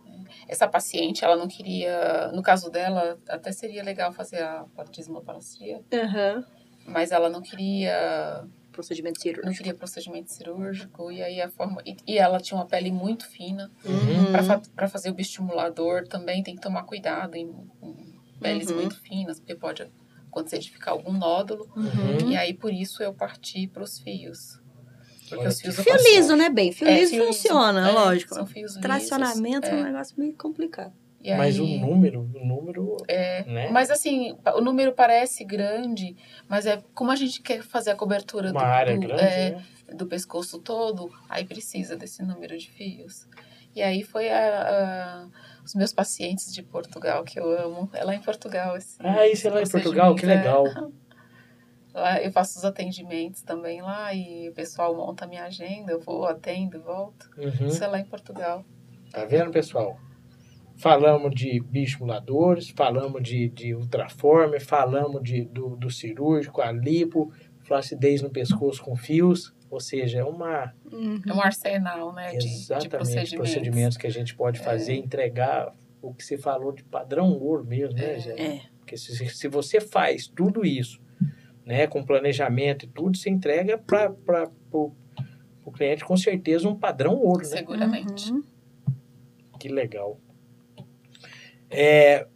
Essa 0.48 0.68
paciente, 0.68 1.24
ela 1.24 1.36
não 1.36 1.48
queria. 1.48 2.32
No 2.34 2.42
caso 2.42 2.70
dela, 2.70 3.18
até 3.30 3.52
seria 3.52 3.84
legal 3.84 4.12
fazer 4.14 4.42
a 4.42 4.66
platismoplastia, 4.76 5.82
Aham. 5.94 6.44
mas 6.86 7.12
ela 7.12 7.30
não 7.30 7.42
queria. 7.42 8.44
Procedimento 8.72 9.18
Não 9.18 9.22
cirúrgico. 9.22 9.58
queria 9.58 9.74
procedimento 9.74 10.32
cirúrgico. 10.32 11.12
E 11.12 11.22
aí 11.22 11.42
a 11.42 11.50
forma. 11.50 11.82
E, 11.86 11.98
e 12.08 12.18
ela 12.18 12.40
tinha 12.40 12.58
uma 12.58 12.66
pele 12.66 12.92
muito 12.92 13.28
fina. 13.28 13.72
Uhum. 13.84 14.66
Para 14.76 14.88
fazer 14.88 15.10
o 15.10 15.14
bioestimulador 15.14 16.08
também 16.08 16.42
tem 16.42 16.56
que 16.56 16.62
tomar 16.62 16.84
cuidado 16.84 17.36
em, 17.36 17.50
em 17.82 18.20
peles 18.40 18.70
Uhum. 18.70 18.78
muito 18.78 19.00
finas, 19.02 19.40
porque 19.40 19.56
pode 19.56 19.90
acontecer 20.28 20.60
de 20.60 20.72
ficar 20.72 20.92
algum 20.92 21.12
nódulo. 21.12 21.70
Uhum. 21.76 22.32
E 22.32 22.36
aí 22.38 22.54
por 22.54 22.72
isso 22.74 23.04
eu 23.04 23.14
parti 23.14 23.68
para 23.68 23.84
os 23.84 24.00
fios. 24.00 24.60
Porque 25.30 25.48
os 25.48 25.62
fios 25.62 25.76
Fio 25.76 25.96
liso, 25.96 26.36
né, 26.36 26.50
bem? 26.50 26.72
Fio 26.74 26.88
É, 26.88 27.00
liso 27.00 27.12
fio 27.12 27.26
funciona, 27.28 27.90
é, 27.90 27.92
lógico. 27.92 28.34
São 28.36 28.46
fios 28.46 28.72
lisos. 28.72 28.82
Tracionamento 28.82 29.68
é. 29.68 29.74
um 29.74 29.80
é. 29.80 29.84
negócio 29.84 30.16
meio 30.18 30.34
complicado. 30.36 30.94
E 31.24 31.36
Mas 31.36 31.60
o 31.60 31.64
aí- 31.64 31.80
número, 31.80 32.22
o 32.34 32.46
número, 32.46 32.98
É, 33.08 33.44
né? 33.46 33.70
Mas 33.70 33.92
assim, 33.92 34.36
o 34.56 34.62
número 34.62 34.92
parece 34.94 35.44
grande, 35.46 36.16
mas 36.48 36.66
é 36.66 36.82
como 36.96 37.12
a 37.12 37.16
gente 37.16 37.42
quer 37.42 37.62
fazer 37.62 37.92
a 37.92 37.96
cobertura 37.96 38.50
Uma 38.52 38.60
do, 38.62 38.66
área 38.66 38.96
do, 38.96 39.00
grande, 39.02 39.22
é, 39.24 39.52
né? 39.52 39.64
do 39.94 40.08
pescoço 40.08 40.58
todo, 40.60 41.12
aí 41.30 41.46
precisa 41.46 41.96
desse 41.96 42.24
número 42.24 42.58
de 42.58 42.72
fios. 42.72 43.28
E 43.76 43.82
aí 43.84 44.04
foi 44.04 44.30
a, 44.30 44.62
a- 44.62 45.28
os 45.64 45.76
meus 45.76 45.94
pacientes 45.94 46.52
de 46.54 46.64
Portugal, 46.64 47.24
que 47.24 47.40
eu 47.40 47.50
amo. 47.52 47.88
É 47.94 48.04
lá 48.04 48.16
em 48.16 48.22
Portugal. 48.22 48.76
Esse, 48.76 48.98
Ah, 49.00 49.26
isso 49.28 49.48
é 49.48 49.52
lá 49.52 49.62
em 49.62 49.70
Portugal, 49.70 50.16
que 50.16 50.22
procedimento, 50.26 50.64
legal. 50.64 50.68
é. 50.98 51.02
Lá 51.94 52.22
eu 52.22 52.32
faço 52.32 52.58
os 52.58 52.64
atendimentos 52.64 53.42
também 53.42 53.82
lá 53.82 54.14
e 54.14 54.48
o 54.48 54.54
pessoal 54.54 54.96
monta 54.96 55.26
a 55.26 55.28
minha 55.28 55.44
agenda, 55.44 55.92
eu 55.92 56.00
vou, 56.00 56.26
atendo, 56.26 56.82
volto. 56.82 57.30
Uhum. 57.38 57.68
Isso 57.68 57.84
é 57.84 57.88
lá 57.88 58.00
em 58.00 58.06
Portugal. 58.06 58.64
Tá 59.12 59.26
vendo, 59.26 59.52
pessoal? 59.52 60.00
Falamos 60.82 61.36
de 61.36 61.60
bioestimuladores, 61.60 62.70
falamos 62.72 63.22
de, 63.22 63.50
de 63.50 63.76
ultraforme, 63.76 64.60
falamos 64.60 65.22
de, 65.22 65.46
do, 65.46 65.76
do 65.76 65.92
cirúrgico, 65.92 66.60
a 66.60 66.72
lipo, 66.72 67.32
flacidez 67.60 68.24
no 68.24 68.32
pescoço 68.32 68.82
com 68.84 68.96
fios, 68.96 69.54
ou 69.70 69.80
seja, 69.80 70.20
é 70.22 70.24
uma 70.24 70.74
Uhum. 70.92 71.22
É 71.28 71.34
um 71.34 71.40
arsenal, 71.40 72.12
né, 72.14 72.32
de, 72.32 72.40
de 72.40 72.48
exatamente 72.48 72.90
procedimentos. 72.90 73.36
procedimentos. 73.36 73.98
que 73.98 74.08
a 74.08 74.10
gente 74.10 74.34
pode 74.36 74.60
fazer, 74.60 74.96
entregar 74.96 75.72
o 76.02 76.14
que 76.16 76.26
você 76.26 76.36
falou 76.36 76.72
de 76.72 76.84
padrão 76.84 77.32
ouro 77.32 77.64
mesmo, 77.64 77.96
né, 77.96 78.16
É. 78.16 78.20
gente? 78.20 78.42
É. 78.42 78.62
Porque 78.80 78.98
se, 78.98 79.30
se 79.30 79.48
você 79.48 79.80
faz 79.80 80.26
tudo 80.28 80.66
isso, 80.66 81.00
né, 81.64 81.86
com 81.86 82.04
planejamento 82.04 82.86
e 82.86 82.88
tudo, 82.88 83.16
você 83.16 83.30
entrega 83.30 83.78
para 83.78 84.12
o 84.74 84.92
cliente 85.72 86.04
com 86.04 86.18
certeza 86.18 86.68
um 86.68 86.76
padrão 86.76 87.14
ouro, 87.16 87.44
né? 87.44 87.58
Seguramente. 87.58 88.32
Uhum. 88.34 88.44
Que 89.60 89.70
legal. 89.70 90.20
É, 91.72 92.28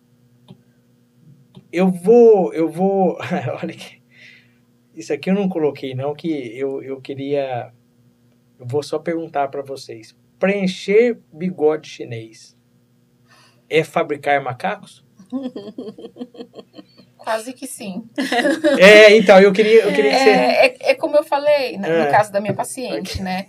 eu 1.71 1.91
vou, 1.91 2.53
eu 2.53 2.69
vou, 2.69 3.17
olha 3.61 3.73
que, 3.73 4.01
isso 4.95 5.11
aqui 5.11 5.29
eu 5.29 5.35
não 5.35 5.49
coloquei 5.49 5.93
não, 5.93 6.15
que 6.15 6.57
eu, 6.57 6.81
eu 6.81 7.01
queria, 7.01 7.73
eu 8.57 8.65
vou 8.65 8.81
só 8.81 8.97
perguntar 8.97 9.49
para 9.49 9.61
vocês. 9.61 10.17
Preencher 10.39 11.19
bigode 11.33 11.89
chinês 11.89 12.57
é 13.69 13.83
fabricar 13.83 14.41
macacos? 14.41 15.05
Quase 17.25 17.53
que 17.53 17.65
sim. 17.65 18.07
É, 18.79 19.17
então, 19.17 19.39
eu 19.41 19.51
queria, 19.51 19.81
eu 19.81 19.91
queria 19.91 20.11
que 20.11 20.17
você... 20.19 20.29
É, 20.29 20.65
é, 20.67 20.91
é 20.91 20.95
como 20.95 21.17
eu 21.17 21.23
falei, 21.23 21.75
né, 21.75 21.89
É. 21.89 22.05
no 22.05 22.11
caso 22.11 22.31
da 22.31 22.39
minha 22.39 22.53
paciente, 22.53 23.19
né? 23.19 23.47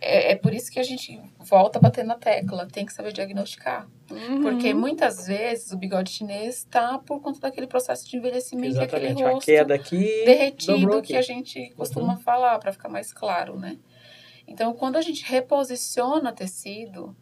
É, 0.00 0.32
é 0.32 0.34
por 0.34 0.52
isso 0.52 0.72
que 0.72 0.80
a 0.80 0.82
gente 0.82 1.20
volta 1.38 1.78
a 1.78 1.80
bater 1.80 2.04
na 2.04 2.16
tecla. 2.16 2.66
Tem 2.66 2.84
que 2.84 2.92
saber 2.92 3.12
diagnosticar. 3.12 3.88
Uhum. 4.10 4.42
Porque 4.42 4.74
muitas 4.74 5.28
vezes 5.28 5.70
o 5.70 5.76
bigode 5.76 6.10
chinês 6.10 6.56
está 6.58 6.98
por 6.98 7.20
conta 7.20 7.38
daquele 7.38 7.68
processo 7.68 8.10
de 8.10 8.16
envelhecimento 8.16 8.76
e 8.76 8.80
aquele 8.80 9.12
rosto 9.12 9.46
queda 9.46 9.74
aqui 9.74 10.24
derretido 10.26 11.00
que 11.00 11.16
a 11.16 11.22
gente 11.22 11.72
costuma 11.76 12.16
falar 12.16 12.58
para 12.58 12.72
ficar 12.72 12.88
mais 12.88 13.12
claro, 13.12 13.56
né? 13.56 13.78
Então, 14.48 14.74
quando 14.74 14.96
a 14.96 15.00
gente 15.00 15.24
reposiciona 15.24 16.32
tecido, 16.32 17.16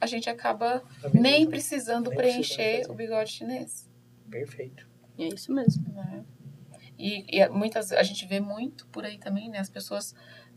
a 0.00 0.06
gente 0.06 0.28
acaba 0.28 0.82
nem 1.14 1.46
precisando 1.46 2.10
Nem 2.10 2.18
preencher 2.18 2.78
fazer. 2.80 2.90
o 2.90 2.94
bigode 2.94 3.30
chinês. 3.30 3.88
Perfeito. 4.28 4.95
É 5.18 5.28
isso 5.28 5.52
mesmo. 5.52 5.84
né? 5.92 6.24
E, 6.98 7.24
e 7.38 7.48
muitas 7.48 7.92
a 7.92 8.02
gente 8.02 8.26
vê 8.26 8.40
muito 8.40 8.86
por 8.88 9.04
aí 9.04 9.18
também, 9.18 9.50
né? 9.50 9.58
As 9.58 9.68
pessoas, 9.70 10.12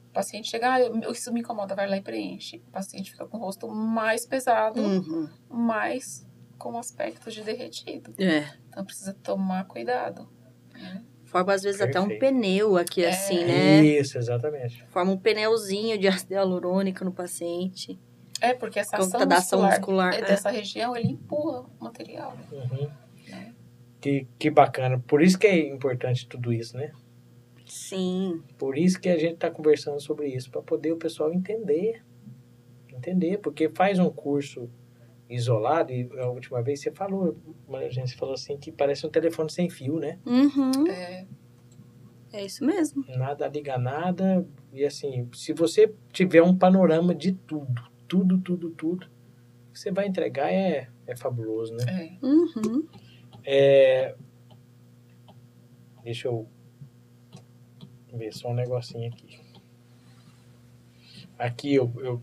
o 0.10 0.14
paciente 0.14 0.49
chega, 0.49 0.74
ah, 0.74 0.80
eu- 0.82 1.12
isso 1.12 1.32
me 1.34 1.41
incomoda, 1.41 1.76
vai 1.76 1.88
lá 1.88 1.97
e 1.97 2.01
preenche. 2.01 2.57
O 2.68 2.72
paciente 2.72 3.12
fica 3.12 3.26
com 3.26 3.38
o 3.38 3.39
rosto 3.41 3.68
mais 3.68 4.26
pesado, 4.26 4.82
Uhum. 4.82 5.30
mais 5.49 6.26
com 6.57 6.78
aspecto 6.78 7.30
de 7.32 7.41
derretido. 7.43 8.14
É. 8.18 8.45
Então 8.70 8.86
precisa 8.86 9.14
tomar 9.24 9.66
cuidado. 9.66 10.30
Forma 11.26 11.53
às 11.53 11.62
vezes 11.62 11.80
até 11.80 11.99
um 11.99 12.07
Perfeito. 12.07 12.34
pneu 12.36 12.76
aqui, 12.78 13.03
É. 13.03 13.10
assim, 13.10 13.43
né? 13.45 13.84
Isso, 13.86 14.18
exatamente. 14.18 14.84
Forma 14.88 15.12
um 15.12 15.18
pneuzinho 15.18 15.97
de 15.97 16.07
ácido 16.07 16.34
hialurônico 16.34 17.05
no 17.05 17.12
paciente. 17.12 17.99
É, 18.41 18.53
porque 18.53 18.80
essa 18.80 18.91
Por 18.97 19.01
ação 19.03 19.12
conta 19.12 19.26
da 19.26 19.38
ação 19.38 19.62
muscular, 19.62 20.07
muscular. 20.07 20.14
é 20.14 20.20
é. 20.20 20.22
dessa 20.26 20.49
região, 20.49 20.95
ele 20.95 21.10
empurra 21.10 21.66
o 21.80 21.84
material. 21.84 22.36
Uhum. 22.51 22.89
Que, 24.02 24.28
que 24.38 24.50
bacana. 24.50 25.00
Por 25.00 25.22
isso 25.22 25.38
que 25.38 25.47
é 25.47 25.68
importante 25.68 26.28
tudo 26.28 26.54
isso, 26.54 26.78
né? 26.78 26.91
Sim. 27.66 28.41
Por 28.58 28.78
isso 28.78 29.00
que 29.00 29.10
a 29.10 29.18
gente 29.18 29.34
está 29.36 29.52
conversando 29.52 30.00
sobre 30.00 30.28
isso, 30.28 30.50
para 30.50 30.62
poder 30.62 30.91
o 30.91 30.97
pessoal 30.97 31.32
entender. 31.34 32.02
Entender, 32.91 33.38
porque 33.38 33.70
faz 33.70 34.00
um 34.00 34.10
curso 34.10 34.70
isolado, 35.30 35.91
e 35.91 36.10
a 36.18 36.28
última 36.28 36.62
vez 36.62 36.82
você 36.82 36.91
falou, 36.91 37.38
a 37.72 37.89
gente 37.89 38.16
falou 38.16 38.34
assim, 38.34 38.58
que 38.58 38.72
parece 38.72 39.06
um 39.06 39.10
telefone 39.10 39.52
sem 39.52 39.70
fio, 39.70 40.00
né? 40.00 40.18
Uhum. 40.26 40.88
É, 40.88 41.28
É 42.34 42.45
isso 42.45 42.66
mesmo. 42.66 43.06
Nada 43.08 43.47
liga 43.47 43.78
nada, 43.78 44.45
e 44.74 44.84
assim, 44.84 45.30
se 45.34 45.54
você 45.54 45.93
tiver 46.12 46.41
um 46.41 46.56
panorama 46.56 47.14
de 47.14 47.34
tudo, 47.34 47.84
tudo, 48.08 48.39
tudo, 48.39 48.72
tudo, 48.72 49.06
o 49.06 49.74
que 49.74 49.80
você 49.80 49.91
vai 49.91 50.08
entregar 50.08 50.52
é, 50.52 50.89
é 51.06 51.16
fabuloso, 51.16 51.76
né? 51.76 51.86
é. 52.22 52.26
Uhum. 52.26 52.88
É... 53.52 54.16
Deixa 56.04 56.28
eu 56.28 56.47
ver 58.14 58.32
só 58.32 58.50
um 58.50 58.54
negocinho 58.54 59.12
aqui. 59.12 59.39
Aqui, 61.36 61.74
eu, 61.74 61.91
eu, 61.97 62.22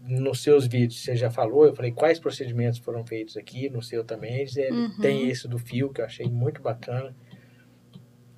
nos 0.00 0.42
seus 0.42 0.66
vídeos, 0.66 1.02
você 1.02 1.14
já 1.14 1.30
falou, 1.30 1.66
eu 1.66 1.74
falei 1.74 1.92
quais 1.92 2.18
procedimentos 2.18 2.78
foram 2.78 3.04
feitos 3.04 3.36
aqui, 3.36 3.68
no 3.68 3.82
seu 3.82 4.02
também. 4.02 4.46
Gisele. 4.46 4.72
Uhum. 4.74 4.98
Tem 4.98 5.28
esse 5.28 5.46
do 5.46 5.58
fio, 5.58 5.92
que 5.92 6.00
eu 6.00 6.06
achei 6.06 6.26
muito 6.26 6.62
bacana. 6.62 7.14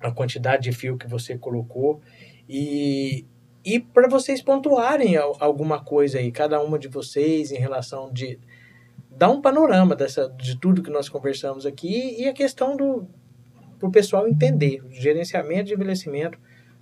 A 0.01 0.11
quantidade 0.11 0.63
de 0.63 0.73
fio 0.73 0.97
que 0.97 1.07
você 1.07 1.37
colocou. 1.37 2.01
E, 2.49 3.25
e 3.63 3.79
para 3.79 4.09
vocês 4.09 4.41
pontuarem 4.41 5.15
al- 5.15 5.37
alguma 5.39 5.81
coisa 5.81 6.19
aí, 6.19 6.33
cada 6.33 6.61
uma 6.61 6.77
de 6.77 6.89
vocês, 6.89 7.51
em 7.51 7.59
relação 7.59 8.11
de 8.11 8.39
dar 9.15 9.29
um 9.29 9.41
panorama 9.41 9.95
dessa, 9.95 10.29
de 10.37 10.59
tudo 10.59 10.83
que 10.83 10.89
nós 10.89 11.09
conversamos 11.09 11.65
aqui 11.65 12.15
e 12.19 12.27
a 12.27 12.33
questão 12.33 12.75
do 12.75 13.07
para 13.77 13.89
o 13.89 13.91
pessoal 13.91 14.27
entender 14.27 14.81
o 14.81 14.91
gerenciamento 14.91 15.65
de 15.65 15.73
envelhecimento, 15.73 16.39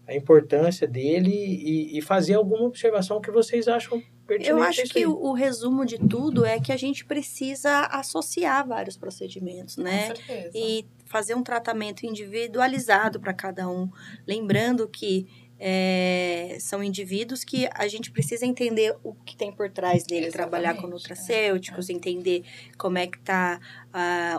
a 0.08 0.14
importância 0.14 0.88
dele 0.88 1.32
e, 1.32 1.98
e 1.98 2.02
fazer 2.02 2.36
alguma 2.36 2.64
observação 2.66 3.20
que 3.20 3.32
vocês 3.32 3.68
acham 3.68 4.02
pertinente. 4.28 4.50
Eu 4.50 4.62
acho 4.62 4.84
que 4.84 5.06
o, 5.06 5.16
o 5.16 5.34
resumo 5.34 5.86
de 5.86 5.98
tudo 5.98 6.46
é 6.46 6.60
que 6.60 6.72
a 6.72 6.78
gente 6.78 7.06
precisa 7.06 7.86
associar 7.88 8.68
vários 8.68 8.98
procedimentos, 8.98 9.78
né? 9.78 10.10
Com 10.10 10.16
certeza. 10.16 10.52
e 10.54 10.86
fazer 11.06 11.36
um 11.36 11.44
tratamento 11.44 12.06
individualizado 12.06 13.20
para 13.20 13.34
cada 13.34 13.70
um. 13.70 13.90
Lembrando 14.28 14.88
que 14.88 15.28
é, 15.60 16.58
são 16.60 16.84
indivíduos 16.84 17.44
que 17.44 17.70
a 17.74 17.88
gente 17.88 18.12
precisa 18.12 18.46
entender 18.46 18.96
o 19.04 19.14
que 19.14 19.36
tem 19.36 19.52
por 19.52 19.70
trás 19.70 20.04
dele, 20.04 20.30
trabalhar 20.30 20.74
com 20.74 20.88
Exatamente, 20.88 20.94
nutracêuticos, 20.94 21.90
entender 21.90 22.44
como 22.78 22.98
é 22.98 23.08
que 23.08 23.18
está 23.18 23.60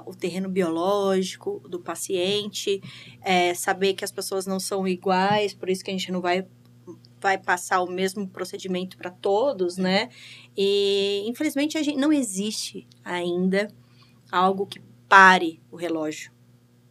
o 0.05 0.15
terreno 0.15 0.49
biológico 0.49 1.63
do 1.69 1.81
paciente, 1.81 2.81
é, 3.23 3.55
saber 3.55 3.95
que 3.95 4.05
as 4.05 4.13
pessoas 4.13 4.47
não 4.47 4.59
são 4.61 4.87
iguais, 4.87 5.55
por 5.55 5.71
isso 5.71 5.85
que 5.85 5.91
a 5.91 5.95
gente 5.95 6.11
não 6.13 6.21
vai 6.21 6.47
vai 7.21 7.39
passar 7.39 7.81
o 7.81 7.91
mesmo 7.91 8.29
procedimento 8.29 8.99
para 8.99 9.11
todos, 9.11 9.79
né? 9.79 10.11
E 10.55 11.25
infelizmente 11.27 11.79
a 11.79 11.83
gente 11.83 11.97
não 11.97 12.13
existe 12.13 12.87
ainda 13.03 13.69
algo 14.31 14.67
que 14.67 14.79
pare 15.09 15.63
o 15.71 15.77
relógio, 15.77 16.31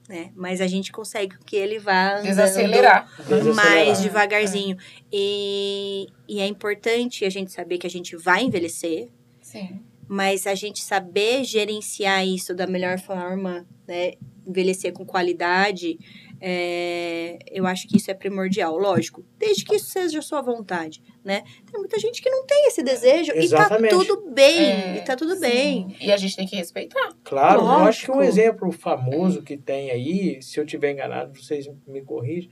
né? 0.08 0.32
Mas 0.36 0.62
a 0.62 0.68
gente 0.68 0.91
consegue 0.91 1.38
que 1.45 1.56
ele 1.56 1.80
vá 1.80 2.14
andando 2.14 2.28
Desacelerar. 2.28 3.10
Desacelerar. 3.18 3.56
mais 3.56 4.01
devagarzinho. 4.01 4.78
E, 5.12 6.08
e 6.28 6.39
é 6.39 6.47
importante 6.47 7.26
a 7.26 7.30
gente 7.30 7.51
saber 7.51 7.78
que 7.78 7.88
a 7.88 7.89
gente 7.89 8.16
vai 8.16 8.43
envelhecer, 8.43 9.10
Sim. 9.41 9.80
mas 10.08 10.45
a 10.45 10.56
gente 10.56 10.84
saber 10.84 11.43
gerenciar 11.43 12.26
isso 12.28 12.54
da 12.54 12.68
melhor 12.68 12.99
forma, 12.99 13.66
né? 13.88 14.14
Envelhecer 14.45 14.91
com 14.91 15.06
qualidade, 15.06 15.97
é, 16.46 17.39
eu 17.50 17.66
acho 17.66 17.88
que 17.88 17.96
isso 17.96 18.12
é 18.12 18.14
primordial. 18.14 18.78
Lógico, 18.78 19.24
desde 19.39 19.64
que 19.64 19.78
isso 19.78 19.86
seja 19.86 20.20
a 20.20 20.22
sua 20.22 20.41
vontade, 20.41 21.02
né? 21.24 21.41
Tem 21.72 21.80
muita 21.80 21.98
gente 21.98 22.22
que 22.22 22.30
não 22.30 22.46
tem 22.46 22.68
esse 22.68 22.84
desejo 22.84 23.32
Exatamente. 23.34 23.94
e 23.94 23.98
tá 23.98 24.04
tudo 24.04 24.30
bem, 24.32 24.60
É, 24.60 24.98
e 24.98 25.02
tá 25.06 25.16
tudo 25.16 25.36
sim. 25.36 25.39
bem. 25.39 25.96
E 26.02 26.12
a 26.12 26.18
gente 26.18 26.36
tem 26.36 26.46
que 26.46 26.58
respeitar. 26.58 27.14
Claro, 27.24 27.62
eu 27.62 27.68
acho 27.70 28.04
que 28.06 28.12
um 28.12 28.16
Lógico. 28.16 28.30
exemplo 28.39 28.72
famoso 28.74 29.41
que 29.41 29.56
tem 29.56 29.89
aí, 29.89 30.41
se 30.41 30.60
eu 30.60 30.66
tiver 30.66 30.91
enganado, 30.91 31.34
vocês 31.34 31.70
me 31.88 32.02
corrigem, 32.02 32.50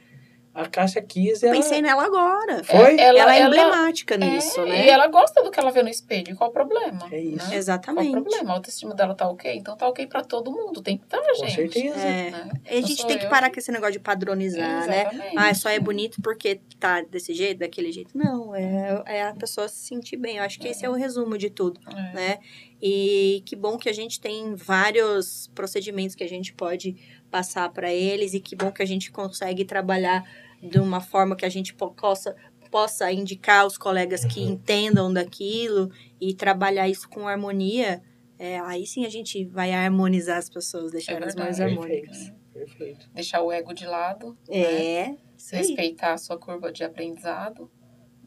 a 0.53 0.67
Cássia 0.67 1.01
Kiss, 1.01 1.45
ela... 1.45 1.55
Pensei 1.55 1.81
nela 1.81 2.03
agora. 2.03 2.63
Foi? 2.63 2.99
Ela, 2.99 3.35
é 3.35 3.41
emblemática 3.43 4.17
nisso, 4.17 4.59
é, 4.61 4.65
né? 4.65 4.85
E 4.85 4.89
ela 4.89 5.07
gosta 5.07 5.41
do 5.43 5.49
que 5.49 5.59
ela 5.59 5.71
vê 5.71 5.81
no 5.81 5.87
espelho. 5.89 6.35
Qual 6.35 6.49
o 6.49 6.53
problema? 6.53 7.07
É 7.11 7.19
isso. 7.19 7.35
né? 7.35 7.39
Qual 7.43 7.51
o 7.51 7.55
Exatamente. 7.55 8.11
problema? 8.11 8.51
A 8.51 8.53
autoestima 8.55 8.93
dela 8.93 9.15
tá 9.15 9.29
ok? 9.29 9.55
Então 9.55 9.77
tá 9.77 9.87
ok 9.87 10.05
pra 10.07 10.21
todo 10.23 10.51
mundo. 10.51 10.81
Tem 10.81 10.97
tanta 10.97 11.25
Com 11.29 11.35
gente. 11.45 11.55
certeza. 11.55 11.97
É. 11.99 12.31
né? 12.31 12.49
E 12.69 12.77
a 12.77 12.81
Não 12.81 12.87
gente 12.87 13.07
tem 13.07 13.17
que 13.17 13.25
eu 13.25 13.29
parar 13.29 13.49
com 13.49 13.59
esse 13.59 13.71
negócio 13.71 13.93
de 13.93 13.99
padronizar, 13.99 14.87
né? 14.87 15.01
Exatamente. 15.03 15.37
Ah, 15.37 15.53
só 15.53 15.69
é 15.69 15.79
bonito 15.79 16.21
porque 16.21 16.59
tá 16.79 17.01
desse 17.01 17.33
jeito, 17.33 17.59
daquele 17.59 17.91
jeito. 17.91 18.11
Não, 18.17 18.53
é, 18.53 19.03
é 19.05 19.23
a 19.23 19.33
pessoa 19.33 19.67
se 19.69 19.77
sentir 19.87 20.17
bem. 20.17 20.37
Eu 20.37 20.43
acho 20.43 20.59
que 20.59 20.67
esse 20.67 20.85
é 20.85 20.89
o 20.89 20.93
resumo 20.93 21.37
de 21.37 21.49
tudo, 21.49 21.79
É. 21.89 22.13
né? 22.13 22.39
E 22.81 23.43
que 23.45 23.55
bom 23.55 23.77
que 23.77 23.87
a 23.89 23.93
gente 23.93 24.19
tem 24.19 24.55
vários 24.55 25.47
procedimentos 25.53 26.15
que 26.15 26.23
a 26.23 26.29
gente 26.29 26.53
pode 26.53 26.95
passar 27.29 27.69
para 27.69 27.93
eles 27.93 28.33
e 28.33 28.39
que 28.39 28.55
bom 28.55 28.71
que 28.71 28.81
a 28.81 28.85
gente 28.87 29.11
consegue 29.11 29.63
trabalhar 29.65 30.23
de 30.61 30.79
uma 30.79 30.99
forma 30.99 31.35
que 31.35 31.45
a 31.45 31.49
gente 31.49 31.73
po- 31.73 31.91
possa 31.91 32.35
possa 32.71 33.11
indicar 33.11 33.67
os 33.67 33.77
colegas 33.77 34.23
que 34.23 34.39
Uhum. 34.39 34.51
entendam 34.51 35.11
daquilo 35.11 35.91
e 36.21 36.33
trabalhar 36.33 36.87
isso 36.87 37.09
com 37.09 37.27
harmonia. 37.27 38.01
É, 38.39 38.59
aí 38.61 38.87
sim 38.87 39.05
a 39.05 39.09
gente 39.09 39.43
vai 39.43 39.73
harmonizar 39.73 40.37
as 40.37 40.49
pessoas, 40.49 40.89
deixar 40.91 41.13
elas 41.17 41.35
mais 41.35 41.59
harmônicas. 41.59 42.31
Perfeito. 42.53 43.09
Deixar 43.13 43.41
o 43.41 43.51
ego 43.51 43.73
de 43.73 43.85
lado. 43.85 44.37
né? 44.49 44.57
É, 44.57 45.03
aí. 45.03 45.17
respeitar 45.51 46.13
a 46.13 46.17
sua 46.17 46.37
curva 46.37 46.71
de 46.71 46.81
aprendizado. 46.83 47.69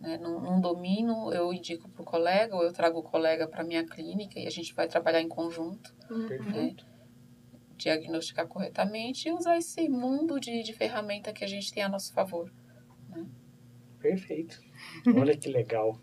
Né? 0.04 0.18
Não, 0.18 0.38
não 0.38 0.60
domino, 0.60 1.32
eu 1.32 1.50
indico 1.52 1.88
para 1.88 2.02
o 2.02 2.04
colega, 2.04 2.54
ou 2.54 2.62
eu 2.62 2.72
trago 2.72 2.98
o 2.98 3.02
colega 3.02 3.48
para 3.48 3.64
minha 3.64 3.84
clínica 3.86 4.38
e 4.38 4.46
a 4.46 4.50
gente 4.50 4.74
vai 4.74 4.86
trabalhar 4.86 5.22
em 5.22 5.28
conjunto, 5.28 5.94
Uhum. 6.10 6.28
Perfeito. 6.28 6.86
diagnosticar 7.78 8.46
corretamente 8.46 9.28
e 9.28 9.32
usar 9.32 9.56
esse 9.56 9.88
mundo 9.88 10.38
de, 10.38 10.62
de 10.62 10.74
ferramenta 10.74 11.32
que 11.32 11.42
a 11.42 11.46
gente 11.46 11.72
tem 11.72 11.82
a 11.82 11.88
nosso 11.88 12.12
favor. 12.12 12.52
Perfeito. 13.98 14.60
Olha 15.16 15.34
que 15.36 15.48
legal. 15.48 15.98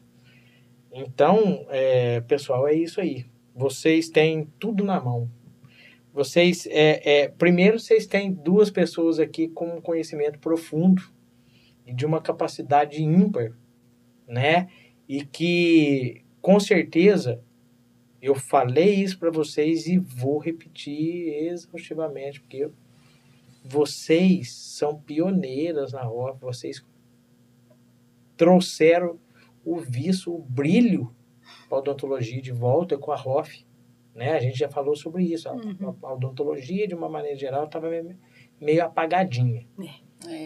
Então, 0.91 1.65
é, 1.69 2.19
pessoal, 2.21 2.67
é 2.67 2.73
isso 2.73 2.99
aí. 2.99 3.25
Vocês 3.53 4.09
têm 4.09 4.47
tudo 4.59 4.83
na 4.83 4.99
mão. 4.99 5.29
Vocês, 6.11 6.65
é, 6.67 7.21
é, 7.21 7.27
primeiro, 7.29 7.79
vocês 7.79 8.05
têm 8.07 8.33
duas 8.33 8.69
pessoas 8.71 9.19
aqui 9.19 9.47
com 9.47 9.77
um 9.77 9.81
conhecimento 9.81 10.39
profundo 10.39 11.01
e 11.85 11.93
de 11.93 12.05
uma 12.05 12.19
capacidade 12.21 13.01
ímpar, 13.01 13.53
né? 14.31 14.69
E 15.07 15.25
que, 15.25 16.23
com 16.41 16.57
certeza, 16.59 17.43
eu 18.21 18.33
falei 18.33 18.95
isso 18.95 19.19
para 19.19 19.29
vocês 19.29 19.87
e 19.87 19.97
vou 19.97 20.37
repetir 20.39 21.27
exaustivamente, 21.49 22.39
porque 22.39 22.69
vocês 23.63 24.53
são 24.53 24.97
pioneiras 24.99 25.91
na 25.91 26.01
ROF, 26.03 26.39
vocês 26.39 26.83
trouxeram 28.37 29.19
o 29.63 29.77
viço, 29.77 30.33
o 30.33 30.39
brilho 30.41 31.13
para 31.67 31.77
a 31.77 31.81
odontologia 31.81 32.41
de 32.41 32.51
volta 32.51 32.97
com 32.97 33.11
a 33.11 33.15
ROF. 33.15 33.65
Né? 34.15 34.31
A 34.31 34.39
gente 34.39 34.57
já 34.57 34.69
falou 34.69 34.95
sobre 34.95 35.23
isso. 35.23 35.47
A, 35.47 35.53
Uhum. 35.53 35.95
a 36.03 36.13
odontologia, 36.13 36.87
de 36.87 36.95
uma 36.95 37.07
maneira 37.09 37.37
geral, 37.37 37.65
estava 37.65 37.89
meio 38.59 38.83
apagadinha. 38.83 39.67
É, 39.79 39.89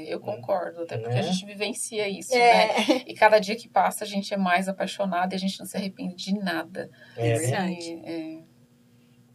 eu 0.07 0.19
concordo, 0.19 0.81
até 0.83 0.97
porque 0.97 1.13
Né? 1.13 1.19
a 1.19 1.23
gente 1.23 1.45
vivencia 1.45 2.07
isso, 2.07 2.33
É. 2.35 2.67
né? 2.67 3.03
E 3.07 3.13
cada 3.13 3.39
dia 3.39 3.55
que 3.55 3.67
passa 3.67 4.03
a 4.03 4.07
gente 4.07 4.33
é 4.33 4.37
mais 4.37 4.67
apaixonado 4.67 5.33
e 5.33 5.35
a 5.35 5.39
gente 5.39 5.59
não 5.59 5.65
se 5.65 5.75
arrepende 5.77 6.15
de 6.15 6.33
nada. 6.33 6.89
É, 7.17 7.33
né? 7.33 7.37
Verdade. 7.39 7.89
E, 7.89 8.05
é, 8.05 8.43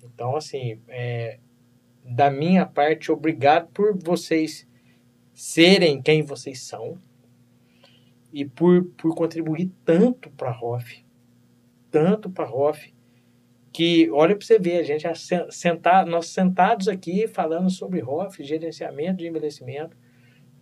Então, 0.02 0.36
assim, 0.36 0.80
é, 0.88 1.38
da 2.04 2.30
minha 2.30 2.64
parte, 2.66 3.12
obrigado 3.12 3.68
por 3.72 3.96
vocês 3.96 4.66
serem 5.32 6.00
quem 6.02 6.22
vocês 6.22 6.62
são 6.62 6.98
e 8.32 8.44
por, 8.44 8.84
por 8.96 9.14
contribuir 9.14 9.70
tanto 9.84 10.30
para 10.30 10.50
a 10.50 10.52
ROF, 10.52 11.04
tanto 11.90 12.30
para 12.30 12.44
a 12.44 12.48
ROF, 12.48 12.94
que, 13.72 14.10
olha 14.10 14.36
para 14.36 14.44
você 14.44 14.58
ver, 14.58 14.78
a 14.78 14.82
gente 14.82 15.06
sentar, 15.50 16.04
nós 16.04 16.26
sentados 16.26 16.88
aqui 16.88 17.26
falando 17.28 17.70
sobre 17.70 18.00
ROF, 18.00 18.42
gerenciamento 18.42 19.18
de 19.18 19.28
envelhecimento, 19.28 19.96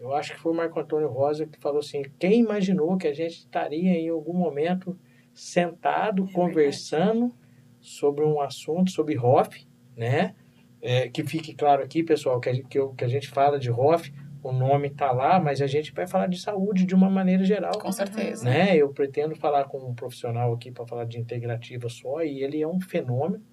eu 0.00 0.14
acho 0.14 0.32
que 0.34 0.40
foi 0.40 0.52
o 0.52 0.54
Marco 0.54 0.78
Antônio 0.78 1.08
Rosa 1.08 1.46
que 1.46 1.58
falou 1.58 1.80
assim, 1.80 2.02
quem 2.18 2.40
imaginou 2.40 2.96
que 2.96 3.06
a 3.08 3.12
gente 3.14 3.38
estaria 3.38 3.90
em 3.98 4.08
algum 4.08 4.32
momento 4.34 4.98
sentado, 5.34 6.26
É 6.28 6.32
conversando 6.32 7.32
sobre 7.80 8.24
um 8.24 8.40
assunto, 8.40 8.90
sobre 8.90 9.14
ROF, 9.14 9.66
né? 9.96 10.34
É, 10.80 11.08
que 11.08 11.24
fique 11.24 11.54
claro 11.54 11.82
aqui, 11.82 12.02
pessoal, 12.02 12.38
que 12.40 12.48
a, 12.48 12.52
gente, 12.52 12.68
que, 12.68 12.78
eu- 12.78 12.90
que 12.94 13.04
a 13.04 13.08
gente 13.08 13.28
fala 13.28 13.58
de 13.58 13.68
ROF, 13.70 14.12
o 14.42 14.52
nome 14.52 14.88
está 14.88 15.10
lá, 15.10 15.40
mas 15.40 15.60
a 15.60 15.66
gente 15.66 15.92
vai 15.92 16.06
falar 16.06 16.28
de 16.28 16.40
saúde 16.40 16.84
de 16.86 16.94
uma 16.94 17.10
maneira 17.10 17.44
geral. 17.44 17.72
com 17.78 17.90
certeza. 17.90 18.44
Né? 18.44 18.76
Eu 18.76 18.88
pretendo 18.92 19.34
falar 19.34 19.64
com 19.64 19.78
um 19.78 19.94
profissional 19.94 20.52
aqui 20.52 20.70
para 20.70 20.86
falar 20.86 21.04
de 21.04 21.18
integrativa 21.18 21.88
só, 21.88 22.22
e 22.22 22.42
ele 22.44 22.62
é 22.62 22.66
um 22.68 22.80
fenômeno. 22.80 23.44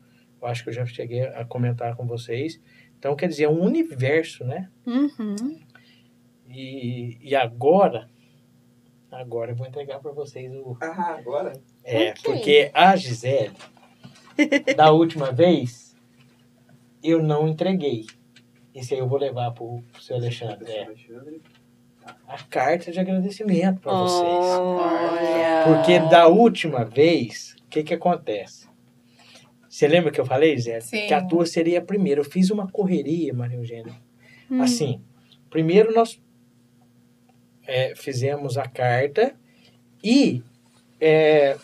Eu 0.41 0.47
acho 0.47 0.63
que 0.63 0.69
eu 0.69 0.73
já 0.73 0.85
cheguei 0.85 1.21
a 1.25 1.43
comentar 1.43 1.95
com 1.95 2.05
vocês. 2.05 2.61
Então, 2.99 3.15
quer 3.15 3.27
dizer, 3.27 3.45
é 3.45 3.49
um 3.49 3.61
universo, 3.63 4.43
né? 4.45 4.69
Uhum. 4.85 5.59
E, 6.55 7.17
e 7.21 7.35
agora, 7.35 8.09
agora 9.11 9.51
eu 9.51 9.55
vou 9.55 9.67
entregar 9.67 9.99
para 9.99 10.11
vocês 10.11 10.51
o, 10.53 10.77
Ah, 10.81 11.15
agora? 11.19 11.53
É, 11.83 12.11
Ok. 12.11 12.21
porque 12.23 12.71
a 12.73 12.95
Gisele, 12.95 13.51
da 14.75 14.91
última 14.91 15.31
vez, 15.31 15.95
eu 17.03 17.21
não 17.21 17.47
entreguei. 17.47 18.05
Isso 18.73 18.93
aí 18.93 18.99
eu 18.99 19.07
vou 19.07 19.17
levar 19.19 19.51
pro, 19.51 19.81
pro 19.91 20.01
seu 20.01 20.15
Alexandre. 20.15 20.71
É, 20.71 20.85
Alexandre. 20.85 21.41
a 22.27 22.37
carta 22.43 22.91
de 22.91 22.99
agradecimento 22.99 23.81
para 23.81 23.93
vocês. 23.93 24.45
Olha. 24.59 25.63
Porque 25.65 25.99
da 26.09 26.27
última 26.27 26.83
vez, 26.85 27.55
o 27.65 27.69
que 27.69 27.83
que 27.83 27.93
acontece? 27.93 28.67
Você 29.69 29.87
lembra 29.89 30.09
que 30.11 30.21
eu 30.21 30.25
falei, 30.25 30.57
Zé? 30.57 30.79
Sim. 30.79 31.07
Que 31.07 31.13
a 31.13 31.21
tua 31.25 31.45
seria 31.45 31.79
a 31.79 31.81
primeira. 31.81 32.21
Eu 32.21 32.25
fiz 32.25 32.49
uma 32.49 32.69
correria, 32.71 33.33
Maria 33.33 33.57
Eugênia. 33.57 33.93
Hum. 34.49 34.61
Assim, 34.61 35.01
primeiro 35.49 35.93
nós 35.93 36.21
é, 37.67 37.93
fizemos 37.95 38.57
a 38.57 38.67
carta 38.67 39.33
e 40.03 40.43
é, 40.99 41.57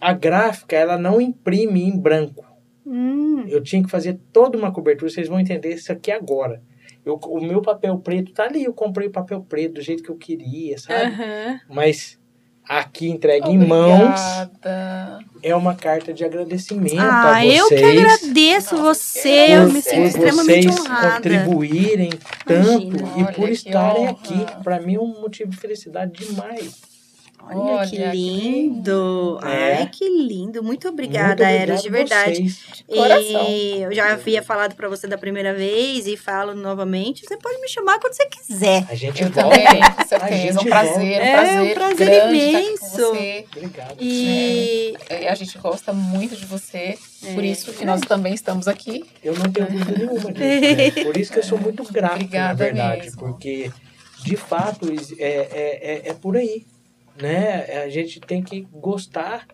a 0.00 0.12
gráfica 0.12 0.76
ela 0.76 0.98
não 0.98 1.20
imprime 1.20 1.82
em 1.82 1.96
branco. 1.96 2.44
Hum. 2.86 3.44
Eu 3.48 3.62
tinha 3.62 3.82
que 3.82 3.90
fazer 3.90 4.18
toda 4.32 4.58
uma 4.58 4.72
cobertura, 4.72 5.10
vocês 5.10 5.28
vão 5.28 5.40
entender 5.40 5.74
isso 5.74 5.92
aqui 5.92 6.10
agora. 6.10 6.62
Eu, 7.04 7.14
o 7.14 7.40
meu 7.40 7.60
papel 7.60 7.98
preto 7.98 8.32
tá 8.32 8.44
ali, 8.44 8.64
eu 8.64 8.72
comprei 8.72 9.08
o 9.08 9.12
papel 9.12 9.42
preto 9.42 9.74
do 9.74 9.80
jeito 9.80 10.02
que 10.02 10.10
eu 10.10 10.16
queria, 10.16 10.78
sabe? 10.78 11.14
Aham. 11.14 11.60
Mas 11.68 12.20
aqui 12.78 13.08
entregue 13.08 13.50
em 13.50 13.58
mãos 13.58 14.20
Obrigada. 14.20 15.18
é 15.42 15.54
uma 15.54 15.74
carta 15.74 16.12
de 16.12 16.24
agradecimento 16.24 16.98
Ah, 16.98 17.36
a 17.36 17.40
vocês. 17.40 17.58
eu 17.58 17.68
que 17.68 17.74
agradeço 17.84 18.76
Nossa, 18.76 18.94
você, 18.94 19.46
eu 19.50 19.68
me 19.70 19.82
sinto 19.82 20.06
extremamente 20.06 20.66
vocês 20.68 20.80
honrada. 20.80 21.16
contribuírem 21.16 22.10
tanto 22.46 22.96
Imagina. 22.96 23.30
e 23.30 23.32
por 23.34 23.48
estarem 23.48 24.02
honra. 24.02 24.10
aqui. 24.12 24.46
Para 24.62 24.80
mim 24.80 24.94
é 24.96 25.00
um 25.00 25.20
motivo 25.20 25.50
de 25.50 25.56
felicidade 25.56 26.12
demais. 26.12 26.91
Olha, 27.44 27.58
Olha, 27.58 27.88
que 27.90 27.96
que 27.96 28.04
lindo. 28.16 29.38
É. 29.42 29.74
Ai, 29.78 29.86
que 29.90 30.08
lindo. 30.08 30.62
Muito 30.62 30.88
obrigada, 30.88 31.50
Eros, 31.50 31.82
de 31.82 31.90
verdade. 31.90 32.34
vocês. 32.48 32.84
coração. 32.86 33.46
E 33.48 33.82
eu 33.82 33.92
já 33.94 34.12
havia 34.12 34.42
falado 34.42 34.74
pra 34.74 34.88
você 34.88 35.06
da 35.06 35.18
primeira 35.18 35.52
vez 35.52 36.06
e 36.06 36.16
falo 36.16 36.54
novamente. 36.54 37.26
Você 37.26 37.36
pode 37.36 37.60
me 37.60 37.68
chamar 37.68 37.98
quando 37.98 38.14
você 38.14 38.26
quiser. 38.26 38.86
A 38.88 38.94
gente 38.94 39.22
Eu 39.22 39.30
volta. 39.30 39.50
também, 39.50 39.80
com 39.82 40.04
certeza. 40.08 40.36
gente 40.36 40.58
Um 40.58 40.64
prazer, 40.70 41.00
um 41.20 41.24
É, 41.24 41.32
prazer, 41.32 41.60
um 41.62 41.74
prazer 41.74 41.96
grande 42.06 42.36
estar 42.36 42.58
aqui 42.58 42.68
com 42.68 42.68
imenso. 42.68 42.96
você. 42.96 43.44
Obrigado. 43.56 43.96
E 44.00 44.94
É, 45.10 45.28
A 45.28 45.34
gente 45.34 45.58
gosta 45.58 45.92
muito 45.92 46.36
de 46.36 46.46
você, 46.46 46.96
por 47.34 47.42
É. 47.42 47.46
isso 47.46 47.72
que 47.72 47.84
nós 47.84 48.00
também 48.02 48.34
estamos 48.34 48.68
aqui. 48.68 49.04
Eu 49.22 49.34
não 49.34 49.50
tenho 49.50 49.66
dúvida 49.68 49.98
nenhuma 49.98 50.32
disso. 50.32 50.38
né? 50.40 50.90
Por 51.04 51.16
isso 51.16 51.32
que 51.32 51.38
eu 51.40 51.42
sou 51.44 51.58
muito 51.58 51.82
grato, 51.92 52.14
Obrigada 52.14 52.48
na 52.48 52.54
verdade. 52.54 53.02
mesmo. 53.02 53.18
Porque, 53.18 53.70
de 54.22 54.36
fato, 54.36 54.88
é, 55.18 55.24
é, 55.24 56.02
é, 56.06 56.08
é 56.10 56.14
por 56.14 56.36
aí. 56.36 56.64
Né? 57.20 57.82
A 57.82 57.88
gente 57.88 58.20
tem 58.20 58.42
que 58.42 58.62
gostar 58.72 59.46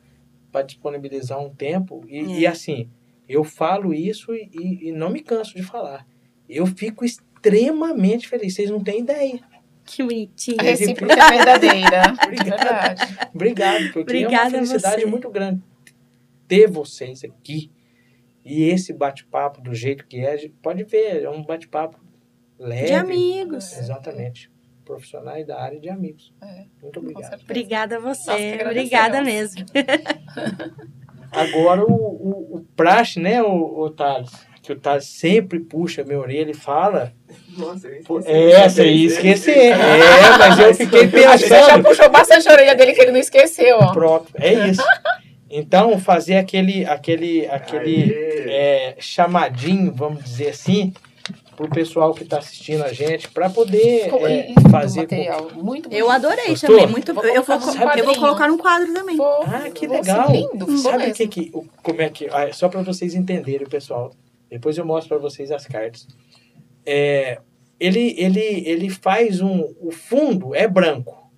para 0.53 0.63
disponibilizar 0.65 1.39
um 1.41 1.51
tempo. 1.55 2.05
E, 2.09 2.19
É. 2.19 2.23
e, 2.41 2.47
assim, 2.47 2.89
eu 3.29 3.45
falo 3.45 3.93
isso 3.93 4.33
e, 4.35 4.49
e- 4.53 4.89
e 4.89 4.93
não 4.93 5.11
me 5.11 5.21
canso 5.21 5.55
de 5.55 5.63
falar. 5.63 6.07
Eu 6.49 6.67
fico 6.67 7.05
extremamente 7.05 8.29
feliz. 8.29 8.55
Vocês 8.55 8.71
não 8.71 8.83
têm 8.83 9.01
ideia. 9.01 9.41
que 9.85 10.03
bonitinho. 10.03 10.59
A 10.61 10.65
recíproca 10.65 11.15
é 11.15 11.31
verdadeira. 11.37 12.03
Obrigado. 12.23 12.59
Verdade. 12.59 13.19
Obrigado, 13.35 13.83
porque 13.85 14.01
Obrigada 14.01 14.35
é 14.35 14.37
a 14.39 14.45
uma 14.63 14.67
felicidade 14.67 15.07
muito 15.07 15.31
grande 15.31 15.63
ter 16.47 16.67
vocês 16.71 17.25
aqui. 17.25 17.71
E 18.45 18.65
esse 18.65 18.93
bate-papo 18.93 19.63
do 19.63 19.75
jeito 19.75 20.07
que 20.07 20.19
é, 20.21 20.51
pode 20.63 20.85
ver, 20.85 21.23
é 21.25 21.31
um 21.31 21.43
bate-papo 21.43 21.99
leve. 22.59 22.87
De 22.89 22.93
amigos. 22.95 23.77
Exatamente. 23.79 24.51
Profissionais 24.89 25.47
da 25.47 25.61
área 25.61 25.79
de 25.79 25.91
amigos. 25.91 26.33
É, 26.43 26.65
Muito 26.83 26.99
obrigado. 26.99 27.41
Obrigada 27.43 27.97
a 27.97 28.01
você. 28.01 28.31
agradecemos. 28.31 28.71
Obrigada 28.71 29.23
mesmo. 29.23 29.67
Agora 31.31 31.85
o, 31.85 31.93
o, 31.93 32.57
o 32.57 32.67
praxe, 32.75 33.21
né, 33.21 33.43
o, 33.43 33.83
o 33.83 33.91
Thales? 33.91 34.31
Que 34.63 34.73
o 34.73 34.81
Thales 34.81 35.05
sempre 35.05 35.61
puxa 35.61 36.01
a 36.01 36.05
minha 36.07 36.19
orelha 36.19 36.53
e 36.53 36.55
fala. 36.55 37.13
Nossa, 37.51 37.87
eu 37.87 38.01
esqueci. 38.01 38.31
É, 38.31 38.67
você 38.67 38.91
ia 38.91 39.07
esquecer. 39.07 39.77
É, 39.77 40.39
mas 40.39 40.59
eu 40.59 40.75
fiquei 40.75 41.07
que 41.07 41.21
você 41.21 41.49
já 41.49 41.67
pensando. 41.67 41.85
puxou 41.85 42.11
bastante 42.11 42.49
a 42.49 42.53
orelha 42.53 42.75
dele 42.75 42.95
que 42.95 43.03
ele 43.03 43.13
não 43.13 43.21
esqueceu, 43.21 43.77
ó. 43.79 43.93
Pronto, 43.93 44.33
é 44.37 44.69
isso. 44.71 44.83
Então, 45.51 45.99
fazer 45.99 46.37
aquele, 46.37 46.87
aquele, 46.87 47.47
aquele 47.47 48.11
é, 48.49 48.97
chamadinho, 48.99 49.93
vamos 49.93 50.25
dizer 50.25 50.49
assim, 50.49 50.95
pro 51.59 51.69
pessoal 51.69 52.15
que 52.15 52.23
está 52.23 52.39
assistindo 52.39 52.85
a 52.85 52.93
gente, 52.93 53.29
para 53.31 53.51
poder 53.51 54.09
é, 54.15 54.55
fazer. 54.71 55.01
o 55.01 55.03
material, 55.03 55.51
muito 55.57 55.93
Eu 55.93 56.09
adorei 56.09 56.51
Gostou? 56.51 56.71
também. 56.71 56.87
Muito, 56.87 57.13
Vou 57.13 57.25
eu, 57.25 57.43
vou, 57.43 57.59
colocar 57.59 57.85
num 57.85 57.99
eu 57.99 58.05
vou 58.05 58.15
colocar 58.15 58.49
num 58.49 58.59
quadro 58.59 58.95
também. 58.95 59.19
Ah, 59.45 59.69
que 59.69 59.89
legal! 59.89 60.31
lindo, 60.31 60.79
Sabe 60.79 61.11
o 61.11 61.13
que 61.13 61.27
que, 61.27 61.51
o- 61.53 61.67
como 61.83 62.01
é 62.01 62.09
que, 62.11 62.29
ah, 62.29 62.53
só 62.53 62.69
para 62.69 62.81
vocês 62.83 63.13
entenderem, 63.13 63.67
pessoal. 63.67 64.13
Depois 64.49 64.79
eu 64.79 64.87
mostro 64.87 65.09
para 65.09 65.19
vocês 65.19 65.51
as 65.51 65.67
cartas. 65.67 66.07
É, 66.87 67.41
ele, 67.81 68.15
ele, 68.17 68.41
ele 68.65 68.89
faz 68.89 69.41
um, 69.41 69.75
o 69.81 69.91
fundo 69.91 70.55
é 70.55 70.69
branco 70.69 71.29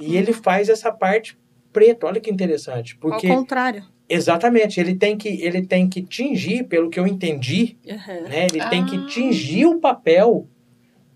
e 0.00 0.16
ele 0.16 0.32
faz 0.32 0.70
essa 0.70 0.90
parte 0.90 1.38
preta. 1.74 2.06
Olha 2.06 2.20
que 2.22 2.30
interessante, 2.30 2.96
porque 2.96 3.26
Ao 3.26 3.36
contrário. 3.36 3.84
Exatamente 4.08 4.78
ele 4.80 4.94
tem 4.94 5.16
que 5.16 5.28
ele 5.28 5.66
tem 5.66 5.88
que 5.88 6.02
tingir, 6.02 6.64
pelo 6.64 6.90
que 6.90 6.98
eu 7.00 7.06
entendi, 7.06 7.76
Uhum. 7.86 8.28
né? 8.28 8.46
Ele 8.52 8.64
tem 8.68 8.84
que 8.84 8.96
Ah. 8.96 9.06
tingir 9.06 9.66
o 9.66 9.78
papel 9.80 10.46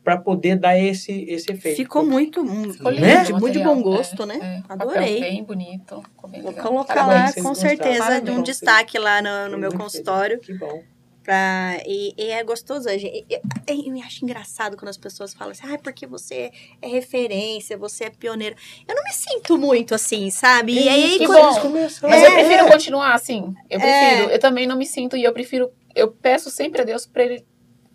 para 0.03 0.17
poder 0.17 0.57
dar 0.57 0.79
esse 0.79 1.12
esse 1.29 1.53
efeito. 1.53 1.77
Ficou 1.77 2.05
muito, 2.05 2.45
Ficou 2.73 2.91
lindo 2.91 3.03
Né? 3.07 3.25
muito 3.33 3.51
de 3.53 3.62
bom 3.62 3.81
gosto, 3.83 4.23
é, 4.23 4.27
né? 4.27 4.62
é. 4.69 4.73
Adorei. 4.73 5.15
Papel 5.15 5.21
bem 5.21 5.45
bonito. 5.45 6.03
Bem 6.29 6.41
Vou 6.43 6.51
legal. 6.51 6.67
colocar 6.67 6.95
Parabéns. 6.95 7.37
lá 7.37 7.43
com 7.43 7.55
certeza 7.55 8.21
de 8.21 8.31
um 8.31 8.43
destaque 8.43 8.99
lá 8.99 9.21
no, 9.23 9.53
no 9.53 9.59
meu 9.59 9.73
consultório 9.73 10.41
feliz. 10.43 10.59
Que 10.59 10.67
bom. 10.67 10.83
Pra, 11.31 11.77
e, 11.86 12.12
e 12.19 12.31
é 12.32 12.43
gostoso. 12.43 12.89
gente- 12.89 13.24
Eu, 13.31 13.40
eu, 13.69 13.94
eu 13.97 14.02
acho 14.02 14.24
engraçado 14.24 14.77
quando 14.77 14.89
as 14.89 14.97
pessoas 14.97 15.32
falam 15.32 15.52
assim, 15.52 15.62
ah, 15.73 15.78
porque 15.78 16.05
você 16.05 16.51
é 16.82 16.89
referência, 16.89 17.78
você 17.78 18.07
é 18.07 18.11
pioneiro. 18.11 18.57
Eu 18.89 18.97
não 18.97 19.05
me 19.05 19.12
sinto 19.12 19.57
muito 19.57 19.94
assim, 19.94 20.28
sabe? 20.28 20.73
E 20.73 20.89
aí, 20.89 21.19
que 21.19 21.27
quando- 21.27 21.62
bom. 21.62 21.70
Mas 22.02 22.23
É, 22.23 22.27
eu 22.27 22.32
prefiro 22.32 22.66
é. 22.66 22.73
continuar 22.73 23.15
assim. 23.15 23.55
Eu 23.70 23.78
prefiro. 23.78 24.31
É. 24.31 24.35
Eu 24.35 24.40
também 24.40 24.66
não 24.66 24.77
me 24.77 24.85
sinto 24.86 25.16
e 25.16 25.23
eu 25.23 25.32
prefiro. 25.32 25.70
Eu 25.94 26.09
peço 26.11 26.51
sempre 26.51 26.81
a 26.81 26.85
Deus 26.85 27.07
pra 27.07 27.23
ele 27.23 27.47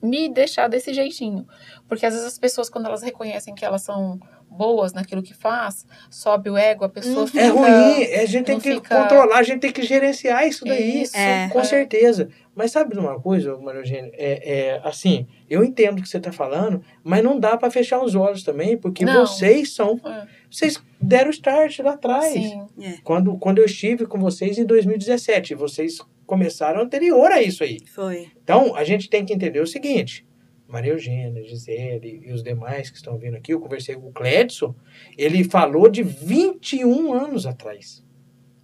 me 0.02 0.30
deixar 0.30 0.70
desse 0.70 0.94
jeitinho. 0.94 1.46
Porque 1.90 2.06
às 2.06 2.14
vezes 2.14 2.26
as 2.28 2.40
pessoas, 2.40 2.70
quando 2.70 2.86
elas 2.86 3.02
reconhecem 3.04 3.54
que 3.54 3.66
elas 3.66 3.82
são 3.82 4.18
boas 4.50 4.94
naquilo 4.94 5.22
que 5.22 5.34
faz, 5.34 5.86
sobe 6.10 6.50
o 6.50 6.56
ego, 6.56 6.86
a 6.86 6.90
pessoa 6.90 7.22
Uhum. 7.22 7.28
fica. 7.28 7.42
É 7.42 7.48
ruim, 7.50 8.04
a 8.14 8.26
gente 8.26 8.46
tem 8.46 8.58
que 8.60 8.74
fica- 8.76 9.02
controlar, 9.02 9.40
a 9.40 9.44
gente 9.44 9.60
tem 9.60 9.72
que 9.74 9.84
gerenciar 9.84 10.48
isso 10.48 10.64
daí. 10.64 11.02
Isso, 11.02 11.18
É. 11.18 11.50
Com 11.50 11.60
é. 11.60 11.64
certeza. 11.66 12.30
Mas 12.56 12.72
sabe 12.72 12.94
de 12.94 13.00
uma 13.00 13.20
coisa, 13.20 13.58
Maria 13.58 13.82
Eugênia? 13.82 14.12
É, 14.14 14.54
é, 14.54 14.82
assim, 14.84 15.28
eu 15.50 15.64
entendo 15.64 16.00
o 16.00 16.02
que 16.02 16.08
você 16.08 16.18
está 16.18 16.32
falando, 16.32 16.82
mas 17.04 17.22
não 17.22 17.38
dá 17.38 17.58
para 17.58 17.70
fechar 17.70 18.02
os 18.02 18.16
olhos 18.16 18.44
também, 18.44 18.78
porque 18.78 19.04
Não. 19.04 19.28
vocês 19.28 19.74
são. 19.74 20.00
É. 20.06 20.26
Vocês 20.50 20.82
deram 21.02 21.30
start 21.32 21.80
lá 21.80 21.94
atrás. 21.94 22.32
Sim. 22.32 22.66
Quando, 23.04 23.38
quando 23.38 23.58
eu 23.58 23.66
estive 23.66 24.06
com 24.06 24.18
vocês 24.18 24.58
em 24.58 24.66
2017, 24.66 25.54
vocês 25.54 26.00
começaram 26.26 26.82
anterior 26.82 27.30
a 27.32 27.42
isso 27.42 27.64
aí. 27.64 27.78
Foi. 27.88 28.32
Então, 28.42 28.74
a 28.74 28.86
gente 28.86 29.10
tem 29.10 29.26
que 29.26 29.34
entender 29.34 29.60
o 29.60 29.68
seguinte: 29.68 30.26
Maria 30.68 30.94
Eugênia, 30.94 31.44
Gisele 31.44 32.22
e 32.26 32.32
os 32.32 32.42
demais 32.42 32.90
que 32.90 32.96
estão 32.96 33.18
vindo 33.18 33.36
aqui, 33.36 33.54
eu 33.54 33.60
conversei 33.60 33.96
com 33.96 34.08
o 34.08 34.14
Cledson, 34.14 34.74
ele 35.18 35.44
falou 35.44 35.90
de 35.90 36.02
21 36.04 37.14
anos 37.14 37.46
atrás. 37.46 38.04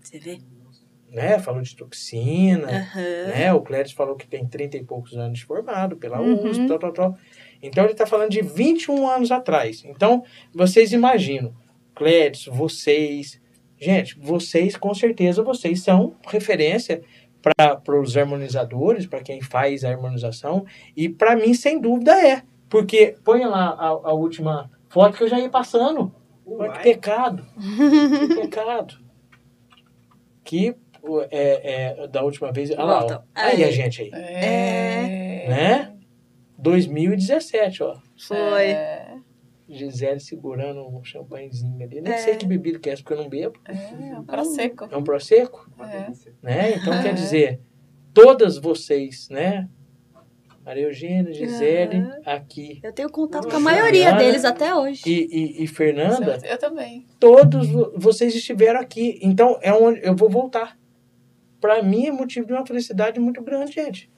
Você 0.02 0.18
vê? 0.18 0.40
Né? 1.12 1.38
Falou 1.40 1.62
de 1.62 1.76
toxina, 1.76 2.68
Aham. 2.70 3.28
né? 3.28 3.54
O 3.54 3.60
Clédio 3.62 3.94
falou 3.96 4.16
que 4.16 4.26
tem 4.26 4.48
30 4.48 4.78
e 4.78 4.84
poucos 4.84 5.18
anos 5.18 5.42
formado 5.42 5.98
pela 5.98 6.22
Uhum. 6.22 6.50
USP, 6.50 6.66
tal, 6.68 6.80
tal, 6.80 6.94
tal. 6.94 7.18
Então 7.62 7.84
ele 7.84 7.92
está 7.92 8.06
falando 8.06 8.30
de 8.32 8.42
21 8.42 9.08
anos 9.10 9.30
atrás. 9.30 9.84
Então, 9.86 10.24
vocês 10.54 10.94
imaginam, 10.94 11.54
Clédio, 11.94 12.54
vocês. 12.54 13.42
Gente, 13.78 14.18
vocês 14.20 14.78
com 14.78 14.94
certeza 14.94 15.44
vocês 15.44 15.84
são 15.84 16.16
referência 16.28 17.02
para 17.42 18.00
os 18.00 18.16
harmonizadores, 18.16 19.06
para 19.06 19.22
quem 19.22 19.42
faz 19.42 19.84
a 19.84 19.90
harmonização, 19.90 20.66
e 20.96 21.10
para 21.10 21.36
mim, 21.36 21.54
sem 21.56 21.82
dúvida, 21.82 22.14
é. 22.26 22.44
Porque 22.70 23.16
põe 23.24 23.44
lá 23.44 23.70
a, 23.72 23.88
a 23.88 24.14
última 24.14 24.72
foto 24.88 25.18
que 25.18 25.24
eu 25.24 25.28
já 25.28 25.40
ia 25.40 25.50
passando. 25.50 26.14
Olha 26.46 26.70
que 26.72 26.76
Uai. 26.78 26.84
pecado. 26.84 27.46
que 28.28 28.36
pecado. 28.36 28.96
Que 30.44 30.76
é, 31.30 32.02
é, 32.04 32.08
da 32.08 32.24
última 32.24 32.52
vez. 32.52 32.72
Olha 32.72 32.84
lá, 32.84 33.06
ó. 33.06 33.22
Aí 33.36 33.64
a 33.64 33.68
Aí. 33.68 33.72
gente 33.72 34.02
aí. 34.02 34.10
É. 34.14 35.46
Né? 35.50 35.94
2017, 36.58 37.84
ó. 37.84 37.98
Foi. 38.28 38.66
É, 38.70 39.16
Gisele 39.68 40.20
segurando 40.20 40.86
um 40.88 41.04
champanhezinho 41.04 41.82
ali. 41.84 42.02
Nem 42.02 42.14
É. 42.14 42.18
sei 42.18 42.36
que 42.36 42.46
bebida 42.46 42.78
que 42.78 42.90
é 42.90 42.94
essa, 42.94 43.02
porque 43.02 43.14
eu 43.14 43.24
não 43.24 43.30
bebo. 43.30 43.58
é, 43.68 44.20
um 44.20 44.24
pra 44.24 44.44
seco. 44.44 44.88
É 44.92 44.98
um 44.98 45.04
Prosecco, 45.04 45.70
Uma 45.76 45.92
É. 45.92 46.10
né? 46.44 46.76
Então, 46.76 46.94
É. 46.94 47.04
quer 47.04 47.14
dizer, 47.14 47.62
todas 48.14 48.58
vocês, 48.58 49.30
né? 49.30 49.68
Maria 50.64 50.84
Eugênia, 50.84 51.34
Gisele, 51.34 52.04
aqui. 52.24 52.80
Eu 52.84 52.94
tenho 52.94 53.10
contato 53.10 53.48
com 53.50 53.56
a 53.56 53.60
maioria 53.60 54.10
Ana. 54.10 54.20
deles 54.20 54.46
até 54.46 54.76
hoje. 54.76 55.02
E, 55.08 55.28
e, 55.32 55.64
e 55.64 55.68
Fernanda, 55.68 56.38
Eu 56.44 56.58
também. 56.60 57.08
todos 57.20 57.68
vo- 57.68 57.92
vocês 57.98 58.36
estiveram 58.36 58.80
aqui. 58.80 59.18
Então, 59.24 59.58
é 59.64 59.74
onde 59.74 60.02
eu 60.04 60.16
vou 60.16 60.30
voltar. 60.30 60.78
Para 61.62 61.82
mim 61.82 62.08
é 62.08 62.12
motivo 62.12 62.46
de 62.48 62.52
uma 62.54 62.66
felicidade 62.66 63.20
muito 63.20 63.42
grande, 63.42 63.72
gente. 63.72 64.10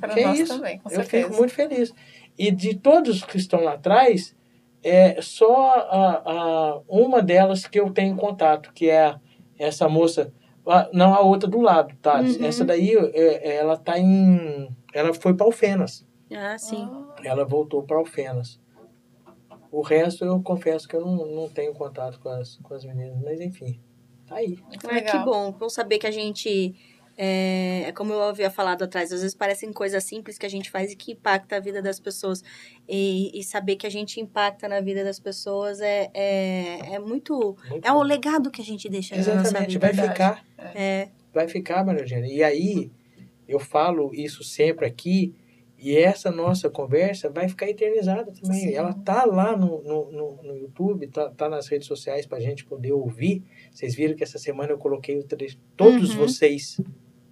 Para 0.00 0.14
Que 0.14 0.24
nós 0.24 0.38
isso? 0.40 0.54
também, 0.56 0.78
com 0.78 0.88
eu 0.90 0.96
certeza. 0.96 1.26
fico 1.28 1.38
muito 1.38 1.54
feliz. 1.54 1.92
E 2.38 2.50
de 2.50 2.74
todos 2.76 3.22
que 3.24 3.36
estão 3.38 3.62
lá 3.62 3.74
atrás, 3.74 4.34
é 4.82 5.20
só 5.22 5.70
a, 5.74 6.22
a, 6.24 6.80
uma 6.88 7.22
delas 7.22 7.66
que 7.66 7.78
eu 7.78 7.90
tenho 7.90 8.16
contato, 8.16 8.72
que 8.74 8.88
é 8.90 9.04
a- 9.06 9.20
essa 9.58 9.88
moça, 9.88 10.32
a- 10.66 10.88
não 10.92 11.14
a 11.14 11.20
outra 11.20 11.48
do 11.48 11.60
lado, 11.60 11.94
tá? 12.02 12.20
Uhum. 12.20 12.44
Essa 12.44 12.64
daí, 12.64 12.94
é, 12.96 13.56
ela 13.56 13.76
tá 13.76 13.98
em. 13.98 14.68
Ela 14.92 15.14
foi 15.14 15.34
para 15.34 15.46
Alfenas. 15.46 16.04
Ah, 16.34 16.58
sim. 16.58 16.88
Ah, 16.90 17.14
Ela 17.22 17.44
voltou 17.44 17.82
para 17.82 17.96
Alfenas. 17.98 18.58
O 19.70 19.80
resto 19.82 20.24
eu 20.24 20.42
confesso 20.42 20.86
que 20.88 20.96
eu 20.96 21.00
não, 21.04 21.26
não 21.26 21.48
tenho 21.48 21.72
contato 21.74 22.18
com 22.20 22.28
as, 22.28 22.56
com 22.62 22.74
as 22.74 22.84
meninas, 22.84 23.18
mas 23.22 23.40
enfim, 23.40 23.78
tá 24.32 24.38
aí. 24.38 24.58
Ah, 24.84 25.00
que 25.00 25.18
bom. 25.18 25.52
Bom 25.52 25.68
saber 25.68 25.98
que 25.98 26.06
a 26.06 26.10
gente. 26.10 26.74
É, 27.16 27.84
é 27.88 27.92
como 27.92 28.12
eu 28.12 28.22
havia 28.22 28.50
falado 28.50 28.84
atrás, 28.84 29.12
às 29.12 29.20
vezes 29.20 29.36
parecem 29.36 29.70
coisas 29.70 30.02
simples 30.02 30.38
que 30.38 30.46
a 30.46 30.48
gente 30.48 30.70
faz 30.70 30.92
e 30.92 30.96
que 30.96 31.12
impacta 31.12 31.56
a 31.56 31.60
vida 31.60 31.82
das 31.82 32.00
pessoas. 32.00 32.42
E, 32.88 33.30
e 33.38 33.44
saber 33.44 33.76
que 33.76 33.86
a 33.86 33.90
gente 33.90 34.20
impacta 34.20 34.66
na 34.66 34.80
vida 34.80 35.04
das 35.04 35.20
pessoas 35.20 35.80
é, 35.80 36.10
é, 36.14 36.94
é 36.94 36.98
muito. 36.98 37.56
Muito 37.68 37.86
É 37.86 37.92
o 37.92 38.02
legado 38.02 38.50
que 38.50 38.62
a 38.62 38.64
gente 38.64 38.88
deixa 38.88 39.14
Exatamente, 39.14 39.78
vida. 39.78 39.92
vai 39.92 40.08
ficar. 40.08 40.44
É, 40.74 41.08
vai 41.32 41.48
ficar, 41.48 41.84
Maria 41.84 42.02
Eugênia. 42.02 42.32
E 42.32 42.42
aí, 42.42 42.90
eu 43.46 43.58
falo 43.58 44.10
isso 44.14 44.42
sempre 44.42 44.86
aqui, 44.86 45.34
e 45.82 45.96
essa 45.96 46.30
nossa 46.30 46.70
conversa 46.70 47.28
vai 47.28 47.48
ficar 47.48 47.68
eternizada 47.68 48.30
também. 48.32 48.60
Sim. 48.60 48.74
Ela 48.74 48.92
tá 48.94 49.24
lá 49.24 49.56
no, 49.56 49.82
no, 49.82 50.12
no, 50.12 50.42
no 50.42 50.56
YouTube, 50.56 51.06
tá, 51.08 51.30
tá 51.30 51.48
nas 51.48 51.66
redes 51.68 51.86
sociais 51.88 52.24
pra 52.26 52.38
gente 52.40 52.64
poder 52.64 52.92
ouvir. 52.92 53.42
Vocês 53.72 53.94
viram 53.94 54.14
que 54.14 54.22
essa 54.22 54.38
semana 54.38 54.70
eu 54.72 54.78
coloquei 54.78 55.18
o 55.18 55.24
trecho. 55.24 55.58
Todos 55.76 56.10
Uhum. 56.14 56.18
vocês, 56.18 56.80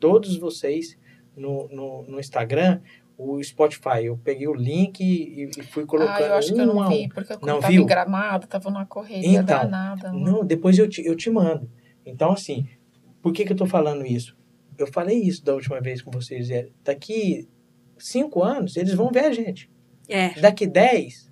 todos 0.01 0.37
vocês 0.37 0.99
no, 1.37 1.69
no, 1.69 2.03
no 2.03 2.19
Instagram, 2.19 2.81
o 3.17 3.43
Spotify. 3.43 4.05
Eu 4.07 4.19
peguei 4.19 4.49
o 4.49 4.55
link 4.55 5.01
e, 5.01 5.51
e 5.59 5.63
fui 5.63 5.87
colocando 5.87 6.17
Ah, 6.25 6.27
eu 6.29 6.35
acho 6.35 6.53
que 6.53 6.61
eu 6.61 6.65
um 6.65 6.67
não 6.75 6.83
a 6.83 6.87
um. 6.89 6.91
vi, 6.91 7.09
porque 7.09 7.33
eu 7.33 7.39
Não 7.43 7.61
tava 7.61 7.69
viu? 7.73 7.83
em 7.83 7.87
gramado, 7.87 8.47
tava 8.47 8.71
numa 8.71 8.87
correria 8.87 9.41
Então, 9.41 9.45
danada. 9.59 10.13
Não, 10.13 10.45
depois 10.45 10.79
eu 10.79 10.89
te, 10.89 11.05
eu 11.07 11.15
te 11.15 11.31
mando. 11.31 11.71
Então, 12.05 12.33
assim, 12.33 12.67
por 13.23 13.33
que, 13.33 13.45
que 13.45 13.53
eu 13.53 13.57
tô 13.57 13.67
falando 13.67 14.05
isso? 14.07 14.37
Eu 14.79 14.87
falei 14.87 15.19
isso 15.19 15.45
da 15.45 15.55
última 15.55 15.81
vez 15.81 16.01
com 16.01 16.11
vocês. 16.11 16.51
É, 16.51 16.69
daqui 16.83 17.47
cinco 18.01 18.43
anos, 18.43 18.77
eles 18.77 18.95
vão 18.95 19.11
ver 19.11 19.25
a 19.27 19.33
gente. 19.33 19.71
é. 20.09 20.31
Daqui 20.41 20.67
dez, 20.67 21.31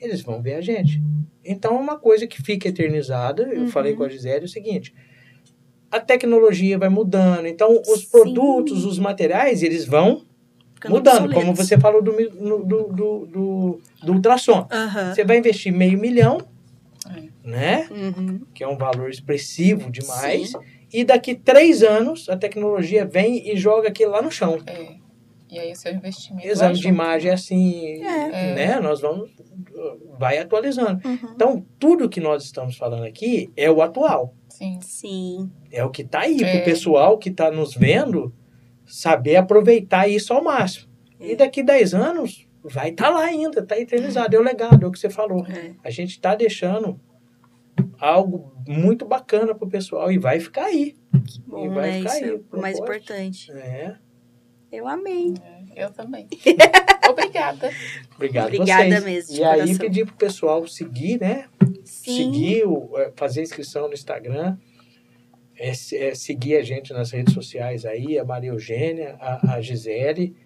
eles 0.00 0.20
vão 0.20 0.42
ver 0.42 0.54
a 0.54 0.60
gente. 0.60 1.00
Então, 1.44 1.76
é 1.76 1.80
uma 1.80 1.98
coisa 1.98 2.26
que 2.26 2.42
fica 2.42 2.68
eternizada. 2.68 3.42
Eu 3.44 3.62
Uhum. 3.62 3.68
falei 3.68 3.94
com 3.94 4.02
a 4.04 4.08
Gisele 4.08 4.44
o 4.44 4.48
seguinte. 4.48 4.94
A 5.90 5.98
tecnologia 5.98 6.78
vai 6.78 6.88
mudando. 6.88 7.46
Então, 7.46 7.80
os 7.88 8.00
Sim. 8.02 8.10
produtos, 8.10 8.84
os 8.84 8.98
materiais, 8.98 9.62
eles 9.62 9.86
vão 9.86 10.24
Ficando 10.74 10.94
mudando. 10.94 11.24
obsoletos. 11.24 11.42
Como 11.44 11.54
você 11.56 11.78
falou 11.78 12.02
do, 12.02 12.12
do, 12.12 12.58
do, 12.64 13.26
do, 13.26 13.80
do 14.04 14.12
ultrassom. 14.12 14.66
Aham. 14.70 15.14
Você 15.14 15.24
vai 15.24 15.38
investir 15.38 15.72
meio 15.72 15.98
milhão, 15.98 16.38
É. 17.08 17.22
né? 17.42 17.88
Uhum. 17.90 18.40
que 18.54 18.62
é 18.62 18.68
um 18.68 18.76
valor 18.76 19.08
expressivo 19.10 19.90
demais. 19.90 20.52
E 20.92 21.04
daqui 21.04 21.34
três 21.34 21.82
anos 21.82 22.28
a 22.28 22.36
tecnologia 22.36 23.04
vem 23.06 23.50
e 23.50 23.56
joga 23.56 23.88
aquilo 23.88 24.12
lá 24.12 24.20
no 24.22 24.30
chão. 24.30 24.58
É. 24.66 24.99
E 25.52 25.58
aí 25.58 25.72
o 25.72 25.76
seu 25.76 25.92
investimento. 25.92 26.46
Exame 26.46 26.74
de 26.78 26.88
imagem 26.88 27.30
é 27.30 27.34
assim, 27.34 28.02
É. 28.04 28.54
né? 28.54 28.80
Nós 28.80 29.00
vamos 29.00 29.30
vai 30.18 30.38
atualizando. 30.38 31.00
Uhum. 31.06 31.18
Então 31.34 31.66
tudo 31.78 32.08
que 32.08 32.20
nós 32.20 32.44
estamos 32.44 32.76
falando 32.76 33.04
aqui 33.04 33.50
é 33.56 33.70
o 33.70 33.80
atual, 33.82 34.34
Sim. 34.48 34.78
Sim. 34.82 35.50
é 35.72 35.82
o 35.84 35.90
que 35.90 36.02
está 36.02 36.20
aí 36.20 36.42
É. 36.42 36.50
para 36.52 36.60
o 36.60 36.64
pessoal 36.64 37.18
que 37.18 37.28
está 37.30 37.50
nos 37.50 37.74
vendo 37.74 38.34
saber 38.86 39.36
aproveitar 39.36 40.08
isso 40.08 40.32
ao 40.32 40.42
máximo. 40.42 40.88
É. 41.18 41.32
E 41.32 41.36
daqui 41.36 41.62
10 41.62 41.94
anos 41.94 42.46
vai 42.62 42.90
estar 42.90 43.08
lá 43.08 43.24
ainda, 43.24 43.60
está 43.60 43.78
eternizado, 43.78 44.36
é 44.36 44.38
o 44.38 44.42
legado, 44.42 44.84
é 44.84 44.86
o 44.86 44.92
que 44.92 44.98
você 44.98 45.08
falou. 45.08 45.46
É. 45.46 45.72
A 45.82 45.90
gente 45.90 46.10
está 46.10 46.34
deixando 46.34 47.00
algo 47.98 48.52
muito 48.66 49.04
bacana 49.06 49.54
pro 49.54 49.68
pessoal 49.68 50.10
e 50.12 50.18
vai 50.18 50.40
ficar 50.40 50.64
aí. 50.66 50.94
Que 51.26 51.40
bom, 51.46 51.64
E 51.66 51.68
vai 51.68 51.90
né? 51.90 51.98
ficar 51.98 52.14
Isso 52.16 52.24
aí, 52.24 52.30
é 52.30 52.56
o 52.56 52.60
mais 52.60 52.78
importante. 52.78 53.52
É. 53.52 53.94
Eu 54.72 54.86
amei. 54.86 55.34
É, 55.74 55.84
eu 55.84 55.90
também. 55.90 56.26
Obrigada. 57.10 57.70
Obrigado 58.14 58.46
Obrigada 58.54 58.84
vocês. 59.00 59.04
mesmo, 59.04 59.34
de 59.34 59.40
E 59.40 59.44
aí 59.44 59.78
pedir 59.78 60.06
pro 60.06 60.14
pessoal 60.14 60.66
seguir, 60.66 61.20
né? 61.20 61.48
Sim. 61.84 62.32
Seguir, 62.32 62.62
é, 62.96 63.12
fazer 63.16 63.42
inscrição 63.42 63.88
no 63.88 63.94
Instagram, 63.94 64.56
é, 65.58 65.70
é, 65.70 66.14
seguir 66.14 66.56
a 66.56 66.62
gente 66.62 66.92
nas 66.92 67.10
redes 67.10 67.34
sociais 67.34 67.84
aí, 67.84 68.18
a 68.18 68.24
Maria 68.24 68.50
Eugênia, 68.50 69.16
a, 69.20 69.54
a 69.54 69.60
Gisele, 69.60 70.36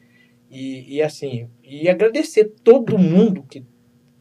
e, 0.51 0.97
e 0.97 1.03
assim, 1.03 1.49
e 1.63 1.89
agradecer 1.89 2.45
todo 2.63 2.97
mundo 2.99 3.43
que, 3.43 3.65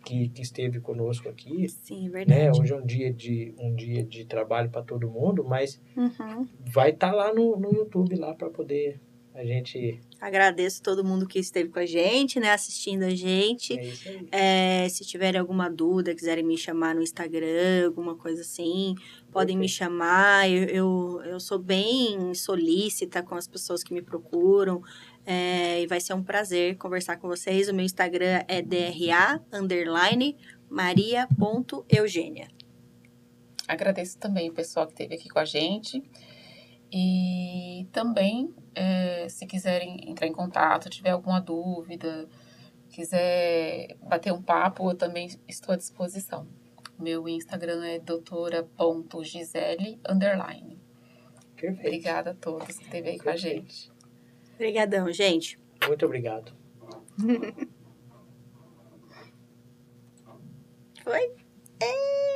que, 0.04 0.28
que 0.30 0.42
esteve 0.42 0.80
conosco 0.82 1.30
aqui. 1.30 1.68
Sim, 1.70 2.10
Né? 2.10 2.26
verdade. 2.26 2.60
Hoje 2.62 2.74
é 2.74 2.76
um 2.76 2.86
dia 2.86 3.14
de, 3.14 3.54
um 3.58 3.74
dia 3.74 4.04
de 4.04 4.26
trabalho 4.26 4.70
para 4.70 4.82
todo 4.82 5.10
mundo, 5.10 5.44
mas 5.44 5.80
Uhum. 5.96 6.46
vai 6.60 6.90
estar 6.90 7.12
lá 7.14 7.34
no, 7.34 7.56
no 7.58 7.72
YouTube 7.74 8.16
lá 8.16 8.34
para 8.34 8.50
poder 8.50 9.00
a 9.34 9.44
gente. 9.44 10.00
Agradeço 10.22 10.82
todo 10.82 11.04
mundo 11.04 11.28
que 11.28 11.40
esteve 11.40 11.70
com 11.70 11.80
a 11.80 11.86
gente, 11.86 12.40
né? 12.40 12.52
Assistindo 12.52 13.04
a 13.04 13.10
gente. 13.10 13.78
É 13.78 13.86
isso 13.86 14.10
aí. 14.10 14.28
É, 14.32 14.88
se 14.90 15.04
tiverem 15.04 15.40
alguma 15.40 15.70
dúvida, 15.70 16.14
quiserem 16.14 16.44
me 16.44 16.58
chamar 16.58 16.94
no 16.94 17.02
Instagram, 17.02 17.86
alguma 17.86 18.16
coisa 18.16 18.42
assim, 18.42 18.96
podem 19.32 19.58
me 19.58 19.68
chamar. 19.68 20.50
Eu, 20.50 20.64
eu, 20.66 21.22
eu 21.26 21.40
sou 21.40 21.58
bem 21.58 22.34
solícita 22.34 23.24
com 23.24 23.36
as 23.36 23.48
pessoas 23.48 23.84
que 23.84 23.94
me 23.94 24.02
procuram. 24.02 24.82
É, 25.26 25.82
e 25.82 25.88
vai 25.88 26.00
ser 26.00 26.14
um 26.14 26.24
prazer 26.24 26.78
conversar 26.78 27.18
com 27.18 27.28
vocês. 27.28 27.70
O 27.70 27.74
meu 27.74 27.86
Instagram 27.86 28.44
é 28.48 28.62
DRA 28.62 29.42
underline 29.52 30.38
maria.eugênia. 30.70 32.48
Agradeço 33.68 34.18
também 34.20 34.50
o 34.50 34.54
pessoal 34.54 34.86
que 34.86 34.94
esteve 34.94 35.16
aqui 35.16 35.30
com 35.30 35.40
a 35.40 35.46
gente. 35.46 36.04
E 36.96 37.88
também, 37.92 38.54
é, 38.76 39.28
se 39.28 39.48
quiserem 39.48 40.08
entrar 40.08 40.28
em 40.28 40.32
contato, 40.32 40.92
tiver 40.92 41.10
alguma 41.10 41.42
dúvida, 41.42 42.30
quiser 42.88 43.98
bater 44.08 44.32
um 44.32 44.40
papo, 44.40 44.92
eu 44.92 44.96
também 44.96 45.28
estou 45.48 45.74
à 45.74 45.76
disposição. 45.76 46.48
Meu 47.00 47.28
Instagram 47.28 47.84
é 47.84 47.98
doutora.gisele 47.98 50.00
underline. 50.08 50.80
Perfeito. 51.56 51.88
Obrigada 51.88 52.30
a 52.30 52.36
todos 52.36 52.78
que 52.78 52.84
esteve 52.84 53.10
aí 53.10 53.18
com 53.18 53.30
a 53.30 53.36
gente. 53.36 53.92
Obrigadão, 54.54 55.12
gente. 55.12 55.58
Muito 55.88 56.06
obrigado. 56.06 56.54
Foi? 61.04 61.34
É. 61.82 62.33